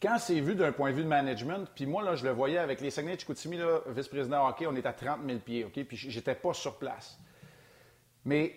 quand 0.00 0.18
c'est 0.18 0.38
vu 0.38 0.54
d'un 0.54 0.70
point 0.70 0.92
de 0.92 0.96
vue 0.96 1.02
de 1.02 1.08
management, 1.08 1.68
puis 1.74 1.84
moi, 1.84 2.04
là, 2.04 2.14
je 2.14 2.24
le 2.24 2.30
voyais 2.30 2.58
avec 2.58 2.80
les 2.80 2.90
Saguenay 2.90 3.18
Chicoutimi, 3.18 3.58
vice-président 3.88 4.46
hockey, 4.46 4.68
on 4.68 4.76
est 4.76 4.86
à 4.86 4.92
30 4.92 5.18
000 5.26 5.40
pieds, 5.40 5.64
OK? 5.64 5.82
Puis 5.82 5.96
j'étais 5.96 6.36
pas 6.36 6.52
sur 6.52 6.78
place. 6.78 7.18
Mais 8.24 8.54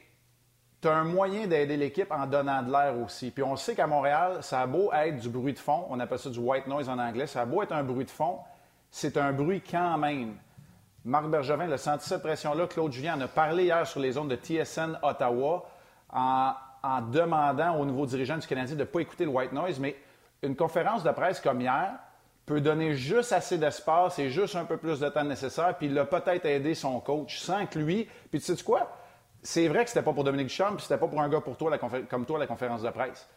tu 0.79 0.87
as 0.87 0.93
un 0.93 1.05
moyen 1.05 1.47
d'aider 1.47 1.77
l'équipe 1.77 2.11
en 2.11 2.27
donnant 2.27 2.61
de 2.61 2.71
l'air 2.71 2.99
aussi. 2.99 3.31
Puis 3.31 3.41
on 3.41 3.55
sait 3.55 3.73
qu'à 3.73 3.87
Montréal, 3.87 4.43
ça 4.43 4.61
a 4.61 4.67
beau 4.67 4.93
être 4.93 5.17
du 5.17 5.29
bruit 5.29 5.53
de 5.53 5.59
fond, 5.59 5.87
on 5.89 5.99
appelle 5.99 6.19
ça 6.19 6.29
du 6.29 6.39
white 6.39 6.67
noise 6.67 6.87
en 6.87 6.99
anglais, 6.99 7.25
ça 7.25 7.41
a 7.41 7.45
beau 7.47 7.63
être 7.63 7.71
un 7.71 7.83
bruit 7.83 8.05
de 8.05 8.11
fond, 8.11 8.37
c'est 8.91 9.17
un 9.17 9.33
bruit 9.33 9.63
quand 9.63 9.97
même. 9.97 10.37
Marc 11.03 11.25
Bergevin 11.29 11.65
le 11.65 11.77
senti 11.77 12.07
cette 12.07 12.21
pression-là. 12.21 12.67
Claude 12.67 12.91
Julien 12.91 13.17
en 13.17 13.21
a 13.21 13.27
parlé 13.27 13.63
hier 13.63 13.87
sur 13.87 13.99
les 13.99 14.11
zones 14.11 14.27
de 14.27 14.35
TSN 14.35 14.99
Ottawa 15.01 15.67
en 16.11 16.53
demandant 17.11 17.75
au 17.77 17.85
nouveau 17.85 18.05
dirigeant 18.05 18.37
du 18.37 18.45
Canadien 18.45 18.75
de 18.75 18.81
ne 18.81 18.85
pas 18.85 18.99
écouter 18.99 19.25
le 19.25 19.31
white 19.31 19.51
noise, 19.51 19.79
mais 19.79 19.95
une 20.43 20.55
conférence 20.55 21.03
de 21.03 21.11
presse 21.11 21.39
comme 21.39 21.61
hier 21.61 21.93
peut 22.45 22.61
donner 22.61 22.93
juste 22.93 23.33
assez 23.33 23.57
d'espace 23.57 24.19
et 24.19 24.29
juste 24.29 24.55
un 24.55 24.65
peu 24.65 24.77
plus 24.77 24.99
de 24.99 25.09
temps 25.09 25.23
nécessaire, 25.23 25.75
puis 25.77 25.87
il 25.87 25.97
a 25.97 26.05
peut-être 26.05 26.45
aidé 26.45 26.75
son 26.75 26.99
coach 26.99 27.39
sans 27.39 27.65
que 27.65 27.79
lui. 27.79 28.07
Puis 28.29 28.39
tu 28.39 28.55
sais 28.55 28.63
quoi? 28.63 28.95
C'est 29.41 29.67
vrai 29.67 29.83
que 29.83 29.89
c'était 29.89 30.03
pas 30.03 30.13
pour 30.13 30.23
Dominique 30.23 30.49
Champ, 30.49 30.73
puis 30.73 30.83
c'était 30.83 30.99
pas 30.99 31.07
pour 31.07 31.21
un 31.21 31.29
gars 31.29 31.41
pour 31.41 31.57
toi, 31.57 31.75
comme 32.09 32.25
toi, 32.25 32.37
la 32.37 32.47
conférence 32.47 32.83
de 32.83 32.89
presse. 32.91 33.27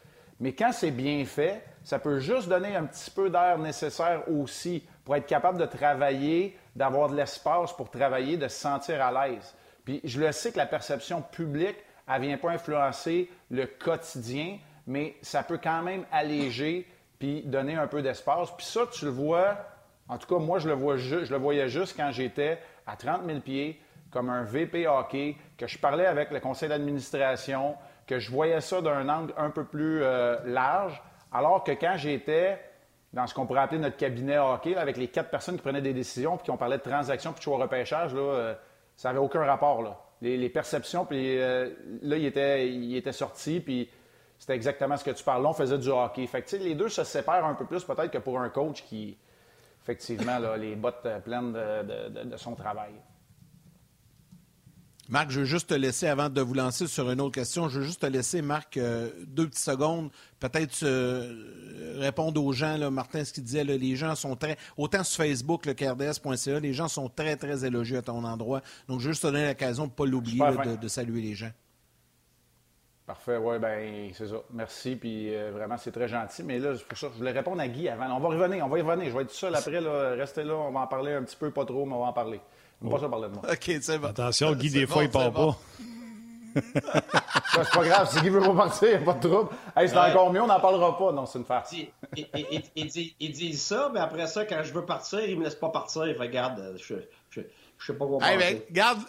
Mais 0.40 0.52
quand 0.52 0.72
c'est 0.72 0.90
bien 0.90 1.24
fait, 1.24 1.64
ça 1.82 1.98
peut 1.98 2.18
juste 2.18 2.48
donner 2.48 2.76
un 2.76 2.84
petit 2.84 3.10
peu 3.10 3.30
d'air 3.30 3.56
nécessaire 3.58 4.22
aussi 4.30 4.86
pour 5.04 5.16
être 5.16 5.26
capable 5.26 5.58
de 5.58 5.66
travailler, 5.66 6.58
d'avoir 6.76 7.08
de 7.08 7.16
l'espace 7.16 7.72
pour 7.72 7.90
travailler, 7.90 8.36
de 8.36 8.48
se 8.48 8.58
sentir 8.58 9.02
à 9.04 9.26
l'aise. 9.26 9.54
Puis 9.84 10.00
je 10.04 10.20
le 10.20 10.32
sais 10.32 10.52
que 10.52 10.56
la 10.56 10.66
perception 10.66 11.20
publique 11.20 11.76
elle 12.06 12.20
ne 12.20 12.26
vient 12.26 12.38
pas 12.38 12.50
influencer 12.50 13.30
le 13.50 13.66
quotidien, 13.66 14.58
mais 14.86 15.16
ça 15.22 15.42
peut 15.42 15.58
quand 15.62 15.82
même 15.82 16.04
alléger 16.12 16.86
puis 17.18 17.42
donner 17.42 17.74
un 17.74 17.86
peu 17.86 18.02
d'espace. 18.02 18.50
Puis 18.56 18.66
ça, 18.66 18.82
tu 18.92 19.06
le 19.06 19.10
vois, 19.10 19.56
en 20.08 20.18
tout 20.18 20.26
cas, 20.26 20.38
moi, 20.38 20.58
je 20.58 20.68
le, 20.68 20.74
vois 20.74 20.96
je 20.96 21.16
le 21.16 21.38
voyais 21.38 21.68
juste 21.68 21.96
quand 21.96 22.10
j'étais 22.10 22.58
à 22.86 22.96
30 22.96 23.24
000 23.24 23.40
pieds, 23.40 23.80
comme 24.10 24.28
un 24.28 24.42
VP 24.42 24.86
hockey, 24.86 25.36
que 25.56 25.66
je 25.66 25.78
parlais 25.78 26.06
avec 26.06 26.30
le 26.30 26.40
conseil 26.40 26.68
d'administration, 26.68 27.76
que 28.06 28.18
je 28.18 28.30
voyais 28.30 28.60
ça 28.60 28.80
d'un 28.82 29.08
angle 29.08 29.32
un 29.36 29.50
peu 29.50 29.64
plus 29.64 30.02
euh, 30.02 30.36
large, 30.44 31.02
alors 31.32 31.64
que 31.64 31.72
quand 31.72 31.96
j'étais 31.96 32.60
dans 33.14 33.28
ce 33.28 33.34
qu'on 33.34 33.46
pourrait 33.46 33.60
appeler 33.60 33.80
notre 33.80 33.96
cabinet 33.96 34.38
hockey, 34.38 34.76
avec 34.76 34.96
les 34.96 35.06
quatre 35.08 35.30
personnes 35.30 35.54
qui 35.54 35.62
prenaient 35.62 35.80
des 35.80 35.92
décisions, 35.92 36.36
puis 36.36 36.46
qui 36.46 36.50
ont 36.50 36.56
parlé 36.56 36.78
de 36.78 36.82
transactions, 36.82 37.32
puis 37.32 37.38
de 37.38 37.44
choix 37.44 37.58
repêchage, 37.58 38.12
là, 38.12 38.20
euh, 38.20 38.54
ça 38.96 39.08
n'avait 39.08 39.20
aucun 39.20 39.44
rapport. 39.44 39.82
Là. 39.82 39.96
Les, 40.20 40.48
perceptions, 40.48 41.04
puis 41.04 41.38
euh, 41.40 41.70
là, 42.02 42.16
il 42.16 42.26
était, 42.26 42.68
il 42.68 42.96
était 42.96 43.12
sorti, 43.12 43.60
puis 43.60 43.88
c'était 44.38 44.54
exactement 44.54 44.96
ce 44.96 45.04
que 45.04 45.12
tu 45.12 45.22
parles. 45.22 45.42
Là, 45.42 45.50
on 45.50 45.54
faisait 45.54 45.78
du 45.78 45.88
hockey. 45.88 46.26
Fait 46.26 46.42
que, 46.42 46.56
les 46.56 46.74
deux 46.74 46.88
se 46.88 47.04
séparent 47.04 47.44
un 47.44 47.54
peu 47.54 47.66
plus 47.66 47.84
peut-être 47.84 48.10
que 48.10 48.18
pour 48.18 48.40
un 48.40 48.48
coach 48.48 48.82
qui, 48.82 49.16
effectivement, 49.82 50.38
les 50.56 50.74
bottes 50.74 51.06
pleines 51.24 51.52
de 51.52 52.36
son 52.36 52.54
travail. 52.54 52.94
Marc, 55.10 55.30
je 55.30 55.40
veux 55.40 55.44
juste 55.44 55.68
te 55.68 55.74
laisser, 55.74 56.06
avant 56.06 56.30
de 56.30 56.40
vous 56.40 56.54
lancer 56.54 56.86
sur 56.86 57.10
une 57.10 57.20
autre 57.20 57.34
question, 57.34 57.68
je 57.68 57.80
veux 57.80 57.84
juste 57.84 58.00
te 58.00 58.06
laisser, 58.06 58.40
Marc, 58.40 58.78
euh, 58.78 59.10
deux 59.26 59.46
petites 59.46 59.64
secondes, 59.64 60.10
peut-être 60.40 60.82
euh, 60.82 61.96
répondre 61.98 62.42
aux 62.42 62.52
gens, 62.52 62.78
là, 62.78 62.90
Martin, 62.90 63.22
ce 63.22 63.32
qu'il 63.32 63.44
disait, 63.44 63.64
les 63.64 63.96
gens 63.96 64.14
sont 64.14 64.34
très, 64.34 64.56
autant 64.78 65.04
sur 65.04 65.22
Facebook, 65.22 65.66
le 65.66 65.74
KRDS.ca, 65.74 66.58
les 66.58 66.72
gens 66.72 66.88
sont 66.88 67.10
très, 67.10 67.36
très 67.36 67.66
élogieux 67.66 67.98
à 67.98 68.02
ton 68.02 68.24
endroit. 68.24 68.62
Donc, 68.88 69.00
je 69.00 69.06
veux 69.06 69.12
juste 69.12 69.22
te 69.22 69.26
donner 69.26 69.46
l'occasion 69.48 69.84
de 69.84 69.90
ne 69.90 69.94
pas 69.94 70.06
l'oublier, 70.06 70.42
de, 70.80 70.88
saluer 70.88 71.20
les 71.20 71.34
gens. 71.34 71.50
Parfait, 73.06 73.36
oui, 73.36 73.58
ben 73.58 74.10
c'est 74.14 74.28
ça. 74.28 74.36
Merci, 74.54 74.96
puis 74.96 75.34
euh, 75.34 75.50
vraiment, 75.52 75.76
c'est 75.76 75.92
très 75.92 76.08
gentil. 76.08 76.42
Mais 76.42 76.58
là, 76.58 76.72
pour 76.88 76.96
ça, 76.96 77.08
je 77.12 77.18
voulais 77.18 77.32
répondre 77.32 77.60
à 77.60 77.68
Guy 77.68 77.86
avant. 77.90 78.16
On 78.16 78.20
va 78.20 78.28
revenir, 78.28 78.64
on 78.64 78.68
va 78.70 78.78
y 78.78 78.80
revenir. 78.80 79.10
Je 79.10 79.14
vais 79.14 79.24
être 79.24 79.30
seul 79.30 79.54
après, 79.54 79.82
là, 79.82 80.14
restez 80.14 80.42
là, 80.42 80.54
on 80.54 80.72
va 80.72 80.80
en 80.80 80.86
parler 80.86 81.12
un 81.12 81.22
petit 81.22 81.36
peu, 81.36 81.50
pas 81.50 81.66
trop, 81.66 81.84
mais 81.84 81.92
on 81.92 82.00
va 82.00 82.06
en 82.06 82.12
parler. 82.14 82.40
On 82.82 82.88
va 82.88 82.98
pas 82.98 83.08
parler 83.08 83.28
de 83.28 83.34
moi. 83.34 83.42
OK, 83.50 83.70
c'est 83.80 83.98
bon. 83.98 84.08
Attention, 84.08 84.52
Guy, 84.52 84.70
des 84.70 84.86
fois, 84.86 85.04
il 85.04 85.10
part 85.10 85.32
pas. 85.32 85.56
c'est 86.54 87.70
pas 87.70 87.84
grave, 87.84 88.10
si 88.12 88.20
Guy 88.20 88.28
veut 88.28 88.40
pas 88.40 88.54
partir, 88.54 88.88
il 88.88 88.96
n'y 88.96 89.02
a 89.02 89.12
pas 89.12 89.14
de 89.14 89.28
trouble. 89.28 89.50
Hey, 89.76 89.88
c'est 89.88 89.96
encore 89.96 90.32
mieux, 90.32 90.42
on 90.42 90.46
n'en 90.46 90.60
parlera 90.60 90.96
pas. 90.96 91.12
Non, 91.12 91.26
c'est 91.26 91.38
une 91.38 91.44
farce. 91.44 91.74
Ils 92.16 93.32
disent 93.32 93.62
ça, 93.62 93.90
mais 93.92 94.00
après 94.00 94.26
ça, 94.26 94.44
quand 94.44 94.62
je 94.62 94.72
veux 94.72 94.84
partir, 94.84 95.20
ils 95.20 95.38
me 95.38 95.44
laissent 95.44 95.54
pas 95.54 95.70
partir. 95.70 96.02
Regarde, 96.02 96.76
je, 96.76 96.94
je, 97.30 97.40
je 97.78 97.86
sais 97.86 97.98
pas 97.98 98.06
quoi 98.06 98.18
hey, 98.22 98.38
ben, 98.38 98.60
regarde, 98.68 99.00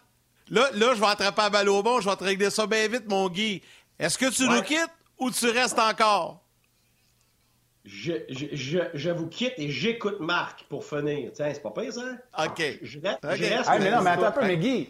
là, 0.50 0.70
là, 0.74 0.94
je 0.96 1.00
vais 1.00 1.08
attraper 1.08 1.44
à 1.44 1.50
balle 1.50 1.70
au 1.70 1.84
bon, 1.84 2.02
je 2.02 2.10
vais 2.10 2.16
te 2.16 2.24
régler 2.24 2.50
ça 2.50 2.66
bien 2.66 2.88
vite, 2.88 3.08
mon 3.08 3.30
Guy. 3.30 3.62
Est-ce 4.00 4.18
que 4.18 4.30
tu 4.30 4.48
nous 4.48 4.62
quittes 4.62 4.92
ou 5.20 5.30
tu 5.32 5.50
restes 5.50 5.80
encore? 5.80 6.42
Je, 7.86 8.14
je, 8.30 8.80
je, 8.94 9.10
vous 9.12 9.28
quitte 9.28 9.54
et 9.58 9.70
j'écoute 9.70 10.20
Marc 10.20 10.66
pour 10.70 10.84
finir. 10.84 11.30
Tiens, 11.34 11.52
c'est 11.54 11.62
pas 11.62 11.70
pire, 11.70 11.94
ça? 11.94 12.02
OK. 12.46 12.80
Je, 12.82 13.00
reste, 13.00 13.24
mais 13.80 13.92
non, 13.92 14.02
mais 14.02 14.10
attends 14.10 14.24
un 14.24 14.32
peu, 14.32 14.42
mais 14.42 14.58
Guy, 14.58 14.90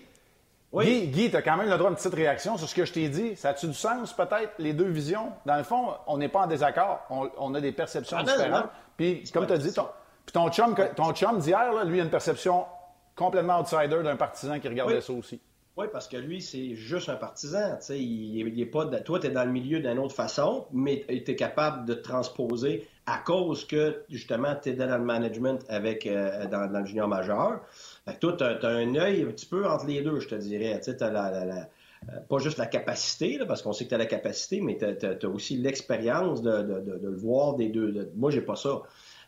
oui? 0.71 1.07
Guy, 1.07 1.07
Guy 1.07 1.29
tu 1.29 1.35
as 1.35 1.41
quand 1.41 1.57
même 1.57 1.69
le 1.69 1.77
droit 1.77 1.87
à 1.87 1.91
une 1.91 1.97
petite 1.97 2.13
réaction 2.13 2.57
sur 2.57 2.69
ce 2.69 2.73
que 2.73 2.85
je 2.85 2.93
t'ai 2.93 3.09
dit. 3.09 3.35
Ça 3.35 3.49
a-tu 3.49 3.67
du 3.67 3.73
sens, 3.73 4.13
peut-être, 4.13 4.53
les 4.59 4.71
deux 4.71 4.87
visions? 4.87 5.33
Dans 5.45 5.57
le 5.57 5.63
fond, 5.63 5.93
on 6.07 6.17
n'est 6.17 6.29
pas 6.29 6.43
en 6.43 6.47
désaccord. 6.47 7.05
On, 7.09 7.29
on, 7.37 7.53
a 7.53 7.59
des 7.59 7.73
perceptions 7.73 8.17
ah, 8.19 8.23
différentes. 8.23 8.69
Puis, 8.95 9.23
comme 9.33 9.45
tu 9.45 9.53
as 9.53 9.57
dit, 9.57 9.73
ton, 9.73 9.87
puis 10.25 10.33
ton 10.33 10.49
chum, 10.49 10.73
ton 10.95 11.13
chum 11.13 11.39
d'hier, 11.39 11.85
lui, 11.85 11.99
a 11.99 12.03
une 12.03 12.09
perception 12.09 12.65
complètement 13.13 13.59
outsider 13.59 14.03
d'un 14.03 14.15
partisan 14.15 14.59
qui 14.59 14.67
regardait 14.69 15.01
ça 15.01 15.11
aussi. 15.11 15.41
Oui, 15.77 15.87
parce 15.91 16.07
que 16.07 16.15
lui, 16.15 16.41
c'est 16.41 16.73
juste 16.75 17.09
un 17.09 17.17
partisan. 17.17 17.77
Il, 17.89 18.37
il 18.37 18.61
est 18.61 18.65
pas 18.65 18.85
toi, 18.85 19.19
tu 19.19 19.27
es 19.27 19.29
dans 19.29 19.43
le 19.43 19.51
milieu 19.51 19.81
d'une 19.81 19.99
autre 19.99 20.15
façon, 20.15 20.67
mais 20.71 21.03
tu 21.07 21.31
es 21.31 21.35
capable 21.35 21.85
de 21.85 21.93
transposer 21.93 22.87
à 23.05 23.17
cause 23.17 23.65
que, 23.65 24.03
justement, 24.09 24.55
tu 24.55 24.69
es 24.69 24.73
dans 24.73 24.97
le 24.97 25.03
management 25.03 25.65
avec 25.67 26.07
euh, 26.07 26.47
dans, 26.47 26.71
le 26.71 26.85
junior 26.85 27.09
majeur. 27.09 27.59
Fait 28.05 28.17
toi, 28.17 28.33
tu 28.37 28.43
as, 28.45 28.67
un 28.67 28.95
œil 28.95 29.23
un 29.23 29.31
petit 29.31 29.45
peu 29.45 29.67
entre 29.67 29.85
les 29.87 30.01
deux, 30.01 30.21
je 30.21 30.29
te 30.29 30.35
dirais. 30.35 30.79
Tu 30.81 30.91
as 30.91 31.11
la, 31.11 31.27
euh, 31.27 32.19
pas 32.29 32.37
juste 32.37 32.57
la 32.57 32.67
capacité, 32.67 33.37
parce 33.45 33.61
qu'on 33.61 33.73
sait 33.73 33.83
que 33.83 33.89
tu 33.89 33.95
as 33.95 33.99
la 33.99 34.05
capacité, 34.05 34.61
mais 34.61 34.77
tu 34.77 35.05
as, 35.05 35.29
aussi 35.29 35.57
l'expérience 35.57 36.41
de, 36.41 36.51
le 36.51 37.15
voir 37.15 37.55
des 37.55 37.67
deux. 37.67 38.11
moi, 38.15 38.31
j'ai 38.31 38.41
pas 38.41 38.55
ça. 38.55 38.81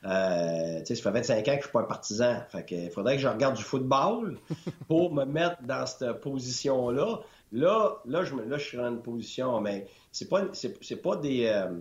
Euh, 0.06 0.84
ça 0.86 0.95
fait 0.95 1.12
25 1.12 1.48
ans 1.48 1.52
que 1.52 1.58
je 1.58 1.62
suis 1.64 1.72
pas 1.72 1.82
un 1.82 1.84
partisan. 1.84 2.38
Fait 2.50 2.66
que, 2.66 2.76
il 2.76 2.91
faudrait 2.91 3.16
que 3.16 3.22
je 3.22 3.28
regarde 3.28 3.56
du 3.56 3.64
football 3.64 4.38
pour 4.88 5.14
me 5.14 5.26
mettre 5.26 5.62
dans 5.64 5.86
cette 5.86 6.22
position-là. 6.22 7.22
Là, 7.52 8.02
là, 8.06 8.24
je, 8.24 8.36
là, 8.36 8.58
je 8.58 8.64
suis 8.64 8.78
dans 8.78 8.89
une 8.89 9.02
position, 9.02 9.62
mais 9.62 9.88
c'est 10.12 10.28
pas, 10.28 10.43
c'est, 10.54 11.02
pas 11.02 11.16
des. 11.16 11.45
Euh, 11.45 11.80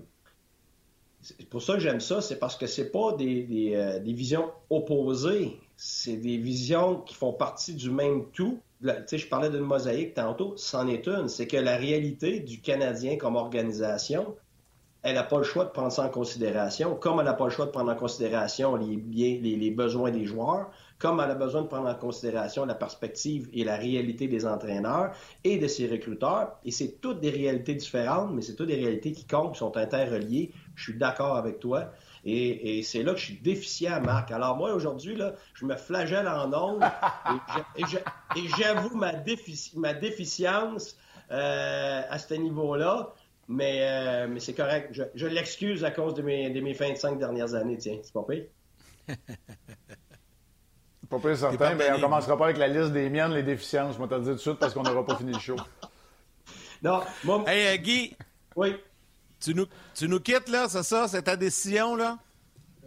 pour 1.50 1.62
ça 1.62 1.74
que 1.74 1.80
j'aime 1.80 2.00
ça, 2.00 2.20
c'est 2.20 2.38
parce 2.38 2.56
que 2.56 2.66
c'est 2.66 2.90
pas 2.90 3.12
des, 3.14 3.42
des, 3.42 3.74
euh, 3.74 3.98
des, 3.98 4.12
visions 4.12 4.50
opposées, 4.70 5.58
c'est 5.76 6.16
des 6.16 6.36
visions 6.36 7.00
qui 7.00 7.14
font 7.14 7.32
partie 7.32 7.74
du 7.74 7.90
même 7.90 8.26
tout. 8.32 8.60
Je 8.80 9.26
parlais 9.26 9.50
d'une 9.50 9.60
mosaïque 9.60 10.14
tantôt, 10.14 10.54
c'en 10.56 10.86
est 10.86 11.08
une. 11.08 11.28
C'est 11.28 11.46
que 11.46 11.56
la 11.56 11.76
réalité 11.76 12.40
du 12.40 12.60
Canadien 12.60 13.16
comme 13.16 13.34
organisation, 13.34 14.36
elle 15.06 15.14
n'a 15.14 15.22
pas 15.22 15.38
le 15.38 15.44
choix 15.44 15.64
de 15.64 15.70
prendre 15.70 15.92
ça 15.92 16.02
en 16.02 16.08
considération, 16.08 16.96
comme 16.96 17.20
elle 17.20 17.26
n'a 17.26 17.32
pas 17.32 17.44
le 17.44 17.50
choix 17.50 17.66
de 17.66 17.70
prendre 17.70 17.92
en 17.92 17.94
considération 17.94 18.74
les, 18.74 19.38
les, 19.38 19.70
besoins 19.70 20.10
des 20.10 20.24
joueurs, 20.24 20.68
comme 20.98 21.20
elle 21.20 21.30
a 21.30 21.36
besoin 21.36 21.62
de 21.62 21.68
prendre 21.68 21.88
en 21.88 21.94
considération 21.94 22.66
la 22.66 22.74
perspective 22.74 23.48
et 23.52 23.62
la 23.62 23.76
réalité 23.76 24.26
des 24.26 24.44
entraîneurs 24.44 25.12
et 25.44 25.58
de 25.58 25.68
ses 25.68 25.86
recruteurs. 25.86 26.56
Et 26.64 26.72
c'est 26.72 27.00
toutes 27.00 27.20
des 27.20 27.30
réalités 27.30 27.76
différentes, 27.76 28.32
mais 28.32 28.42
c'est 28.42 28.56
toutes 28.56 28.66
des 28.66 28.74
réalités 28.74 29.12
qui 29.12 29.24
comptent, 29.24 29.52
qui 29.52 29.60
sont 29.60 29.76
interreliées. 29.76 30.50
Je 30.74 30.82
suis 30.90 30.98
d'accord 30.98 31.36
avec 31.36 31.60
toi. 31.60 31.92
Et, 32.24 32.82
c'est 32.82 33.04
là 33.04 33.12
que 33.12 33.20
je 33.20 33.26
suis 33.26 33.38
déficient, 33.38 34.00
Marc. 34.00 34.32
Alors 34.32 34.56
moi, 34.56 34.72
aujourd'hui, 34.74 35.14
là, 35.14 35.34
je 35.54 35.66
me 35.66 35.76
flagelle 35.76 36.26
en 36.26 36.52
ondes 36.52 36.82
et 37.76 38.48
j'avoue 38.58 38.96
ma, 38.96 39.12
ma 39.76 39.94
déficience 39.94 40.96
euh, 41.30 42.02
à 42.10 42.18
ce 42.18 42.34
niveau-là. 42.34 43.12
Mais, 43.48 43.78
euh, 43.82 44.26
mais 44.28 44.40
c'est 44.40 44.54
correct. 44.54 45.00
Je, 45.14 45.26
l'excuse 45.26 45.84
à 45.84 45.90
cause 45.90 46.14
de 46.14 46.22
mes, 46.22 46.50
de 46.50 46.60
mes 46.60 46.72
25 46.72 47.18
dernières 47.18 47.54
années, 47.54 47.78
tiens. 47.78 47.98
C'est 48.02 48.12
pas 48.12 48.24
pire. 48.28 48.46
pas 51.08 51.18
pire 51.18 51.36
certain, 51.36 51.74
mais 51.74 51.92
on 51.92 52.00
commencera 52.00 52.36
pas 52.36 52.46
avec 52.46 52.58
la 52.58 52.68
liste 52.68 52.92
des 52.92 53.08
miennes, 53.08 53.32
les 53.32 53.44
déficiences. 53.44 53.96
Je 53.96 54.02
vais 54.02 54.08
te 54.08 54.14
le 54.14 54.20
dire 54.20 54.30
tout 54.32 54.36
de 54.36 54.40
suite 54.40 54.58
parce 54.58 54.74
qu'on 54.74 54.82
n'aura 54.82 55.04
pas 55.04 55.16
fini 55.16 55.32
le 55.32 55.38
show. 55.38 55.56
Non, 56.82 57.00
moi... 57.24 57.42
Hey, 57.46 57.74
euh, 57.74 57.82
Guy! 57.82 58.14
Oui? 58.54 58.76
Tu 59.40 59.54
nous, 59.54 59.64
tu 59.94 60.06
nous 60.08 60.20
quittes, 60.20 60.50
là, 60.50 60.68
c'est 60.68 60.82
ça? 60.82 61.08
C'est 61.08 61.22
ta 61.22 61.34
décision, 61.34 61.96
là? 61.96 62.18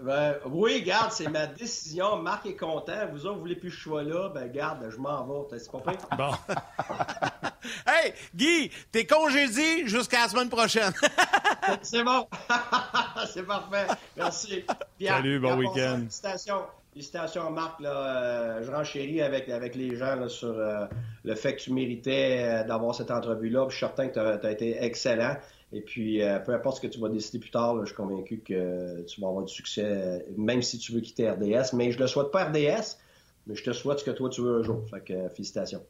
Ben, 0.02 0.36
oui, 0.46 0.82
garde, 0.82 1.12
c'est 1.12 1.28
ma 1.28 1.46
décision. 1.46 2.18
Marc 2.18 2.46
est 2.46 2.56
content. 2.56 3.08
Vous 3.12 3.26
autres, 3.26 3.36
vous 3.36 3.42
voulez 3.42 3.56
plus 3.56 3.70
que 3.70 3.76
je 3.76 3.82
sois 3.82 4.04
là? 4.04 4.30
Ben, 4.30 4.50
garde, 4.50 4.88
je 4.90 4.98
m'en 4.98 5.26
vais. 5.26 5.60
C'est 5.60 5.72
pas 5.72 5.92
fait. 5.92 6.00
Bon. 6.16 6.32
hey, 7.86 8.14
Guy, 8.34 8.72
t'es 8.94 9.06
congédié 9.06 9.88
jusqu'à 9.88 10.22
la 10.22 10.30
semaine 10.30 10.48
prochaine. 10.48 10.94
c'est 11.82 12.04
bon. 12.04 12.28
c'est 13.34 13.44
parfait. 13.44 13.88
Merci. 14.16 14.64
Salut, 15.06 15.40
bon 15.40 15.58
week-end. 15.58 15.98
Félicitations. 15.98 16.62
Félicitations, 16.94 17.52
Marc. 17.52 17.82
Là, 17.82 17.92
euh, 17.92 18.64
je 18.64 18.72
renchéris 18.72 19.22
avec, 19.22 19.50
avec 19.50 19.76
les 19.76 19.98
gens 19.98 20.16
là, 20.16 20.30
sur 20.30 20.58
euh, 20.58 20.86
le 21.26 21.36
fait 21.36 21.58
que 21.58 21.62
tu 21.62 21.74
méritais 21.74 22.42
euh, 22.42 22.64
d'avoir 22.64 22.96
cette 22.96 23.12
entrevue-là. 23.12 23.66
Je 23.68 23.76
suis 23.76 23.86
certain 23.86 24.08
que 24.08 24.38
tu 24.38 24.48
as 24.48 24.52
été 24.52 24.82
excellent. 24.82 25.36
Et 25.72 25.82
puis, 25.82 26.24
euh, 26.24 26.40
peu 26.40 26.54
importe 26.54 26.78
ce 26.78 26.82
que 26.82 26.88
tu 26.88 27.00
vas 27.00 27.10
décider 27.10 27.38
plus 27.38 27.52
tard, 27.52 27.78
je 27.82 27.86
suis 27.86 27.96
convaincu 27.96 28.40
que 28.40 29.02
tu 29.04 29.22
vas 29.22 29.28
avoir 29.28 29.46
du 29.46 29.54
succès, 29.54 29.86
euh, 29.86 30.20
même 30.36 30.64
si 30.64 30.80
tu 30.80 30.92
veux 30.92 31.00
quitter 31.00 31.30
RDS. 31.30 31.74
Mais 31.74 31.92
je 31.92 31.98
ne 31.98 32.04
le 32.04 32.08
souhaite 32.08 32.32
pas 32.32 32.46
RDS, 32.46 32.98
mais 33.46 33.54
je 33.56 33.64
te 33.64 33.72
souhaite 33.72 34.00
ce 34.00 34.04
que 34.04 34.12
toi 34.12 34.30
tu 34.30 34.42
veux 34.42 34.60
un 34.60 34.64
jour. 34.64 34.84
Fait 34.90 35.02
que 35.02 35.14
euh, 35.14 35.30
félicitations. 35.30 35.86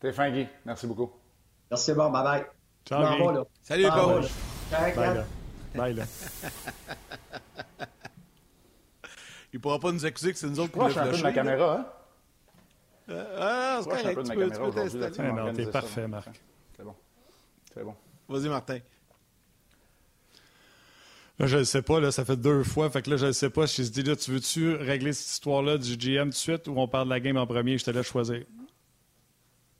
T'es 0.00 0.12
fin, 0.12 0.30
Guy. 0.30 0.48
Merci 0.64 0.88
beaucoup. 0.88 1.10
Merci, 1.70 1.92
bon. 1.94 2.10
Bye 2.10 2.24
bye. 2.24 2.44
Ciao, 2.84 3.16
Guy. 3.16 3.22
là. 3.34 3.44
Salut, 3.62 3.88
coach. 3.90 4.30
Bye, 4.70 4.94
là. 4.96 5.24
Bye, 5.74 5.94
là. 5.94 6.04
Il 9.52 9.60
pourra 9.60 9.78
pas 9.78 9.92
nous 9.92 10.04
accuser 10.04 10.32
que 10.32 10.38
c'est 10.38 10.48
nous 10.48 10.60
autres 10.60 10.72
qui 10.72 10.78
l'avons 10.78 11.00
un 11.00 11.10
peu 11.10 11.16
de 11.16 11.22
ma 11.22 11.32
caméra, 11.32 11.76
hein? 11.76 11.86
ah, 13.36 13.80
c'est 13.82 13.88
correct. 13.88 14.06
un 14.06 14.14
peu 14.14 14.22
de 14.22 14.28
ma 14.28 14.34
caméra 14.34 14.68
aujourd'hui. 14.68 14.98
Non, 15.32 15.52
t'es 15.52 15.66
parfait, 15.66 16.06
Marc. 16.08 16.40
C'est 16.76 16.84
bon. 16.84 16.94
C'est 17.74 17.82
bon. 17.84 17.94
Vas-y, 18.30 18.48
Martin. 18.48 18.78
Là, 21.40 21.46
je 21.46 21.56
ne 21.58 21.64
sais 21.64 21.82
pas, 21.82 22.00
là, 22.00 22.12
ça 22.12 22.24
fait 22.24 22.36
deux 22.36 22.62
fois. 22.62 22.88
Fait 22.90 23.02
que 23.02 23.10
là, 23.10 23.16
je 23.16 23.26
ne 23.26 23.32
sais 23.32 23.50
pas. 23.50 23.62
Je 23.62 23.80
me 23.80 23.86
suis 23.86 23.90
dit, 23.90 24.02
là, 24.02 24.14
tu 24.14 24.30
veux-tu 24.30 24.74
régler 24.76 25.12
cette 25.12 25.30
histoire-là 25.30 25.78
du 25.78 25.96
GM 25.96 26.24
tout 26.24 26.28
de 26.28 26.34
suite 26.34 26.68
ou 26.68 26.74
on 26.76 26.86
parle 26.86 27.06
de 27.06 27.10
la 27.10 27.20
game 27.20 27.36
en 27.36 27.46
premier? 27.46 27.76
Je 27.76 27.84
te 27.84 27.90
laisse 27.90 28.06
choisir. 28.06 28.44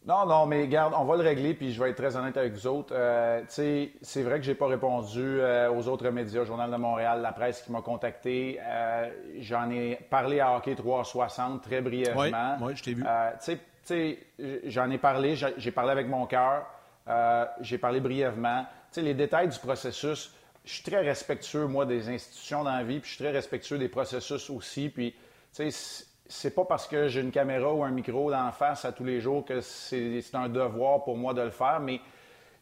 Non, 0.07 0.24
non, 0.24 0.46
mais 0.46 0.66
garde, 0.66 0.94
on 0.96 1.05
va 1.05 1.16
le 1.16 1.22
régler, 1.22 1.53
puis 1.53 1.72
je 1.72 1.80
vais 1.80 1.90
être 1.90 1.96
très 1.96 2.16
honnête 2.16 2.36
avec 2.38 2.55
vous 2.55 2.66
autres. 2.66 2.94
Euh, 2.96 3.42
c'est 3.46 4.22
vrai 4.22 4.40
que 4.40 4.46
j'ai 4.46 4.55
pas 4.55 4.66
répondu 4.66 5.20
euh, 5.20 5.70
aux 5.70 5.86
autres 5.88 6.09
médias, 6.09 6.44
Journal 6.44 6.70
de 6.70 6.76
Montréal, 6.76 7.20
la 7.20 7.32
presse 7.32 7.61
qui 7.61 7.70
m'a 7.70 7.82
contacté. 7.82 8.59
Euh, 8.62 9.11
j'en 9.40 9.70
ai 9.70 9.96
parlé 10.09 10.40
à 10.40 10.57
Hockey 10.57 10.74
360 10.74 11.62
très 11.62 11.82
brièvement. 11.82 12.57
Oui, 12.61 12.66
ouais, 12.66 12.76
je 12.76 12.82
t'ai 12.82 12.94
vu. 12.94 13.05
tu 13.46 13.59
sais, 13.84 14.18
j'en 14.64 14.90
ai 14.90 14.96
parlé, 14.96 15.36
j'ai 15.36 15.70
parlé 15.70 15.90
avec 15.92 16.09
mon 16.09 16.24
cœur. 16.24 16.64
Euh, 17.09 17.44
j'ai 17.61 17.78
parlé 17.78 18.01
brièvement. 18.01 18.62
Tu 18.92 18.96
sais, 18.96 19.03
les 19.03 19.14
détails 19.14 19.48
du 19.48 19.59
processus, 19.59 20.32
je 20.64 20.72
suis 20.72 20.82
très 20.82 21.01
respectueux, 21.01 21.66
moi, 21.66 21.86
des 21.86 22.09
institutions 22.09 22.64
dans 22.64 22.72
la 22.76 22.84
vie, 22.84 23.01
puis 23.01 23.11
je 23.11 23.14
suis 23.16 23.24
très 23.24 23.32
respectueux 23.32 23.78
des 23.78 23.88
processus 23.88 24.51
aussi. 24.51 24.88
Puis, 24.88 25.14
tu 25.55 25.70
sais, 25.70 26.05
c'est 26.28 26.55
pas 26.55 26.64
parce 26.64 26.86
que 26.86 27.09
j'ai 27.09 27.20
une 27.20 27.32
caméra 27.32 27.72
ou 27.72 27.82
un 27.82 27.90
micro 27.90 28.30
d'en 28.30 28.53
face 28.53 28.84
à 28.84 28.92
tous 28.92 29.05
les 29.05 29.20
jours 29.20 29.44
que 29.44 29.61
c'est 29.61 30.22
un 30.34 30.48
devoir 30.48 31.03
pour 31.03 31.16
moi 31.16 31.34
de 31.34 31.42
le 31.42 31.51
faire, 31.51 31.80
mais 31.80 32.01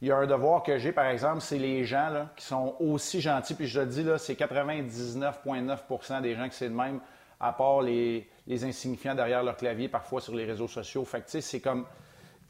il 0.00 0.08
y 0.08 0.12
a 0.12 0.16
un 0.16 0.26
devoir 0.26 0.62
que 0.62 0.78
j'ai, 0.78 0.92
par 0.92 1.06
exemple, 1.06 1.40
c'est 1.40 1.58
les 1.58 1.84
gens 1.84 2.28
qui 2.36 2.46
sont 2.46 2.76
aussi 2.78 3.20
gentils. 3.20 3.54
Puis 3.54 3.66
je 3.66 3.80
le 3.80 3.86
dis, 3.86 4.06
c'est 4.18 4.38
99,9% 4.38 6.22
des 6.22 6.34
gens 6.36 6.48
qui 6.48 6.54
c'est 6.54 6.68
de 6.68 6.74
même, 6.74 7.00
à 7.40 7.52
part 7.52 7.82
les, 7.82 8.28
les, 8.46 8.64
insignifiants 8.64 9.14
derrière 9.14 9.42
leur 9.42 9.56
clavier, 9.56 9.88
parfois 9.88 10.20
sur 10.20 10.34
les 10.34 10.44
réseaux 10.44 10.68
sociaux. 10.68 11.04
Fait 11.04 11.20
que, 11.20 11.40
c'est 11.40 11.60
comme. 11.60 11.84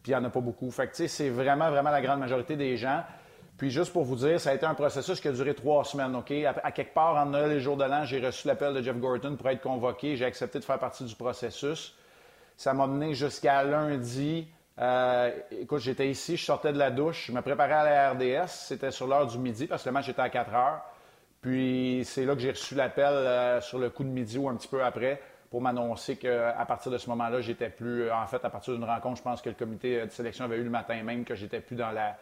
Puis 0.02 0.12
il 0.12 0.14
n'y 0.16 0.20
en 0.20 0.24
a 0.24 0.30
pas 0.30 0.40
beaucoup. 0.40 0.70
Fait 0.70 0.88
que, 0.88 1.06
c'est 1.06 1.30
vraiment, 1.30 1.70
vraiment 1.70 1.90
la 1.90 2.00
grande 2.00 2.20
majorité 2.20 2.56
des 2.56 2.76
gens. 2.76 3.02
Puis 3.58 3.70
juste 3.70 3.92
pour 3.92 4.04
vous 4.04 4.14
dire, 4.14 4.40
ça 4.40 4.50
a 4.50 4.54
été 4.54 4.64
un 4.64 4.74
processus 4.74 5.20
qui 5.20 5.26
a 5.26 5.32
duré 5.32 5.52
trois 5.52 5.84
semaines, 5.84 6.14
OK? 6.14 6.30
À, 6.30 6.70
quelque 6.70 6.94
part, 6.94 7.16
en 7.16 7.26
Noël 7.26 7.50
et 7.50 7.60
jour 7.60 7.76
de 7.76 7.84
l'an, 7.84 8.04
j'ai 8.04 8.24
reçu 8.24 8.46
l'appel 8.46 8.72
de 8.72 8.80
Jeff 8.80 8.96
Gorton 8.96 9.34
pour 9.36 9.48
être 9.48 9.60
convoqué. 9.60 10.16
J'ai 10.16 10.26
accepté 10.26 10.60
de 10.60 10.64
faire 10.64 10.78
partie 10.78 11.04
du 11.04 11.14
processus. 11.16 11.96
Ça 12.56 12.72
m'a 12.72 12.86
mené 12.86 13.14
jusqu'à 13.14 13.64
lundi. 13.64 14.46
Euh, 14.78 15.32
écoute, 15.50 15.80
j'étais 15.80 16.08
ici, 16.08 16.36
je 16.36 16.44
sortais 16.44 16.72
de 16.72 16.78
la 16.78 16.92
douche, 16.92 17.26
je 17.26 17.32
me 17.32 17.42
préparais 17.42 17.72
à 17.72 17.84
la 17.84 18.10
RDS. 18.12 18.48
C'était 18.48 18.92
sur 18.92 19.08
l'heure 19.08 19.26
du 19.26 19.38
midi 19.38 19.66
parce 19.66 19.82
que 19.82 19.88
le 19.88 19.92
match 19.92 20.08
était 20.08 20.22
à 20.22 20.28
4 20.28 20.54
heures. 20.54 20.80
Puis 21.40 22.02
c'est 22.04 22.24
là 22.24 22.34
que 22.34 22.40
j'ai 22.40 22.50
reçu 22.50 22.76
l'appel 22.76 23.06
euh, 23.06 23.60
sur 23.60 23.80
le 23.80 23.90
coup 23.90 24.04
de 24.04 24.08
midi 24.08 24.38
ou 24.38 24.48
un 24.48 24.54
petit 24.54 24.68
peu 24.68 24.84
après 24.84 25.20
pour 25.50 25.62
m'annoncer 25.62 26.16
qu'à 26.16 26.64
partir 26.66 26.92
de 26.92 26.98
ce 26.98 27.08
moment-là, 27.10 27.40
j'étais 27.40 27.70
plus. 27.70 28.10
En 28.10 28.26
fait, 28.26 28.44
à 28.44 28.50
partir 28.50 28.74
d'une 28.74 28.84
rencontre, 28.84 29.16
je 29.16 29.22
pense 29.22 29.40
que 29.40 29.48
le 29.48 29.54
comité 29.54 30.04
de 30.04 30.10
sélection 30.10 30.44
avait 30.44 30.56
eu 30.56 30.64
le 30.64 30.70
matin 30.70 31.02
même 31.02 31.24
que 31.24 31.34
j'étais 31.34 31.60
plus 31.60 31.76
dans 31.76 31.90
la 31.90 32.16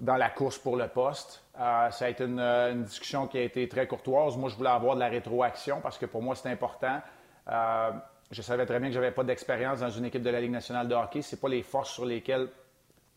dans 0.00 0.16
la 0.16 0.30
course 0.30 0.58
pour 0.58 0.76
le 0.76 0.88
poste. 0.88 1.42
Euh, 1.58 1.90
ça 1.90 2.06
a 2.06 2.08
été 2.08 2.24
euh, 2.24 2.72
une, 2.72 2.84
discussion 2.84 3.26
qui 3.26 3.38
a 3.38 3.42
été 3.42 3.68
très 3.68 3.86
courtoise. 3.86 4.36
Moi, 4.36 4.50
je 4.50 4.56
voulais 4.56 4.70
avoir 4.70 4.94
de 4.94 5.00
la 5.00 5.08
rétroaction 5.08 5.80
parce 5.80 5.98
que 5.98 6.06
pour 6.06 6.22
moi, 6.22 6.34
c'est 6.34 6.50
important. 6.50 7.00
Euh, 7.48 7.90
je 8.30 8.42
savais 8.42 8.66
très 8.66 8.78
bien 8.80 8.88
que 8.88 8.94
je 8.94 9.00
n'avais 9.00 9.12
pas 9.12 9.24
d'expérience 9.24 9.80
dans 9.80 9.90
une 9.90 10.06
équipe 10.06 10.22
de 10.22 10.30
la 10.30 10.40
Ligue 10.40 10.50
nationale 10.50 10.88
de 10.88 10.94
hockey. 10.94 11.22
Ce 11.22 11.36
pas 11.36 11.48
les 11.48 11.62
forces 11.62 11.92
sur 11.92 12.06
lesquelles 12.06 12.48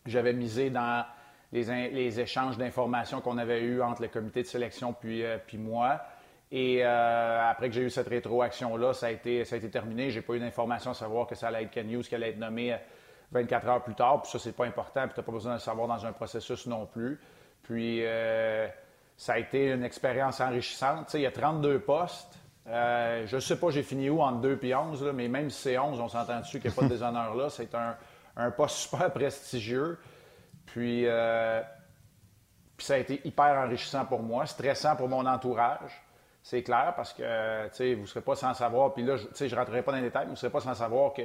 j'avais 0.06 0.32
misé 0.32 0.70
dans 0.70 1.04
les, 1.50 2.20
échanges 2.20 2.58
d'informations 2.58 3.20
qu'on 3.20 3.38
avait 3.38 3.62
eus 3.62 3.82
entre 3.82 4.02
le 4.02 4.08
comité 4.08 4.42
de 4.42 4.46
sélection 4.46 4.92
puis, 4.92 5.24
puis 5.46 5.58
moi. 5.58 6.00
Et 6.50 6.82
après 6.82 7.68
que 7.68 7.74
j'ai 7.74 7.82
eu 7.82 7.90
cette 7.90 8.08
rétroaction-là, 8.08 8.94
ça, 8.94 9.06
a 9.06 9.10
été, 9.10 9.44
ça 9.44 9.56
a 9.56 9.58
été 9.58 9.68
terminé. 9.68 10.10
Je 10.10 10.16
n'ai 10.16 10.22
pas 10.22 10.34
eu 10.34 10.40
d'informations 10.40 10.92
à 10.92 10.94
savoir 10.94 11.26
que 11.26 11.34
ça 11.34 11.48
allait 11.48 11.64
être 11.64 11.70
Ken 11.70 11.90
Hughes 11.90 12.08
qui 12.08 12.14
allait 12.14 12.30
être 12.30 12.38
nommé 12.38 12.74
24 13.32 13.68
heures 13.68 13.82
plus 13.82 13.94
tard. 13.94 14.22
Puis 14.22 14.30
ça, 14.30 14.38
c'est 14.38 14.56
pas 14.56 14.64
important. 14.64 15.02
Puis 15.02 15.14
tu 15.14 15.20
n'as 15.20 15.24
pas 15.24 15.32
besoin 15.32 15.52
de 15.52 15.56
le 15.56 15.62
savoir 15.62 15.88
dans 15.88 16.06
un 16.06 16.12
processus 16.12 16.66
non 16.66 16.86
plus. 16.86 17.20
Puis 17.62 18.04
euh, 18.04 18.66
ça 19.16 19.34
a 19.34 19.38
été 19.38 19.70
une 19.72 19.84
expérience 19.84 20.40
enrichissante. 20.40 21.06
Tu 21.06 21.12
sais, 21.12 21.18
il 21.18 21.22
y 21.22 21.26
a 21.26 21.32
32 21.32 21.80
postes. 21.80 22.38
Euh, 22.66 23.26
je 23.26 23.36
ne 23.36 23.40
sais 23.40 23.58
pas, 23.58 23.70
j'ai 23.70 23.82
fini 23.82 24.10
où 24.10 24.20
entre 24.20 24.40
2 24.40 24.58
et 24.62 24.74
11, 24.74 25.12
mais 25.14 25.28
même 25.28 25.48
si 25.50 25.62
c'est 25.62 25.78
11, 25.78 26.00
on 26.00 26.08
s'entend 26.08 26.40
dessus 26.40 26.60
qu'il 26.60 26.70
n'y 26.70 26.76
a 26.76 26.80
pas 26.80 26.86
de 26.86 26.88
déshonneur 26.94 27.34
là. 27.34 27.48
C'est 27.50 27.74
un, 27.74 27.96
un, 28.36 28.50
poste 28.50 28.76
super 28.76 29.10
prestigieux. 29.10 29.98
Puis, 30.66 31.04
euh, 31.06 31.62
puis 32.76 32.86
ça 32.86 32.94
a 32.94 32.98
été 32.98 33.20
hyper 33.24 33.56
enrichissant 33.58 34.04
pour 34.04 34.22
moi, 34.22 34.44
stressant 34.46 34.96
pour 34.96 35.08
mon 35.08 35.24
entourage. 35.24 36.02
C'est 36.48 36.62
clair 36.62 36.94
parce 36.96 37.12
que 37.12 37.94
vous 37.94 38.00
ne 38.00 38.06
serez 38.06 38.22
pas 38.22 38.34
sans 38.34 38.54
savoir. 38.54 38.94
Puis 38.94 39.02
là, 39.02 39.16
je 39.16 39.44
ne 39.44 39.54
rentrerai 39.54 39.82
pas 39.82 39.92
dans 39.92 39.98
les 39.98 40.04
détails, 40.04 40.22
mais 40.22 40.28
vous 40.28 40.32
ne 40.32 40.38
serez 40.38 40.50
pas 40.50 40.60
sans 40.60 40.72
savoir 40.72 41.12
que 41.12 41.20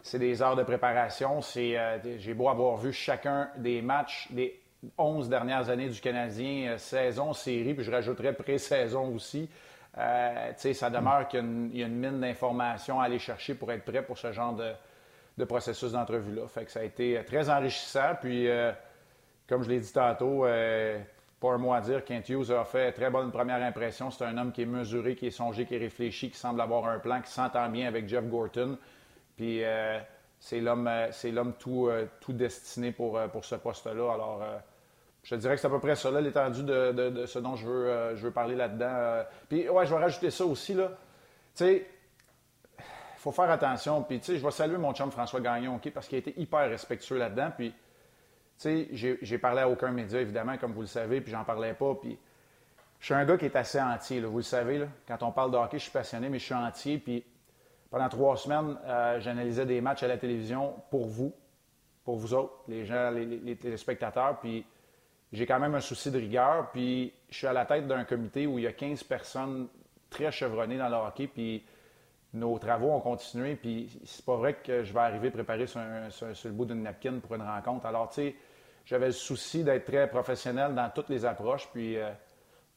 c'est 0.00 0.18
des 0.18 0.40
heures 0.40 0.56
de 0.56 0.62
préparation. 0.62 1.42
C'est, 1.42 1.78
euh, 1.78 1.98
j'ai 2.18 2.32
beau 2.32 2.48
avoir 2.48 2.78
vu 2.78 2.90
chacun 2.90 3.50
des 3.58 3.82
matchs 3.82 4.26
des 4.30 4.58
11 4.96 5.28
dernières 5.28 5.68
années 5.68 5.90
du 5.90 6.00
Canadien, 6.00 6.70
euh, 6.70 6.78
saison, 6.78 7.34
série, 7.34 7.74
puis 7.74 7.84
je 7.84 7.90
rajouterais 7.90 8.32
pré-saison 8.32 9.14
aussi. 9.14 9.50
Euh, 9.98 10.52
ça 10.56 10.88
demeure 10.88 11.28
qu'il 11.28 11.40
y 11.74 11.82
a 11.82 11.86
une, 11.86 11.98
mine 11.98 12.18
d'informations 12.18 13.02
à 13.02 13.04
aller 13.04 13.18
chercher 13.18 13.54
pour 13.54 13.70
être 13.70 13.84
prêt 13.84 14.00
pour 14.00 14.16
ce 14.16 14.32
genre 14.32 14.56
de, 14.56 15.44
processus 15.44 15.92
d'entrevue-là. 15.92 16.48
Fait 16.48 16.70
ça 16.70 16.80
a 16.80 16.84
été 16.84 17.22
très 17.26 17.50
enrichissant. 17.50 18.14
Puis, 18.18 18.48
comme 19.46 19.62
je 19.62 19.68
l'ai 19.68 19.80
dit 19.80 19.92
tantôt, 19.92 20.46
pas 21.40 21.52
un 21.52 21.58
mot 21.58 21.72
à 21.72 21.80
dire, 21.80 22.04
Kent 22.04 22.28
Hughes 22.28 22.50
a 22.50 22.64
fait 22.64 22.92
très 22.92 23.10
bonne 23.10 23.30
première 23.30 23.62
impression. 23.62 24.10
C'est 24.10 24.24
un 24.24 24.36
homme 24.38 24.52
qui 24.52 24.62
est 24.62 24.66
mesuré, 24.66 25.14
qui 25.14 25.26
est 25.26 25.30
songé, 25.30 25.66
qui 25.66 25.76
est 25.76 25.78
réfléchi, 25.78 26.30
qui 26.30 26.36
semble 26.36 26.60
avoir 26.60 26.86
un 26.86 26.98
plan, 26.98 27.20
qui 27.20 27.30
s'entend 27.30 27.68
bien 27.68 27.86
avec 27.86 28.08
Jeff 28.08 28.24
Gorton. 28.24 28.76
Puis 29.36 29.62
euh, 29.62 30.00
c'est 30.40 30.60
l'homme, 30.60 30.88
euh, 30.88 31.08
c'est 31.12 31.30
l'homme 31.30 31.54
tout, 31.58 31.86
euh, 31.86 32.06
tout 32.20 32.32
destiné 32.32 32.90
pour, 32.90 33.20
pour 33.30 33.44
ce 33.44 33.54
poste-là. 33.54 34.12
Alors, 34.12 34.42
je 35.22 35.36
dirais 35.36 35.54
que 35.54 35.60
c'est 35.60 35.68
à 35.68 35.70
peu 35.70 35.78
près 35.78 35.94
ça, 35.94 36.10
l'étendue 36.20 36.64
de, 36.64 37.24
ce 37.26 37.38
dont 37.38 37.54
je 37.54 37.66
veux, 37.66 38.16
je 38.16 38.22
veux 38.26 38.32
parler 38.32 38.56
là-dedans. 38.56 39.24
Puis, 39.48 39.68
ouais, 39.68 39.86
je 39.86 39.94
vais 39.94 40.00
rajouter 40.00 40.30
ça 40.30 40.44
aussi, 40.44 40.74
là. 40.74 40.88
Tu 41.54 41.64
sais, 41.64 41.86
il 42.78 43.20
faut 43.20 43.32
faire 43.32 43.50
attention. 43.50 44.02
Puis, 44.02 44.18
tu 44.18 44.26
sais, 44.26 44.38
je 44.38 44.44
vais 44.44 44.50
saluer 44.50 44.78
mon 44.78 44.92
chum 44.92 45.10
François 45.10 45.40
Gagnon, 45.40 45.76
OK, 45.76 45.90
parce 45.92 46.08
qu'il 46.08 46.16
a 46.16 46.18
été 46.20 46.34
hyper 46.40 46.68
respectueux 46.68 47.18
là-dedans. 47.18 47.50
Puis, 47.56 47.74
sais, 48.58 48.88
j'ai, 49.22 49.38
parlé 49.38 49.60
à 49.60 49.68
aucun 49.68 49.90
média, 49.90 50.20
évidemment, 50.20 50.56
comme 50.58 50.72
vous 50.72 50.82
le 50.82 50.86
savez, 50.86 51.20
puis 51.20 51.32
j'en 51.32 51.44
parlais 51.44 51.74
pas. 51.74 51.94
Puis, 51.94 52.18
je 53.00 53.04
suis 53.04 53.14
un 53.14 53.24
gars 53.24 53.36
qui 53.36 53.44
est 53.44 53.56
assez 53.56 53.80
entier, 53.80 54.20
vous 54.20 54.38
le 54.38 54.42
savez. 54.42 54.78
Là. 54.78 54.86
Quand 55.06 55.22
on 55.22 55.30
parle 55.30 55.52
de 55.52 55.56
hockey, 55.56 55.78
je 55.78 55.84
suis 55.84 55.92
passionné, 55.92 56.28
mais 56.28 56.38
je 56.38 56.44
suis 56.44 56.54
entier. 56.54 56.98
Puis, 56.98 57.24
pendant 57.90 58.08
trois 58.08 58.36
semaines, 58.36 58.76
euh, 58.84 59.20
j'analysais 59.20 59.66
des 59.66 59.80
matchs 59.80 60.02
à 60.02 60.08
la 60.08 60.18
télévision 60.18 60.74
pour 60.90 61.06
vous, 61.06 61.32
pour 62.04 62.16
vous 62.16 62.34
autres, 62.34 62.54
les 62.68 62.84
gens, 62.84 63.10
les, 63.10 63.56
téléspectateurs. 63.56 64.38
Puis 64.40 64.64
j'ai 65.32 65.46
quand 65.46 65.58
même 65.58 65.74
un 65.74 65.80
souci 65.80 66.10
de 66.10 66.18
rigueur. 66.18 66.70
Puis 66.70 67.12
je 67.30 67.36
suis 67.36 67.46
à 67.46 67.52
la 67.52 67.64
tête 67.64 67.86
d'un 67.86 68.04
comité 68.04 68.46
où 68.46 68.58
il 68.58 68.64
y 68.64 68.66
a 68.66 68.72
15 68.72 69.02
personnes 69.04 69.68
très 70.10 70.30
chevronnées 70.30 70.78
dans 70.78 70.88
le 70.88 70.96
hockey. 70.96 71.28
Puis 71.28 71.64
nos 72.34 72.58
travaux 72.58 72.90
ont 72.90 73.00
continué. 73.00 73.56
Puis 73.56 74.00
c'est 74.04 74.24
pas 74.24 74.36
vrai 74.36 74.54
que 74.54 74.82
je 74.84 74.92
vais 74.92 75.00
arriver 75.00 75.30
préparé 75.30 75.66
sur, 75.66 75.80
le 75.80 76.50
bout 76.50 76.66
d'une 76.66 76.82
napkin 76.82 77.18
pour 77.20 77.34
une 77.34 77.42
rencontre. 77.42 77.86
Alors, 77.86 78.10
tu 78.10 78.16
sais, 78.16 78.34
j'avais 78.88 79.06
le 79.06 79.12
souci 79.12 79.62
d'être 79.62 79.84
très 79.84 80.08
professionnel 80.08 80.74
dans 80.74 80.90
toutes 80.90 81.08
les 81.08 81.24
approches. 81.24 81.68
Puis. 81.72 81.96
Euh, 81.96 82.10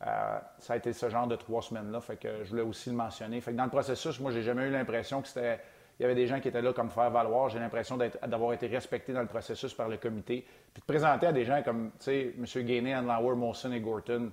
euh, 0.07 0.39
ça 0.57 0.74
a 0.74 0.78
été 0.78 0.93
ce 0.93 1.09
genre 1.09 1.28
de 1.28 1.36
trois 1.36 1.62
semaines-là, 1.62 2.01
fait 2.01 2.18
que 2.18 2.43
je 2.43 2.49
voulais 2.49 2.64
aussi 2.64 2.89
le 2.89 2.95
mentionner. 2.95 3.39
Fait 3.39 3.51
que 3.51 3.57
dans 3.57 3.66
le 3.66 3.70
processus, 3.70 4.20
moi, 4.20 4.32
j'ai 4.32 4.41
jamais 4.41 4.68
eu 4.68 4.72
l'impression 4.72 5.22
que 5.22 5.28
c'était. 5.28 5.59
Il 5.99 6.01
y 6.01 6.05
avait 6.05 6.16
des 6.16 6.26
gens 6.26 6.39
qui 6.39 6.47
étaient 6.47 6.64
là 6.64 6.74
comme 6.74 6.89
faire 6.89 7.12
valoir. 7.12 7.49
J'ai 7.49 7.59
l'impression 7.59 7.97
d'avoir 7.97 8.53
été 8.53 8.66
respecté 8.66 9.14
dans 9.14 9.22
le 9.22 9.28
processus 9.28 9.72
par 9.76 9.88
le 9.88 9.97
comité. 9.97 10.43
Puis 10.74 10.82
de 10.82 10.86
présenter 10.86 11.28
à 11.28 11.32
des 11.32 11.45
gens 11.45 11.62
comme, 11.62 11.91
tu 11.99 12.05
sais, 12.05 12.34
M. 12.36 12.66
Gainé, 12.66 12.95
Anlauer, 12.95 13.36
Molson 13.36 13.72
et 13.72 13.80
Gorton. 13.80 14.32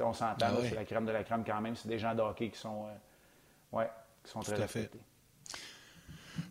on 0.00 0.12
s'entend, 0.14 0.46
ah 0.48 0.62
c'est 0.62 0.74
la 0.74 0.84
crème 0.86 1.04
de 1.04 1.12
la 1.12 1.22
crème 1.22 1.44
quand 1.44 1.60
même. 1.60 1.76
C'est 1.76 1.88
des 1.88 1.98
gens 1.98 2.14
de 2.14 2.22
hockey 2.22 2.48
qui 2.48 2.58
sont, 2.58 2.86
euh, 2.86 3.76
ouais, 3.76 3.90
qui 4.24 4.30
sont 4.30 4.40
très 4.40 4.54
respectés. 4.54 5.00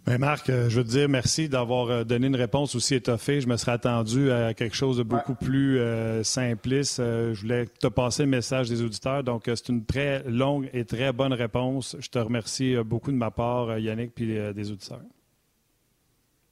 Ben, 0.05 0.17
Marc, 0.17 0.49
euh, 0.49 0.67
je 0.67 0.77
veux 0.77 0.83
te 0.83 0.89
dire 0.89 1.07
merci 1.07 1.47
d'avoir 1.47 1.89
euh, 1.89 2.03
donné 2.03 2.27
une 2.27 2.35
réponse 2.35 2.73
aussi 2.75 2.95
étoffée. 2.95 3.39
Je 3.39 3.47
me 3.47 3.55
serais 3.55 3.73
attendu 3.73 4.31
à 4.31 4.53
quelque 4.53 4.75
chose 4.75 4.97
de 4.97 5.03
beaucoup 5.03 5.35
plus 5.35 5.79
euh, 5.79 6.23
simpliste. 6.23 6.97
je 6.97 7.39
voulais 7.39 7.67
te 7.67 7.87
passer 7.87 8.23
le 8.23 8.29
message 8.29 8.67
des 8.67 8.81
auditeurs. 8.81 9.23
Donc, 9.23 9.43
c'est 9.45 9.69
une 9.69 9.85
très 9.85 10.23
longue 10.23 10.69
et 10.73 10.85
très 10.85 11.13
bonne 11.13 11.33
réponse. 11.33 11.95
Je 11.99 12.09
te 12.09 12.17
remercie 12.17 12.75
beaucoup 12.83 13.11
de 13.11 13.17
ma 13.17 13.31
part, 13.31 13.77
Yannick, 13.77 14.15
puis 14.15 14.37
des 14.53 14.71
auditeurs. 14.71 15.01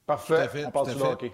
Parfait. 0.06 0.48
On 0.72 1.02
hockey. 1.02 1.32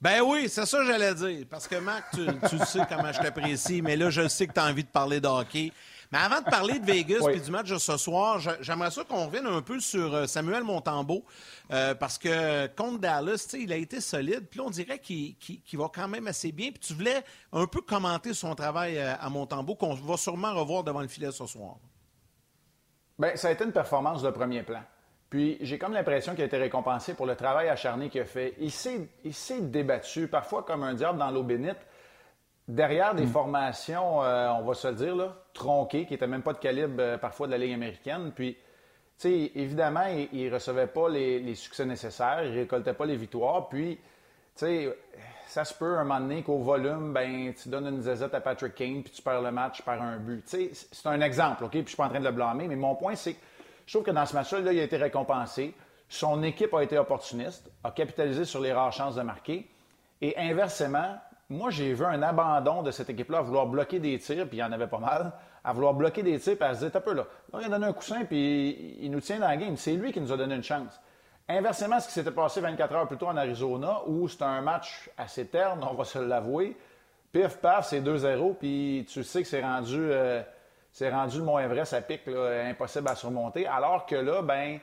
Ben 0.00 0.20
oui, 0.22 0.48
c'est 0.48 0.66
ça 0.66 0.78
que 0.78 0.86
j'allais 0.86 1.14
dire. 1.14 1.46
Parce 1.48 1.66
que 1.66 1.76
Marc, 1.76 2.14
tu, 2.14 2.26
tu 2.48 2.58
sais 2.66 2.80
comment 2.88 3.12
je 3.12 3.18
t'apprécie, 3.18 3.80
mais 3.80 3.96
là, 3.96 4.10
je 4.10 4.28
sais 4.28 4.46
que 4.46 4.52
tu 4.52 4.60
as 4.60 4.66
envie 4.66 4.84
de 4.84 4.88
parler 4.88 5.20
de 5.20 5.26
hockey. 5.26 5.72
Mais 6.12 6.18
avant 6.18 6.40
de 6.40 6.44
parler 6.44 6.78
de 6.78 6.84
Vegas 6.84 7.28
et 7.30 7.40
du 7.40 7.50
match 7.50 7.70
de 7.70 7.78
ce 7.78 7.96
soir, 7.96 8.38
j'aimerais 8.60 8.90
ça 8.90 9.04
qu'on 9.04 9.26
revienne 9.26 9.46
un 9.46 9.62
peu 9.62 9.80
sur 9.80 10.14
euh, 10.14 10.26
Samuel 10.26 10.62
Montembeau. 10.62 11.24
Euh, 11.72 11.94
parce 11.94 12.16
que 12.18 12.66
contre 12.68 12.98
Dallas, 13.00 13.54
il 13.58 13.72
a 13.72 13.76
été 13.76 14.00
solide. 14.00 14.46
Puis 14.48 14.58
là, 14.58 14.66
on 14.66 14.70
dirait 14.70 14.98
qu'il 14.98 15.34
va 15.74 15.90
quand 15.92 16.08
même 16.08 16.26
assez 16.28 16.52
bien. 16.52 16.70
Puis 16.70 16.80
tu 16.80 16.94
voulais 16.94 17.22
un 17.52 17.66
peu 17.66 17.80
commenter 17.80 18.34
son 18.34 18.54
travail 18.54 18.98
euh, 18.98 19.14
à 19.18 19.28
Montembeau, 19.30 19.74
qu'on 19.74 19.94
va 19.94 20.16
sûrement 20.16 20.54
revoir 20.54 20.84
devant 20.84 21.00
le 21.00 21.08
filet 21.08 21.32
ce 21.32 21.46
soir. 21.46 21.76
Bien, 23.18 23.34
ça 23.34 23.48
a 23.48 23.50
été 23.52 23.64
une 23.64 23.72
performance 23.72 24.22
de 24.22 24.30
premier 24.30 24.62
plan. 24.62 24.82
Puis 25.28 25.58
j'ai 25.60 25.78
comme 25.78 25.92
l'impression 25.92 26.34
qu'il 26.34 26.42
a 26.42 26.46
été 26.46 26.56
récompensé 26.56 27.14
pour 27.14 27.26
le 27.26 27.34
travail 27.34 27.68
acharné 27.68 28.08
qu'il 28.08 28.20
a 28.20 28.26
fait. 28.26 28.54
Il 28.60 28.70
s'est 28.70 29.60
débattu, 29.60 30.28
parfois 30.28 30.62
comme 30.62 30.84
un 30.84 30.94
diable 30.94 31.18
dans 31.18 31.30
l'eau 31.30 31.42
bénite 31.42 31.78
derrière 32.68 33.14
des 33.14 33.26
hmm. 33.26 33.30
formations, 33.30 34.22
euh, 34.22 34.48
on 34.50 34.62
va 34.62 34.74
se 34.74 34.88
le 34.88 34.94
dire, 34.94 35.16
là, 35.16 35.36
tronquées, 35.54 36.06
qui 36.06 36.12
n'étaient 36.12 36.26
même 36.26 36.42
pas 36.42 36.52
de 36.52 36.58
calibre 36.58 36.96
euh, 36.98 37.18
parfois 37.18 37.46
de 37.46 37.52
la 37.52 37.58
Ligue 37.58 37.74
américaine. 37.74 38.32
Puis, 38.34 38.54
tu 38.54 38.60
sais, 39.18 39.52
évidemment, 39.54 40.06
il 40.32 40.46
ne 40.46 40.52
recevait 40.52 40.86
pas 40.86 41.08
les, 41.08 41.54
succès 41.54 41.86
nécessaires, 41.86 42.44
il 42.44 42.52
ne 42.52 42.58
récoltait 42.58 42.94
pas 42.94 43.06
les 43.06 43.16
victoires. 43.16 43.68
Puis, 43.68 43.96
tu 43.96 44.02
sais, 44.54 44.98
ça 45.46 45.64
se 45.64 45.72
peut 45.72 45.96
un 45.96 46.04
moment 46.04 46.20
donné 46.20 46.42
qu'au 46.42 46.58
volume, 46.58 47.12
ben, 47.12 47.54
tu 47.54 47.68
donnes 47.68 47.86
une 47.86 48.02
zézette 48.02 48.34
à 48.34 48.40
Patrick 48.40 48.74
Kane, 48.74 49.02
puis 49.02 49.12
tu 49.12 49.22
perds 49.22 49.42
le 49.42 49.52
match 49.52 49.82
par 49.82 50.02
un 50.02 50.18
but. 50.18 50.44
Tu 50.44 50.70
sais, 50.72 50.88
c'est 50.92 51.06
un 51.06 51.20
exemple, 51.20 51.64
OK? 51.64 51.70
Puis 51.70 51.82
je 51.82 51.88
suis 51.88 51.96
pas 51.96 52.06
en 52.06 52.08
train 52.08 52.20
de 52.20 52.24
le 52.24 52.32
blâmer, 52.32 52.68
mais 52.68 52.76
mon 52.76 52.94
point, 52.94 53.14
c'est 53.14 53.34
que 53.34 53.40
je 53.86 53.92
trouve 53.92 54.04
que 54.04 54.10
dans 54.10 54.26
ce 54.26 54.34
match-là, 54.34 54.72
il 54.72 54.80
a 54.80 54.82
été 54.82 54.96
récompensé. 54.96 55.72
Son 56.08 56.42
équipe 56.42 56.74
a 56.74 56.82
été 56.82 56.98
opportuniste, 56.98 57.70
a 57.84 57.90
capitalisé 57.92 58.44
sur 58.44 58.60
les 58.60 58.72
rares 58.72 58.92
chances 58.92 59.14
de 59.14 59.22
marquer. 59.22 59.68
Et 60.20 60.36
inversement, 60.36 61.16
moi, 61.48 61.70
j'ai 61.70 61.92
vu 61.92 62.04
un 62.04 62.22
abandon 62.22 62.82
de 62.82 62.90
cette 62.90 63.08
équipe-là 63.10 63.38
à 63.38 63.42
vouloir 63.42 63.66
bloquer 63.66 64.00
des 64.00 64.18
tirs, 64.18 64.48
puis 64.48 64.58
il 64.58 64.60
y 64.60 64.64
en 64.64 64.72
avait 64.72 64.88
pas 64.88 64.98
mal, 64.98 65.32
à 65.62 65.72
vouloir 65.72 65.94
bloquer 65.94 66.22
des 66.22 66.38
tirs, 66.40 66.56
puis 66.56 66.64
à 66.64 66.74
se 66.74 66.80
dire, 66.80 66.90
t'as 66.90 67.00
peu 67.00 67.14
là, 67.14 67.26
il 67.58 67.66
a 67.66 67.68
donné 67.68 67.86
un 67.86 67.92
coussin, 67.92 68.24
puis 68.24 68.96
il 69.00 69.10
nous 69.10 69.20
tient 69.20 69.38
dans 69.38 69.46
la 69.46 69.56
game. 69.56 69.76
C'est 69.76 69.92
lui 69.92 70.12
qui 70.12 70.20
nous 70.20 70.32
a 70.32 70.36
donné 70.36 70.56
une 70.56 70.64
chance. 70.64 71.00
Inversement, 71.48 72.00
ce 72.00 72.08
qui 72.08 72.14
s'était 72.14 72.32
passé 72.32 72.60
24 72.60 72.94
heures 72.94 73.06
plus 73.06 73.16
tôt 73.16 73.28
en 73.28 73.36
Arizona, 73.36 74.00
où 74.06 74.26
c'était 74.26 74.44
un 74.44 74.60
match 74.60 75.08
assez 75.16 75.46
terne, 75.46 75.86
on 75.88 75.94
va 75.94 76.04
se 76.04 76.18
l'avouer. 76.18 76.76
Pif, 77.30 77.58
paf, 77.58 77.86
c'est 77.86 78.00
2-0, 78.00 78.54
puis 78.54 79.06
tu 79.08 79.22
sais 79.22 79.42
que 79.42 79.48
c'est 79.48 79.62
rendu, 79.62 79.98
euh, 80.00 80.42
rendu 81.00 81.38
le 81.38 81.68
vrai, 81.68 81.84
ça 81.84 82.00
pique, 82.00 82.22
impossible 82.26 83.08
à 83.08 83.14
surmonter. 83.14 83.68
Alors 83.68 84.06
que 84.06 84.16
là, 84.16 84.42
ben, 84.42 84.80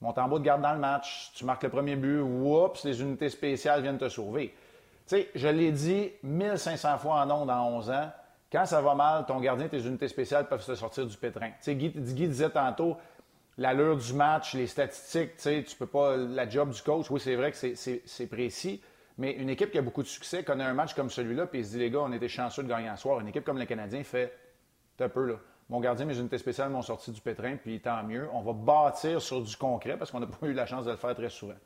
Montembeau 0.00 0.38
te 0.38 0.44
garde 0.44 0.62
dans 0.62 0.74
le 0.74 0.78
match, 0.78 1.32
tu 1.34 1.44
marques 1.44 1.64
le 1.64 1.70
premier 1.70 1.96
but, 1.96 2.20
oups, 2.20 2.84
les 2.84 3.00
unités 3.00 3.28
spéciales 3.28 3.82
viennent 3.82 3.98
te 3.98 4.08
sauver. 4.08 4.54
Sais, 5.06 5.28
je 5.34 5.46
l'ai 5.48 5.70
dit 5.70 6.10
1500 6.24 6.98
fois 6.98 7.20
en 7.22 7.30
ondes 7.30 7.50
en 7.50 7.68
11 7.76 7.90
ans, 7.90 8.10
quand 8.50 8.66
ça 8.66 8.80
va 8.80 8.94
mal, 8.94 9.24
ton 9.26 9.40
gardien, 9.40 9.68
tes 9.68 9.80
unités 9.80 10.08
spéciales 10.08 10.48
peuvent 10.48 10.62
se 10.62 10.74
sortir 10.74 11.06
du 11.06 11.16
pétrin. 11.16 11.50
Guy, 11.66 11.90
disait 11.90 12.50
tantôt, 12.50 12.96
l'allure 13.58 13.96
du 13.96 14.12
match, 14.12 14.54
les 14.54 14.66
statistiques, 14.66 15.36
tu 15.36 15.64
tu 15.64 15.76
peux 15.76 15.86
pas. 15.86 16.16
La 16.16 16.48
job 16.48 16.70
du 16.70 16.82
coach, 16.82 17.10
oui, 17.10 17.20
c'est 17.20 17.36
vrai 17.36 17.52
que 17.52 17.56
c'est 17.56 18.26
précis. 18.26 18.82
Mais 19.18 19.32
une 19.32 19.48
équipe 19.48 19.70
qui 19.70 19.78
a 19.78 19.82
beaucoup 19.82 20.02
de 20.02 20.08
succès 20.08 20.44
connaît 20.44 20.64
un 20.64 20.74
match 20.74 20.94
comme 20.94 21.08
celui-là, 21.08 21.46
puis 21.46 21.60
il 21.60 21.64
se 21.64 21.70
dit, 21.70 21.78
les 21.78 21.90
gars, 21.90 22.00
on 22.00 22.12
était 22.12 22.28
chanceux 22.28 22.62
de 22.62 22.68
gagner 22.68 22.88
un 22.88 22.96
soir. 22.96 23.20
Une 23.20 23.28
équipe 23.28 23.44
comme 23.44 23.58
le 23.58 23.64
Canadien 23.64 24.04
fait, 24.04 24.36
un 25.00 25.08
peu, 25.08 25.26
là. 25.26 25.34
Mon 25.68 25.80
gardien, 25.80 26.04
mes 26.04 26.18
unités 26.18 26.38
spéciales 26.38 26.70
m'ont 26.70 26.82
sorti 26.82 27.10
du 27.10 27.20
pétrin, 27.20 27.56
puis 27.56 27.80
tant 27.80 28.02
mieux. 28.04 28.28
On 28.32 28.40
va 28.40 28.52
bâtir 28.52 29.20
sur 29.20 29.40
du 29.42 29.56
concret 29.56 29.96
parce 29.96 30.10
qu'on 30.10 30.20
n'a 30.20 30.26
pas 30.26 30.46
eu 30.46 30.52
la 30.52 30.66
chance 30.66 30.84
de 30.84 30.90
le 30.90 30.96
faire 30.96 31.14
très 31.14 31.30
souvent. 31.30 31.56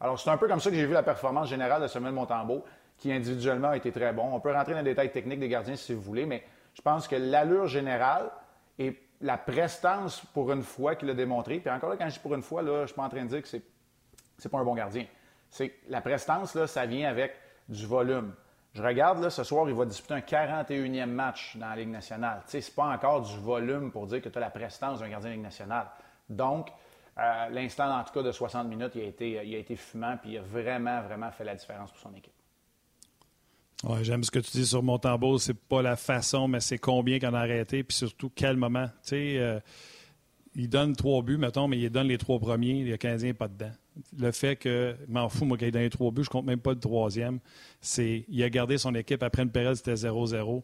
Alors, 0.00 0.18
c'est 0.18 0.30
un 0.30 0.38
peu 0.38 0.48
comme 0.48 0.60
ça 0.60 0.70
que 0.70 0.76
j'ai 0.76 0.86
vu 0.86 0.94
la 0.94 1.02
performance 1.02 1.48
générale 1.48 1.82
de 1.82 1.86
Samuel 1.86 2.12
Montembeau, 2.14 2.64
qui 3.00 3.10
individuellement 3.10 3.70
a 3.70 3.76
été 3.76 3.90
très 3.90 4.12
bon. 4.12 4.30
On 4.32 4.40
peut 4.40 4.52
rentrer 4.52 4.74
dans 4.74 4.82
les 4.82 4.90
détails 4.90 5.10
techniques 5.10 5.40
des 5.40 5.48
gardiens 5.48 5.74
si 5.74 5.92
vous 5.92 6.02
voulez, 6.02 6.26
mais 6.26 6.44
je 6.74 6.82
pense 6.82 7.08
que 7.08 7.16
l'allure 7.16 7.66
générale 7.66 8.30
et 8.78 8.96
la 9.20 9.36
prestance 9.36 10.22
pour 10.32 10.52
une 10.52 10.62
fois 10.62 10.94
qu'il 10.94 11.10
a 11.10 11.14
démontré. 11.14 11.58
Puis 11.58 11.70
encore 11.70 11.90
là, 11.90 11.96
quand 11.96 12.08
je 12.08 12.14
dis 12.14 12.20
pour 12.20 12.34
une 12.34 12.42
fois, 12.42 12.62
là, 12.62 12.76
je 12.76 12.80
ne 12.82 12.86
suis 12.86 12.94
pas 12.94 13.02
en 13.02 13.08
train 13.08 13.24
de 13.24 13.28
dire 13.28 13.42
que 13.42 13.48
c'est 13.48 13.62
n'est 14.42 14.50
pas 14.50 14.58
un 14.58 14.64
bon 14.64 14.74
gardien. 14.74 15.06
C'est 15.50 15.74
la 15.88 16.00
prestance, 16.00 16.54
là, 16.54 16.66
ça 16.66 16.86
vient 16.86 17.08
avec 17.08 17.34
du 17.68 17.86
volume. 17.86 18.34
Je 18.72 18.82
regarde, 18.82 19.20
là, 19.20 19.30
ce 19.30 19.42
soir, 19.42 19.68
il 19.68 19.74
va 19.74 19.84
disputer 19.84 20.14
un 20.14 20.20
41e 20.20 21.06
match 21.06 21.56
dans 21.56 21.68
la 21.68 21.76
Ligue 21.76 21.88
nationale. 21.88 22.42
Ce 22.46 22.56
n'est 22.56 22.62
pas 22.74 22.84
encore 22.84 23.22
du 23.22 23.36
volume 23.38 23.90
pour 23.90 24.06
dire 24.06 24.22
que 24.22 24.28
tu 24.28 24.38
as 24.38 24.40
la 24.40 24.50
prestance 24.50 25.00
d'un 25.00 25.08
gardien 25.08 25.30
de 25.30 25.34
Ligue 25.34 25.44
nationale. 25.44 25.88
Donc, 26.28 26.68
euh, 27.18 27.48
l'instant, 27.48 27.98
en 27.98 28.04
tout 28.04 28.12
cas, 28.12 28.22
de 28.22 28.30
60 28.30 28.68
minutes, 28.68 28.92
il 28.94 29.02
a 29.02 29.04
été, 29.04 29.30
il 29.44 29.54
a 29.54 29.58
été 29.58 29.74
fumant, 29.74 30.16
puis 30.16 30.32
il 30.32 30.38
a 30.38 30.42
vraiment, 30.42 31.02
vraiment 31.02 31.30
fait 31.32 31.44
la 31.44 31.56
différence 31.56 31.90
pour 31.90 32.00
son 32.00 32.14
équipe. 32.14 32.32
Ouais, 33.84 34.04
j'aime 34.04 34.22
ce 34.22 34.30
que 34.30 34.38
tu 34.38 34.50
dis 34.52 34.66
sur 34.66 34.82
Montembeau. 34.82 35.38
C'est 35.38 35.54
pas 35.54 35.82
la 35.82 35.96
façon, 35.96 36.48
mais 36.48 36.60
c'est 36.60 36.78
combien 36.78 37.18
qu'on 37.18 37.34
a 37.34 37.40
arrêté, 37.40 37.82
puis 37.82 37.96
surtout 37.96 38.30
quel 38.34 38.56
moment. 38.56 38.86
Tu 38.86 38.92
sais, 39.02 39.38
euh, 39.38 39.58
il 40.54 40.68
donne 40.68 40.94
trois 40.94 41.22
buts, 41.22 41.38
mettons, 41.38 41.68
mais 41.68 41.78
il 41.78 41.90
donne 41.90 42.08
les 42.08 42.18
trois 42.18 42.38
premiers, 42.38 42.84
le 42.84 42.96
Canadien 42.96 43.32
pas 43.32 43.48
dedans. 43.48 43.72
Le 44.18 44.32
fait 44.32 44.56
que, 44.56 44.96
m'en 45.08 45.28
fous, 45.28 45.44
moi, 45.44 45.56
qu'il 45.56 45.68
ait 45.68 45.72
donné 45.72 45.90
trois 45.90 46.10
buts, 46.10 46.24
je 46.24 46.30
compte 46.30 46.44
même 46.44 46.60
pas 46.60 46.72
le 46.72 46.78
troisième, 46.78 47.38
c'est 47.80 48.24
il 48.28 48.42
a 48.42 48.50
gardé 48.50 48.78
son 48.78 48.94
équipe 48.94 49.22
après 49.22 49.42
une 49.42 49.50
période, 49.50 49.76
c'était 49.76 49.94
0-0. 49.94 50.62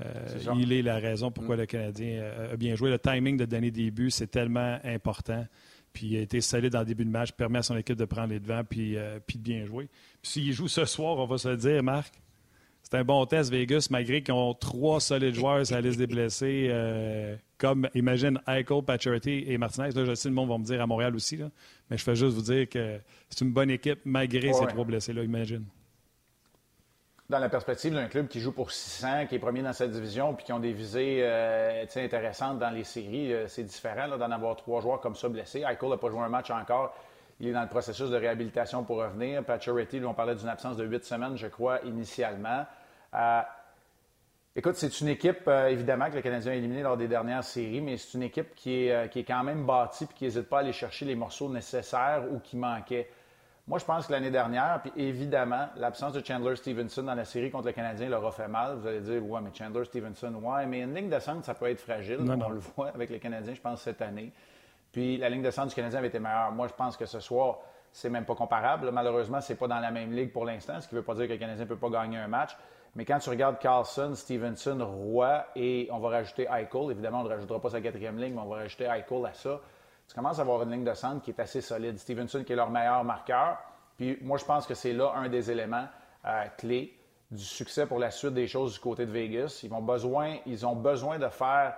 Euh, 0.00 0.54
il 0.56 0.72
est 0.72 0.82
la 0.82 0.98
raison 0.98 1.32
pourquoi 1.32 1.56
mm. 1.56 1.60
le 1.60 1.66
Canadien 1.66 2.30
a 2.52 2.56
bien 2.56 2.76
joué. 2.76 2.90
Le 2.90 2.98
timing 2.98 3.36
de 3.36 3.46
donner 3.46 3.70
des 3.70 3.90
buts, 3.90 4.10
c'est 4.10 4.30
tellement 4.30 4.78
important. 4.84 5.44
Puis 5.92 6.06
il 6.08 6.16
a 6.16 6.20
été 6.20 6.40
solide 6.40 6.72
dans 6.72 6.80
le 6.80 6.84
début 6.84 7.04
de 7.04 7.10
match, 7.10 7.32
permet 7.32 7.58
à 7.58 7.62
son 7.62 7.76
équipe 7.76 7.96
de 7.96 8.04
prendre 8.04 8.28
les 8.28 8.40
devants 8.40 8.62
puis, 8.62 8.96
euh, 8.96 9.18
puis 9.26 9.38
de 9.38 9.42
bien 9.42 9.64
jouer. 9.64 9.88
Puis 10.22 10.32
s'il 10.32 10.52
joue 10.52 10.68
ce 10.68 10.84
soir, 10.84 11.18
on 11.18 11.26
va 11.26 11.38
se 11.38 11.48
le 11.48 11.56
dire, 11.56 11.82
Marc, 11.82 12.14
c'est 12.90 12.96
un 12.96 13.04
bon 13.04 13.26
test, 13.26 13.50
Vegas, 13.50 13.88
malgré 13.90 14.22
qu'ils 14.22 14.32
ont 14.32 14.54
trois 14.54 14.98
solides 14.98 15.34
joueurs 15.34 15.66
sur 15.66 15.76
la 15.76 15.82
liste 15.82 15.98
des 15.98 16.06
blessés, 16.06 16.68
euh, 16.70 17.36
comme, 17.58 17.86
imagine, 17.94 18.40
Eichel, 18.46 18.82
Pacioretty 18.82 19.44
et 19.46 19.58
Martinez. 19.58 19.90
Là, 19.90 20.06
je 20.06 20.14
sais, 20.14 20.30
le 20.30 20.34
monde 20.34 20.48
va 20.48 20.56
me 20.56 20.64
dire 20.64 20.80
à 20.80 20.86
Montréal 20.86 21.14
aussi, 21.14 21.36
là, 21.36 21.50
mais 21.90 21.98
je 21.98 22.02
fais 22.02 22.16
juste 22.16 22.34
vous 22.34 22.40
dire 22.40 22.66
que 22.66 22.98
c'est 23.28 23.44
une 23.44 23.52
bonne 23.52 23.68
équipe 23.68 24.00
malgré 24.06 24.54
ces 24.54 24.66
trois 24.66 24.84
blessés-là, 24.84 25.22
imagine. 25.22 25.66
Dans 27.28 27.40
la 27.40 27.50
perspective 27.50 27.92
d'un 27.92 28.06
club 28.06 28.26
qui 28.26 28.40
joue 28.40 28.52
pour 28.52 28.70
600, 28.70 29.26
qui 29.26 29.34
est 29.34 29.38
premier 29.38 29.60
dans 29.60 29.74
cette 29.74 29.90
division, 29.90 30.32
puis 30.32 30.46
qui 30.46 30.52
ont 30.54 30.58
des 30.58 30.72
visées 30.72 31.18
euh, 31.20 31.84
intéressantes 31.96 32.58
dans 32.58 32.70
les 32.70 32.84
séries, 32.84 33.34
euh, 33.34 33.48
c'est 33.48 33.64
différent 33.64 34.08
d'en 34.16 34.30
avoir 34.30 34.56
trois 34.56 34.80
joueurs 34.80 35.02
comme 35.02 35.14
ça 35.14 35.28
blessés. 35.28 35.58
Eichel 35.60 35.90
n'a 35.90 35.98
pas 35.98 36.08
joué 36.08 36.20
un 36.20 36.30
match 36.30 36.50
encore. 36.50 36.94
Il 37.38 37.48
est 37.48 37.52
dans 37.52 37.60
le 37.60 37.68
processus 37.68 38.08
de 38.08 38.16
réhabilitation 38.16 38.82
pour 38.82 38.96
revenir. 38.96 39.44
Pacioretty, 39.44 39.98
lui, 39.98 40.06
on 40.06 40.14
parlait 40.14 40.36
d'une 40.36 40.48
absence 40.48 40.78
de 40.78 40.86
huit 40.86 41.04
semaines, 41.04 41.36
je 41.36 41.48
crois, 41.48 41.80
initialement. 41.84 42.64
Euh, 43.14 43.42
écoute, 44.56 44.76
c'est 44.76 45.00
une 45.00 45.08
équipe, 45.08 45.46
euh, 45.48 45.68
évidemment, 45.68 46.10
que 46.10 46.16
le 46.16 46.22
Canadien 46.22 46.52
a 46.52 46.54
éliminé 46.54 46.82
lors 46.82 46.96
des 46.96 47.08
dernières 47.08 47.44
séries, 47.44 47.80
mais 47.80 47.96
c'est 47.96 48.16
une 48.16 48.24
équipe 48.24 48.54
qui 48.54 48.84
est, 48.84 48.92
euh, 48.92 49.06
qui 49.08 49.20
est 49.20 49.24
quand 49.24 49.42
même 49.42 49.64
bâtie 49.64 50.04
et 50.04 50.14
qui 50.14 50.24
n'hésite 50.24 50.48
pas 50.48 50.58
à 50.58 50.60
aller 50.60 50.72
chercher 50.72 51.04
les 51.04 51.14
morceaux 51.14 51.48
nécessaires 51.48 52.24
ou 52.30 52.38
qui 52.40 52.56
manquaient. 52.56 53.08
Moi, 53.66 53.78
je 53.78 53.84
pense 53.84 54.06
que 54.06 54.12
l'année 54.12 54.30
dernière, 54.30 54.80
puis 54.80 54.92
évidemment, 54.96 55.68
l'absence 55.76 56.14
de 56.14 56.24
Chandler 56.24 56.56
Stevenson 56.56 57.02
dans 57.02 57.14
la 57.14 57.26
série 57.26 57.50
contre 57.50 57.66
le 57.66 57.72
Canadien 57.72 58.08
leur 58.08 58.24
a 58.24 58.32
fait 58.32 58.48
mal. 58.48 58.76
Vous 58.76 58.86
allez 58.86 59.00
dire, 59.00 59.22
ouais, 59.22 59.40
mais 59.42 59.50
Chandler 59.52 59.84
Stevenson, 59.84 60.34
ouais, 60.42 60.64
mais 60.64 60.80
une 60.80 60.94
ligne 60.94 61.10
de 61.10 61.18
centre, 61.18 61.44
ça 61.44 61.52
peut 61.52 61.66
être 61.66 61.80
fragile. 61.80 62.18
On 62.20 62.48
le 62.48 62.60
voit 62.60 62.88
avec 62.88 63.10
le 63.10 63.18
Canadien, 63.18 63.52
je 63.52 63.60
pense, 63.60 63.82
cette 63.82 64.00
année. 64.00 64.32
Puis 64.90 65.18
la 65.18 65.28
ligne 65.28 65.42
de 65.42 65.50
centre 65.50 65.68
du 65.68 65.74
Canadien 65.74 65.98
avait 65.98 66.08
été 66.08 66.18
meilleure. 66.18 66.50
Moi, 66.52 66.66
je 66.66 66.72
pense 66.72 66.96
que 66.96 67.04
ce 67.04 67.20
soir, 67.20 67.58
c'est 67.92 68.08
même 68.08 68.24
pas 68.24 68.34
comparable. 68.34 68.90
Malheureusement, 68.90 69.42
c'est 69.42 69.56
pas 69.56 69.68
dans 69.68 69.80
la 69.80 69.90
même 69.90 70.12
ligue 70.12 70.32
pour 70.32 70.46
l'instant, 70.46 70.80
ce 70.80 70.88
qui 70.88 70.94
ne 70.94 71.00
veut 71.00 71.04
pas 71.04 71.14
dire 71.14 71.26
que 71.26 71.32
le 71.32 71.38
Canadien 71.38 71.64
ne 71.64 71.68
peut 71.68 71.76
pas 71.76 71.90
gagner 71.90 72.16
un 72.16 72.28
match. 72.28 72.56
Mais 72.94 73.04
quand 73.04 73.18
tu 73.18 73.30
regardes 73.30 73.58
Carlson, 73.58 74.12
Stevenson, 74.14 74.78
Roy 74.80 75.44
et 75.56 75.88
on 75.92 75.98
va 75.98 76.08
rajouter 76.08 76.44
Eichel, 76.44 76.90
évidemment, 76.90 77.20
on 77.20 77.24
ne 77.24 77.28
rajoutera 77.28 77.60
pas 77.60 77.70
sa 77.70 77.80
quatrième 77.80 78.18
ligne, 78.18 78.34
mais 78.34 78.40
on 78.40 78.48
va 78.48 78.56
rajouter 78.56 78.84
Eichel 78.84 79.26
à 79.26 79.34
ça, 79.34 79.60
tu 80.08 80.14
commences 80.14 80.38
à 80.38 80.42
avoir 80.42 80.62
une 80.62 80.70
ligne 80.70 80.84
de 80.84 80.94
centre 80.94 81.22
qui 81.22 81.30
est 81.30 81.40
assez 81.40 81.60
solide. 81.60 81.98
Stevenson 81.98 82.42
qui 82.42 82.54
est 82.54 82.56
leur 82.56 82.70
meilleur 82.70 83.04
marqueur. 83.04 83.58
Puis 83.96 84.18
moi, 84.22 84.38
je 84.38 84.44
pense 84.44 84.66
que 84.66 84.74
c'est 84.74 84.94
là 84.94 85.12
un 85.14 85.28
des 85.28 85.50
éléments 85.50 85.86
euh, 86.24 86.44
clés 86.56 86.98
du 87.30 87.44
succès 87.44 87.86
pour 87.86 87.98
la 87.98 88.10
suite 88.10 88.32
des 88.32 88.46
choses 88.46 88.72
du 88.72 88.80
côté 88.80 89.04
de 89.04 89.10
Vegas. 89.10 89.60
Ils, 89.62 89.70
besoin, 89.84 90.36
ils 90.46 90.64
ont 90.64 90.76
besoin 90.76 91.18
de 91.18 91.28
faire 91.28 91.76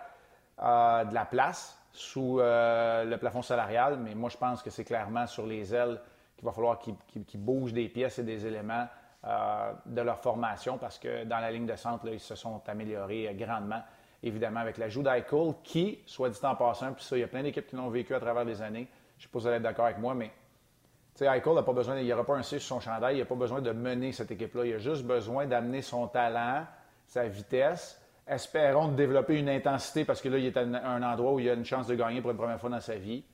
euh, 0.62 1.04
de 1.04 1.12
la 1.12 1.24
place 1.24 1.76
sous 1.92 2.38
euh, 2.38 3.04
le 3.04 3.18
plafond 3.18 3.42
salarial, 3.42 3.98
mais 3.98 4.14
moi, 4.14 4.30
je 4.30 4.36
pense 4.36 4.62
que 4.62 4.70
c'est 4.70 4.84
clairement 4.84 5.26
sur 5.26 5.44
les 5.44 5.74
ailes 5.74 6.00
qu'il 6.36 6.44
va 6.46 6.52
falloir 6.52 6.78
qu'ils 6.78 7.40
bougent 7.40 7.72
des 7.72 7.88
pièces 7.88 8.20
et 8.20 8.22
des 8.22 8.46
éléments 8.46 8.86
euh, 9.26 9.72
de 9.84 10.00
leur 10.00 10.18
formation 10.18 10.78
parce 10.78 10.98
que 10.98 11.24
dans 11.24 11.40
la 11.40 11.50
ligne 11.50 11.66
de 11.66 11.76
centre, 11.76 12.08
ils 12.08 12.20
se 12.20 12.34
sont 12.34 12.62
améliorés 12.66 13.28
euh, 13.28 13.32
grandement, 13.34 13.82
évidemment, 14.22 14.60
avec 14.60 14.78
l'ajout 14.78 15.02
d'Eichel, 15.02 15.54
qui, 15.62 15.98
soit 16.06 16.30
dit 16.30 16.38
en 16.42 16.56
passant, 16.56 16.94
puis 16.94 17.04
ça, 17.04 17.16
il 17.16 17.20
y 17.20 17.22
a 17.22 17.28
plein 17.28 17.42
d'équipes 17.42 17.66
qui 17.66 17.76
l'ont 17.76 17.90
vécu 17.90 18.14
à 18.14 18.20
travers 18.20 18.44
les 18.44 18.62
années. 18.62 18.88
Je 19.18 19.24
ne 19.24 19.28
sais 19.28 19.32
pas 19.32 19.38
si 19.38 19.42
vous 19.42 19.46
allez 19.48 19.56
être 19.56 19.62
d'accord 19.62 19.84
avec 19.84 19.98
moi, 19.98 20.14
mais 20.14 20.30
Eichel 21.20 21.54
n'a 21.54 21.62
pas 21.62 21.72
besoin, 21.72 21.98
il 21.98 22.04
n'y 22.06 22.12
aura 22.12 22.24
pas 22.24 22.36
un 22.36 22.42
C 22.42 22.58
sur 22.58 22.76
son 22.76 22.80
chandail, 22.80 23.16
il 23.16 23.18
n'a 23.18 23.26
pas 23.26 23.34
besoin 23.34 23.60
de 23.60 23.72
mener 23.72 24.12
cette 24.12 24.30
équipe-là. 24.30 24.64
Il 24.64 24.74
a 24.74 24.78
juste 24.78 25.04
besoin 25.04 25.46
d'amener 25.46 25.82
son 25.82 26.06
talent, 26.06 26.64
sa 27.06 27.28
vitesse. 27.28 28.00
Espérons 28.26 28.88
de 28.88 28.94
développer 28.94 29.38
une 29.38 29.48
intensité 29.48 30.04
parce 30.04 30.22
que 30.22 30.28
là, 30.28 30.38
il 30.38 30.46
est 30.46 30.56
à 30.56 30.62
un 30.62 31.02
endroit 31.02 31.32
où 31.32 31.40
il 31.40 31.50
a 31.50 31.54
une 31.54 31.64
chance 31.64 31.86
de 31.86 31.94
gagner 31.94 32.20
pour 32.20 32.30
une 32.30 32.36
première 32.36 32.60
fois 32.60 32.70
dans 32.70 32.80
sa 32.80 32.94
vie. 32.94 33.24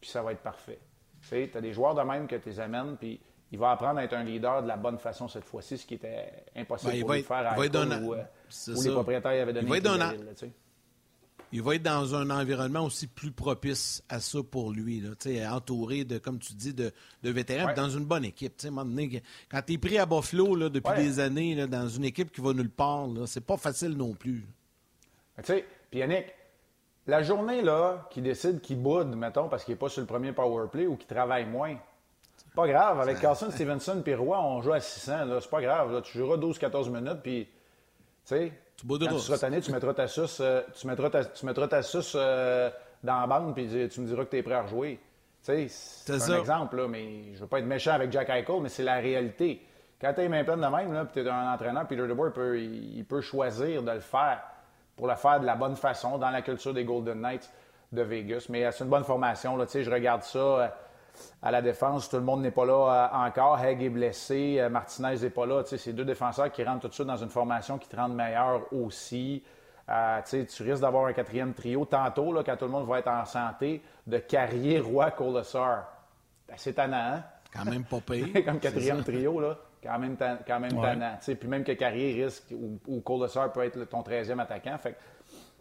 Puis 0.00 0.10
ça 0.10 0.22
va 0.22 0.32
être 0.32 0.42
parfait. 0.42 0.80
Tu 1.28 1.50
as 1.54 1.60
des 1.60 1.72
joueurs 1.72 1.94
de 1.94 2.02
même 2.02 2.26
que 2.26 2.34
tu 2.34 2.48
les 2.48 2.58
amènes, 2.58 2.96
puis 2.96 3.20
il 3.52 3.58
va 3.58 3.72
apprendre 3.72 4.00
à 4.00 4.04
être 4.04 4.14
un 4.14 4.24
leader 4.24 4.62
de 4.62 4.68
la 4.68 4.78
bonne 4.78 4.98
façon 4.98 5.28
cette 5.28 5.44
fois-ci, 5.44 5.76
ce 5.76 5.86
qui 5.86 5.94
était 5.94 6.44
impossible 6.56 6.92
ben, 6.92 7.00
pour 7.02 7.12
lui 7.12 7.20
de 7.20 7.26
faire 7.26 7.46
à 7.46 7.58
où, 8.00 8.14
euh, 8.14 8.22
les 8.82 8.90
propriétaires 8.90 9.42
avaient 9.42 9.52
donné 9.52 9.66
il 9.66 9.82
va, 9.82 9.98
dans... 9.98 10.12
il 11.52 11.62
va 11.62 11.74
être 11.74 11.82
dans 11.82 12.14
un 12.14 12.30
environnement 12.30 12.80
aussi 12.80 13.06
plus 13.06 13.30
propice 13.30 14.02
à 14.08 14.20
ça 14.20 14.38
pour 14.42 14.72
lui, 14.72 15.00
là, 15.02 15.10
entouré 15.54 16.04
de, 16.04 16.16
comme 16.16 16.38
tu 16.38 16.54
dis, 16.54 16.72
de, 16.72 16.92
de 17.22 17.30
vétérans, 17.30 17.74
dans 17.74 17.90
une 17.90 18.06
bonne 18.06 18.24
équipe. 18.24 18.54
quand 19.50 19.62
tu 19.66 19.72
es 19.74 19.78
pris 19.78 19.98
à 19.98 20.06
Buffalo 20.06 20.56
là, 20.56 20.70
depuis 20.70 20.94
des 20.96 21.20
années, 21.20 21.54
là, 21.54 21.66
dans 21.66 21.88
une 21.88 22.06
équipe 22.06 22.32
qui 22.32 22.40
va 22.40 22.54
nulle 22.54 22.70
part, 22.70 23.06
c'est 23.26 23.44
pas 23.44 23.58
facile 23.58 23.92
non 23.98 24.14
plus. 24.14 24.46
Tu 25.36 25.44
sais, 25.44 25.66
puis 25.90 26.00
Yannick, 26.00 26.26
la 27.06 27.22
journée 27.22 27.60
là, 27.60 28.08
qui 28.10 28.22
décide 28.22 28.62
qu'il 28.62 28.80
boude, 28.80 29.14
mettons, 29.14 29.50
parce 29.50 29.64
qu'il 29.64 29.74
n'est 29.74 29.78
pas 29.78 29.90
sur 29.90 30.00
le 30.00 30.06
premier 30.06 30.32
power 30.32 30.68
play 30.70 30.86
ou 30.86 30.96
qu'il 30.96 31.08
travaille 31.08 31.44
moins, 31.44 31.76
pas 32.54 32.66
grave. 32.66 33.00
Avec 33.00 33.20
Carson, 33.20 33.50
Stevenson 33.50 34.02
et 34.04 34.14
Roy, 34.14 34.38
on 34.38 34.60
joue 34.60 34.72
à 34.72 34.80
600. 34.80 35.40
C'est 35.40 35.50
pas 35.50 35.62
grave. 35.62 36.02
Tu 36.02 36.18
joueras 36.18 36.36
12-14 36.36 36.90
minutes, 36.90 37.20
puis, 37.22 37.44
tu 37.46 37.50
sais, 38.24 38.52
quand 38.86 38.98
tu 38.98 39.18
seras 39.18 39.38
tanné, 39.38 39.60
tu 39.60 39.72
mettras 39.72 39.94
ta 39.94 40.08
suce, 40.08 40.38
euh, 40.40 40.62
tu 40.74 40.86
mettras 40.86 41.10
ta, 41.10 41.24
tu 41.24 41.46
mettras 41.46 41.68
ta 41.68 41.82
suce 41.82 42.14
euh, 42.16 42.70
dans 43.02 43.20
la 43.20 43.26
bande, 43.26 43.54
puis 43.54 43.66
tu 43.88 44.00
me 44.00 44.06
diras 44.06 44.24
que 44.24 44.30
tu 44.30 44.38
es 44.38 44.42
prêt 44.42 44.54
à 44.54 44.62
rejouer. 44.62 45.00
C'est 45.40 45.68
un 46.10 46.38
exemple, 46.38 46.76
là, 46.76 46.88
mais 46.88 47.34
je 47.34 47.40
veux 47.40 47.48
pas 47.48 47.58
être 47.58 47.66
méchant 47.66 47.92
avec 47.92 48.12
Jack 48.12 48.28
Eichel, 48.30 48.60
mais 48.60 48.68
c'est 48.68 48.84
la 48.84 48.96
réalité. 48.96 49.66
Quand 50.00 50.12
tu 50.14 50.28
pleines 50.28 50.44
de 50.44 50.76
même, 50.76 50.92
là, 50.92 51.04
puis 51.04 51.22
tu 51.22 51.28
es 51.28 51.30
un 51.30 51.52
entraîneur, 51.52 51.86
Peter 51.86 52.06
DeBoer, 52.06 52.32
peut, 52.32 52.60
il, 52.60 53.04
peut 53.04 53.20
choisir 53.20 53.82
de 53.82 53.90
le 53.90 54.00
faire 54.00 54.40
pour 54.96 55.06
le 55.08 55.14
faire 55.14 55.40
de 55.40 55.46
la 55.46 55.56
bonne 55.56 55.76
façon 55.76 56.18
dans 56.18 56.30
la 56.30 56.42
culture 56.42 56.74
des 56.74 56.84
Golden 56.84 57.20
Knights 57.20 57.50
de 57.92 58.02
Vegas. 58.02 58.46
Mais 58.48 58.70
c'est 58.70 58.84
une 58.84 58.90
bonne 58.90 59.04
formation. 59.04 59.56
Là, 59.56 59.64
je 59.72 59.90
regarde 59.90 60.22
ça. 60.22 60.76
À 61.42 61.50
la 61.50 61.62
défense. 61.62 62.08
Tout 62.08 62.16
le 62.16 62.22
monde 62.22 62.42
n'est 62.42 62.50
pas 62.50 62.64
là 62.64 63.10
euh, 63.12 63.26
encore. 63.26 63.58
Haig 63.58 63.82
est 63.82 63.88
blessé. 63.88 64.56
Euh, 64.58 64.68
Martinez 64.68 65.16
n'est 65.16 65.30
pas 65.30 65.46
là. 65.46 65.62
C'est 65.64 65.92
deux 65.92 66.04
défenseurs 66.04 66.50
qui 66.50 66.64
rentrent 66.64 66.80
tout 66.80 66.88
de 66.88 66.94
suite 66.94 67.06
dans 67.06 67.16
une 67.16 67.30
formation 67.30 67.78
qui 67.78 67.88
te 67.88 67.96
rend 67.96 68.08
meilleur 68.08 68.72
aussi. 68.72 69.42
Euh, 69.88 70.20
tu 70.22 70.62
risques 70.62 70.80
d'avoir 70.80 71.06
un 71.06 71.12
quatrième 71.12 71.54
trio 71.54 71.84
tantôt, 71.84 72.32
là, 72.32 72.42
quand 72.44 72.56
tout 72.56 72.66
le 72.66 72.70
monde 72.70 72.86
va 72.86 73.00
être 73.00 73.08
en 73.08 73.24
santé, 73.24 73.82
de 74.06 74.18
carrier 74.18 74.78
Roi 74.78 75.10
Colasar. 75.10 75.86
assez 76.52 76.72
tannant. 76.72 77.16
Hein? 77.16 77.24
Quand 77.52 77.64
même 77.64 77.84
pas 77.84 78.00
payé. 78.00 78.42
Comme 78.44 78.60
quatrième 78.60 79.02
trio, 79.02 79.40
là. 79.40 79.58
Quand 79.82 79.98
même, 79.98 80.16
quand 80.16 80.60
même 80.60 80.80
tannant. 80.80 81.18
Puis 81.20 81.48
même 81.48 81.64
que 81.64 81.72
Carrier 81.72 82.22
risque 82.24 82.44
ou, 82.52 82.78
ou 82.86 83.00
peut 83.00 83.64
être 83.64 83.84
ton 83.86 84.02
13e 84.02 84.38
attaquant. 84.38 84.78
Fait 84.78 84.96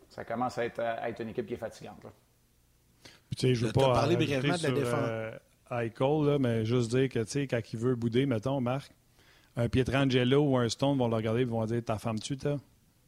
ça 0.10 0.24
commence 0.26 0.58
à 0.58 0.66
être, 0.66 0.80
à 0.80 1.10
être, 1.10 1.22
une 1.22 1.30
équipe 1.30 1.48
qui 1.48 1.54
est 1.54 1.58
fatigante. 1.58 2.04
Là. 2.04 2.10
Tu 3.38 3.48
sais, 3.48 3.56
je 3.56 3.66
veux 3.66 3.72
pas 3.72 3.94
parler 3.94 4.16
brièvement 4.16 4.58
de 4.58 4.64
la 4.64 4.72
défense. 4.72 5.00
Euh, 5.04 5.32
là, 5.72 6.38
mais 6.40 6.66
juste 6.66 6.92
dire 6.92 7.08
que, 7.10 7.20
tu 7.20 7.32
sais, 7.32 7.48
quand 7.48 7.62
il 7.72 7.80
veut 7.80 7.96
bouder, 7.96 8.26
mettons, 8.26 8.60
Marc, 8.60 8.92
un 9.56 9.70
Pietrangelo 9.70 10.42
ou 10.42 10.58
un 10.58 10.70
Stone 10.70 10.98
vont 10.98 11.08
le 11.08 11.16
regarder 11.16 11.42
et 11.42 11.46
vont 11.46 11.66
dire 11.66 11.84
Ta 11.84 11.98
femme 11.98 12.20
tu 12.20 12.38
toi 12.38 12.58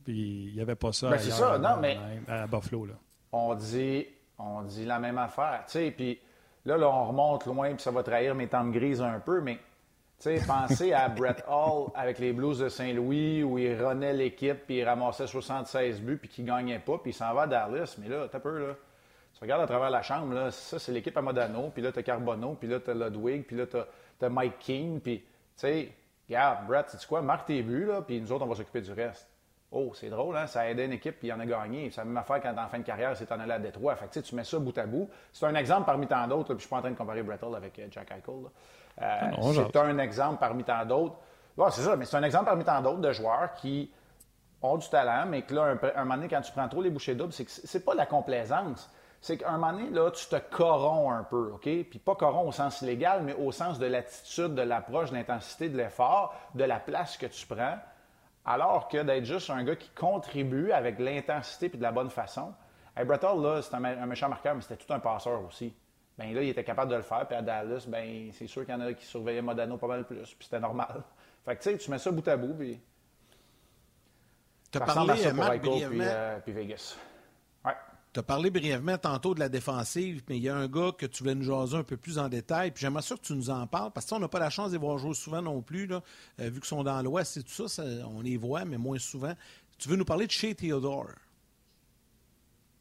Puis 0.04 0.50
il 0.50 0.56
n'y 0.56 0.62
avait 0.62 0.76
pas 0.76 0.92
ça. 0.92 1.10
Ben, 1.10 1.20
c'est 1.20 1.32
ça, 1.32 1.58
non, 1.58 1.78
mais. 1.82 1.98
À 2.28 2.48
Buffalo, 2.48 2.86
là. 2.86 2.94
On 3.32 3.56
dit, 3.56 4.06
on 4.38 4.62
dit 4.62 4.86
la 4.86 5.00
même 5.00 5.18
affaire. 5.18 5.64
Tu 5.66 5.74
sais, 5.74 5.92
puis 5.92 6.20
là, 6.66 6.78
là, 6.78 6.90
on 6.90 7.08
remonte 7.08 7.46
loin, 7.46 7.74
puis 7.74 7.82
ça 7.82 7.92
va 7.92 8.04
trahir 8.04 8.36
mes 8.36 8.48
temps 8.48 8.68
grises 8.68 9.02
un 9.02 9.20
peu, 9.20 9.42
mais. 9.42 9.60
Tu 10.20 10.38
sais, 10.38 10.46
pensez 10.48 10.94
à 10.94 11.10
Brett 11.10 11.44
Hall 11.50 11.90
avec 11.96 12.20
les 12.20 12.32
Blues 12.32 12.60
de 12.60 12.70
Saint-Louis 12.70 13.44
où 13.44 13.58
il 13.58 13.82
renait 13.82 14.14
l'équipe, 14.14 14.66
puis 14.66 14.78
il 14.78 14.84
ramassait 14.84 15.28
76 15.28 16.02
buts, 16.02 16.18
puis 16.18 16.30
qu'il 16.30 16.46
gagnait 16.46 16.80
pas, 16.80 16.98
puis 16.98 17.12
il 17.12 17.14
s'en 17.14 17.34
va 17.34 17.42
à 17.42 17.48
Dallas. 17.48 17.98
Mais 18.00 18.08
là, 18.08 18.28
t'as 18.32 18.40
peu, 18.40 18.68
là. 18.68 18.74
Tu 19.44 19.46
regardes 19.46 19.64
à 19.64 19.68
travers 19.68 19.90
la 19.90 20.02
chambre, 20.02 20.34
là, 20.34 20.52
ça, 20.52 20.80
c'est 20.80 20.94
l'équipe 20.94 21.18
à 21.18 21.22
Modano, 21.22 21.70
puis 21.70 21.84
là, 21.84 21.92
t'as 21.92 22.02
Carbonneau, 22.02 22.54
puis 22.54 22.70
là, 22.70 22.80
t'as 22.80 22.94
Ludwig, 22.94 23.46
puis 23.46 23.58
là, 23.58 23.66
t'as 24.18 24.30
Mike 24.30 24.58
King, 24.58 25.02
puis, 25.02 25.20
tu 25.20 25.26
sais, 25.58 25.92
regarde, 26.30 26.66
Brett, 26.66 26.90
sais 26.90 27.06
quoi, 27.06 27.22
marque 27.22 27.48
tes 27.48 27.62
buts, 27.62 27.84
là, 27.84 28.02
puis 28.02 28.22
nous 28.22 28.32
autres, 28.32 28.46
on 28.46 28.48
va 28.48 28.56
s'occuper 28.56 28.80
du 28.80 28.94
reste. 28.94 29.28
Oh, 29.70 29.92
c'est 29.96 30.10
drôle, 30.10 30.38
hein? 30.38 30.48
Ça 30.48 30.62
a 30.62 30.68
aidé 30.68 30.86
une 30.86 30.94
équipe, 30.94 31.20
puis 31.20 31.28
il 31.28 31.34
en 31.34 31.42
a 31.42 31.46
gagné. 31.46 31.92
C'est 31.92 32.00
la 32.00 32.06
même 32.06 32.16
affaire 32.16 32.42
quand, 32.42 32.58
en 32.58 32.70
fin 32.70 32.80
de 32.80 32.86
carrière, 32.86 33.18
c'est 33.18 33.30
en 33.34 33.40
allé 33.42 33.52
à 33.52 33.60
Détroit. 33.60 33.98
Fait 33.98 34.08
que, 34.08 34.18
tu 34.26 34.34
mets 34.34 34.46
ça 34.46 34.60
bout 34.60 34.78
à 34.78 34.86
bout. 34.86 35.10
C'est 35.34 35.46
un 35.46 35.56
exemple 35.56 35.88
parmi 35.88 36.08
tant 36.08 36.26
d'autres, 36.26 36.54
puis 36.54 36.60
je 36.60 36.62
suis 36.62 36.70
pas 36.70 36.78
en 36.78 36.82
train 36.82 36.92
de 36.92 36.96
comparer 36.96 37.22
Brettel 37.22 37.54
avec 37.54 37.78
euh, 37.80 37.88
Jack 37.92 38.12
Eichel. 38.12 38.34
Euh, 38.36 38.50
ah 39.02 39.32
c'est 39.42 39.76
un 39.76 39.98
exemple 39.98 40.40
parmi 40.40 40.64
tant 40.64 40.86
d'autres. 40.86 41.18
C'est 41.72 41.82
ça, 41.82 41.98
mais 41.98 42.06
c'est 42.06 42.16
un 42.16 42.24
exemple 42.24 42.46
parmi 42.46 42.64
tant 42.64 42.82
d'autres 42.82 43.02
de 43.02 43.12
joueurs 43.12 43.52
qui 43.56 43.92
ont 44.62 44.78
du 44.78 44.88
talent, 44.88 45.26
mais 45.28 45.42
que 45.42 45.54
là, 45.54 45.64
un, 45.64 45.80
un 45.96 46.04
moment 46.06 46.16
donné, 46.16 46.30
quand 46.30 46.40
tu 46.40 46.54
prends 46.54 46.70
trop 46.70 46.82
les 46.82 46.92
bouchées 46.92 47.16
doubles, 47.16 47.34
c'est 47.34 47.44
que 47.44 47.52
c'est 47.52 47.84
pas 47.84 47.92
de 47.92 47.98
la 47.98 48.06
complaisance 48.06 48.90
c'est 49.24 49.38
qu'à 49.38 49.52
un 49.52 49.58
moment 49.58 49.72
donné, 49.72 49.90
là, 49.90 50.12
tu 50.12 50.26
te 50.26 50.36
corromps 50.36 51.10
un 51.10 51.24
peu, 51.24 51.54
OK? 51.54 51.62
Puis 51.62 51.98
pas 51.98 52.14
corromps 52.14 52.46
au 52.46 52.52
sens 52.52 52.82
légal, 52.82 53.24
mais 53.24 53.34
au 53.34 53.54
sens 53.54 53.80
de 53.80 53.86
l'attitude, 53.86 54.54
de 54.54 54.62
l'approche, 54.62 55.12
de 55.12 55.16
l'intensité, 55.16 55.70
de 55.70 55.78
l'effort, 55.78 56.36
de 56.56 56.66
la 56.66 56.78
place 56.78 57.16
que 57.16 57.28
tu 57.28 57.48
prends, 57.48 57.78
alors 58.44 58.90
que 58.90 59.02
d'être 59.02 59.24
juste 59.24 59.50
un 59.50 59.64
gars 59.64 59.78
qui 59.78 59.90
contribue 59.92 60.74
avec 60.74 61.00
l'intensité 61.00 61.68
et 61.74 61.78
de 61.78 61.82
la 61.82 61.94
bonne 61.94 62.10
façon. 62.10 62.54
Hey, 62.98 63.06
Brettel, 63.06 63.42
là, 63.42 63.62
c'est 63.62 63.74
un, 63.74 64.06
méchant 64.06 64.28
marqueur, 64.28 64.56
mais 64.56 64.62
c'était 64.62 64.76
tout 64.76 64.92
un 64.92 65.00
passeur 65.00 65.42
aussi. 65.48 65.74
Bien 66.18 66.34
là, 66.34 66.44
il 66.44 66.50
était 66.50 66.66
capable 66.66 66.92
de 66.92 66.98
le 66.98 67.02
faire, 67.02 67.26
puis 67.26 67.38
à 67.38 67.42
Dallas, 67.42 67.86
ben 67.88 68.30
c'est 68.34 68.48
sûr 68.48 68.66
qu'il 68.66 68.76
y 68.76 68.78
en 68.78 68.82
a 68.82 68.92
qui 68.92 69.06
surveillaient 69.06 69.42
Modano 69.42 69.78
pas 69.78 69.88
mal 69.88 70.04
plus, 70.04 70.36
puis 70.36 70.38
c'était 70.42 70.60
normal. 70.60 71.02
Fait 71.46 71.56
que, 71.56 71.64
tu 71.64 71.72
sais, 71.72 71.78
tu 71.78 71.90
mets 71.90 71.98
ça 71.98 72.12
bout 72.12 72.28
à 72.28 72.36
bout, 72.36 72.56
puis... 72.56 72.78
Tu 74.70 74.80
as 74.80 74.82
parlé, 74.82 75.26
à 75.26 75.34
Marc, 75.34 75.62
puis, 75.62 75.82
euh, 75.82 76.40
puis 76.44 76.52
Vegas. 76.52 76.98
Tu 78.14 78.20
as 78.20 78.24
parlé 78.24 78.52
brièvement 78.52 79.00
tantôt 79.00 79.34
de 79.34 79.40
la 79.40 79.50
défensive, 79.50 80.22
mais 80.30 80.38
il 80.38 80.44
y 80.44 80.50
a 80.50 80.56
un 80.56 80.68
gars 80.68 80.92
que 80.96 81.08
tu 81.08 81.24
voulais 81.24 81.34
nous 81.34 81.46
jaser 81.46 81.78
un 81.78 81.84
peu 81.84 81.98
plus 81.98 82.20
en 82.20 82.30
détail. 82.30 82.70
Puis 82.70 82.82
j'aimerais 82.82 83.02
sûr 83.02 83.20
que 83.20 83.26
tu 83.26 83.34
nous 83.34 83.50
en 83.50 83.66
parles, 83.66 83.90
parce 83.92 84.06
qu'on 84.06 84.20
n'a 84.20 84.28
pas 84.28 84.38
la 84.38 84.52
chance 84.52 84.68
de 84.68 84.74
les 84.74 84.78
voir 84.78 85.00
jouer 85.00 85.16
souvent 85.16 85.42
non 85.42 85.64
plus, 85.64 85.92
euh, 85.92 86.00
vu 86.38 86.60
qu'ils 86.60 86.66
sont 86.66 86.84
dans 86.84 87.02
l'Ouest 87.02 87.38
et 87.38 87.44
tout 87.44 87.68
ça, 87.68 87.84
on 88.16 88.22
les 88.22 88.38
voit, 88.38 88.66
mais 88.66 88.78
moins 88.78 89.00
souvent. 89.00 89.34
Tu 89.80 89.90
veux 89.90 89.96
nous 89.96 90.06
parler 90.06 90.28
de 90.28 90.32
Shea 90.32 90.54
Theodore? 90.54 91.10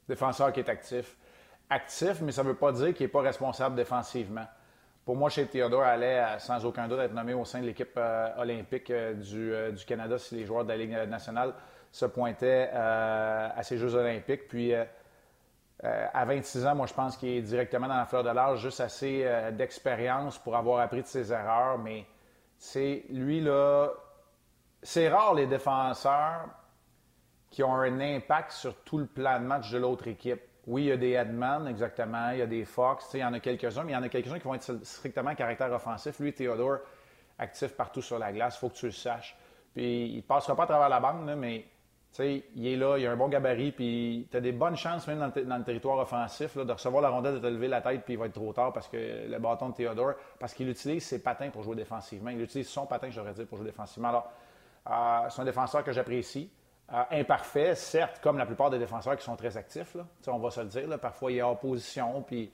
Défenseur 0.07 0.53
qui 0.53 0.61
est 0.61 0.69
actif. 0.69 1.17
Actif, 1.71 2.21
mais 2.21 2.33
ça 2.33 2.43
ne 2.43 2.49
veut 2.49 2.57
pas 2.57 2.71
dire 2.73 2.93
qu'il 2.93 3.07
n'est 3.07 3.13
pas 3.13 3.23
responsable 3.23 3.75
défensivement. 3.75 4.47
Pour 5.07 5.17
moi, 5.17 5.31
Shea 5.31 5.47
Theodore 5.47 5.85
allait 5.85 6.23
sans 6.41 6.63
aucun 6.67 6.87
doute 6.89 6.99
être 6.99 7.15
nommé 7.15 7.33
au 7.33 7.47
sein 7.47 7.63
de 7.63 7.67
l'équipe 7.67 7.95
euh, 7.97 8.29
olympique 8.37 8.91
euh, 8.91 9.15
du, 9.15 9.75
du, 9.75 9.85
Canada 9.87 10.19
si 10.19 10.35
les 10.35 10.45
joueurs 10.45 10.65
de 10.65 10.69
la 10.69 10.77
Ligue 10.77 10.91
nationale 11.09 11.55
se 11.91 12.05
pointaient 12.05 12.69
à 12.71 13.63
ces 13.63 13.79
Jeux 13.79 13.95
olympiques. 13.95 14.49
Puis 14.49 14.73
euh, 15.85 16.07
à 16.15 16.25
26 16.25 16.67
ans, 16.67 16.75
moi, 16.77 16.87
je 16.87 16.95
pense 16.95 17.17
qu'il 17.17 17.31
est 17.31 17.43
directement 17.43 17.89
dans 17.89 17.97
la 17.97 18.07
fleur 18.07 18.23
de 18.23 18.31
l'âge, 18.31 18.61
juste 18.61 18.81
assez 18.81 19.23
euh, 19.25 19.51
d'expérience 19.51 20.39
pour 20.39 20.57
avoir 20.57 20.81
appris 20.81 21.03
de 21.03 21.07
ses 21.07 21.33
erreurs. 21.33 21.79
Mais 21.79 22.07
c'est 22.57 23.05
lui, 23.11 23.41
là. 23.41 23.91
C'est 24.85 25.09
rare 25.09 25.35
les 25.35 25.47
défenseurs 25.47 26.49
qui 27.51 27.63
ont 27.63 27.75
un 27.75 28.01
impact 28.01 28.53
sur 28.53 28.83
tout 28.83 28.99
le 28.99 29.07
plan 29.07 29.41
de 29.41 29.45
match 29.45 29.71
de 29.71 29.79
l'autre 29.79 30.09
équipe. 30.09 30.41
Oui, 30.67 30.85
il 30.85 30.89
y 30.89 30.93
a 30.93 30.97
des 30.97 31.11
Edman, 31.11 31.67
exactement. 31.67 32.31
Il 32.31 32.39
y 32.39 32.43
a 32.43 32.47
des 32.47 32.65
Fox. 32.65 33.11
Il 33.15 33.21
y 33.21 33.25
en 33.25 33.33
a 33.33 33.41
quelques-uns, 33.41 33.83
mais 33.83 33.93
il 33.93 33.95
y 33.95 33.99
en 33.99 34.03
a 34.03 34.09
quelques-uns 34.09 34.39
qui 34.39 34.45
vont 34.45 34.55
être 34.55 34.85
strictement 34.85 35.35
caractère 35.35 35.73
offensif. 35.73 36.19
Lui, 36.21 36.33
Théodore, 36.33 36.79
actif 37.39 37.77
partout 37.77 38.03
sur 38.03 38.19
la 38.19 38.33
glace. 38.33 38.57
Il 38.57 38.61
faut 38.61 38.69
que 38.69 38.77
tu 38.77 38.87
le 38.87 38.93
saches. 38.93 39.37
Puis, 39.75 40.07
il 40.11 40.17
ne 40.17 40.23
passera 40.23 40.55
pas 40.55 40.65
à 40.65 40.67
travers 40.67 40.89
la 40.89 41.01
bande, 41.01 41.35
mais 41.37 41.67
il 42.19 42.67
est 42.67 42.77
là, 42.77 42.99
il 42.99 43.07
a 43.07 43.13
un 43.13 43.17
bon 43.17 43.29
gabarit, 43.29 43.73
puis 43.73 44.29
tu 44.31 44.37
as 44.37 44.41
des 44.41 44.53
bonnes 44.53 44.77
chances, 44.77 45.07
même 45.07 45.19
dans 45.19 45.57
le, 45.57 45.65
territoire 45.65 45.99
offensif, 45.99 46.59
de 46.59 46.73
recevoir 46.73 47.03
la 47.03 47.09
rondelle, 47.09 47.35
de 47.35 47.39
te 47.39 47.47
lever 47.47 47.69
la 47.69 47.81
tête, 47.81 48.03
puis 48.05 48.15
il 48.15 48.19
va 48.19 48.27
être 48.27 48.35
trop 48.35 48.53
tard 48.53 48.73
parce 48.73 48.89
que 48.89 49.29
le 49.29 49.39
bâton 49.39 49.71
de 49.71 49.75
Théodore, 49.75 50.15
parce 50.39 50.53
qu'il 50.53 50.69
utilise 50.69 51.05
ses 51.05 51.23
patins 51.23 51.49
pour 51.51 51.63
jouer 51.63 51.77
défensivement. 51.77 52.31
Il 52.31 52.43
utilise 52.43 52.69
son 52.69 52.87
patin, 52.87 53.09
j'aurais 53.11 53.33
dit, 53.33 53.45
pour 53.47 53.57
jouer 53.57 53.69
défensivement. 53.69 54.09
Alors, 54.09 54.31
euh, 54.91 55.29
c'est 55.31 55.41
un 55.41 55.45
défenseur 55.45 55.85
que 55.85 55.93
j'apprécie. 55.93 56.51
Euh, 56.93 57.03
imparfait, 57.13 57.75
certes, 57.75 58.21
comme 58.23 58.37
la 58.37 58.45
plupart 58.45 58.69
des 58.69 58.79
défenseurs 58.79 59.17
qui 59.17 59.25
sont 59.25 59.37
très 59.37 59.57
actifs, 59.57 59.97
on 60.27 60.39
va 60.39 60.51
se 60.51 60.61
le 60.61 60.67
dire. 60.67 61.01
parfois, 61.01 61.33
il 61.33 61.39
est 61.39 61.43
en 61.43 61.53
opposition, 61.53 62.23
puis 62.23 62.53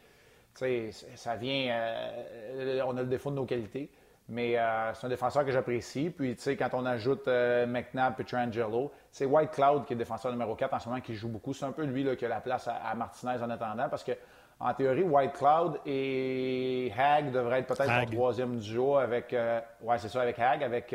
ça 0.55 1.37
vient. 1.37 1.71
Euh, 1.71 2.83
on 2.87 2.97
a 2.97 3.03
le 3.03 3.09
défaut 3.09 3.31
de 3.31 3.37
nos 3.37 3.47
qualités. 3.47 3.91
Mais 4.31 4.59
euh, 4.59 4.93
c'est 4.93 5.07
un 5.07 5.09
défenseur 5.09 5.45
que 5.45 5.51
j'apprécie. 5.51 6.11
Puis, 6.11 6.37
tu 6.37 6.43
sais, 6.43 6.57
quand 6.57 6.69
on 6.75 6.85
ajoute 6.85 7.27
euh, 7.29 7.67
McNabb 7.67 8.21
et 8.21 8.25
Trangelo, 8.25 8.93
c'est 9.11 9.25
White 9.25 9.53
Cloud 9.53 9.87
qui 9.87 9.95
est 9.95 9.97
défenseur 9.97 10.31
numéro 10.33 10.55
4 10.55 10.75
en 10.75 10.79
ce 10.79 10.89
moment 10.89 11.01
qui 11.01 11.15
joue 11.15 11.29
beaucoup. 11.29 11.55
C'est 11.55 11.65
un 11.65 11.73
peu 11.73 11.85
lui 11.85 12.05
là, 12.05 12.15
qui 12.15 12.27
a 12.27 12.29
la 12.29 12.41
place 12.41 12.69
à, 12.69 12.95
Martinez 12.95 13.43
en 13.43 13.49
attendant 13.49 13.89
parce 13.89 14.05
que, 14.05 14.13
en 14.61 14.75
théorie, 14.75 15.05
White 15.05 15.33
Cloud 15.33 15.81
et 15.87 16.93
Hag 16.99 17.31
devraient 17.31 17.61
être 17.61 17.75
peut-être 17.75 18.07
ton 18.07 18.17
troisième 18.17 18.59
duo 18.59 18.97
avec. 18.97 19.33
Euh, 19.33 19.61
ouais, 19.81 19.97
c'est 19.97 20.09
ça, 20.09 20.21
avec 20.21 20.39
Hag, 20.39 20.63
avec, 20.63 20.95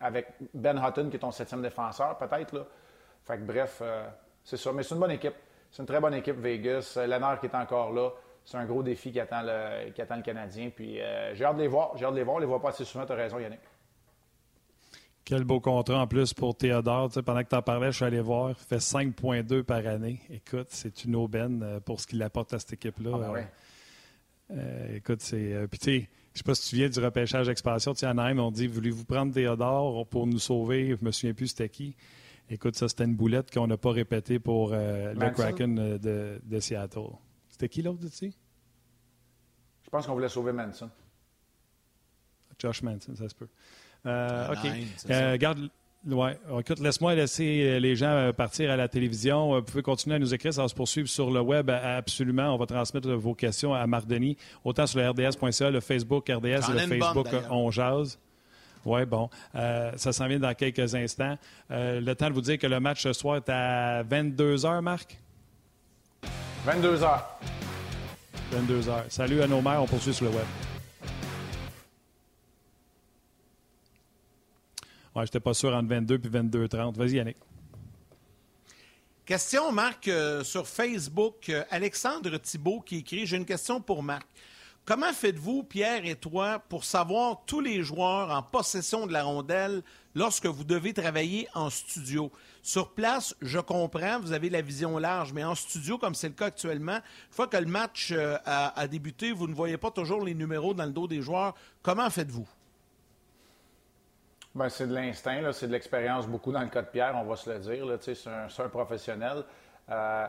avec 0.00 0.28
Ben 0.54 0.78
Hutton 0.78 1.10
qui 1.10 1.16
est 1.16 1.20
ton 1.20 1.32
septième 1.32 1.60
défenseur, 1.60 2.16
peut-être. 2.16 2.52
Là. 2.54 2.64
Fait 3.26 3.36
que, 3.36 3.42
bref, 3.42 3.82
c'est 4.42 4.56
ça. 4.56 4.72
Mais 4.72 4.84
c'est 4.84 4.94
une 4.94 5.00
bonne 5.00 5.10
équipe. 5.10 5.34
C'est 5.70 5.82
une 5.82 5.86
très 5.86 6.00
bonne 6.00 6.14
équipe, 6.14 6.36
Vegas. 6.36 6.98
Lennart 7.06 7.40
qui 7.40 7.46
est 7.46 7.54
encore 7.54 7.92
là 7.92 8.10
c'est 8.44 8.56
un 8.56 8.64
gros 8.64 8.82
défi 8.82 9.12
qui 9.12 9.20
attend 9.20 9.42
le, 9.42 9.90
qui 9.90 10.02
attend 10.02 10.16
le 10.16 10.22
Canadien. 10.22 10.70
Puis 10.74 11.00
euh, 11.00 11.34
j'ai 11.34 11.44
hâte 11.44 11.56
de 11.56 11.62
les 11.62 11.68
voir. 11.68 11.96
J'ai 11.96 12.04
hâte 12.04 12.12
de 12.12 12.18
les 12.18 12.24
voir. 12.24 12.36
On 12.36 12.40
les 12.40 12.46
voit 12.46 12.60
pas 12.60 12.70
assez 12.70 12.84
souvent. 12.84 13.06
Tu 13.06 13.12
as 13.12 13.16
raison, 13.16 13.38
Yannick. 13.38 13.60
Quel 15.24 15.44
beau 15.44 15.60
contrat 15.60 16.00
en 16.00 16.06
plus 16.06 16.34
pour 16.34 16.56
Théodore. 16.56 17.10
pendant 17.24 17.42
que 17.44 17.48
tu 17.48 17.54
en 17.54 17.62
parlais, 17.62 17.92
je 17.92 17.96
suis 17.96 18.04
allé 18.04 18.20
voir. 18.20 18.50
Il 18.50 18.56
fait 18.56 18.78
5,2 18.78 19.62
par 19.62 19.86
année. 19.86 20.20
Écoute, 20.30 20.68
c'est 20.70 21.04
une 21.04 21.14
aubaine 21.14 21.62
euh, 21.62 21.80
pour 21.80 22.00
ce 22.00 22.06
qu'il 22.06 22.22
apporte 22.22 22.52
à 22.52 22.58
cette 22.58 22.72
équipe-là. 22.72 23.10
Ah, 23.14 23.32
ben 23.32 23.46
euh, 24.52 24.96
écoute, 24.96 25.20
c'est. 25.20 25.68
puis 25.70 25.78
tu 25.78 25.84
sais, 26.00 26.08
je 26.32 26.38
sais 26.38 26.44
pas 26.44 26.56
si 26.56 26.70
tu 26.70 26.76
viens 26.76 26.88
du 26.88 26.98
repêchage 26.98 27.46
d'expansion. 27.46 27.92
Tu 27.94 28.00
sais, 28.00 28.08
on 28.08 28.50
dit 28.50 28.66
Voulez-vous 28.66 29.04
prendre 29.04 29.32
Théodore 29.32 30.08
pour 30.08 30.26
nous 30.26 30.40
sauver? 30.40 30.96
Je 31.00 31.04
me 31.04 31.12
souviens 31.12 31.34
plus 31.34 31.48
c'était 31.48 31.68
qui. 31.68 31.94
Écoute, 32.48 32.74
ça, 32.74 32.88
c'était 32.88 33.04
une 33.04 33.14
boulette 33.14 33.52
qu'on 33.52 33.68
n'a 33.68 33.76
pas 33.76 33.92
répétée 33.92 34.40
pour 34.40 34.70
le 34.70 35.30
Kraken 35.30 35.98
de, 35.98 36.40
de 36.42 36.58
Seattle. 36.58 37.12
C'était 37.60 37.68
qui 37.68 37.82
l'autre 37.82 38.06
ici? 38.06 38.32
Je 39.84 39.90
pense 39.90 40.06
qu'on 40.06 40.14
voulait 40.14 40.30
sauver 40.30 40.50
Manson. 40.50 40.88
Josh 42.58 42.82
Manson, 42.82 43.14
ça 43.14 43.28
se 43.28 43.34
peut. 43.34 43.48
Euh, 44.06 44.54
OK. 44.54 44.70
Euh, 45.10 45.36
garde. 45.36 45.68
Ouais. 46.06 46.38
Écoute, 46.58 46.78
laisse-moi 46.78 47.14
laisser 47.14 47.60
euh, 47.64 47.78
les 47.78 47.96
gens 47.96 48.32
partir 48.34 48.70
à 48.70 48.76
la 48.76 48.88
télévision. 48.88 49.56
Vous 49.56 49.62
pouvez 49.62 49.82
continuer 49.82 50.16
à 50.16 50.18
nous 50.18 50.32
écrire. 50.32 50.54
Ça 50.54 50.62
va 50.62 50.68
se 50.68 50.74
poursuivre 50.74 51.06
sur 51.06 51.30
le 51.30 51.42
web. 51.42 51.68
Absolument. 51.68 52.54
On 52.54 52.56
va 52.56 52.64
transmettre 52.64 53.10
vos 53.10 53.34
questions 53.34 53.74
à 53.74 53.86
Marc 53.86 54.06
Denis, 54.06 54.38
autant 54.64 54.86
sur 54.86 54.98
le 54.98 55.10
RDS.ca, 55.10 55.68
le 55.68 55.80
Facebook 55.80 56.30
RDS 56.30 56.46
et 56.46 56.72
le 56.72 56.78
Facebook 56.78 57.28
On 57.50 57.70
Jase. 57.70 58.18
Oui, 58.86 59.04
bon. 59.04 59.28
ça 59.52 60.12
s'en 60.14 60.26
vient 60.28 60.38
dans 60.38 60.54
quelques 60.54 60.94
instants. 60.94 61.36
le 61.68 62.14
temps 62.14 62.30
de 62.30 62.34
vous 62.34 62.40
dire 62.40 62.56
que 62.56 62.66
le 62.66 62.80
match 62.80 63.02
ce 63.02 63.12
soir 63.12 63.36
est 63.36 63.50
à 63.50 64.02
22 64.02 64.56
h, 64.56 64.80
Marc? 64.80 65.18
22 66.64 67.02
heures. 67.02 67.40
22 68.52 68.88
heures. 68.88 69.04
Salut 69.08 69.40
à 69.40 69.46
nos 69.46 69.62
mères, 69.62 69.82
on 69.82 69.86
poursuit 69.86 70.12
sur 70.12 70.26
le 70.26 70.32
web. 70.32 70.44
Ouais, 75.14 75.24
j'étais 75.24 75.40
pas 75.40 75.54
sûr 75.54 75.74
entre 75.74 75.88
22 75.88 76.14
et 76.16 76.18
22h30. 76.18 76.96
Vas-y, 76.96 77.12
Yannick. 77.12 77.38
Question, 79.24 79.72
Marc, 79.72 80.08
euh, 80.08 80.44
sur 80.44 80.68
Facebook. 80.68 81.48
Euh, 81.48 81.64
Alexandre 81.70 82.36
Thibault 82.36 82.80
qui 82.80 82.98
écrit 82.98 83.26
J'ai 83.26 83.38
une 83.38 83.46
question 83.46 83.80
pour 83.80 84.02
Marc. 84.02 84.26
Comment 84.84 85.12
faites-vous, 85.12 85.62
Pierre 85.62 86.04
et 86.04 86.16
toi, 86.16 86.58
pour 86.68 86.84
savoir 86.84 87.42
tous 87.46 87.60
les 87.60 87.82
joueurs 87.82 88.30
en 88.30 88.42
possession 88.42 89.06
de 89.06 89.12
la 89.12 89.22
rondelle 89.22 89.82
lorsque 90.14 90.46
vous 90.46 90.64
devez 90.64 90.92
travailler 90.92 91.48
en 91.54 91.70
studio? 91.70 92.30
Sur 92.62 92.90
place, 92.92 93.34
je 93.40 93.58
comprends, 93.58 94.20
vous 94.20 94.32
avez 94.32 94.50
la 94.50 94.60
vision 94.60 94.98
large, 94.98 95.32
mais 95.32 95.44
en 95.44 95.54
studio, 95.54 95.98
comme 95.98 96.14
c'est 96.14 96.28
le 96.28 96.34
cas 96.34 96.46
actuellement, 96.46 96.96
une 96.96 97.32
fois 97.32 97.46
que 97.46 97.56
le 97.56 97.66
match 97.66 98.12
euh, 98.12 98.36
a, 98.44 98.86
débuté, 98.86 99.32
vous 99.32 99.46
ne 99.46 99.54
voyez 99.54 99.78
pas 99.78 99.90
toujours 99.90 100.24
les 100.24 100.34
numéros 100.34 100.74
dans 100.74 100.84
le 100.84 100.92
dos 100.92 101.08
des 101.08 101.22
joueurs. 101.22 101.54
Comment 101.82 102.10
faites-vous? 102.10 102.48
Ben, 104.54 104.68
c'est 104.68 104.88
de 104.88 104.94
l'instinct, 104.94 105.52
c'est 105.52 105.68
de 105.68 105.72
l'expérience 105.72 106.26
beaucoup 106.26 106.52
dans 106.52 106.60
le 106.60 106.68
cas 106.68 106.82
de 106.82 106.88
Pierre, 106.88 107.14
on 107.16 107.24
va 107.24 107.36
se 107.36 107.48
le 107.48 107.58
dire. 107.60 107.86
C'est 108.00 108.26
un, 108.26 108.48
un, 108.64 108.68
professionnel. 108.68 109.44
Euh, 109.88 110.26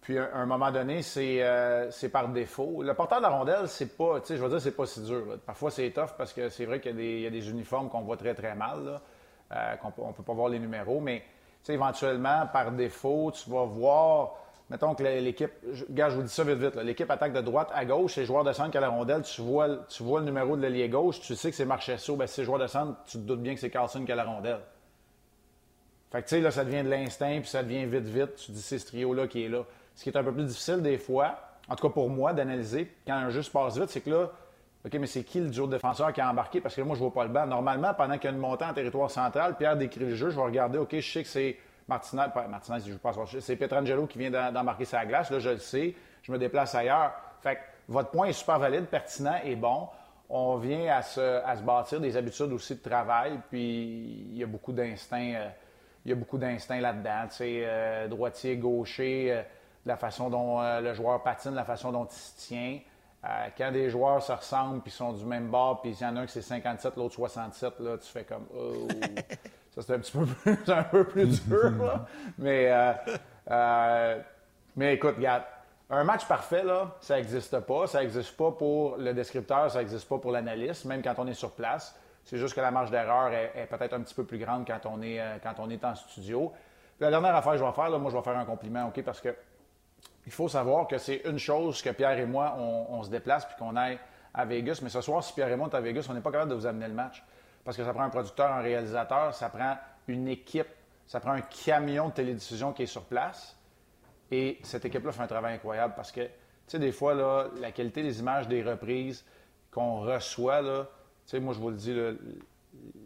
puis, 0.00 0.16
à 0.16 0.36
un, 0.36 0.46
moment 0.46 0.70
donné, 0.70 1.02
euh, 1.16 1.90
c'est 1.90 2.08
par 2.08 2.28
défaut. 2.28 2.82
Le 2.82 2.94
porteur 2.94 3.18
de 3.18 3.24
la 3.24 3.28
rondelle, 3.28 3.68
c'est 3.68 3.96
pas, 3.96 4.22
je 4.26 4.34
veux 4.34 4.48
dire, 4.48 4.60
c'est 4.60 4.76
pas 4.76 4.86
si 4.86 5.02
dur. 5.02 5.38
Parfois, 5.44 5.70
c'est 5.70 5.90
tough 5.90 6.14
parce 6.16 6.32
que 6.32 6.48
c'est 6.48 6.64
vrai 6.64 6.80
qu'il 6.80 6.98
y, 6.98 7.26
a 7.26 7.30
des 7.30 7.50
uniformes 7.50 7.90
qu'on 7.90 8.00
voit 8.00 8.16
très, 8.16 8.34
très 8.34 8.54
mal, 8.54 9.00
euh, 9.52 9.76
qu'on 9.76 10.08
ne 10.08 10.12
peut 10.12 10.22
pas 10.22 10.32
voir 10.32 10.48
les 10.48 10.58
numéros, 10.58 11.00
mais 11.00 11.22
éventuellement, 11.68 12.46
par 12.52 12.72
défaut, 12.72 13.30
tu 13.32 13.50
vas 13.50 13.64
voir, 13.64 14.36
mettons 14.70 14.94
que 14.94 15.02
l'équipe, 15.02 15.50
gars, 15.90 16.08
je 16.08 16.16
vous 16.16 16.22
dis 16.22 16.28
ça 16.28 16.44
vite, 16.44 16.58
vite, 16.58 16.76
l'équipe 16.76 17.10
attaque 17.10 17.32
de 17.32 17.40
droite 17.40 17.70
à 17.74 17.84
gauche, 17.84 18.14
c'est 18.14 18.20
le 18.20 18.26
joueur 18.26 18.44
de 18.44 18.52
centre 18.52 18.70
qui 18.70 18.78
a 18.78 18.80
la 18.80 18.88
rondelle, 18.88 19.22
tu 19.22 19.42
vois, 19.42 19.68
tu 19.88 20.02
vois 20.02 20.20
le 20.20 20.26
numéro 20.26 20.56
de 20.56 20.62
l'allié 20.62 20.88
gauche, 20.88 21.20
tu 21.20 21.34
sais 21.34 21.50
que 21.50 21.56
c'est 21.56 21.66
Marchesso, 21.66 22.16
ben, 22.16 22.26
si 22.26 22.34
c'est 22.34 22.44
joueur 22.44 22.58
de 22.58 22.66
centre, 22.66 22.96
tu 23.06 23.18
te 23.18 23.22
doutes 23.22 23.42
bien 23.42 23.54
que 23.54 23.60
c'est 23.60 23.70
Carlson 23.70 24.04
qui 24.04 24.12
a 24.12 24.16
la 24.16 24.24
rondelle. 24.24 24.60
Fait 26.10 26.22
que, 26.22 26.28
tu 26.28 26.36
sais, 26.36 26.40
là, 26.40 26.50
ça 26.50 26.64
devient 26.64 26.82
de 26.82 26.88
l'instinct, 26.88 27.40
puis 27.40 27.50
ça 27.50 27.62
devient 27.62 27.84
vite, 27.84 28.04
vite, 28.04 28.36
tu 28.36 28.52
dis 28.52 28.62
c'est 28.62 28.78
ce 28.78 28.86
trio-là 28.86 29.26
qui 29.26 29.44
est 29.44 29.48
là. 29.48 29.64
Ce 29.94 30.02
qui 30.02 30.08
est 30.08 30.16
un 30.16 30.24
peu 30.24 30.32
plus 30.32 30.44
difficile 30.44 30.80
des 30.80 30.96
fois, 30.96 31.38
en 31.68 31.76
tout 31.76 31.86
cas 31.86 31.92
pour 31.92 32.08
moi, 32.08 32.32
d'analyser 32.32 32.90
quand 33.06 33.14
un 33.14 33.28
jeu 33.28 33.42
se 33.42 33.50
passe 33.50 33.76
vite, 33.76 33.90
c'est 33.90 34.00
que 34.00 34.10
là, 34.10 34.30
OK, 34.88 34.98
mais 34.98 35.06
c'est 35.06 35.22
qui 35.22 35.38
le 35.40 35.50
duo 35.50 35.66
défenseur 35.66 36.12
qui 36.14 36.20
a 36.22 36.30
embarqué? 36.30 36.62
Parce 36.62 36.74
que 36.74 36.80
moi, 36.80 36.96
je 36.96 37.02
ne 37.02 37.08
vois 37.08 37.14
pas 37.14 37.24
le 37.24 37.30
banc. 37.30 37.46
Normalement, 37.46 37.92
pendant 37.92 38.14
qu'il 38.14 38.24
y 38.24 38.28
a 38.28 38.30
une 38.30 38.40
montée 38.40 38.64
en 38.64 38.72
territoire 38.72 39.10
central, 39.10 39.54
Pierre 39.56 39.76
décrit 39.76 40.00
le 40.00 40.14
jeu, 40.14 40.30
je 40.30 40.36
vais 40.36 40.42
regarder, 40.42 40.78
OK, 40.78 40.98
je 40.98 41.12
sais 41.12 41.22
que 41.22 41.28
c'est 41.28 41.58
Martinez, 41.86 42.24
Martinez, 42.48 42.78
je 42.86 42.94
pas 42.94 43.12
c'est 43.40 43.56
Pietrangelo 43.56 44.06
qui 44.06 44.18
vient 44.18 44.30
d'embarquer 44.30 44.86
sa 44.86 45.04
glace. 45.04 45.30
Là, 45.30 45.40
je 45.40 45.50
le 45.50 45.58
sais, 45.58 45.94
je 46.22 46.32
me 46.32 46.38
déplace 46.38 46.74
ailleurs. 46.74 47.12
Fait 47.42 47.56
que 47.56 47.60
votre 47.88 48.10
point 48.10 48.28
est 48.28 48.32
super 48.32 48.58
valide, 48.58 48.86
pertinent 48.86 49.36
et 49.44 49.56
bon. 49.56 49.88
On 50.30 50.56
vient 50.56 50.94
à 50.94 51.02
se, 51.02 51.20
à 51.20 51.56
se 51.56 51.62
bâtir 51.62 52.00
des 52.00 52.16
habitudes 52.16 52.52
aussi 52.52 52.74
de 52.74 52.80
travail, 52.80 53.40
puis 53.50 54.26
il 54.30 54.36
y 54.36 54.42
a 54.42 54.46
beaucoup 54.46 54.72
d'instinct. 54.72 55.34
Euh, 55.34 55.48
là-dedans. 56.06 57.28
Euh, 57.40 58.08
droitier, 58.08 58.56
gaucher, 58.56 59.32
euh, 59.32 59.42
la 59.84 59.96
façon 59.96 60.30
dont 60.30 60.60
le 60.80 60.94
joueur 60.94 61.22
patine, 61.22 61.54
la 61.54 61.64
façon 61.64 61.92
dont 61.92 62.06
il 62.06 62.14
se 62.14 62.48
tient. 62.48 62.78
Euh, 63.24 63.48
quand 63.56 63.72
des 63.72 63.90
joueurs 63.90 64.22
se 64.22 64.30
ressemblent 64.30 64.80
puis 64.80 64.92
sont 64.92 65.12
du 65.12 65.24
même 65.24 65.48
bord, 65.48 65.80
puis 65.80 65.90
il 65.90 66.00
y 66.00 66.06
en 66.06 66.16
a 66.16 66.20
un 66.20 66.26
qui 66.26 66.32
c'est 66.32 66.42
57, 66.42 66.96
l'autre 66.96 67.14
67, 67.16 67.80
là, 67.80 67.98
tu 67.98 68.08
fais 68.08 68.22
comme 68.22 68.46
oh. 68.56 68.86
ça 69.74 69.82
c'est 69.82 69.94
un 69.94 69.98
petit 69.98 70.16
peu 70.16 70.24
plus, 70.24 70.58
un 70.72 70.82
peu 70.84 71.04
plus 71.04 71.44
dur. 71.46 71.72
Là. 71.82 72.06
Mais, 72.38 72.70
euh, 72.70 72.92
euh, 73.50 74.22
mais 74.76 74.94
écoute, 74.94 75.16
regarde, 75.16 75.42
un 75.90 76.04
match 76.04 76.26
parfait, 76.26 76.62
là, 76.62 76.94
ça 77.00 77.16
n'existe 77.16 77.58
pas. 77.60 77.88
Ça 77.88 78.00
n'existe 78.00 78.36
pas 78.36 78.52
pour 78.52 78.98
le 78.98 79.12
descripteur, 79.12 79.68
ça 79.68 79.80
n'existe 79.80 80.08
pas 80.08 80.18
pour 80.18 80.30
l'analyste, 80.30 80.84
même 80.84 81.02
quand 81.02 81.14
on 81.18 81.26
est 81.26 81.34
sur 81.34 81.50
place. 81.50 81.98
C'est 82.22 82.38
juste 82.38 82.54
que 82.54 82.60
la 82.60 82.70
marge 82.70 82.90
d'erreur 82.92 83.32
est, 83.32 83.66
peut-être 83.68 83.94
un 83.94 84.00
petit 84.02 84.14
peu 84.14 84.24
plus 84.24 84.38
grande 84.38 84.66
quand 84.66 84.80
on 84.84 85.00
est, 85.00 85.18
quand 85.42 85.54
on 85.58 85.70
est 85.70 85.82
en 85.82 85.94
studio. 85.94 86.52
la 87.00 87.08
dernière 87.08 87.34
affaire 87.34 87.52
que 87.52 87.58
je 87.58 87.64
vais 87.64 87.72
faire, 87.72 87.88
là, 87.88 87.96
moi, 87.96 88.10
je 88.10 88.16
vais 88.16 88.22
faire 88.22 88.36
un 88.36 88.44
compliment, 88.44 88.86
OK, 88.88 89.02
parce 89.02 89.20
que 89.22 89.34
il 90.28 90.32
faut 90.32 90.46
savoir 90.46 90.86
que 90.86 90.98
c'est 90.98 91.22
une 91.24 91.38
chose 91.38 91.80
que 91.80 91.88
Pierre 91.88 92.18
et 92.18 92.26
moi, 92.26 92.54
on, 92.58 93.02
se 93.02 93.08
déplace 93.08 93.46
puis 93.46 93.54
qu'on 93.58 93.76
aille 93.76 93.98
à 94.34 94.44
Vegas. 94.44 94.80
Mais 94.82 94.90
ce 94.90 95.00
soir, 95.00 95.24
si 95.24 95.32
Pierre 95.32 95.50
et 95.50 95.56
moi, 95.56 95.70
sont 95.70 95.76
à 95.76 95.80
Vegas, 95.80 96.06
on 96.10 96.12
n'est 96.12 96.20
pas 96.20 96.30
capable 96.30 96.50
de 96.50 96.54
vous 96.54 96.66
amener 96.66 96.86
le 96.86 96.92
match. 96.92 97.24
Parce 97.64 97.78
que 97.78 97.82
ça 97.82 97.94
prend 97.94 98.02
un 98.02 98.10
producteur, 98.10 98.52
un 98.52 98.60
réalisateur, 98.60 99.34
ça 99.34 99.48
prend 99.48 99.78
une 100.06 100.28
équipe, 100.28 100.68
ça 101.06 101.18
prend 101.18 101.30
un 101.30 101.40
camion 101.40 102.08
de 102.08 102.12
télédiffusion 102.12 102.74
qui 102.74 102.82
est 102.82 102.86
sur 102.86 103.04
place. 103.04 103.56
Et 104.30 104.58
cette 104.64 104.84
équipe-là 104.84 105.12
fait 105.12 105.22
un 105.22 105.26
travail 105.26 105.54
incroyable 105.54 105.94
parce 105.96 106.12
que, 106.12 106.20
tu 106.20 106.30
sais, 106.66 106.78
des 106.78 106.92
fois, 106.92 107.14
là, 107.14 107.46
la 107.58 107.72
qualité 107.72 108.02
des 108.02 108.20
images 108.20 108.48
des 108.48 108.62
reprises 108.62 109.24
qu'on 109.70 110.00
reçoit, 110.00 110.60
là, 110.60 110.88
tu 111.24 111.30
sais, 111.30 111.40
moi, 111.40 111.54
je 111.54 111.58
vous 111.58 111.70
le 111.70 111.76
dis, 111.76 111.96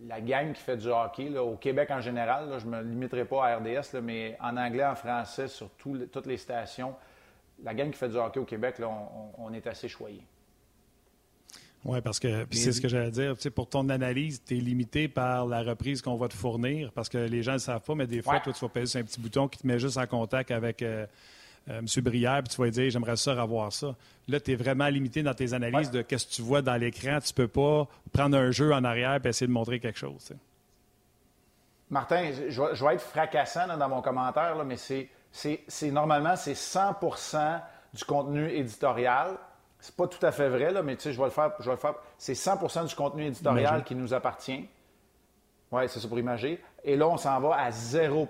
la 0.08 0.20
gang 0.20 0.52
qui 0.52 0.60
fait 0.60 0.76
du 0.76 0.88
hockey, 0.88 1.38
au 1.38 1.54
Québec 1.54 1.92
en 1.92 2.00
général, 2.00 2.48
je 2.58 2.66
ne 2.66 2.70
me 2.72 2.82
limiterai 2.82 3.24
pas 3.26 3.46
à 3.46 3.58
RDS, 3.58 4.00
mais 4.02 4.36
en 4.40 4.56
anglais, 4.56 4.84
en 4.84 4.96
français, 4.96 5.46
sur 5.46 5.70
toutes 5.70 6.26
les 6.26 6.36
stations, 6.36 6.96
la 7.62 7.74
gang 7.74 7.90
qui 7.90 7.98
fait 7.98 8.08
du 8.08 8.16
hockey 8.16 8.40
au 8.40 8.44
Québec, 8.44 8.78
là, 8.78 8.88
on, 9.38 9.52
est 9.52 9.66
assez 9.66 9.88
choyé. 9.88 10.22
Oui, 11.84 12.00
parce 12.00 12.20
que 12.20 12.46
c'est 12.52 12.72
ce 12.72 12.80
que 12.80 12.88
j'allais 12.88 13.10
dire. 13.10 13.34
Tu 13.36 13.42
sais, 13.42 13.50
pour 13.50 13.68
ton 13.68 13.88
analyse, 13.88 14.42
tu 14.44 14.56
es 14.56 14.60
limité 14.60 15.08
par 15.08 15.46
la 15.46 15.62
reprise 15.62 16.00
qu'on 16.00 16.16
va 16.16 16.28
te 16.28 16.34
fournir 16.34 16.92
parce 16.92 17.08
que 17.08 17.18
les 17.18 17.42
gens 17.42 17.52
ne 17.52 17.56
le 17.56 17.60
savent 17.60 17.82
pas, 17.82 17.94
mais 17.94 18.06
des 18.06 18.22
fois, 18.22 18.38
toi, 18.40 18.52
tu 18.52 18.64
vas 18.64 18.86
sur 18.86 19.00
un 19.00 19.04
petit 19.04 19.20
bouton 19.20 19.48
qui 19.48 19.58
te 19.58 19.66
met 19.66 19.78
juste 19.78 19.98
en 19.98 20.06
contact 20.06 20.52
avec 20.52 20.82
euh, 20.82 21.06
euh, 21.68 21.80
M. 21.80 22.02
Brière, 22.02 22.42
puis 22.44 22.54
tu 22.54 22.60
vas 22.60 22.70
dire 22.70 22.90
j'aimerais 22.90 23.16
ça 23.16 23.34
revoir 23.34 23.72
ça. 23.72 23.96
Là, 24.28 24.38
tu 24.38 24.52
es 24.52 24.54
vraiment 24.54 24.86
limité 24.88 25.22
dans 25.22 25.34
tes 25.34 25.52
analyses 25.52 25.90
de 25.90 26.04
ce 26.08 26.26
que 26.26 26.30
tu 26.30 26.42
vois 26.42 26.62
dans 26.62 26.76
l'écran. 26.76 27.18
Tu 27.24 27.34
peux 27.34 27.48
pas 27.48 27.88
prendre 28.12 28.36
un 28.36 28.52
jeu 28.52 28.72
en 28.72 28.84
arrière 28.84 29.20
et 29.24 29.28
essayer 29.28 29.48
de 29.48 29.52
montrer 29.52 29.80
quelque 29.80 29.98
chose. 29.98 30.32
Martin, 31.90 32.30
je, 32.48 32.84
vais 32.84 32.94
être 32.94 33.02
fracassant 33.02 33.76
dans 33.76 33.88
mon 33.88 34.00
commentaire, 34.00 34.56
là, 34.56 34.64
mais 34.64 34.76
c'est 34.76 35.10
c'est 35.32 35.90
normalement 35.90 36.36
c'est 36.36 36.52
100% 36.52 37.60
du 37.94 38.04
contenu 38.04 38.48
éditorial. 38.50 39.36
C'est 39.80 39.96
pas 39.96 40.06
tout 40.06 40.24
à 40.24 40.30
fait 40.30 40.48
vrai, 40.48 40.70
là, 40.70 40.82
mais 40.82 40.94
tu 40.94 41.02
sais, 41.02 41.12
je 41.12 41.18
vais 41.18 41.24
le 41.24 41.30
faire. 41.30 41.52
Je 41.58 41.64
vais 41.64 41.72
le 41.72 41.76
faire. 41.76 41.94
C'est 42.16 42.34
100% 42.34 42.86
du 42.86 42.94
contenu 42.94 43.26
éditorial 43.26 43.82
qui 43.82 43.96
nous 43.96 44.14
appartient. 44.14 44.68
Oui, 45.72 45.82
c'est 45.88 45.98
ça 45.98 46.06
pour 46.06 46.18
imager. 46.18 46.62
Et 46.84 46.96
là, 46.96 47.08
on 47.08 47.16
s'en 47.16 47.40
va 47.40 47.56
à 47.56 47.70
0 47.70 48.28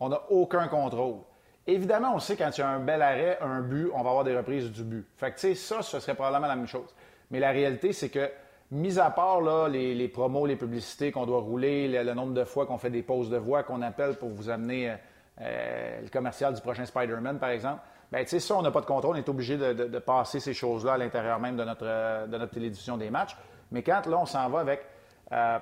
On 0.00 0.08
n'a 0.08 0.22
aucun 0.30 0.66
contrôle. 0.68 1.18
Évidemment, 1.66 2.14
on 2.14 2.18
sait 2.18 2.34
quand 2.34 2.50
il 2.56 2.60
y 2.60 2.64
a 2.64 2.68
un 2.68 2.80
bel 2.80 3.02
arrêt, 3.02 3.38
un 3.40 3.60
but, 3.60 3.90
on 3.94 4.02
va 4.02 4.10
avoir 4.10 4.24
des 4.24 4.36
reprises 4.36 4.72
du 4.72 4.82
but. 4.82 5.06
Fait 5.16 5.30
que, 5.30 5.34
tu 5.36 5.40
sais, 5.40 5.54
ça, 5.54 5.82
ce 5.82 6.00
serait 6.00 6.14
probablement 6.14 6.48
la 6.48 6.56
même 6.56 6.66
chose. 6.66 6.92
Mais 7.30 7.38
la 7.38 7.50
réalité, 7.50 7.92
c'est 7.92 8.08
que, 8.08 8.30
mis 8.72 8.98
à 8.98 9.10
part 9.10 9.40
là, 9.42 9.68
les, 9.68 10.08
promos, 10.08 10.46
les 10.46 10.56
publicités 10.56 11.12
qu'on 11.12 11.26
doit 11.26 11.40
rouler, 11.40 11.86
le, 11.88 12.14
nombre 12.14 12.34
de 12.34 12.44
fois 12.44 12.66
qu'on 12.66 12.78
fait 12.78 12.90
des 12.90 13.02
pauses 13.02 13.30
de 13.30 13.36
voix, 13.36 13.62
qu'on 13.62 13.82
appelle 13.82 14.16
pour 14.16 14.30
vous 14.30 14.50
amener 14.50 14.94
euh, 15.40 16.00
le 16.02 16.08
commercial 16.08 16.54
du 16.54 16.60
prochain 16.60 16.84
Spider-Man, 16.84 17.38
par 17.38 17.50
exemple, 17.50 17.80
bien, 18.10 18.22
tu 18.22 18.28
sais, 18.28 18.40
ça, 18.40 18.56
on 18.56 18.62
n'a 18.62 18.70
pas 18.70 18.80
de 18.80 18.86
contrôle, 18.86 19.16
on 19.16 19.18
est 19.18 19.28
obligé 19.28 19.56
de, 19.56 19.98
passer 19.98 20.40
ces 20.40 20.54
choses-là 20.54 20.94
à 20.94 20.98
l'intérieur 20.98 21.40
même 21.40 21.56
de 21.56 21.64
notre, 21.64 22.26
de 22.26 22.38
notre 22.38 22.52
télévision 22.52 22.96
des 22.96 23.10
matchs. 23.10 23.36
Mais 23.70 23.82
quand, 23.82 24.06
là, 24.06 24.18
on 24.18 24.26
s'en 24.26 24.48
va 24.50 24.60
avec 24.60 24.84
euh, 25.32 25.58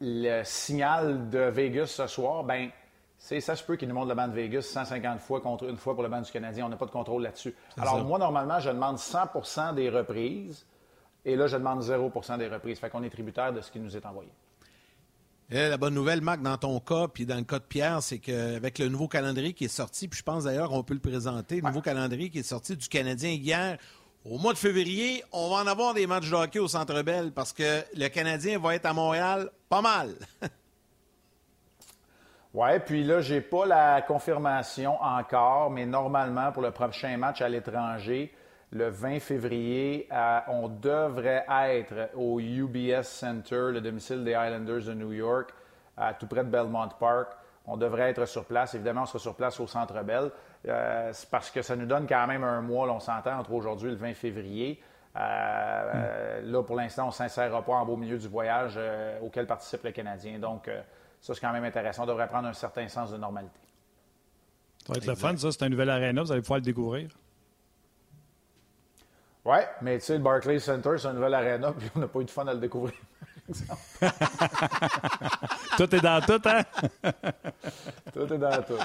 le 0.00 0.42
signal 0.44 1.30
de 1.30 1.38
Vegas 1.38 1.86
ce 1.86 2.06
soir, 2.06 2.44
bien, 2.44 2.70
ça 3.18 3.56
se 3.56 3.64
peut 3.64 3.76
qu'il 3.76 3.88
nous 3.88 3.94
montre 3.94 4.08
le 4.08 4.14
banc 4.14 4.28
de 4.28 4.34
Vegas 4.34 4.62
150 4.62 5.20
fois 5.20 5.40
contre 5.40 5.68
une 5.68 5.76
fois 5.76 5.94
pour 5.94 6.02
le 6.02 6.08
banc 6.08 6.20
du 6.20 6.30
Canadien. 6.30 6.66
On 6.66 6.68
n'a 6.68 6.76
pas 6.76 6.86
de 6.86 6.90
contrôle 6.90 7.22
là-dessus. 7.22 7.54
Alors, 7.78 8.04
moi, 8.04 8.18
normalement, 8.18 8.60
je 8.60 8.70
demande 8.70 8.96
100% 8.96 9.74
des 9.74 9.90
reprises. 9.90 10.66
Et 11.24 11.36
là, 11.36 11.46
je 11.46 11.56
demande 11.56 11.82
0% 11.82 12.38
des 12.38 12.48
reprises. 12.48 12.78
Fait 12.78 12.88
qu'on 12.88 13.02
est 13.02 13.10
tributaire 13.10 13.52
de 13.52 13.60
ce 13.60 13.70
qui 13.70 13.78
nous 13.78 13.94
est 13.94 14.06
envoyé. 14.06 14.30
La 15.50 15.76
bonne 15.76 15.94
nouvelle, 15.94 16.20
Marc, 16.20 16.42
dans 16.42 16.56
ton 16.56 16.78
cas, 16.78 17.08
puis 17.08 17.26
dans 17.26 17.34
le 17.34 17.42
cas 17.42 17.58
de 17.58 17.64
Pierre, 17.64 18.04
c'est 18.04 18.20
qu'avec 18.20 18.78
le 18.78 18.88
nouveau 18.88 19.08
calendrier 19.08 19.52
qui 19.52 19.64
est 19.64 19.68
sorti, 19.68 20.06
puis 20.06 20.18
je 20.18 20.22
pense 20.22 20.44
d'ailleurs 20.44 20.68
qu'on 20.68 20.84
peut 20.84 20.94
le 20.94 21.00
présenter, 21.00 21.56
le 21.56 21.66
nouveau 21.66 21.80
calendrier 21.80 22.30
qui 22.30 22.38
est 22.38 22.44
sorti 22.44 22.76
du 22.76 22.88
Canadien 22.88 23.30
hier, 23.30 23.76
au 24.24 24.38
mois 24.38 24.52
de 24.52 24.58
février, 24.58 25.24
on 25.32 25.50
va 25.50 25.56
en 25.56 25.66
avoir 25.66 25.92
des 25.92 26.06
matchs 26.06 26.30
de 26.30 26.36
hockey 26.36 26.60
au 26.60 26.68
Centre 26.68 27.02
Bell 27.02 27.32
parce 27.32 27.52
que 27.52 27.82
le 27.96 28.06
Canadien 28.08 28.60
va 28.60 28.76
être 28.76 28.86
à 28.86 28.92
Montréal 28.92 29.50
pas 29.68 29.82
mal. 29.82 30.14
oui, 32.54 32.68
puis 32.86 33.02
là, 33.02 33.20
j'ai 33.20 33.40
pas 33.40 33.66
la 33.66 34.02
confirmation 34.02 35.02
encore, 35.02 35.70
mais 35.70 35.84
normalement, 35.84 36.52
pour 36.52 36.62
le 36.62 36.70
prochain 36.70 37.16
match 37.16 37.40
à 37.40 37.48
l'étranger, 37.48 38.32
le 38.72 38.88
20 38.88 39.20
février, 39.20 40.08
on 40.48 40.68
devrait 40.68 41.44
être 41.48 42.10
au 42.14 42.38
UBS 42.40 43.02
Center, 43.02 43.70
le 43.72 43.80
domicile 43.80 44.22
des 44.22 44.32
Islanders 44.32 44.84
de 44.84 44.94
New 44.94 45.12
York, 45.12 45.50
à 45.96 46.14
tout 46.14 46.26
près 46.26 46.44
de 46.44 46.50
Belmont 46.50 46.88
Park. 46.98 47.32
On 47.66 47.76
devrait 47.76 48.10
être 48.10 48.26
sur 48.26 48.44
place. 48.44 48.74
Évidemment, 48.74 49.02
on 49.02 49.06
sera 49.06 49.18
sur 49.18 49.34
place 49.34 49.60
au 49.60 49.66
Centre 49.66 50.02
Bell. 50.02 50.30
Euh, 50.66 51.10
c'est 51.12 51.28
parce 51.28 51.50
que 51.50 51.62
ça 51.62 51.76
nous 51.76 51.86
donne 51.86 52.06
quand 52.06 52.26
même 52.26 52.42
un 52.42 52.60
mois, 52.60 52.90
on 52.90 53.00
s'entend, 53.00 53.38
entre 53.38 53.52
aujourd'hui 53.52 53.88
et 53.88 53.92
le 53.92 53.98
20 53.98 54.14
février. 54.14 54.80
Euh, 55.16 56.40
Là, 56.42 56.62
pour 56.62 56.76
l'instant, 56.76 57.04
on 57.04 57.08
ne 57.08 57.12
s'insérera 57.12 57.62
pas 57.62 57.72
en 57.72 57.84
beau 57.84 57.96
milieu 57.96 58.18
du 58.18 58.28
voyage 58.28 58.74
euh, 58.76 59.18
auquel 59.20 59.46
participe 59.46 59.82
le 59.84 59.92
Canadien. 59.92 60.38
Donc, 60.38 60.68
euh, 60.68 60.80
ça, 61.20 61.34
c'est 61.34 61.40
quand 61.40 61.52
même 61.52 61.64
intéressant. 61.64 62.04
On 62.04 62.06
devrait 62.06 62.28
prendre 62.28 62.48
un 62.48 62.52
certain 62.52 62.88
sens 62.88 63.10
de 63.10 63.16
normalité. 63.16 63.60
Ça 64.86 64.92
va 64.92 64.98
être 64.98 65.06
le 65.06 65.14
fun, 65.14 65.36
ça. 65.36 65.52
C'est 65.52 65.62
un 65.64 65.68
nouvel 65.68 65.90
aréna. 65.90 66.22
Vous 66.22 66.32
allez 66.32 66.40
pouvoir 66.40 66.58
le 66.58 66.64
découvrir. 66.64 67.10
Oui, 69.50 69.58
mais 69.82 69.98
tu 69.98 70.04
sais, 70.04 70.12
le 70.12 70.20
Barclays 70.20 70.60
Center, 70.60 70.90
c'est 70.96 71.08
un 71.08 71.12
nouvel 71.12 71.34
arena, 71.34 71.72
puis 71.76 71.90
on 71.96 71.98
n'a 71.98 72.06
pas 72.06 72.20
eu 72.20 72.24
de 72.24 72.30
fun 72.30 72.46
à 72.46 72.54
le 72.54 72.60
découvrir. 72.60 72.94
tout 75.76 75.92
est 75.96 76.00
dans 76.00 76.20
tout, 76.20 76.40
hein? 76.44 76.62
tout 78.12 78.32
est 78.32 78.38
dans 78.38 78.62
tout. 78.62 78.78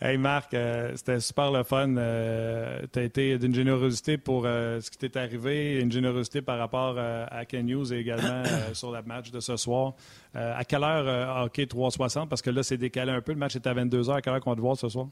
Hey 0.00 0.16
Marc, 0.16 0.54
euh, 0.54 0.92
c'était 0.94 1.18
super 1.18 1.50
le 1.50 1.64
fun. 1.64 1.96
Euh, 1.96 2.86
tu 2.92 3.00
as 3.00 3.02
été 3.02 3.36
d'une 3.36 3.52
générosité 3.52 4.16
pour 4.16 4.44
euh, 4.46 4.80
ce 4.80 4.92
qui 4.92 4.98
t'est 4.98 5.16
arrivé, 5.16 5.80
une 5.80 5.90
générosité 5.90 6.40
par 6.40 6.58
rapport 6.58 6.96
à 6.96 7.44
Ken 7.46 7.66
News 7.66 7.92
et 7.92 7.98
également 7.98 8.44
sur 8.74 8.92
le 8.92 9.02
match 9.02 9.32
de 9.32 9.40
ce 9.40 9.56
soir. 9.56 9.94
à 10.34 10.64
quelle 10.64 10.84
heure 10.84 11.44
hockey 11.46 11.66
360? 11.66 12.28
Parce 12.28 12.42
que 12.42 12.50
là, 12.50 12.62
c'est 12.62 12.78
décalé 12.78 13.10
un 13.10 13.22
peu. 13.22 13.32
Le 13.32 13.38
match 13.38 13.56
est 13.56 13.66
à 13.66 13.74
22h. 13.74 14.14
À 14.14 14.22
quelle 14.22 14.34
heure 14.34 14.40
qu'on 14.40 14.50
va 14.50 14.56
te 14.56 14.60
voir 14.60 14.76
ce 14.76 14.88
soir? 14.88 15.08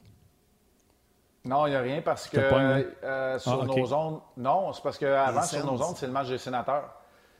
Non, 1.48 1.66
il 1.66 1.70
n'y 1.70 1.76
a 1.76 1.80
rien 1.80 2.02
parce 2.02 2.28
que 2.28 2.36
sur 3.38 3.62
ah, 3.62 3.64
nos 3.64 3.94
ondes. 3.94 4.20
Non, 4.36 4.72
c'est 4.74 4.82
parce 4.82 4.98
qu'avant, 4.98 5.42
sur 5.42 5.64
nos 5.64 5.82
ondes, 5.82 5.96
c'est 5.96 6.06
le 6.06 6.12
match 6.12 6.28
des 6.28 6.36
sénateurs. 6.36 6.94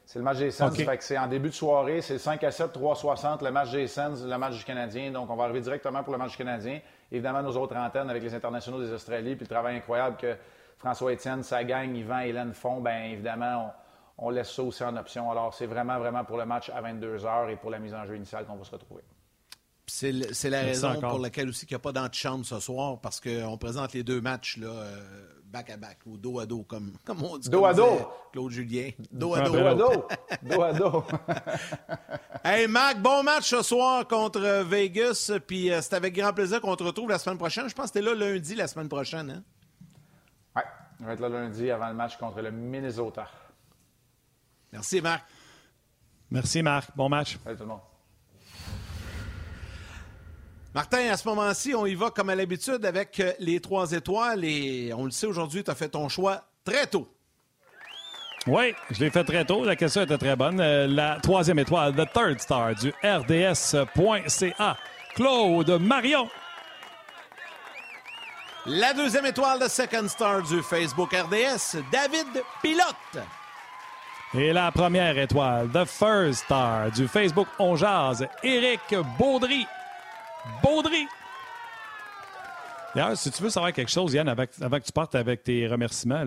C'est 0.07 0.19
le 0.19 0.25
match 0.25 0.39
des 0.39 0.51
Sens. 0.51 0.73
c'est 1.01 1.19
en 1.19 1.27
début 1.27 1.51
de 1.51 1.55
soirée, 1.55 2.01
c'est 2.01 2.17
5 2.17 2.43
à 2.43 2.51
7, 2.51 2.75
3-60, 2.75 3.45
le 3.45 3.51
match 3.51 3.71
des 3.73 3.87
Sens, 3.87 4.23
le 4.23 4.39
match 4.39 4.57
du 4.57 4.65
Canadien. 4.65 5.11
Donc, 5.11 5.29
on 5.29 5.37
va 5.37 5.45
arriver 5.45 5.61
directement 5.61 6.03
pour 6.03 6.15
le 6.15 6.19
match 6.19 6.31
du 6.31 6.39
Canadien. 6.39 6.81
Évidemment, 7.13 7.43
nos 7.43 7.55
autres 7.59 7.77
antennes 7.77 8.09
avec 8.09 8.23
les 8.23 8.35
internationaux 8.35 8.81
des 8.81 8.91
Australies, 8.91 9.37
puis 9.37 9.45
le 9.45 9.55
travail 9.55 9.77
incroyable 9.77 10.17
que 10.17 10.35
François 10.79 11.13
Etienne, 11.13 11.43
sa 11.43 11.63
gang, 11.63 11.95
Yvan 11.95 12.21
et 12.21 12.29
Hélène 12.29 12.55
font, 12.55 12.81
bien 12.81 13.03
évidemment, 13.03 13.75
on, 14.17 14.31
laisse 14.31 14.51
ça 14.51 14.63
aussi 14.63 14.83
en 14.83 14.97
option. 14.97 15.31
Alors, 15.31 15.53
c'est 15.53 15.67
vraiment, 15.67 15.99
vraiment 15.99 16.25
pour 16.25 16.39
le 16.39 16.47
match 16.47 16.71
à 16.75 16.81
22 16.81 17.19
h 17.19 17.51
et 17.51 17.57
pour 17.57 17.69
la 17.69 17.79
mise 17.79 17.93
en 17.93 18.07
jeu 18.07 18.17
initiale 18.17 18.47
qu'on 18.47 18.57
va 18.57 18.65
se 18.65 18.71
retrouver. 18.71 19.03
C'est 19.89 20.51
la 20.51 20.61
raison 20.61 21.01
pour 21.01 21.19
laquelle 21.19 21.49
aussi 21.49 21.67
qu'il 21.67 21.75
n'y 21.75 21.81
a 21.81 21.83
pas 21.83 21.93
d'antichambre 21.93 22.45
ce 22.45 22.61
soir, 22.61 23.01
parce 23.01 23.21
qu'on 23.21 23.57
présente 23.59 23.95
les 23.95 24.03
deux 24.03 24.21
matchs 24.21 24.59
là, 24.59 24.69
euh, 24.69 25.29
back 25.45 25.71
à 25.71 25.77
back 25.77 25.99
ou 26.07 26.19
dos 26.19 26.39
à 26.39 26.47
dos, 26.47 26.63
comme, 26.63 26.93
comme 27.05 27.23
on 27.25 27.39
dit. 27.39 27.49
Dos 27.49 27.65
à 27.65 27.75
dos? 27.75 27.99
Claude 28.33 28.51
Julien. 28.51 28.91
Dos 29.11 29.35
à 29.35 29.43
dos. 29.43 29.53
Dos 29.53 29.67
à 29.67 29.75
dos. 29.75 30.09
dos 30.43 30.63
à 30.63 30.73
dos. 30.73 31.05
hey, 32.45 32.69
Marc, 32.69 32.99
bon 32.99 33.23
match 33.23 33.49
ce 33.49 33.63
soir 33.63 34.07
contre 34.07 34.41
Vegas. 34.63 35.33
Puis 35.47 35.73
euh, 35.73 35.81
c'est 35.81 35.95
avec 35.95 36.15
grand 36.15 36.33
plaisir 36.33 36.61
qu'on 36.61 36.77
te 36.77 36.85
retrouve 36.85 37.09
la 37.09 37.19
semaine 37.19 37.39
prochaine. 37.39 37.69
Je 37.69 37.75
pense 37.75 37.91
que 37.91 37.99
tu 37.99 37.99
es 37.99 38.03
là 38.03 38.15
lundi 38.15 38.55
la 38.55 38.69
semaine 38.69 38.89
prochaine. 38.89 39.31
Hein? 39.31 39.43
Oui, 40.57 40.63
on 41.01 41.07
va 41.07 41.13
être 41.15 41.21
là 41.21 41.29
lundi 41.29 41.71
avant 41.71 41.89
le 41.89 41.95
match 41.95 42.17
contre 42.19 42.43
le 42.43 42.51
Minnesota. 42.51 43.27
Merci, 44.73 45.01
Marc. 45.01 45.25
Merci, 46.31 46.63
Marc. 46.63 46.91
Bon 46.95 47.09
match. 47.09 47.39
Salut 47.43 47.57
tout 47.57 47.63
le 47.63 47.69
monde. 47.71 47.81
Martin, 50.79 51.11
à 51.11 51.17
ce 51.17 51.27
moment-ci, 51.27 51.75
on 51.75 51.87
y 51.87 51.97
va 51.97 52.11
comme 52.11 52.31
à 52.31 52.37
l'habitude 52.37 52.85
avec 52.85 53.19
euh, 53.19 53.33
les 53.41 53.59
trois 53.59 53.91
étoiles 53.91 54.45
et 54.45 54.93
on 54.97 55.07
le 55.07 55.11
sait 55.11 55.27
aujourd'hui, 55.27 55.65
tu 55.65 55.73
as 55.73 55.75
fait 55.75 55.89
ton 55.89 56.09
choix 56.09 56.45
très 56.65 56.87
tôt. 56.87 57.13
Oui, 58.47 58.73
je 58.93 59.01
l'ai 59.01 59.11
fait 59.11 59.25
très 59.25 59.45
tôt. 59.45 59.65
La 59.65 59.75
question 59.75 60.03
était 60.03 60.19
très 60.19 60.37
bonne. 60.37 60.61
Euh, 60.61 60.87
la 60.87 61.19
troisième 61.21 61.59
étoile, 61.59 61.97
the 61.97 62.09
third 62.13 62.39
star 62.39 62.77
du 62.77 62.93
RDS.ca, 63.03 64.77
Claude 65.17 65.81
Marion. 65.81 66.29
La 68.65 68.95
deuxième 68.95 69.27
étoile, 69.27 69.59
the 69.59 69.69
second 69.69 70.07
star 70.07 70.43
du 70.45 70.63
Facebook 70.63 71.13
RDS, 71.13 71.83
David 71.91 72.45
Pilote. 72.63 73.27
Et 74.33 74.53
la 74.53 74.71
première 74.71 75.19
étoile, 75.19 75.71
the 75.71 75.85
first 75.85 76.45
star 76.45 76.93
du 76.93 77.09
Facebook 77.09 77.49
On 77.59 77.75
Jazz, 77.75 78.25
Éric 78.45 78.95
Baudry. 79.19 79.67
Baudry. 80.63 81.07
D'ailleurs, 82.95 83.17
si 83.17 83.31
tu 83.31 83.43
veux 83.43 83.51
savoir 83.51 83.73
quelque 83.73 83.91
chose, 83.91 84.15
Yann, 84.15 84.29
avant, 84.29 84.47
que 84.47 84.85
tu 84.85 84.93
partes 84.93 85.15
avec 85.15 85.45
tes 85.45 85.67
remerciements, 85.69 86.25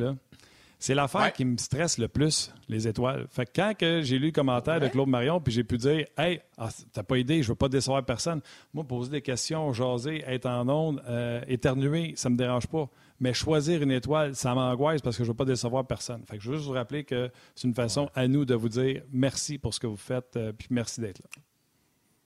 c'est 0.81 0.95
l'affaire 0.95 1.31
qui 1.31 1.45
me 1.45 1.57
stresse 1.57 1.99
le 1.99 2.07
plus, 2.07 2.51
les 2.67 2.87
étoiles. 2.87 3.27
Fait 3.29 3.45
que 3.45 3.51
quand 3.55 3.73
que 3.77 4.01
j'ai 4.01 4.17
lu 4.17 4.27
le 4.27 4.31
commentaire 4.31 4.79
de 4.79 4.87
Claude 4.87 5.09
Marion, 5.09 5.39
puis 5.39 5.53
j'ai 5.53 5.63
pu 5.63 5.77
dire 5.77 6.07
Hey, 6.17 6.41
ah, 6.57 6.69
t'as 6.91 7.03
pas 7.03 7.19
idée, 7.19 7.43
je 7.43 7.49
veux 7.49 7.55
pas 7.55 7.69
décevoir 7.69 8.03
personne. 8.03 8.41
Moi, 8.73 8.83
poser 8.83 9.11
des 9.11 9.21
questions, 9.21 9.71
jaser, 9.73 10.23
être 10.25 10.47
en 10.47 10.67
onde, 10.69 11.03
euh, 11.07 11.41
éternuer, 11.47 12.13
ça 12.15 12.31
me 12.31 12.35
dérange 12.35 12.65
pas. 12.65 12.89
Mais 13.19 13.31
choisir 13.31 13.83
une 13.83 13.91
étoile, 13.91 14.33
ça 14.35 14.55
m'angoisse 14.55 15.01
parce 15.01 15.17
que 15.17 15.23
je 15.23 15.29
veux 15.29 15.35
pas 15.35 15.45
décevoir 15.45 15.85
personne. 15.85 16.23
Fait 16.27 16.37
que 16.37 16.43
je 16.43 16.49
veux 16.49 16.55
juste 16.57 16.67
vous 16.67 16.73
rappeler 16.73 17.03
que 17.03 17.29
c'est 17.53 17.67
une 17.67 17.75
façon 17.75 18.09
à 18.15 18.27
nous 18.27 18.45
de 18.45 18.55
vous 18.55 18.69
dire 18.69 19.03
merci 19.11 19.59
pour 19.59 19.75
ce 19.75 19.79
que 19.79 19.87
vous 19.87 19.97
faites, 19.97 20.35
euh, 20.35 20.51
puis 20.51 20.67
merci 20.71 20.99
d'être 20.99 21.19
là. 21.19 21.41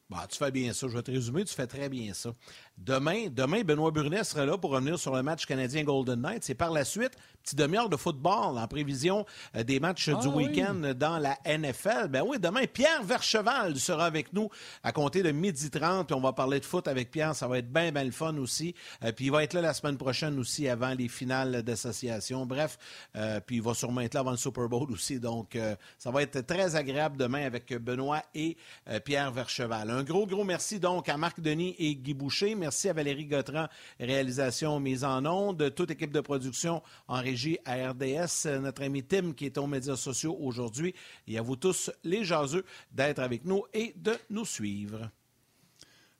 Bah, 0.09 0.27
tu 0.29 0.37
fais 0.37 0.51
bien 0.51 0.71
ça. 0.73 0.87
Je 0.87 0.93
vais 0.95 1.01
te 1.03 1.11
résumer, 1.11 1.45
tu 1.45 1.53
fais 1.55 1.65
très 1.67 1.89
bien 1.89 2.13
ça. 2.13 2.33
Demain, 2.77 3.27
demain, 3.31 3.61
Benoît 3.61 3.89
Brunet 3.89 4.25
sera 4.25 4.45
là 4.45 4.57
pour 4.57 4.71
revenir 4.71 4.99
sur 4.99 5.15
le 5.15 5.23
match 5.23 5.45
canadien 5.45 5.83
Golden 5.83 6.19
Knights. 6.21 6.43
C'est 6.43 6.55
par 6.55 6.71
la 6.71 6.83
suite, 6.83 7.13
petite 7.41 7.57
demi-heure 7.57 7.87
de 7.87 7.95
football 7.95 8.57
en 8.57 8.67
prévision 8.67 9.25
euh, 9.55 9.63
des 9.63 9.79
matchs 9.79 10.09
du 10.09 10.27
ah 10.27 10.35
week-end 10.35 10.93
dans 10.93 11.17
la 11.17 11.37
NFL. 11.45 12.09
Ben 12.09 12.21
oui, 12.27 12.37
demain, 12.37 12.65
Pierre 12.71 13.01
Vercheval 13.01 13.77
sera 13.77 14.05
avec 14.05 14.33
nous 14.33 14.49
à 14.83 14.91
compter 14.91 15.23
de 15.23 15.31
midi 15.31 15.69
30. 15.69 16.07
Puis 16.07 16.15
on 16.15 16.19
va 16.19 16.33
parler 16.33 16.59
de 16.59 16.65
foot 16.65 16.89
avec 16.89 17.11
Pierre. 17.11 17.33
Ça 17.33 17.47
va 17.47 17.59
être 17.59 17.71
bien, 17.71 17.93
bien 17.93 18.03
le 18.03 18.11
fun 18.11 18.35
aussi. 18.37 18.75
Euh, 19.03 19.13
puis 19.13 19.25
il 19.25 19.31
va 19.31 19.43
être 19.43 19.53
là 19.53 19.61
la 19.61 19.73
semaine 19.73 19.97
prochaine 19.97 20.37
aussi 20.37 20.67
avant 20.67 20.93
les 20.93 21.07
finales 21.07 21.63
d'association. 21.63 22.45
Bref, 22.45 22.77
euh, 23.15 23.39
puis 23.39 23.55
il 23.55 23.61
va 23.61 23.73
sûrement 23.73 24.01
être 24.01 24.15
là 24.15 24.19
avant 24.19 24.31
le 24.31 24.37
Super 24.37 24.67
Bowl 24.67 24.91
aussi. 24.91 25.21
Donc, 25.21 25.57
ça 25.97 26.11
va 26.11 26.23
être 26.23 26.41
très 26.41 26.75
agréable 26.75 27.15
demain 27.15 27.45
avec 27.45 27.73
Benoît 27.73 28.21
et 28.33 28.57
Pierre 29.05 29.31
Vercheval. 29.31 29.89
Un 29.89 30.03
gros, 30.03 30.27
gros 30.27 30.43
merci 30.43 30.79
donc 30.79 31.07
à 31.07 31.15
Marc 31.15 31.39
Denis 31.39 31.75
et 31.79 31.95
Guy 31.95 32.13
Boucher. 32.13 32.53
Merci 32.65 32.89
à 32.89 32.93
Valérie 32.93 33.27
Gautran, 33.27 33.67
réalisation 33.99 34.79
mise 34.79 35.03
en 35.03 35.23
onde, 35.27 35.71
toute 35.75 35.91
équipe 35.91 36.11
de 36.11 36.19
production 36.19 36.81
en 37.07 37.21
régie 37.21 37.59
à 37.63 37.91
RDS, 37.91 38.59
notre 38.59 38.81
ami 38.81 39.03
Tim 39.03 39.33
qui 39.33 39.45
est 39.45 39.59
aux 39.59 39.67
médias 39.67 39.95
sociaux 39.95 40.35
aujourd'hui, 40.41 40.95
et 41.27 41.37
à 41.37 41.43
vous 41.43 41.57
tous 41.57 41.91
les 42.03 42.23
jaseux 42.23 42.65
d'être 42.91 43.19
avec 43.19 43.45
nous 43.45 43.65
et 43.71 43.93
de 43.97 44.13
nous 44.31 44.45
suivre. 44.45 45.11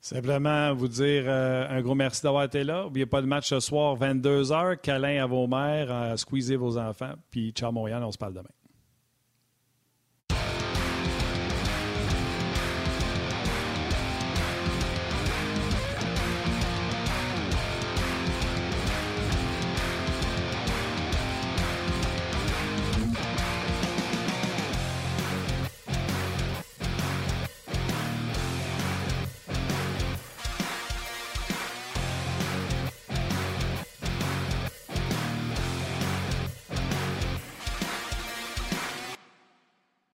Simplement 0.00 0.72
vous 0.72 0.86
dire 0.86 1.24
euh, 1.26 1.66
un 1.68 1.82
gros 1.82 1.96
merci 1.96 2.22
d'avoir 2.22 2.44
été 2.44 2.62
là. 2.62 2.84
N'oubliez 2.84 3.06
pas 3.06 3.20
le 3.20 3.26
match 3.26 3.48
ce 3.48 3.58
soir, 3.58 3.98
22h. 3.98 4.76
Câlin 4.76 5.24
à 5.24 5.26
vos 5.26 5.48
mères, 5.48 6.16
squeezez 6.16 6.54
vos 6.54 6.78
enfants. 6.78 7.14
Puis 7.32 7.50
ciao 7.50 7.72
Montréal, 7.72 8.04
on 8.04 8.12
se 8.12 8.18
parle 8.18 8.34
demain. 8.34 8.50